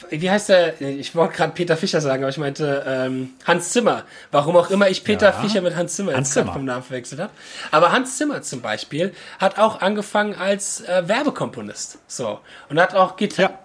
wie 0.10 0.30
heißt 0.30 0.50
der? 0.50 0.82
Ich 0.82 1.16
wollte 1.16 1.36
gerade 1.38 1.54
Peter 1.54 1.78
Fischer 1.78 2.02
sagen, 2.02 2.24
aber 2.24 2.30
ich 2.32 2.38
meinte 2.38 2.84
ähm, 2.86 3.30
Hans 3.46 3.70
Zimmer. 3.72 4.04
Warum 4.32 4.58
auch 4.58 4.70
immer 4.70 4.90
ich 4.90 5.04
Peter 5.06 5.28
Ja. 5.28 5.32
Fischer 5.42 5.62
mit 5.62 5.76
Hans 5.76 5.96
Zimmer 5.96 6.14
Hans 6.14 6.32
Zimmer. 6.32 6.52
vom 6.54 6.66
Namen 6.66 6.84
verwechselt 6.84 7.22
habe. 7.22 7.32
Aber 7.70 7.92
Hans 7.94 8.18
Zimmer 8.18 8.42
zum 8.42 8.62
Beispiel 8.62 9.14
hat 9.40 9.58
auch 9.58 9.80
angefangen 9.82 10.36
als 10.36 10.82
äh, 10.82 11.08
Werbekomponist. 11.08 12.00
So. 12.08 12.40
Und 12.70 12.80
hat 12.80 12.94
auch 12.96 13.16
Gitarre. 13.16 13.52
Ja. 13.54 13.60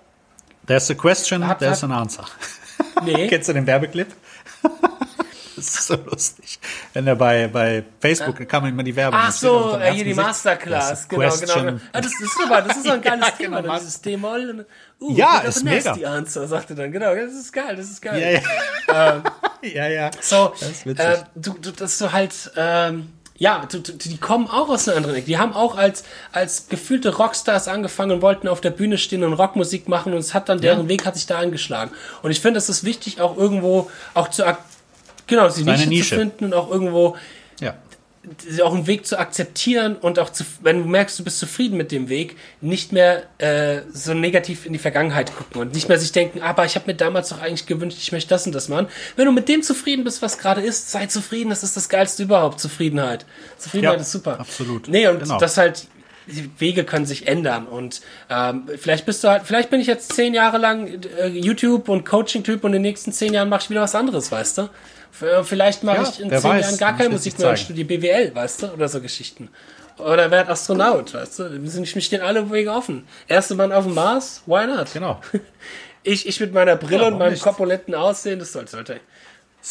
There's 0.66 0.90
a 0.90 0.94
question, 0.94 1.46
Hat- 1.46 1.58
there's 1.58 1.82
an 1.82 1.90
answer. 1.92 2.24
Nee. 3.04 3.26
Kennst 3.28 3.48
du 3.48 3.52
den 3.52 3.66
Werbeclip? 3.66 4.08
Das 5.66 5.66
ist 5.66 5.86
so 5.86 5.94
lustig. 5.96 6.58
Wenn 6.92 7.06
er 7.06 7.16
bei, 7.16 7.48
bei 7.48 7.82
Facebook 8.00 8.38
da 8.38 8.44
kam 8.44 8.66
immer 8.66 8.82
die 8.82 8.94
Werbung. 8.94 9.18
Ach 9.22 9.32
so, 9.32 9.78
äh, 9.78 9.92
hier 9.92 10.04
die 10.04 10.14
Masterclass, 10.14 10.90
das 10.90 11.08
genau, 11.08 11.30
genau. 11.34 11.54
Genau. 11.54 11.80
Ah, 11.92 12.00
das, 12.00 12.12
das 12.12 12.20
ist 12.20 12.38
aber, 12.44 12.62
das 12.62 12.76
ist 12.76 12.84
so 12.86 12.92
ein 12.92 13.00
geiles 13.02 13.26
Ja, 13.26 13.30
Thema, 13.32 13.60
genau. 13.62 13.74
dieses 13.78 14.00
D-Moll. 14.02 14.66
Uh, 15.00 15.14
Ja, 15.16 15.38
of 15.38 15.44
ist 15.48 15.64
mega. 15.64 15.92
Answer, 15.92 16.46
sagt 16.46 16.70
er 16.70 16.76
dann, 16.76 16.92
genau, 16.92 17.14
das 17.14 17.32
ist 17.32 17.52
geil, 17.52 17.74
das 17.76 17.86
ist 17.90 18.02
geil. 18.02 18.40
Ja, 18.88 18.94
ja. 18.94 19.22
ja, 19.62 19.88
ja. 19.88 20.10
So, 20.20 20.52
Das 20.60 20.70
ist 20.70 20.86
witzig. 20.86 21.04
äh, 21.06 21.16
du, 21.34 21.54
du, 21.60 21.70
dass 21.72 21.98
du 21.98 22.12
halt, 22.12 22.34
ähm, 22.56 23.08
ja, 23.38 23.66
du, 23.70 23.80
du, 23.80 23.92
die 23.92 24.16
kommen 24.16 24.48
auch 24.48 24.70
aus 24.70 24.88
einer 24.88 24.96
anderen 24.96 25.16
Ecke. 25.16 25.26
Die 25.26 25.36
haben 25.36 25.52
auch 25.52 25.76
als, 25.76 26.04
als 26.32 26.68
gefühlte 26.68 27.14
Rockstars 27.16 27.68
angefangen 27.68 28.12
und 28.12 28.22
wollten 28.22 28.48
auf 28.48 28.62
der 28.62 28.70
Bühne 28.70 28.96
stehen 28.96 29.22
und 29.24 29.34
Rockmusik 29.34 29.88
machen 29.88 30.14
und 30.14 30.20
es 30.20 30.32
hat 30.32 30.48
dann, 30.48 30.60
deren 30.62 30.88
Weg 30.88 31.04
hat 31.04 31.16
sich 31.16 31.26
da 31.26 31.38
eingeschlagen. 31.38 31.90
Und 32.22 32.30
ich 32.30 32.40
finde, 32.40 32.56
es 32.56 32.70
ist 32.70 32.84
wichtig, 32.84 33.20
auch 33.20 33.36
irgendwo, 33.36 33.90
auch 34.14 34.28
zu, 34.28 34.44
genau, 35.26 35.48
die 35.48 35.64
Nische, 35.64 35.88
Nische. 35.88 36.08
zu 36.10 36.14
finden 36.16 36.44
und 36.46 36.54
auch 36.54 36.70
irgendwo, 36.70 37.16
ja. 37.60 37.74
auch 38.62 38.74
einen 38.74 38.86
Weg 38.88 39.06
zu 39.06 39.18
akzeptieren 39.18 39.94
und 39.96 40.18
auch 40.18 40.30
zu, 40.30 40.44
wenn 40.62 40.82
du 40.82 40.88
merkst, 40.88 41.16
du 41.18 41.22
bist 41.24 41.38
zufrieden 41.38 41.76
mit 41.76 41.92
dem 41.92 42.08
Weg, 42.08 42.36
nicht 42.60 42.92
mehr 42.92 43.22
äh, 43.38 43.82
so 43.92 44.14
negativ 44.14 44.66
in 44.66 44.72
die 44.72 44.78
Vergangenheit 44.80 45.32
gucken 45.36 45.60
und 45.60 45.74
nicht 45.74 45.88
mehr 45.88 45.98
sich 45.98 46.10
denken, 46.12 46.42
aber 46.42 46.64
ich 46.64 46.74
habe 46.74 46.86
mir 46.88 46.94
damals 46.96 47.28
doch 47.28 47.40
eigentlich 47.40 47.66
gewünscht, 47.66 47.98
ich 48.00 48.10
möchte 48.12 48.30
das 48.30 48.44
und 48.46 48.52
das 48.54 48.68
machen. 48.68 48.88
Wenn 49.14 49.26
du 49.26 49.32
mit 49.32 49.48
dem 49.48 49.62
zufrieden 49.62 50.02
bist, 50.04 50.22
was 50.22 50.38
gerade 50.38 50.60
ist, 50.60 50.90
sei 50.90 51.06
zufrieden, 51.06 51.50
das 51.50 51.62
ist 51.62 51.76
das 51.76 51.88
Geilste 51.88 52.24
überhaupt, 52.24 52.58
Zufriedenheit. 52.60 53.24
Zufriedenheit 53.58 53.96
Ja, 53.98 54.02
ist 54.02 54.10
super. 54.12 54.40
absolut. 54.40 54.88
Nee, 54.88 55.06
und 55.06 55.20
Genau. 55.20 55.38
das 55.38 55.56
halt, 55.56 55.86
die 56.26 56.50
Wege 56.58 56.82
können 56.82 57.06
sich 57.06 57.28
ändern 57.28 57.66
und 57.68 58.00
ähm, 58.28 58.64
vielleicht 58.76 59.06
bist 59.06 59.22
du 59.22 59.28
halt, 59.28 59.42
vielleicht 59.44 59.70
bin 59.70 59.80
ich 59.80 59.86
jetzt 59.86 60.12
zehn 60.14 60.34
Jahre 60.34 60.58
lang 60.58 60.88
äh, 61.20 61.28
YouTube 61.28 61.88
und 61.88 62.04
Coaching-Typ 62.04 62.64
und 62.64 62.70
in 62.70 62.82
den 62.82 62.82
nächsten 62.82 63.12
zehn 63.12 63.32
Jahren 63.32 63.48
mache 63.48 63.62
ich 63.62 63.70
wieder 63.70 63.82
was 63.82 63.94
anderes, 63.94 64.32
weißt 64.32 64.58
du? 64.58 64.68
F- 65.20 65.46
Vielleicht 65.46 65.82
mache 65.82 65.98
Ja, 65.98 66.02
ich 66.08 66.20
in 66.20 66.28
zehn 66.30 66.42
weiß, 66.42 66.64
Jahren 66.66 66.78
gar 66.78 66.96
keine 66.96 67.10
Musik 67.10 67.38
mehr 67.38 67.50
und 67.50 67.58
studiere 67.58 67.86
BWL, 67.86 68.34
weißt 68.34 68.62
du, 68.62 68.66
oder 68.72 68.88
so 68.88 69.00
Geschichten. 69.00 69.48
Oder 69.98 70.30
werd 70.30 70.48
Astronaut, 70.50 71.14
weißt 71.14 71.38
du? 71.38 71.62
Wir 71.62 71.70
sind- 71.70 71.94
Mir 71.94 72.02
stehen 72.02 72.20
alle 72.20 72.50
Wege 72.50 72.70
offen. 72.70 73.06
Erste 73.28 73.54
Mann 73.54 73.72
auf 73.72 73.84
dem 73.84 73.94
Mars, 73.94 74.42
why 74.46 74.66
not? 74.66 74.92
Genau. 74.92 75.20
Ich, 76.08 76.24
ich 76.28 76.38
mit 76.38 76.52
meiner 76.54 76.76
Brille 76.76 77.02
Ja, 77.02 77.08
und 77.08 77.18
meinem 77.18 77.32
nicht? 77.32 77.42
korpulenten 77.42 77.92
Aussehen, 77.92 78.38
das 78.38 78.52
sollte, 78.52 78.70
sollte. 78.70 79.00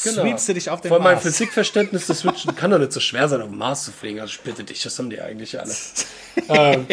Genau. 0.03 0.21
Sweepst 0.23 0.49
du 0.49 0.53
dich 0.53 0.69
auf 0.69 0.81
den 0.81 0.89
Von 0.89 1.01
meinem 1.01 1.13
Mars. 1.13 1.23
Physikverständnis, 1.23 2.07
das 2.07 2.25
wird, 2.25 2.35
kann 2.57 2.69
doch 2.71 2.79
nicht 2.79 2.91
so 2.91 2.99
schwer 2.99 3.29
sein, 3.29 3.41
auf 3.41 3.49
den 3.49 3.57
Mars 3.57 3.85
zu 3.85 3.91
fliegen. 3.91 4.19
Also 4.19 4.33
ich 4.33 4.41
bitte 4.41 4.63
dich, 4.63 4.83
das 4.83 4.99
haben 4.99 5.09
die 5.09 5.21
eigentlich 5.21 5.57
alle. 5.59 5.73
ähm, 6.49 6.85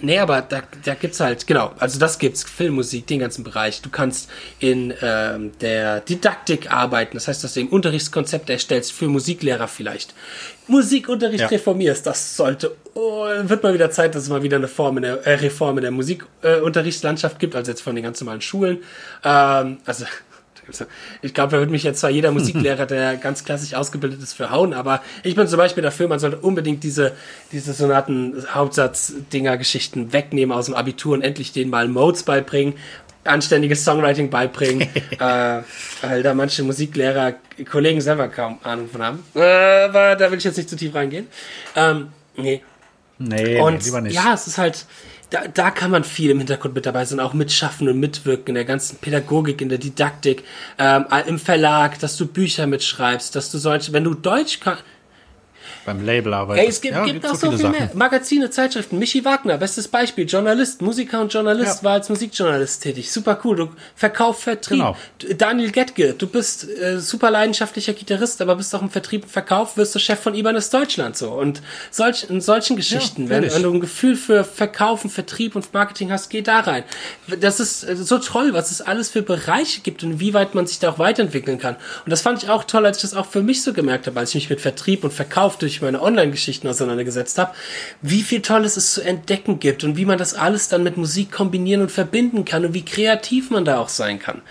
nee, 0.00 0.18
aber 0.18 0.42
da, 0.42 0.62
da 0.84 0.94
gibt's 0.94 1.20
halt, 1.20 1.46
genau, 1.46 1.72
also 1.78 1.98
das 1.98 2.18
gibt's, 2.18 2.42
Filmmusik, 2.42 3.06
den 3.06 3.20
ganzen 3.20 3.44
Bereich. 3.44 3.82
Du 3.82 3.90
kannst 3.90 4.28
in 4.58 4.92
ähm, 5.00 5.52
der 5.60 6.00
Didaktik 6.00 6.72
arbeiten, 6.72 7.16
das 7.16 7.28
heißt, 7.28 7.44
dass 7.44 7.54
du 7.54 7.60
ein 7.60 7.68
Unterrichtskonzept 7.68 8.50
erstellst 8.50 8.92
für 8.92 9.06
Musiklehrer 9.06 9.68
vielleicht. 9.68 10.14
Musikunterricht 10.66 11.42
Ja. 11.42 11.46
reformierst, 11.46 12.04
das 12.06 12.36
sollte, 12.36 12.76
oh, 12.94 13.26
wird 13.42 13.62
mal 13.62 13.74
wieder 13.74 13.90
Zeit, 13.90 14.14
dass 14.14 14.24
es 14.24 14.28
mal 14.28 14.42
wieder 14.42 14.56
eine 14.56 14.68
Form 14.68 14.96
in 14.98 15.04
der, 15.04 15.26
äh, 15.26 15.34
Reform 15.34 15.78
in 15.78 15.82
der 15.82 15.92
Musikunterrichtslandschaft 15.92 17.36
äh, 17.36 17.38
gibt, 17.38 17.54
also 17.54 17.70
jetzt 17.70 17.80
von 17.80 17.94
den 17.94 18.04
ganz 18.04 18.20
normalen 18.20 18.40
Schulen. 18.40 18.78
Ähm, 19.24 19.78
also 19.86 20.04
ich 21.22 21.34
glaube, 21.34 21.52
da 21.52 21.60
wird 21.60 21.70
mich 21.70 21.82
jetzt 21.82 22.00
zwar 22.00 22.10
jeder 22.10 22.30
Musiklehrer, 22.32 22.86
der 22.86 23.16
ganz 23.16 23.44
klassisch 23.44 23.74
ausgebildet 23.74 24.22
ist, 24.22 24.34
für 24.34 24.50
hauen, 24.50 24.74
aber 24.74 25.02
ich 25.22 25.34
bin 25.34 25.46
zum 25.46 25.58
Beispiel 25.58 25.82
dafür, 25.82 26.08
man 26.08 26.18
sollte 26.18 26.38
unbedingt 26.38 26.84
diese, 26.84 27.14
diese 27.52 27.72
Sonaten, 27.72 28.44
Hauptsatz-Dinger, 28.52 29.56
Geschichten 29.56 30.12
wegnehmen 30.12 30.56
aus 30.56 30.66
dem 30.66 30.74
Abitur 30.74 31.14
und 31.14 31.22
endlich 31.22 31.52
denen 31.52 31.70
mal 31.70 31.88
Modes 31.88 32.22
beibringen, 32.22 32.74
anständiges 33.24 33.84
Songwriting 33.84 34.30
beibringen, 34.30 34.82
äh, 35.18 35.62
weil 36.02 36.22
da 36.22 36.34
manche 36.34 36.62
Musiklehrer, 36.62 37.34
Kollegen 37.70 38.00
selber 38.00 38.28
kaum 38.28 38.58
Ahnung 38.62 38.88
von 38.88 39.02
haben. 39.02 39.24
Äh, 39.34 39.84
aber 39.84 40.16
da 40.16 40.30
will 40.30 40.38
ich 40.38 40.44
jetzt 40.44 40.56
nicht 40.56 40.68
zu 40.70 40.76
tief 40.76 40.94
reingehen. 40.94 41.26
Ähm, 41.76 42.08
nee, 42.36 42.62
Nee, 43.20 43.60
und 43.60 43.78
nee, 43.78 43.84
lieber 43.84 44.00
nicht. 44.00 44.14
ja, 44.14 44.32
es 44.32 44.46
ist 44.46 44.58
halt, 44.58 44.86
da, 45.30 45.46
da 45.46 45.70
kann 45.70 45.90
man 45.90 46.04
viel 46.04 46.30
im 46.30 46.38
Hintergrund 46.38 46.74
mit 46.74 46.86
dabei 46.86 47.04
sein, 47.04 47.20
auch 47.20 47.34
mitschaffen 47.34 47.88
und 47.88 48.00
mitwirken 48.00 48.48
in 48.48 48.54
der 48.54 48.64
ganzen 48.64 48.96
Pädagogik, 48.98 49.60
in 49.60 49.68
der 49.68 49.78
Didaktik, 49.78 50.44
ähm, 50.78 51.04
im 51.26 51.38
Verlag, 51.38 51.98
dass 51.98 52.16
du 52.16 52.26
Bücher 52.26 52.66
mitschreibst, 52.66 53.36
dass 53.36 53.50
du 53.50 53.58
solche, 53.58 53.92
wenn 53.92 54.04
du 54.04 54.14
Deutsch 54.14 54.60
kannst, 54.60 54.84
Beim 55.88 56.04
Label 56.04 56.34
arbeiten. 56.34 56.60
Hey, 56.60 56.68
es 56.68 56.80
gibt, 56.82 56.94
ja, 56.94 57.04
gibt 57.06 57.24
auch 57.26 57.34
so 57.34 57.48
viel 57.48 57.56
viele 57.58 57.70
mehr. 57.70 57.80
Sachen. 57.86 57.98
Magazine, 57.98 58.50
Zeitschriften. 58.50 58.98
Michi 58.98 59.24
Wagner, 59.24 59.56
bestes 59.56 59.88
Beispiel. 59.88 60.26
Journalist, 60.28 60.82
Musiker 60.82 61.20
und 61.22 61.32
Journalist, 61.32 61.78
Ja. 61.78 61.84
war 61.84 61.92
als 61.92 62.10
Musikjournalist 62.10 62.82
tätig. 62.82 63.10
Super 63.10 63.40
cool. 63.44 63.56
Du 63.56 63.68
Verkauf, 63.96 64.42
Vertrieb. 64.42 64.78
Genau. 64.78 64.96
Daniel 65.38 65.70
Getke, 65.70 66.12
du 66.12 66.26
bist 66.26 66.68
äh, 66.68 66.98
super 67.00 67.30
leidenschaftlicher 67.30 67.94
Gitarrist, 67.94 68.42
aber 68.42 68.56
bist 68.56 68.74
auch 68.74 68.82
im 68.82 68.90
Vertrieb 68.90 69.22
und 69.24 69.30
Verkauf, 69.30 69.78
wirst 69.78 69.94
du 69.94 69.98
Chef 69.98 70.20
von 70.20 70.34
Ibanez 70.34 70.68
Deutschland 70.68 71.16
so. 71.16 71.30
Und 71.30 71.62
solch, 71.90 72.26
in 72.28 72.42
solchen 72.42 72.76
Geschichten, 72.76 73.30
wenn, 73.30 73.42
ehrlich. 73.44 73.54
wenn 73.54 73.62
du 73.62 73.72
ein 73.72 73.80
Gefühl 73.80 74.14
für 74.14 74.44
Verkaufen, 74.44 75.08
Vertrieb 75.08 75.56
und 75.56 75.72
Marketing 75.72 76.12
hast, 76.12 76.28
geh 76.28 76.42
da 76.42 76.60
rein. 76.60 76.84
Das 77.40 77.60
ist 77.60 77.82
äh, 77.84 77.96
so 77.96 78.18
toll, 78.18 78.52
was 78.52 78.70
es 78.70 78.82
alles 78.82 79.08
für 79.08 79.22
Bereiche 79.22 79.80
gibt 79.80 80.02
und 80.02 80.20
wie 80.20 80.34
weit 80.34 80.54
man 80.54 80.66
sich 80.66 80.80
da 80.80 80.90
auch 80.90 80.98
weiterentwickeln 80.98 81.58
kann. 81.58 81.76
Und 82.04 82.10
das 82.10 82.20
fand 82.20 82.42
ich 82.42 82.50
auch 82.50 82.64
toll, 82.64 82.84
als 82.84 82.98
ich 82.98 83.02
das 83.02 83.14
auch 83.14 83.26
für 83.26 83.42
mich 83.42 83.62
so 83.62 83.72
gemerkt 83.72 84.06
habe, 84.06 84.18
als 84.20 84.30
ich 84.30 84.34
mich 84.36 84.50
mit 84.50 84.60
Vertrieb 84.60 85.04
und 85.04 85.12
Verkauf 85.12 85.56
durch 85.56 85.77
meine 85.82 86.02
Online-Geschichten 86.02 86.68
auseinandergesetzt 86.68 87.38
habe, 87.38 87.52
wie 88.02 88.22
viel 88.22 88.42
Tolles 88.42 88.76
es 88.76 88.94
zu 88.94 89.02
entdecken 89.02 89.60
gibt 89.60 89.84
und 89.84 89.96
wie 89.96 90.04
man 90.04 90.18
das 90.18 90.34
alles 90.34 90.68
dann 90.68 90.82
mit 90.82 90.96
Musik 90.96 91.30
kombinieren 91.32 91.82
und 91.82 91.90
verbinden 91.92 92.44
kann 92.44 92.64
und 92.64 92.74
wie 92.74 92.84
kreativ 92.84 93.50
man 93.50 93.64
da 93.64 93.78
auch 93.78 93.88
sein 93.88 94.18
kann. 94.18 94.42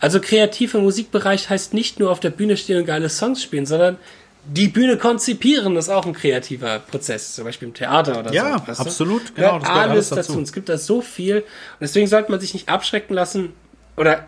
Also 0.00 0.20
kreativ 0.20 0.74
im 0.74 0.82
Musikbereich 0.82 1.50
heißt 1.50 1.74
nicht 1.74 1.98
nur 2.00 2.10
auf 2.10 2.20
der 2.20 2.30
Bühne 2.30 2.56
stehen 2.56 2.78
und 2.78 2.86
geile 2.86 3.08
Songs 3.08 3.42
spielen, 3.42 3.66
sondern 3.66 3.96
die 4.44 4.66
Bühne 4.66 4.96
konzipieren 4.96 5.76
ist 5.76 5.88
auch 5.88 6.04
ein 6.04 6.14
kreativer 6.14 6.80
Prozess, 6.80 7.34
zum 7.34 7.44
Beispiel 7.44 7.68
im 7.68 7.74
Theater 7.74 8.18
oder 8.18 8.32
Ja, 8.32 8.58
so. 8.58 8.64
du? 8.74 8.88
absolut, 8.88 9.34
genau, 9.36 9.60
das 9.60 9.68
alles 9.68 9.90
alles 9.90 10.08
dazu. 10.08 10.32
dazu. 10.32 10.42
Es 10.42 10.52
gibt 10.52 10.68
da 10.68 10.78
so 10.78 11.00
viel. 11.00 11.36
Und 11.42 11.44
deswegen 11.80 12.08
sollte 12.08 12.30
man 12.30 12.40
sich 12.40 12.52
nicht 12.52 12.68
abschrecken 12.68 13.14
lassen. 13.14 13.52
Oder 13.96 14.26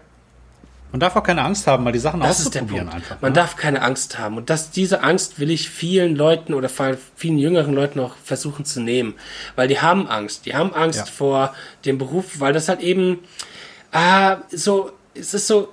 Man 0.95 1.01
darf 1.01 1.17
auch 1.17 1.25
keine 1.25 1.43
Angst 1.43 1.67
haben, 1.67 1.83
mal 1.83 1.91
die 1.91 1.99
Sachen 1.99 2.21
das 2.21 2.39
ist 2.39 2.55
der 2.55 2.63
auszuprobieren 2.63 2.89
Punkt. 2.89 3.03
einfach. 3.11 3.21
Man 3.21 3.33
ne? 3.33 3.35
darf 3.35 3.57
keine 3.57 3.83
Angst 3.83 4.17
haben. 4.21 4.37
Und 4.37 4.49
das, 4.49 4.71
diese 4.71 5.03
Angst 5.03 5.41
will 5.41 5.51
ich 5.51 5.69
vielen 5.69 6.15
Leuten 6.15 6.55
oder 6.55 6.69
vielen 6.69 7.37
jüngeren 7.37 7.75
Leuten 7.75 7.99
auch 7.99 8.15
versuchen 8.23 8.65
zu 8.65 8.81
nehmen. 8.81 9.15
Weil 9.57 9.67
die 9.67 9.81
haben 9.81 10.07
Angst. 10.07 10.47
Die 10.47 10.55
haben 10.55 10.73
Angst 10.73 11.01
Ja. 11.01 11.07
vor 11.07 11.55
dem 11.85 11.99
Beruf, 11.99 12.39
weil 12.39 12.53
das 12.53 12.69
halt 12.69 12.81
eben 12.81 13.19
ah, 13.91 14.37
so, 14.53 14.93
es 15.15 15.35
ist 15.35 15.49
so 15.49 15.73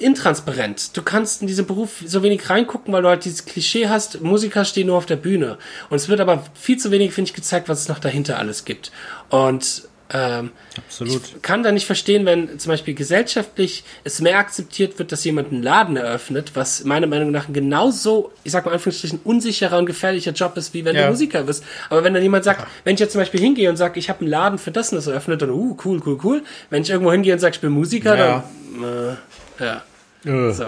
intransparent. 0.00 0.94
Du 0.94 1.00
kannst 1.02 1.40
in 1.40 1.46
diesen 1.46 1.64
Beruf 1.64 2.02
so 2.04 2.22
wenig 2.22 2.50
reingucken, 2.50 2.92
weil 2.92 3.00
du 3.00 3.08
halt 3.08 3.24
dieses 3.24 3.46
Klischee 3.46 3.88
hast, 3.88 4.20
Musiker 4.20 4.66
stehen 4.66 4.88
nur 4.88 4.98
auf 4.98 5.06
der 5.06 5.16
Bühne. 5.16 5.56
Und 5.88 5.96
es 5.96 6.10
wird 6.10 6.20
aber 6.20 6.44
viel 6.52 6.76
zu 6.76 6.90
wenig, 6.90 7.14
finde 7.14 7.30
ich, 7.30 7.34
gezeigt, 7.34 7.70
was 7.70 7.80
es 7.80 7.88
noch 7.88 8.00
dahinter 8.00 8.38
alles 8.38 8.66
gibt. 8.66 8.92
Und 9.30 9.88
ähm, 10.12 10.50
Absolut. 10.76 11.14
ich 11.36 11.42
kann 11.42 11.62
da 11.62 11.70
nicht 11.72 11.84
verstehen, 11.86 12.24
wenn 12.24 12.58
zum 12.58 12.70
Beispiel 12.70 12.94
gesellschaftlich 12.94 13.84
es 14.04 14.20
mehr 14.20 14.38
akzeptiert 14.38 14.98
wird, 14.98 15.12
dass 15.12 15.22
jemand 15.24 15.52
einen 15.52 15.62
Laden 15.62 15.96
eröffnet, 15.96 16.52
was 16.54 16.84
meiner 16.84 17.06
Meinung 17.06 17.30
nach 17.30 17.46
ein 17.48 17.52
genauso, 17.52 18.32
ich 18.44 18.52
sag 18.52 18.64
mal 18.64 18.72
Anführungsstrichen, 18.72 19.20
unsicherer 19.24 19.76
und 19.78 19.86
gefährlicher 19.86 20.32
Job 20.32 20.56
ist, 20.56 20.72
wie 20.74 20.84
wenn 20.84 20.96
Ja. 20.96 21.04
du 21.04 21.10
Musiker 21.10 21.42
bist. 21.42 21.62
Aber 21.90 22.04
wenn 22.04 22.14
dann 22.14 22.22
jemand 22.22 22.44
sagt, 22.44 22.66
wenn 22.84 22.94
ich 22.94 23.00
jetzt 23.00 23.12
zum 23.12 23.20
Beispiel 23.20 23.40
hingehe 23.40 23.68
und 23.68 23.76
sage, 23.76 23.98
ich 23.98 24.08
habe 24.08 24.20
einen 24.20 24.30
Laden 24.30 24.58
für 24.58 24.70
das 24.70 24.90
und 24.92 24.96
das 24.96 25.06
eröffnet, 25.08 25.42
dann, 25.42 25.50
uh, 25.50 25.76
cool, 25.84 26.00
cool, 26.06 26.18
cool. 26.24 26.42
Wenn 26.70 26.82
ich 26.82 26.90
irgendwo 26.90 27.12
hingehe 27.12 27.34
und 27.34 27.38
sage, 27.40 27.54
ich 27.56 27.60
bin 27.60 27.70
Musiker, 27.70 28.16
Ja. 28.16 28.44
dann, 28.80 29.16
äh, 29.60 29.64
ja, 29.64 29.82
Äh, 30.24 30.52
so. 30.52 30.64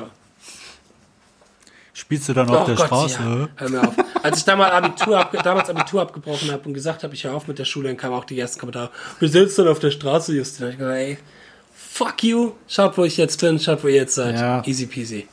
Spielst 2.11 2.29
du 2.29 2.33
dann 2.33 2.51
auf 2.51 2.63
Oh 2.63 2.67
der 2.67 2.75
Gott, 2.75 2.87
Straße? 2.87 3.19
ja. 3.23 3.49
Hör 3.57 3.69
mir 3.71 3.81
auf. 3.87 3.95
Als 4.25 4.39
ich 4.39 4.45
damals 4.45 4.73
Abitur, 4.73 5.17
ab, 5.17 5.33
damals 5.45 5.71
Abitur 5.71 6.03
abgebrochen 6.03 6.51
habe 6.51 6.63
und 6.67 6.75
gesagt 6.75 7.05
habe, 7.05 7.15
ich 7.15 7.23
höre 7.23 7.35
auf 7.35 7.47
mit 7.47 7.57
der 7.61 7.65
Schule, 7.65 7.87
dann 7.89 7.97
kamen 7.97 8.15
auch 8.15 8.25
die 8.25 8.37
ersten 8.41 8.59
Kommentare. 8.59 8.91
Wir 9.21 9.29
sitzen 9.29 9.63
dann 9.63 9.71
auf 9.73 9.79
der 9.79 9.93
Straße, 9.93 10.35
Justin. 10.35 10.63
Da 10.63 10.67
hab 10.67 10.73
ich 10.73 10.79
gesagt, 10.79 10.97
ey, 10.99 11.19
fuck 11.73 12.25
you. 12.25 12.51
Schaut, 12.67 12.99
wo 12.99 13.05
ich 13.05 13.17
jetzt 13.17 13.41
bin, 13.41 13.61
schaut, 13.61 13.85
wo 13.85 13.87
ihr 13.87 13.95
jetzt 13.95 14.17
seid. 14.17 14.35
Ja. 14.35 14.61
Easy 14.67 14.87
peasy. 14.87 15.29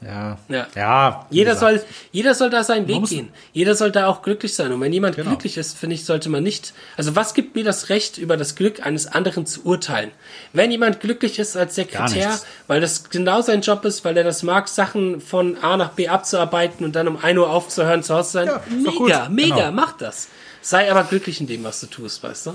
Ja. 0.00 0.38
Ja. 0.48 0.66
Ja. 0.76 1.26
Jeder 1.30 1.56
soll, 1.56 1.82
jeder 2.12 2.34
soll 2.34 2.50
da 2.50 2.62
seinen 2.62 2.86
Weg 2.86 3.04
gehen. 3.06 3.30
Jeder 3.52 3.74
soll 3.74 3.90
da 3.90 4.06
auch 4.06 4.22
glücklich 4.22 4.54
sein. 4.54 4.70
Und 4.72 4.80
wenn 4.80 4.92
jemand 4.92 5.16
Genau. 5.16 5.30
glücklich 5.30 5.56
ist, 5.56 5.76
finde 5.76 5.94
ich, 5.94 6.04
sollte 6.04 6.28
man 6.28 6.44
nicht, 6.44 6.72
also 6.96 7.16
was 7.16 7.34
gibt 7.34 7.56
mir 7.56 7.64
das 7.64 7.88
Recht, 7.88 8.16
über 8.16 8.36
das 8.36 8.54
Glück 8.54 8.86
eines 8.86 9.08
anderen 9.08 9.44
zu 9.44 9.64
urteilen? 9.64 10.12
Wenn 10.52 10.70
jemand 10.70 11.00
glücklich 11.00 11.40
ist 11.40 11.56
als 11.56 11.74
Sekretär, 11.74 12.38
weil 12.68 12.80
das 12.80 13.10
genau 13.10 13.40
sein 13.42 13.60
Job 13.60 13.84
ist, 13.84 14.04
weil 14.04 14.16
er 14.16 14.22
das 14.22 14.44
mag, 14.44 14.68
Sachen 14.68 15.20
von 15.20 15.56
A 15.62 15.76
nach 15.76 15.90
B 15.90 16.06
abzuarbeiten 16.06 16.84
und 16.86 16.94
dann 16.94 17.08
um 17.08 17.16
1 17.16 17.36
Uhr 17.36 17.50
aufzuhören, 17.50 18.04
zu 18.04 18.14
Hause 18.14 18.28
zu 18.28 18.32
sein, 18.34 18.46
Ja, 18.46 18.62
mega, 18.70 19.28
mega, 19.28 19.56
Genau. 19.56 19.72
mach 19.72 19.96
das. 19.96 20.28
Sei 20.62 20.88
aber 20.90 21.02
glücklich 21.04 21.40
in 21.40 21.48
dem, 21.48 21.64
was 21.64 21.80
du 21.80 21.86
tust, 21.88 22.22
weißt 22.22 22.46
du? 22.46 22.54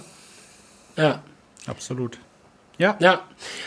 Ja. 0.95 1.21
Absolut. 1.67 2.17
Ja. 2.77 2.97
Ja. 2.99 3.21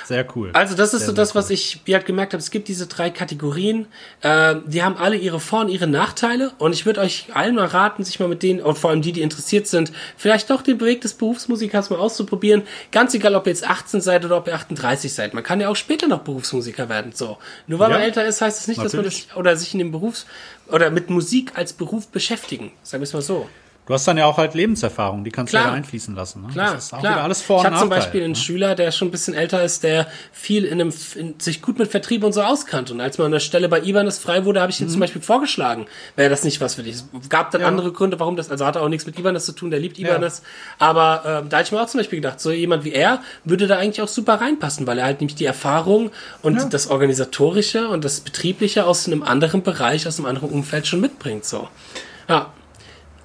Sehr 0.05 0.27
cool. 0.35 0.51
Also 0.53 0.75
das 0.75 0.93
ist 0.93 1.01
sehr, 1.01 1.09
so 1.09 1.13
das, 1.13 1.35
was 1.35 1.51
ich 1.51 1.81
wie 1.85 1.95
halt 1.95 2.07
gemerkt 2.07 2.33
habe. 2.33 2.41
Es 2.41 2.51
gibt 2.51 2.67
diese 2.69 2.87
drei 2.87 3.11
Kategorien. 3.11 3.87
Äh, 4.21 4.57
die 4.67 4.83
haben 4.83 4.97
alle 4.97 5.17
ihre 5.17 5.39
Vor- 5.39 5.61
und 5.61 5.69
ihre 5.69 5.87
Nachteile. 5.87 6.53
Und 6.59 6.73
ich 6.73 6.87
würde 6.87 7.01
euch 7.01 7.27
allen 7.35 7.55
mal 7.55 7.67
raten, 7.67 8.03
sich 8.05 8.19
mal 8.19 8.29
mit 8.29 8.43
denen, 8.43 8.61
und 8.61 8.77
vor 8.79 8.91
allem 8.91 9.03
die, 9.03 9.13
die 9.13 9.23
interessiert 9.23 9.67
sind, 9.69 9.93
vielleicht 10.17 10.51
doch 10.51 10.63
den 10.63 10.81
Weg 10.81 11.03
des 11.03 11.15
Berufsmusikers 11.15 11.91
mal 11.91 11.99
auszuprobieren. 11.99 12.63
Ganz 12.91 13.15
egal, 13.15 13.35
ob 13.37 13.47
ihr 13.47 13.51
jetzt 13.53 13.69
18 13.69 14.01
seid 14.01 14.25
oder 14.25 14.37
ob 14.39 14.49
ihr 14.49 14.55
38 14.55 15.13
seid. 15.13 15.35
Man 15.35 15.45
kann 15.45 15.61
ja 15.61 15.69
auch 15.69 15.77
später 15.77 16.09
noch 16.09 16.21
Berufsmusiker 16.21 16.89
werden. 16.89 17.13
So. 17.15 17.39
Nur 17.67 17.79
weil 17.79 17.91
Ja, 17.91 17.97
man 17.99 18.05
älter 18.05 18.25
ist, 18.27 18.41
heißt 18.41 18.57
es 18.59 18.63
das 18.65 18.69
nicht, 18.69 18.83
dass 18.85 18.93
man 18.93 19.05
natürlich. 19.05 19.29
das, 19.29 19.37
oder 19.37 19.57
sich 19.57 19.73
in 19.73 19.79
dem 19.79 19.93
Berufs- 19.93 20.27
oder 20.69 20.91
mit 20.91 21.11
Musik 21.11 21.53
als 21.55 21.73
Beruf 21.73 22.09
beschäftigen. 22.09 22.73
Sagen 22.83 23.03
wir 23.03 23.05
es 23.05 23.13
mal 23.13 23.23
so. 23.23 23.49
Du 23.87 23.95
hast 23.95 24.07
dann 24.09 24.18
ja 24.18 24.26
auch 24.26 24.37
halt 24.37 24.55
Lebenserfahrung, 24.55 25.22
die 25.22 25.30
kannst 25.30 25.51
Klar. 25.53 25.62
du 25.62 25.68
ja 25.70 25.74
einfließen 25.76 26.12
lassen. 26.16 26.43
Ne? 26.43 26.49
Klar, 26.53 26.74
das 26.74 26.87
ist 26.87 26.93
auch 26.93 26.99
klar. 26.99 27.12
wieder 27.14 27.22
alles 27.22 27.41
Vor- 27.43 27.61
ich 27.61 27.66
habe 27.66 27.76
zum 27.78 27.89
Beispiel 27.89 28.22
einen 28.24 28.32
ne? 28.32 28.37
Schüler, 28.37 28.74
der 28.74 28.91
schon 28.91 29.07
ein 29.09 29.11
bisschen 29.12 29.34
älter 29.34 29.62
ist, 29.62 29.84
der 29.84 30.09
viel 30.32 30.64
in 30.64 30.80
einem, 30.80 30.93
in, 31.14 31.39
sich 31.39 31.62
gut 31.62 31.78
mit 31.78 31.89
Vertrieb 31.89 32.24
und 32.24 32.32
so 32.32 32.43
auskannte. 32.43 32.93
Und 32.95 33.01
als 33.01 33.16
man 33.18 33.26
an 33.26 33.32
der 33.32 33.39
Stelle 33.39 33.68
bei 33.68 33.80
Ibanez 33.80 34.18
frei 34.18 34.45
wurde, 34.45 34.61
habe 34.61 34.72
ich 34.72 34.80
ihm 34.80 34.89
zum 34.89 34.99
Beispiel 34.99 35.22
vorgeschlagen, 35.22 35.87
wäre 36.16 36.28
das 36.28 36.43
nicht 36.43 36.61
was 36.61 36.74
für 36.74 36.82
dich. 36.82 36.97
Es 37.22 37.28
gab 37.28 37.53
dann 37.53 37.61
Mhm. 37.61 37.64
Ja. 37.64 37.68
andere 37.68 37.93
Gründe, 37.93 38.18
warum 38.18 38.34
das, 38.34 38.51
also 38.51 38.66
hat 38.66 38.74
er 38.74 38.82
auch 38.82 38.89
nichts 38.89 39.07
mit 39.07 39.16
Ibanez 39.18 39.47
zu 39.47 39.53
tun, 39.53 39.70
der 39.70 39.78
liebt 39.78 39.99
Ibanez. 40.01 40.43
Aber 40.80 41.22
ähm, 41.24 41.49
da 41.49 41.59
habe 41.59 41.64
ich 41.64 41.70
mir 41.70 41.80
auch 41.80 41.87
zum 41.87 42.01
Beispiel 42.01 42.18
gedacht, 42.20 42.41
so 42.41 42.51
jemand 42.51 42.82
wie 42.84 42.93
er 42.93 43.22
würde 43.45 43.68
da 43.68 43.78
eigentlich 43.78 44.03
auch 44.03 44.09
super 44.09 44.41
reinpassen, 44.41 44.84
weil 44.89 44.99
er 44.99 45.05
halt 45.05 45.20
nämlich 45.20 45.37
die 45.37 45.45
Erfahrung 45.47 46.11
und 46.43 46.57
Ja. 46.57 46.64
das 46.64 46.89
Organisatorische 46.89 47.87
und 47.89 48.05
das 48.05 48.18
Betriebliche 48.18 48.84
aus 48.84 49.07
einem 49.07 49.22
anderen 49.22 49.62
Bereich, 49.62 50.09
aus 50.09 50.18
einem 50.18 50.26
anderen 50.26 50.51
Umfeld 50.51 50.89
schon 50.89 51.01
mitbringt. 51.01 51.45
So. 51.45 51.68
Ja. 52.28 52.53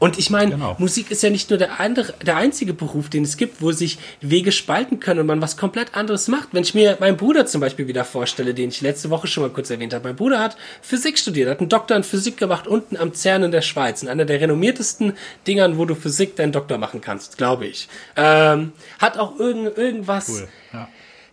Und 0.02 0.18
ich 0.18 0.32
meine, 0.32 0.54
Genau. 0.54 0.76
Musik 0.80 1.12
ist 1.12 1.22
ja 1.22 1.30
nicht 1.30 1.52
nur 1.52 1.60
der, 1.60 1.80
andere, 1.80 2.16
der 2.26 2.36
einzige 2.36 2.74
Beruf, 2.74 3.08
den 3.10 3.24
es 3.24 3.38
gibt, 3.38 3.62
wo 3.62 3.72
sich 3.72 4.00
Wege 4.20 4.52
spalten 4.52 5.00
können 5.00 5.20
und 5.20 5.28
man 5.28 5.44
was 5.44 5.58
komplett 5.58 5.94
anderes 5.94 6.28
macht. 6.28 6.50
Wenn 6.54 6.64
ich 6.64 6.74
mir 6.74 6.98
meinen 7.00 7.18
Bruder 7.18 7.46
zum 7.46 7.62
Beispiel 7.62 7.88
wieder 7.88 8.04
vorstelle, 8.04 8.56
den 8.56 8.70
ich 8.70 8.82
letzte 8.82 9.12
Woche 9.12 9.28
schon 9.28 9.44
mal 9.44 9.52
kurz 9.52 9.70
erwähnt 9.70 9.94
habe. 9.94 10.08
Mein 10.08 10.16
Bruder 10.16 10.40
hat 10.40 10.58
Physik 10.82 11.20
studiert, 11.20 11.48
hat 11.52 11.60
einen 11.60 11.70
Doktor 11.70 11.96
in 11.98 12.04
Physik 12.04 12.38
gemacht 12.38 12.66
unten 12.66 12.98
am 12.98 13.14
CERN 13.14 13.44
in 13.44 13.52
der 13.52 13.62
Schweiz. 13.62 14.02
In 14.02 14.10
einer 14.10 14.26
der 14.26 14.42
renommiertesten 14.42 15.14
Dingern, 15.46 15.78
wo 15.78 15.86
du 15.86 15.94
Physik 15.94 16.36
deinen 16.36 16.52
Doktor 16.52 16.80
machen 16.80 17.00
kannst, 17.02 17.38
glaube 17.38 17.68
ich. 17.68 17.88
Ähm, 18.16 18.72
hat 18.98 19.20
auch 19.20 19.40
irgend, 19.40 19.78
irgendwas... 19.78 20.30
Cool. 20.30 20.48
Ja. 20.74 20.90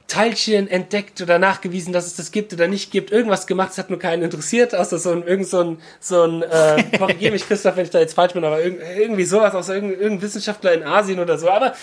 Teilchen 0.08 0.68
entdeckt 0.68 1.20
oder 1.20 1.38
nachgewiesen, 1.38 1.92
dass 1.92 2.06
es 2.06 2.16
das 2.16 2.32
gibt 2.32 2.54
oder 2.54 2.66
nicht 2.66 2.90
gibt, 2.90 3.12
irgendwas 3.12 3.46
gemacht, 3.46 3.72
es 3.72 3.78
hat 3.78 3.90
nur 3.90 3.98
keinen 3.98 4.22
interessiert, 4.22 4.74
außer 4.74 4.98
so 4.98 5.12
ein, 5.12 5.22
irgend 5.22 5.46
so 5.46 5.60
ein, 5.60 5.78
so 6.00 6.22
ein, 6.22 6.42
äh, 6.42 6.82
korrigier 6.98 7.30
mich 7.30 7.46
Christoph, 7.46 7.76
wenn 7.76 7.84
ich 7.84 7.90
da 7.90 8.00
jetzt 8.00 8.14
falsch 8.14 8.32
bin, 8.32 8.42
aber 8.42 8.62
irg 8.62 8.80
irgendwie 8.98 9.24
sowas 9.24 9.54
aus 9.54 9.68
irgendein, 9.68 10.00
irgendein 10.00 10.22
Wissenschaftler 10.22 10.72
in 10.72 10.82
Asien 10.82 11.20
oder 11.20 11.36
so, 11.36 11.50
aber 11.50 11.74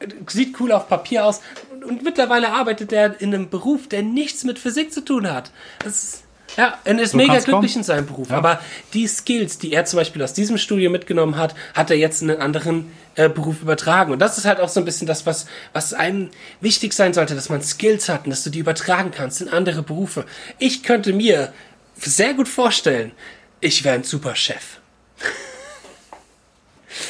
äh, 0.00 0.08
sieht 0.26 0.60
cool 0.60 0.72
auf 0.72 0.88
Papier 0.88 1.24
aus. 1.24 1.40
Und, 1.72 1.84
und 1.84 2.02
mittlerweile 2.02 2.50
arbeitet 2.50 2.92
er 2.92 3.20
in 3.20 3.32
einem 3.32 3.48
Beruf, 3.48 3.86
der 3.86 4.02
nichts 4.02 4.42
mit 4.42 4.58
Physik 4.58 4.92
zu 4.92 5.04
tun 5.04 5.30
hat. 5.30 5.52
Das 5.84 6.02
ist, 6.02 6.24
ja, 6.56 6.78
und 6.84 6.98
ist 6.98 7.12
So 7.12 7.16
mega 7.16 7.34
glücklich 7.34 7.52
kommen. 7.52 7.64
in 7.76 7.82
seinem 7.82 8.06
Beruf. 8.06 8.30
Ja. 8.30 8.36
Aber 8.36 8.60
die 8.94 9.06
Skills, 9.06 9.58
die 9.58 9.72
er 9.72 9.84
zum 9.84 9.98
Beispiel 9.98 10.22
aus 10.22 10.32
diesem 10.32 10.58
Studio 10.58 10.90
mitgenommen 10.90 11.36
hat, 11.36 11.54
hat 11.74 11.90
er 11.90 11.96
jetzt 11.96 12.22
in 12.22 12.30
einen 12.30 12.40
anderen 12.40 12.90
äh, 13.14 13.28
Beruf 13.28 13.62
übertragen. 13.62 14.12
Und 14.12 14.18
das 14.20 14.38
ist 14.38 14.44
halt 14.44 14.60
auch 14.60 14.68
so 14.68 14.80
ein 14.80 14.84
bisschen 14.84 15.06
das, 15.06 15.26
was, 15.26 15.46
was 15.72 15.92
einem 15.92 16.30
wichtig 16.60 16.92
sein 16.92 17.14
sollte, 17.14 17.34
dass 17.34 17.48
man 17.48 17.62
Skills 17.62 18.08
hat 18.08 18.24
und 18.24 18.30
dass 18.30 18.44
du 18.44 18.50
die 18.50 18.60
übertragen 18.60 19.10
kannst 19.10 19.40
in 19.40 19.48
andere 19.48 19.82
Berufe. 19.82 20.24
Ich 20.58 20.82
könnte 20.82 21.12
mir 21.12 21.52
sehr 21.96 22.34
gut 22.34 22.48
vorstellen, 22.48 23.12
ich 23.60 23.84
wäre 23.84 23.96
ein 23.96 24.04
super 24.04 24.36
Chef. 24.36 24.78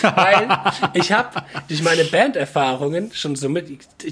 Weil 0.03 0.49
ich 0.95 1.13
habe 1.13 1.43
durch 1.69 1.83
meine 1.83 2.05
Banderfahrungen 2.05 3.13
schon 3.13 3.37
so 3.37 3.49
mit, 3.49 3.69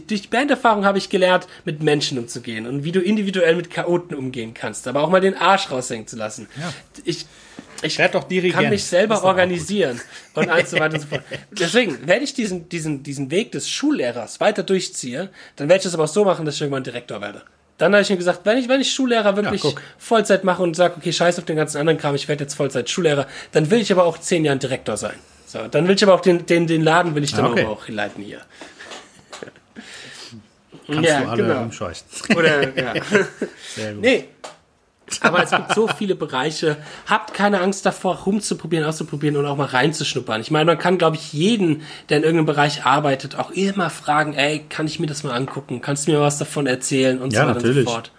durch 0.09 0.31
Banderfahrung 0.31 0.85
habe 0.85 0.99
ich 0.99 1.09
gelernt, 1.09 1.47
mit 1.65 1.83
Menschen 1.83 2.19
umzugehen 2.19 2.67
und 2.67 2.85
wie 2.85 2.93
du 2.93 3.01
individuell 3.01 3.57
mit 3.57 3.71
Chaoten 3.71 4.17
umgehen 4.17 4.55
kannst, 4.55 4.89
aber 4.89 5.03
auch 5.03 5.11
mal 5.11 5.21
den 5.21 5.37
Arsch 5.37 5.71
raushängen 5.71 6.07
zu 6.07 6.17
lassen. 6.17 6.49
Ja. 6.59 6.73
Ich, 7.05 7.27
ich 7.83 7.99
Werd 7.99 8.15
doch 8.15 8.25
Dirigent. 8.25 8.63
kann 8.63 8.71
mich 8.71 8.85
selber 8.85 9.23
organisieren 9.23 10.01
und 10.35 10.49
alles 10.51 10.71
so 10.71 10.79
weiter 10.79 10.95
und 10.95 11.01
so 11.01 11.07
fort. 11.09 11.23
Deswegen, 11.51 11.99
wenn 12.07 12.23
ich 12.23 12.35
diesen, 12.35 12.69
diesen, 12.69 13.03
diesen 13.03 13.31
Weg 13.31 13.53
des 13.53 13.69
Schullehrers 13.69 14.41
weiter 14.41 14.63
durchziehe, 14.63 15.31
dann 15.57 15.69
werde 15.69 15.79
ich 15.79 15.85
das 15.85 15.95
aber 15.95 16.05
auch 16.05 16.09
so 16.09 16.25
machen, 16.25 16.47
dass 16.47 16.57
ich 16.57 16.63
irgendwann 16.63 16.85
Direktor 16.85 17.21
werde. 17.21 17.43
Dann 17.79 17.93
habe 17.93 18.03
ich 18.03 18.09
mir 18.09 18.17
gesagt, 18.17 18.41
wenn 18.45 18.57
ich, 18.57 18.69
wenn 18.69 18.81
ich 18.81 18.93
Schullehrer 18.93 19.37
wirklich 19.37 19.61
guck. 19.61 19.83
Vollzeit 19.99 20.45
mache 20.45 20.63
und 20.63 20.75
sage, 20.75 20.95
okay, 20.97 21.13
scheiß 21.13 21.39
auf 21.39 21.45
den 21.45 21.57
ganzen 21.57 21.77
anderen 21.79 21.99
Kram, 21.99 22.15
ich 22.15 22.27
werde 22.27 22.45
jetzt 22.45 22.55
Vollzeit 22.55 22.89
Schullehrer, 22.89 23.27
dann 23.53 23.71
will 23.71 23.81
ich 23.81 23.93
aber 23.93 24.05
auch 24.05 24.19
zehn 24.19 24.45
Jahren 24.45 24.59
Direktor 24.59 24.97
sein. 24.97 25.17
So, 25.47 25.67
dann 25.69 25.87
will 25.89 25.95
ich 25.95 26.03
aber 26.03 26.15
auch 26.15 26.21
den, 26.21 26.45
den, 26.45 26.67
den 26.67 26.83
Laden 26.83 27.15
will 27.15 27.23
ich 27.25 27.33
dann 27.33 27.45
Ah, 27.47 27.51
okay. 27.51 27.63
aber 27.63 27.71
auch 27.73 27.89
leiten 27.89 28.23
hier. 28.23 28.41
Kannst 30.87 31.11
du 31.11 31.29
alle 31.29 31.59
umscheuchen. 31.61 32.03
Oder, 32.37 32.77
ja. 32.77 32.95
Sehr 33.75 33.93
gut. 33.95 34.03
Nee. 34.03 34.29
Aber 35.21 35.41
es 35.45 35.51
gibt 35.53 35.73
so 35.73 35.87
viele 35.87 36.17
Bereiche. 36.17 36.79
Habt 37.07 37.33
keine 37.33 37.61
Angst 37.61 37.87
davor, 37.87 38.17
rumzuprobieren, 38.27 38.85
auszuprobieren 38.85 39.37
und 39.37 39.47
auch 39.47 39.57
mal 39.57 39.67
reinzuschnuppern. 39.67 40.41
Ich 40.41 40.51
meine, 40.51 40.65
man 40.65 40.79
kann, 40.79 40.99
glaube 40.99 41.15
ich, 41.15 41.33
jeden, 41.33 41.83
der 42.09 42.17
in 42.19 42.23
irgendeinem 42.25 42.47
Bereich 42.47 42.85
arbeitet, 42.85 43.37
auch 43.39 43.53
immer 43.53 43.89
fragen, 43.91 44.35
ey, 44.35 44.65
kann 44.69 44.87
ich 44.89 44.99
mir 44.99 45.07
das 45.07 45.23
mal 45.23 45.31
angucken? 45.33 45.81
Kannst 45.81 46.09
du 46.09 46.13
mir 46.13 46.21
was 46.21 46.39
davon 46.39 46.67
erzählen? 46.67 47.21
Und 47.23 47.33
Ja, 47.33 47.43
so 47.43 47.47
weiter 47.49 47.55
natürlich. 47.61 47.79
und 47.79 47.85
so 47.87 47.93
fort. 47.93 48.11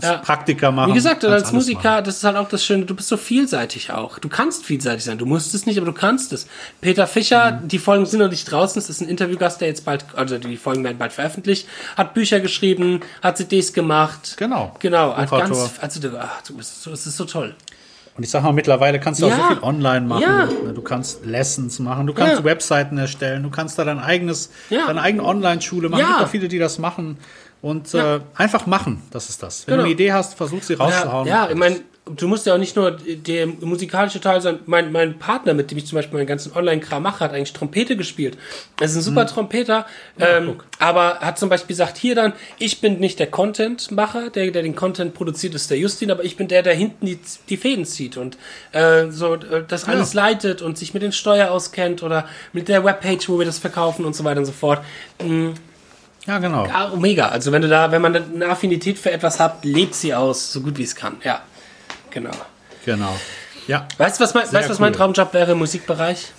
Kannst 0.00 0.06
Ja. 0.08 0.16
Praktika 0.18 0.70
machen. 0.72 0.90
Wie 0.90 0.94
gesagt, 0.94 1.24
als 1.24 1.52
Musiker, 1.52 1.90
machen. 1.92 2.04
das 2.04 2.16
ist 2.16 2.24
halt 2.24 2.36
auch 2.36 2.48
das 2.48 2.64
Schöne, 2.64 2.84
du 2.84 2.94
bist 2.94 3.08
so 3.08 3.16
vielseitig 3.16 3.92
auch. 3.92 4.18
Du 4.18 4.28
kannst 4.28 4.64
vielseitig 4.64 5.04
sein. 5.04 5.18
Du 5.18 5.26
musst 5.26 5.54
es 5.54 5.66
nicht, 5.66 5.76
aber 5.78 5.86
du 5.86 5.92
kannst 5.92 6.32
es. 6.32 6.46
Peter 6.80 7.06
Fischer, 7.06 7.60
Mhm. 7.62 7.68
die 7.68 7.78
Folgen 7.78 8.04
sind 8.06 8.18
noch 8.20 8.30
nicht 8.30 8.50
draußen, 8.50 8.74
das 8.80 8.90
ist 8.90 9.00
ein 9.00 9.08
Interviewgast, 9.08 9.60
der 9.60 9.68
jetzt 9.68 9.84
bald, 9.84 10.04
also 10.16 10.38
die 10.38 10.56
Folgen 10.56 10.82
werden 10.84 10.98
bald 10.98 11.12
veröffentlicht, 11.12 11.68
hat 11.96 12.12
Bücher 12.14 12.40
geschrieben, 12.40 13.00
hat 13.22 13.36
CDs 13.36 13.72
gemacht. 13.72 14.34
Genau. 14.36 14.74
Genau, 14.80 15.16
hat 15.16 15.30
ganz, 15.30 15.70
also 15.80 16.00
du, 16.00 16.18
ach, 16.20 16.42
du 16.46 16.56
bist 16.56 16.82
so, 16.82 16.90
es 16.90 17.06
ist 17.06 17.16
so 17.16 17.24
toll. 17.24 17.54
Und 18.16 18.22
ich 18.22 18.30
sag 18.30 18.44
mal, 18.44 18.52
mittlerweile 18.52 19.00
kannst 19.00 19.20
du 19.20 19.26
Ja. 19.26 19.34
auch 19.34 19.48
so 19.48 19.54
viel 19.56 19.62
online 19.64 20.06
machen. 20.06 20.22
Ja. 20.22 20.46
Du 20.72 20.82
kannst 20.82 21.26
Lessons 21.26 21.80
machen, 21.80 22.06
du 22.06 22.14
kannst 22.14 22.38
Ja. 22.38 22.44
Webseiten 22.44 22.96
erstellen, 22.96 23.42
du 23.42 23.50
kannst 23.50 23.76
da 23.76 23.84
dein 23.84 23.98
eigenes, 23.98 24.50
deine 24.70 25.00
eigene 25.00 25.24
Online-Schule 25.24 25.88
machen. 25.88 26.02
Es 26.02 26.06
gibt 26.08 26.20
auch 26.20 26.28
viele, 26.28 26.46
die 26.46 26.60
das 26.60 26.78
machen. 26.78 27.18
Und 27.64 27.90
Ja. 27.94 28.16
äh, 28.16 28.20
einfach 28.34 28.66
machen, 28.66 29.00
das 29.10 29.30
ist 29.30 29.42
das. 29.42 29.66
Wenn 29.66 29.72
Genau. 29.72 29.84
du 29.84 29.86
eine 29.86 29.94
Idee 29.94 30.12
hast, 30.12 30.34
versuch 30.34 30.62
sie 30.62 30.74
Ja, 30.74 30.80
rauszuhauen. 30.80 31.26
ja 31.26 31.48
ich 31.48 31.56
meine, 31.56 31.80
du 32.04 32.28
musst 32.28 32.44
ja 32.44 32.52
auch 32.52 32.58
nicht 32.58 32.76
nur 32.76 32.90
der 32.90 33.46
musikalische 33.46 34.20
Teil 34.20 34.42
sein. 34.42 34.58
Mein, 34.66 34.92
mein 34.92 35.18
Partner, 35.18 35.54
mit 35.54 35.70
dem 35.70 35.78
ich 35.78 35.86
zum 35.86 35.96
Beispiel 35.96 36.18
meinen 36.18 36.26
ganzen 36.26 36.54
Online-Kram 36.54 37.02
mache, 37.02 37.20
hat 37.24 37.32
eigentlich 37.32 37.54
Trompete 37.54 37.96
gespielt. 37.96 38.36
Er 38.78 38.84
ist 38.84 38.96
ein 38.96 39.00
super 39.00 39.26
Trompeter, 39.26 39.86
ähm, 40.20 40.48
guck. 40.48 40.66
aber 40.78 41.20
hat 41.20 41.38
zum 41.38 41.48
Beispiel 41.48 41.68
gesagt, 41.68 41.96
hier 41.96 42.14
dann, 42.14 42.34
ich 42.58 42.82
bin 42.82 43.00
nicht 43.00 43.18
der 43.18 43.28
Content-Macher, 43.30 44.28
der, 44.28 44.50
der 44.50 44.62
den 44.62 44.76
Content 44.76 45.14
produziert, 45.14 45.54
ist 45.54 45.70
der 45.70 45.78
Justin, 45.78 46.10
aber 46.10 46.22
ich 46.22 46.36
bin 46.36 46.48
der, 46.48 46.62
der 46.62 46.74
hinten 46.74 47.06
die, 47.06 47.18
die 47.48 47.56
Fäden 47.56 47.86
zieht 47.86 48.18
und 48.18 48.36
äh, 48.72 49.06
so 49.08 49.36
äh, 49.36 49.64
das 49.66 49.88
alles 49.88 50.12
leitet 50.12 50.60
und 50.60 50.76
sich 50.76 50.92
mit 50.92 51.02
den 51.02 51.12
Steuer 51.12 51.50
auskennt 51.50 52.02
oder 52.02 52.28
mit 52.52 52.68
der 52.68 52.84
Webpage, 52.84 53.26
wo 53.30 53.38
wir 53.38 53.46
das 53.46 53.58
verkaufen 53.58 54.04
und 54.04 54.14
so 54.14 54.22
weiter 54.24 54.40
und 54.40 54.44
so 54.46 54.52
fort. 54.52 54.82
Ja, 56.26 56.38
genau. 56.38 56.66
Ja, 56.66 56.90
mega. 56.96 57.28
Also 57.28 57.52
wenn 57.52 57.62
du 57.62 57.68
da, 57.68 57.90
wenn 57.92 58.00
man 58.02 58.16
eine 58.16 58.46
Affinität 58.48 58.98
für 58.98 59.10
etwas 59.10 59.38
hat, 59.40 59.64
lebt 59.64 59.94
sie 59.94 60.14
aus, 60.14 60.52
so 60.52 60.60
gut 60.60 60.78
wie 60.78 60.82
es 60.84 60.94
kann. 60.94 61.16
Ja, 61.22 61.42
genau. 62.10 62.30
Genau. 62.84 63.14
Ja. 63.66 63.86
Weißt 63.98 64.18
du, 64.20 64.24
was 64.24 64.34
mein, 64.34 64.46
Sehr 64.46 64.60
weißt, 64.60 64.70
was 64.70 64.78
mein 64.78 64.92
cool. 64.92 64.98
Traumjob 64.98 65.32
wäre 65.34 65.52
im 65.52 65.58
Musikbereich? 65.58 66.32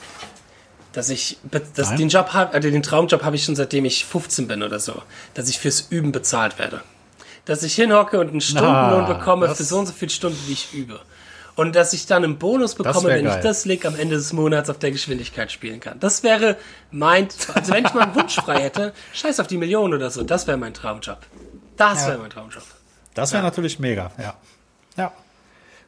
Dass 0.94 1.10
ich, 1.10 1.38
dass 1.52 1.90
Nein. 1.90 1.98
den 1.98 2.10
Job 2.10 2.30
habe, 2.34 2.54
also 2.54 2.70
den 2.70 2.82
Traumjob 2.82 3.24
habe 3.24 3.36
ich 3.36 3.44
schon 3.44 3.56
seitdem 3.56 3.84
ich 3.86 4.06
15 4.06 4.48
bin 4.48 4.64
oder 4.64 4.80
so, 4.80 5.02
dass 5.34 5.50
ich 5.50 5.60
fürs 5.60 5.82
Üben 5.90 6.12
bezahlt 6.12 6.58
werde. 6.58 6.82
Dass 7.46 7.62
ich 7.64 7.76
hinhocke 7.76 8.20
und 8.20 8.30
einen 8.30 8.42
Stundenlohn 8.42 9.04
Ah, 9.04 9.14
bekomme 9.14 9.54
für 9.54 9.64
so 9.64 9.78
und 9.80 9.88
so 9.88 9.94
viele 9.94 10.10
Stunden, 10.12 10.40
wie 10.48 10.54
ich 10.54 10.74
übe. 10.74 11.00
Und 11.56 11.76
dass 11.76 11.93
ich 11.93 12.06
dann 12.06 12.24
einen 12.26 12.38
Bonus 12.38 12.76
bekomme, 12.76 13.08
wenn 13.10 13.26
ich 13.26 13.32
geil. 13.32 13.41
das 13.41 13.64
Lick 13.66 13.86
am 13.86 13.95
Ende 13.95 14.16
des 14.16 14.34
Monats 14.34 14.70
auf 14.70 14.78
der 14.78 14.91
Geschwindigkeit 14.91 15.51
spielen 15.51 15.80
kann. 15.80 15.99
Das 15.99 16.22
wäre 16.24 16.58
mein, 16.91 17.30
also 17.53 17.72
wenn 17.74 17.86
ich 17.86 17.93
mal 17.93 18.03
einen 18.03 18.16
Wunsch 18.16 18.36
frei 18.36 18.62
hätte, 18.64 18.93
scheiß 19.14 19.39
auf 19.39 19.47
die 19.47 19.58
Millionen 19.58 19.93
oder 19.93 20.10
so, 20.12 20.24
das 20.24 20.47
wäre 20.47 20.58
mein 20.58 20.74
Traumjob. 20.74 21.20
Das 21.78 22.01
Ja. 22.01 22.08
wäre 22.10 22.18
mein 22.20 22.30
Traumjob. 22.30 22.64
Das 23.14 23.32
wäre 23.32 23.41
natürlich 23.43 23.80
mega, 23.80 24.12
ja. 24.18 24.34
Ja. 24.97 25.12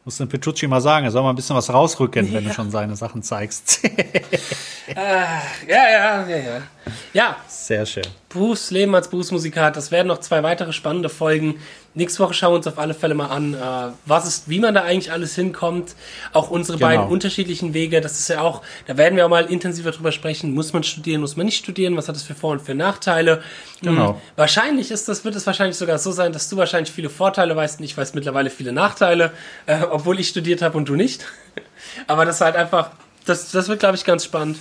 Muss 0.05 0.15
den 0.18 0.30
Petrucci 0.30 0.68
mal 0.68 0.80
sagen, 0.80 1.03
er 1.05 1.11
soll 1.11 1.22
mal 1.22 1.32
ein 1.32 1.36
bisschen 1.36 1.57
was 1.57 1.70
rausrücken, 1.74 2.34
wenn 2.34 2.45
du 2.45 2.53
schon 2.53 2.72
seine 2.72 2.95
Sachen 2.95 3.22
zeigst. 3.24 3.82
Ja, 4.95 5.41
ja, 5.68 6.26
ja, 6.30 6.38
ja. 6.38 6.61
Ja, 7.13 7.35
Sehr 7.47 7.85
schön. 7.85 8.03
Berufsleben 8.29 8.93
als 8.93 9.07
Berufsmusiker, 9.09 9.71
das 9.71 9.89
werden 9.89 10.07
noch 10.07 10.19
zwei 10.19 10.43
weitere 10.43 10.73
spannende 10.73 11.09
Folgen. 11.09 11.59
Nächste 11.93 12.19
Woche 12.21 12.33
schauen 12.33 12.51
wir 12.51 12.57
uns 12.57 12.67
auf 12.67 12.77
alle 12.77 12.93
Fälle 12.93 13.15
mal 13.15 13.27
an, 13.27 13.53
äh, 13.55 13.57
was 14.05 14.27
ist, 14.27 14.49
wie 14.49 14.59
man 14.59 14.75
da 14.75 14.83
eigentlich 14.83 15.11
alles 15.11 15.33
hinkommt. 15.33 15.95
Auch 16.33 16.51
unsere 16.51 16.77
Genau. 16.77 16.88
beiden 16.89 17.07
unterschiedlichen 17.07 17.73
Wege. 17.73 18.01
Das 18.01 18.19
ist 18.19 18.27
ja 18.27 18.41
auch, 18.41 18.61
da 18.85 18.97
werden 18.97 19.15
wir 19.15 19.25
auch 19.25 19.29
mal 19.29 19.45
intensiver 19.45 19.91
drüber 19.91 20.11
sprechen. 20.11 20.53
Muss 20.53 20.73
man 20.73 20.83
studieren, 20.83 21.21
muss 21.21 21.35
man 21.38 21.45
nicht 21.47 21.57
studieren? 21.57 21.95
Was 21.97 22.07
hat 22.07 22.15
das 22.15 22.23
für 22.23 22.35
Vor- 22.35 22.51
und 22.51 22.61
für 22.61 22.75
Nachteile? 22.75 23.41
Genau. 23.81 24.09
Hm, 24.09 24.15
wahrscheinlich 24.35 24.91
ist 24.91 25.07
das, 25.07 25.25
wird 25.25 25.35
es 25.35 25.47
wahrscheinlich 25.47 25.77
sogar 25.77 25.97
so 25.97 26.11
sein, 26.11 26.33
dass 26.33 26.49
du 26.49 26.57
wahrscheinlich 26.57 26.91
viele 26.93 27.09
Vorteile 27.09 27.55
weißt 27.55 27.79
und 27.79 27.85
ich 27.85 27.97
weiß 27.97 28.13
mittlerweile 28.13 28.49
viele 28.51 28.73
Nachteile, 28.73 29.31
äh, 29.65 29.81
obwohl 29.89 30.19
ich 30.19 30.27
studiert 30.27 30.61
habe 30.61 30.77
und 30.77 30.88
du 30.89 30.95
nicht. 30.95 31.25
Aber 32.07 32.25
das 32.25 32.35
ist 32.35 32.41
halt 32.41 32.55
einfach, 32.57 32.91
das, 33.25 33.51
das 33.51 33.67
wird, 33.69 33.79
glaube 33.79 33.95
ich, 33.95 34.03
ganz 34.03 34.23
spannend. 34.25 34.57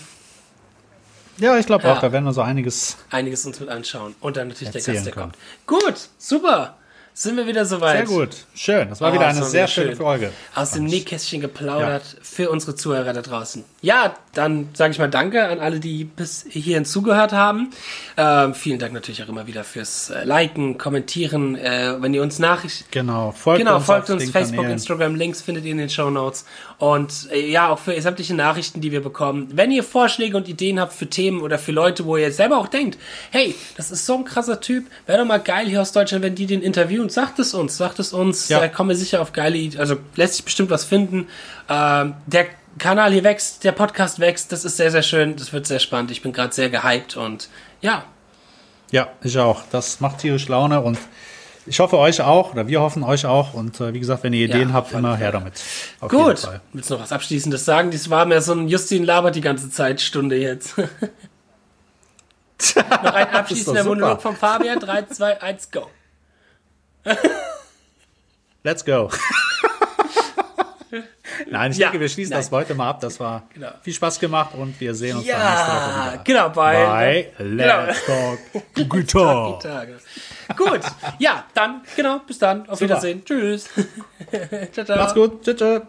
Ja, 1.39 1.59
ich 1.59 1.66
glaube 1.66 1.84
Ja. 1.84 1.95
auch, 1.95 2.01
da 2.01 2.12
werden 2.12 2.24
wir 2.24 2.32
so 2.32 2.41
einiges. 2.43 2.97
einiges 3.11 3.45
uns 3.47 3.61
mit 3.61 3.68
anschauen. 3.68 4.14
Und 4.20 4.37
dann 4.37 4.49
natürlich 4.49 4.72
der 4.72 4.82
Gast, 4.95 5.07
der 5.07 5.12
kommt. 5.12 5.37
Gut, 5.66 6.09
super. 6.18 6.76
Sind 7.18 7.38
wir 7.38 7.46
wieder 7.46 7.64
soweit. 7.64 8.06
Sehr 8.06 8.18
gut. 8.18 8.28
Schön. 8.54 8.90
Das 8.90 9.00
war 9.00 9.10
Oh, 9.10 9.14
wieder 9.14 9.26
eine 9.26 9.42
sehr 9.42 9.66
schöne 9.68 9.86
schön. 9.88 9.96
Folge. 9.96 10.32
Aus 10.54 10.72
dem 10.72 10.84
Nähkästchen 10.84 11.40
geplaudert 11.40 12.02
für 12.20 12.50
unsere 12.50 12.74
Zuhörer 12.74 13.14
da 13.14 13.22
draußen. 13.22 13.64
Ja, 13.80 14.16
dann 14.34 14.68
sage 14.74 14.92
ich 14.92 14.98
mal 14.98 15.08
Danke 15.08 15.42
an 15.48 15.58
alle, 15.58 15.80
die 15.80 16.04
bis 16.04 16.44
hierhin 16.46 16.84
zugehört 16.84 17.32
haben. 17.32 17.70
Ähm, 18.18 18.52
vielen 18.54 18.78
Dank 18.78 18.92
natürlich 18.92 19.22
auch 19.24 19.28
immer 19.30 19.46
wieder 19.46 19.64
fürs 19.64 20.10
äh, 20.10 20.24
Liken, 20.24 20.76
Kommentieren. 20.76 21.56
Äh, 21.56 21.94
wenn 22.02 22.12
ihr 22.12 22.20
uns 22.22 22.38
Nachrichten 22.38 22.84
Genau. 22.90 23.32
Folgt 23.32 23.60
Genau, 23.60 23.76
uns 23.76 23.86
folgt 23.86 24.10
uns, 24.10 24.22
den 24.22 24.32
Facebook, 24.32 24.56
Kanälen. 24.56 24.72
Instagram, 24.74 25.14
Links 25.14 25.40
findet 25.40 25.64
ihr 25.64 25.72
in 25.72 25.78
den 25.78 25.88
Show 25.88 26.10
Notes. 26.10 26.44
Und 26.76 27.30
äh, 27.32 27.50
ja, 27.50 27.70
auch 27.70 27.78
für 27.78 27.98
sämtliche 27.98 28.34
Nachrichten, 28.34 28.82
die 28.82 28.92
wir 28.92 29.00
bekommen. 29.02 29.48
Wenn 29.54 29.70
ihr 29.70 29.84
Vorschläge 29.84 30.36
und 30.36 30.48
Ideen 30.48 30.78
habt 30.78 30.92
für 30.92 31.06
Themen 31.08 31.40
oder 31.40 31.58
für 31.58 31.72
Leute, 31.72 32.04
wo 32.04 32.18
ihr 32.18 32.30
selber 32.30 32.58
auch 32.58 32.68
denkt, 32.68 32.98
hey, 33.30 33.54
das 33.78 33.90
ist 33.90 34.04
so 34.04 34.18
ein 34.18 34.26
krasser 34.26 34.60
Typ, 34.60 34.84
wäre 35.06 35.20
doch 35.20 35.24
mal 35.26 35.38
geil 35.38 35.66
hier 35.66 35.80
aus 35.80 35.92
Deutschland, 35.92 36.22
wenn 36.22 36.34
die 36.34 36.44
den 36.44 36.60
interviewen. 36.60 37.05
Sagt 37.09 37.38
es 37.38 37.54
uns, 37.54 37.76
sagt 37.76 37.98
es 37.98 38.12
uns. 38.12 38.48
Ja. 38.48 38.61
Da 38.61 38.68
kommen 38.68 38.90
wir 38.90 38.96
sicher 38.96 39.20
auf 39.20 39.32
geile 39.32 39.57
Ideen. 39.57 39.80
Also 39.80 39.96
lässt 40.14 40.34
sich 40.34 40.44
bestimmt 40.44 40.70
was 40.70 40.84
finden. 40.84 41.28
Ähm, 41.68 42.14
der 42.26 42.46
Kanal 42.78 43.12
hier 43.12 43.24
wächst, 43.24 43.64
der 43.64 43.72
Podcast 43.72 44.20
wächst. 44.20 44.52
Das 44.52 44.64
ist 44.64 44.76
sehr, 44.76 44.90
sehr 44.90 45.02
schön. 45.02 45.36
Das 45.36 45.52
wird 45.52 45.66
sehr 45.66 45.78
spannend. 45.78 46.11
Ich 46.11 46.22
bin 46.22 46.32
gerade 46.32 46.54
sehr 46.54 46.68
gehypt 46.70 47.16
und 47.16 47.48
ja, 47.80 48.04
Ja, 48.90 49.09
ich 49.22 49.38
auch. 49.38 49.62
Das 49.70 50.00
macht 50.00 50.18
tierisch 50.18 50.48
Laune 50.48 50.80
und 50.80 50.98
ich 51.68 51.80
hoffe 51.80 51.98
euch 51.98 52.20
auch, 52.20 52.52
oder 52.52 52.68
wir 52.68 52.80
hoffen 52.80 53.02
euch 53.02 53.26
auch. 53.26 53.52
Und 53.54 53.80
äh, 53.80 53.92
wie 53.92 53.98
gesagt, 54.00 54.22
wenn 54.22 54.32
ihr 54.32 54.44
Ideen 54.44 54.68
Ja, 54.68 54.74
habt, 54.74 54.92
immer 54.92 55.16
her 55.16 55.32
damit. 55.32 55.54
Auf 56.00 56.11
Gut, 56.11 56.48
willst 56.72 56.90
du 56.90 56.94
noch 56.94 57.02
was 57.02 57.12
Abschließendes 57.12 57.64
sagen? 57.64 57.90
Dies 57.90 58.09
war 58.09 58.24
mir 58.24 58.40
so 58.40 58.52
ein 58.52 58.68
Justin 58.68 59.04
labert 59.04 59.34
die 59.34 59.40
ganze 59.40 59.70
Zeit, 59.70 60.00
Stunde 60.00 60.36
jetzt. 60.36 60.78
noch 60.78 60.86
ein 63.12 63.28
abschließender. 63.30 63.84
Monolog 63.84 64.22
von 64.22 64.36
Fabian. 64.36 64.78
3, 64.78 65.07
2, 65.07 65.42
1, 65.42 65.70
go. 65.70 65.88
Let's 68.62 68.84
go. 68.84 69.11
Nein, 71.48 71.70
ich 71.72 71.78
Ja, 71.78 71.88
denke, 71.88 72.00
wir 72.00 72.09
schließen 72.09 72.30
nein. 72.32 72.40
das 72.40 72.50
heute 72.50 72.74
mal 72.74 72.88
ab. 72.88 73.00
Das 73.00 73.20
war 73.20 73.44
Genau. 73.54 73.68
viel 73.82 73.92
Spaß 73.92 74.18
gemacht 74.18 74.50
und 74.54 74.78
wir 74.80 74.94
sehen 74.94 75.16
uns 75.16 75.26
dann 75.26 75.38
nächste 75.38 75.66
Woche 75.66 75.90
Ja, 75.90 76.12
wieder. 76.12 76.22
genau, 76.24 76.48
bei, 76.48 76.86
Bei 76.86 77.44
Let's 77.44 78.04
Talk 78.07 78.88
Guitar. 78.88 79.59
Gut, 80.57 80.80
ja, 81.18 81.44
dann, 81.54 81.82
genau, 81.94 82.20
bis 82.26 82.38
dann, 82.38 82.68
auf 82.68 82.80
Wiedersehen. 82.80 83.24
Tschüss. 83.24 83.68
ciao, 84.72 84.84
ciao. 84.84 84.96
Macht's 84.98 85.14
gut. 85.14 85.42
Tschüss. 85.44 85.57
tschüss. 85.57 85.82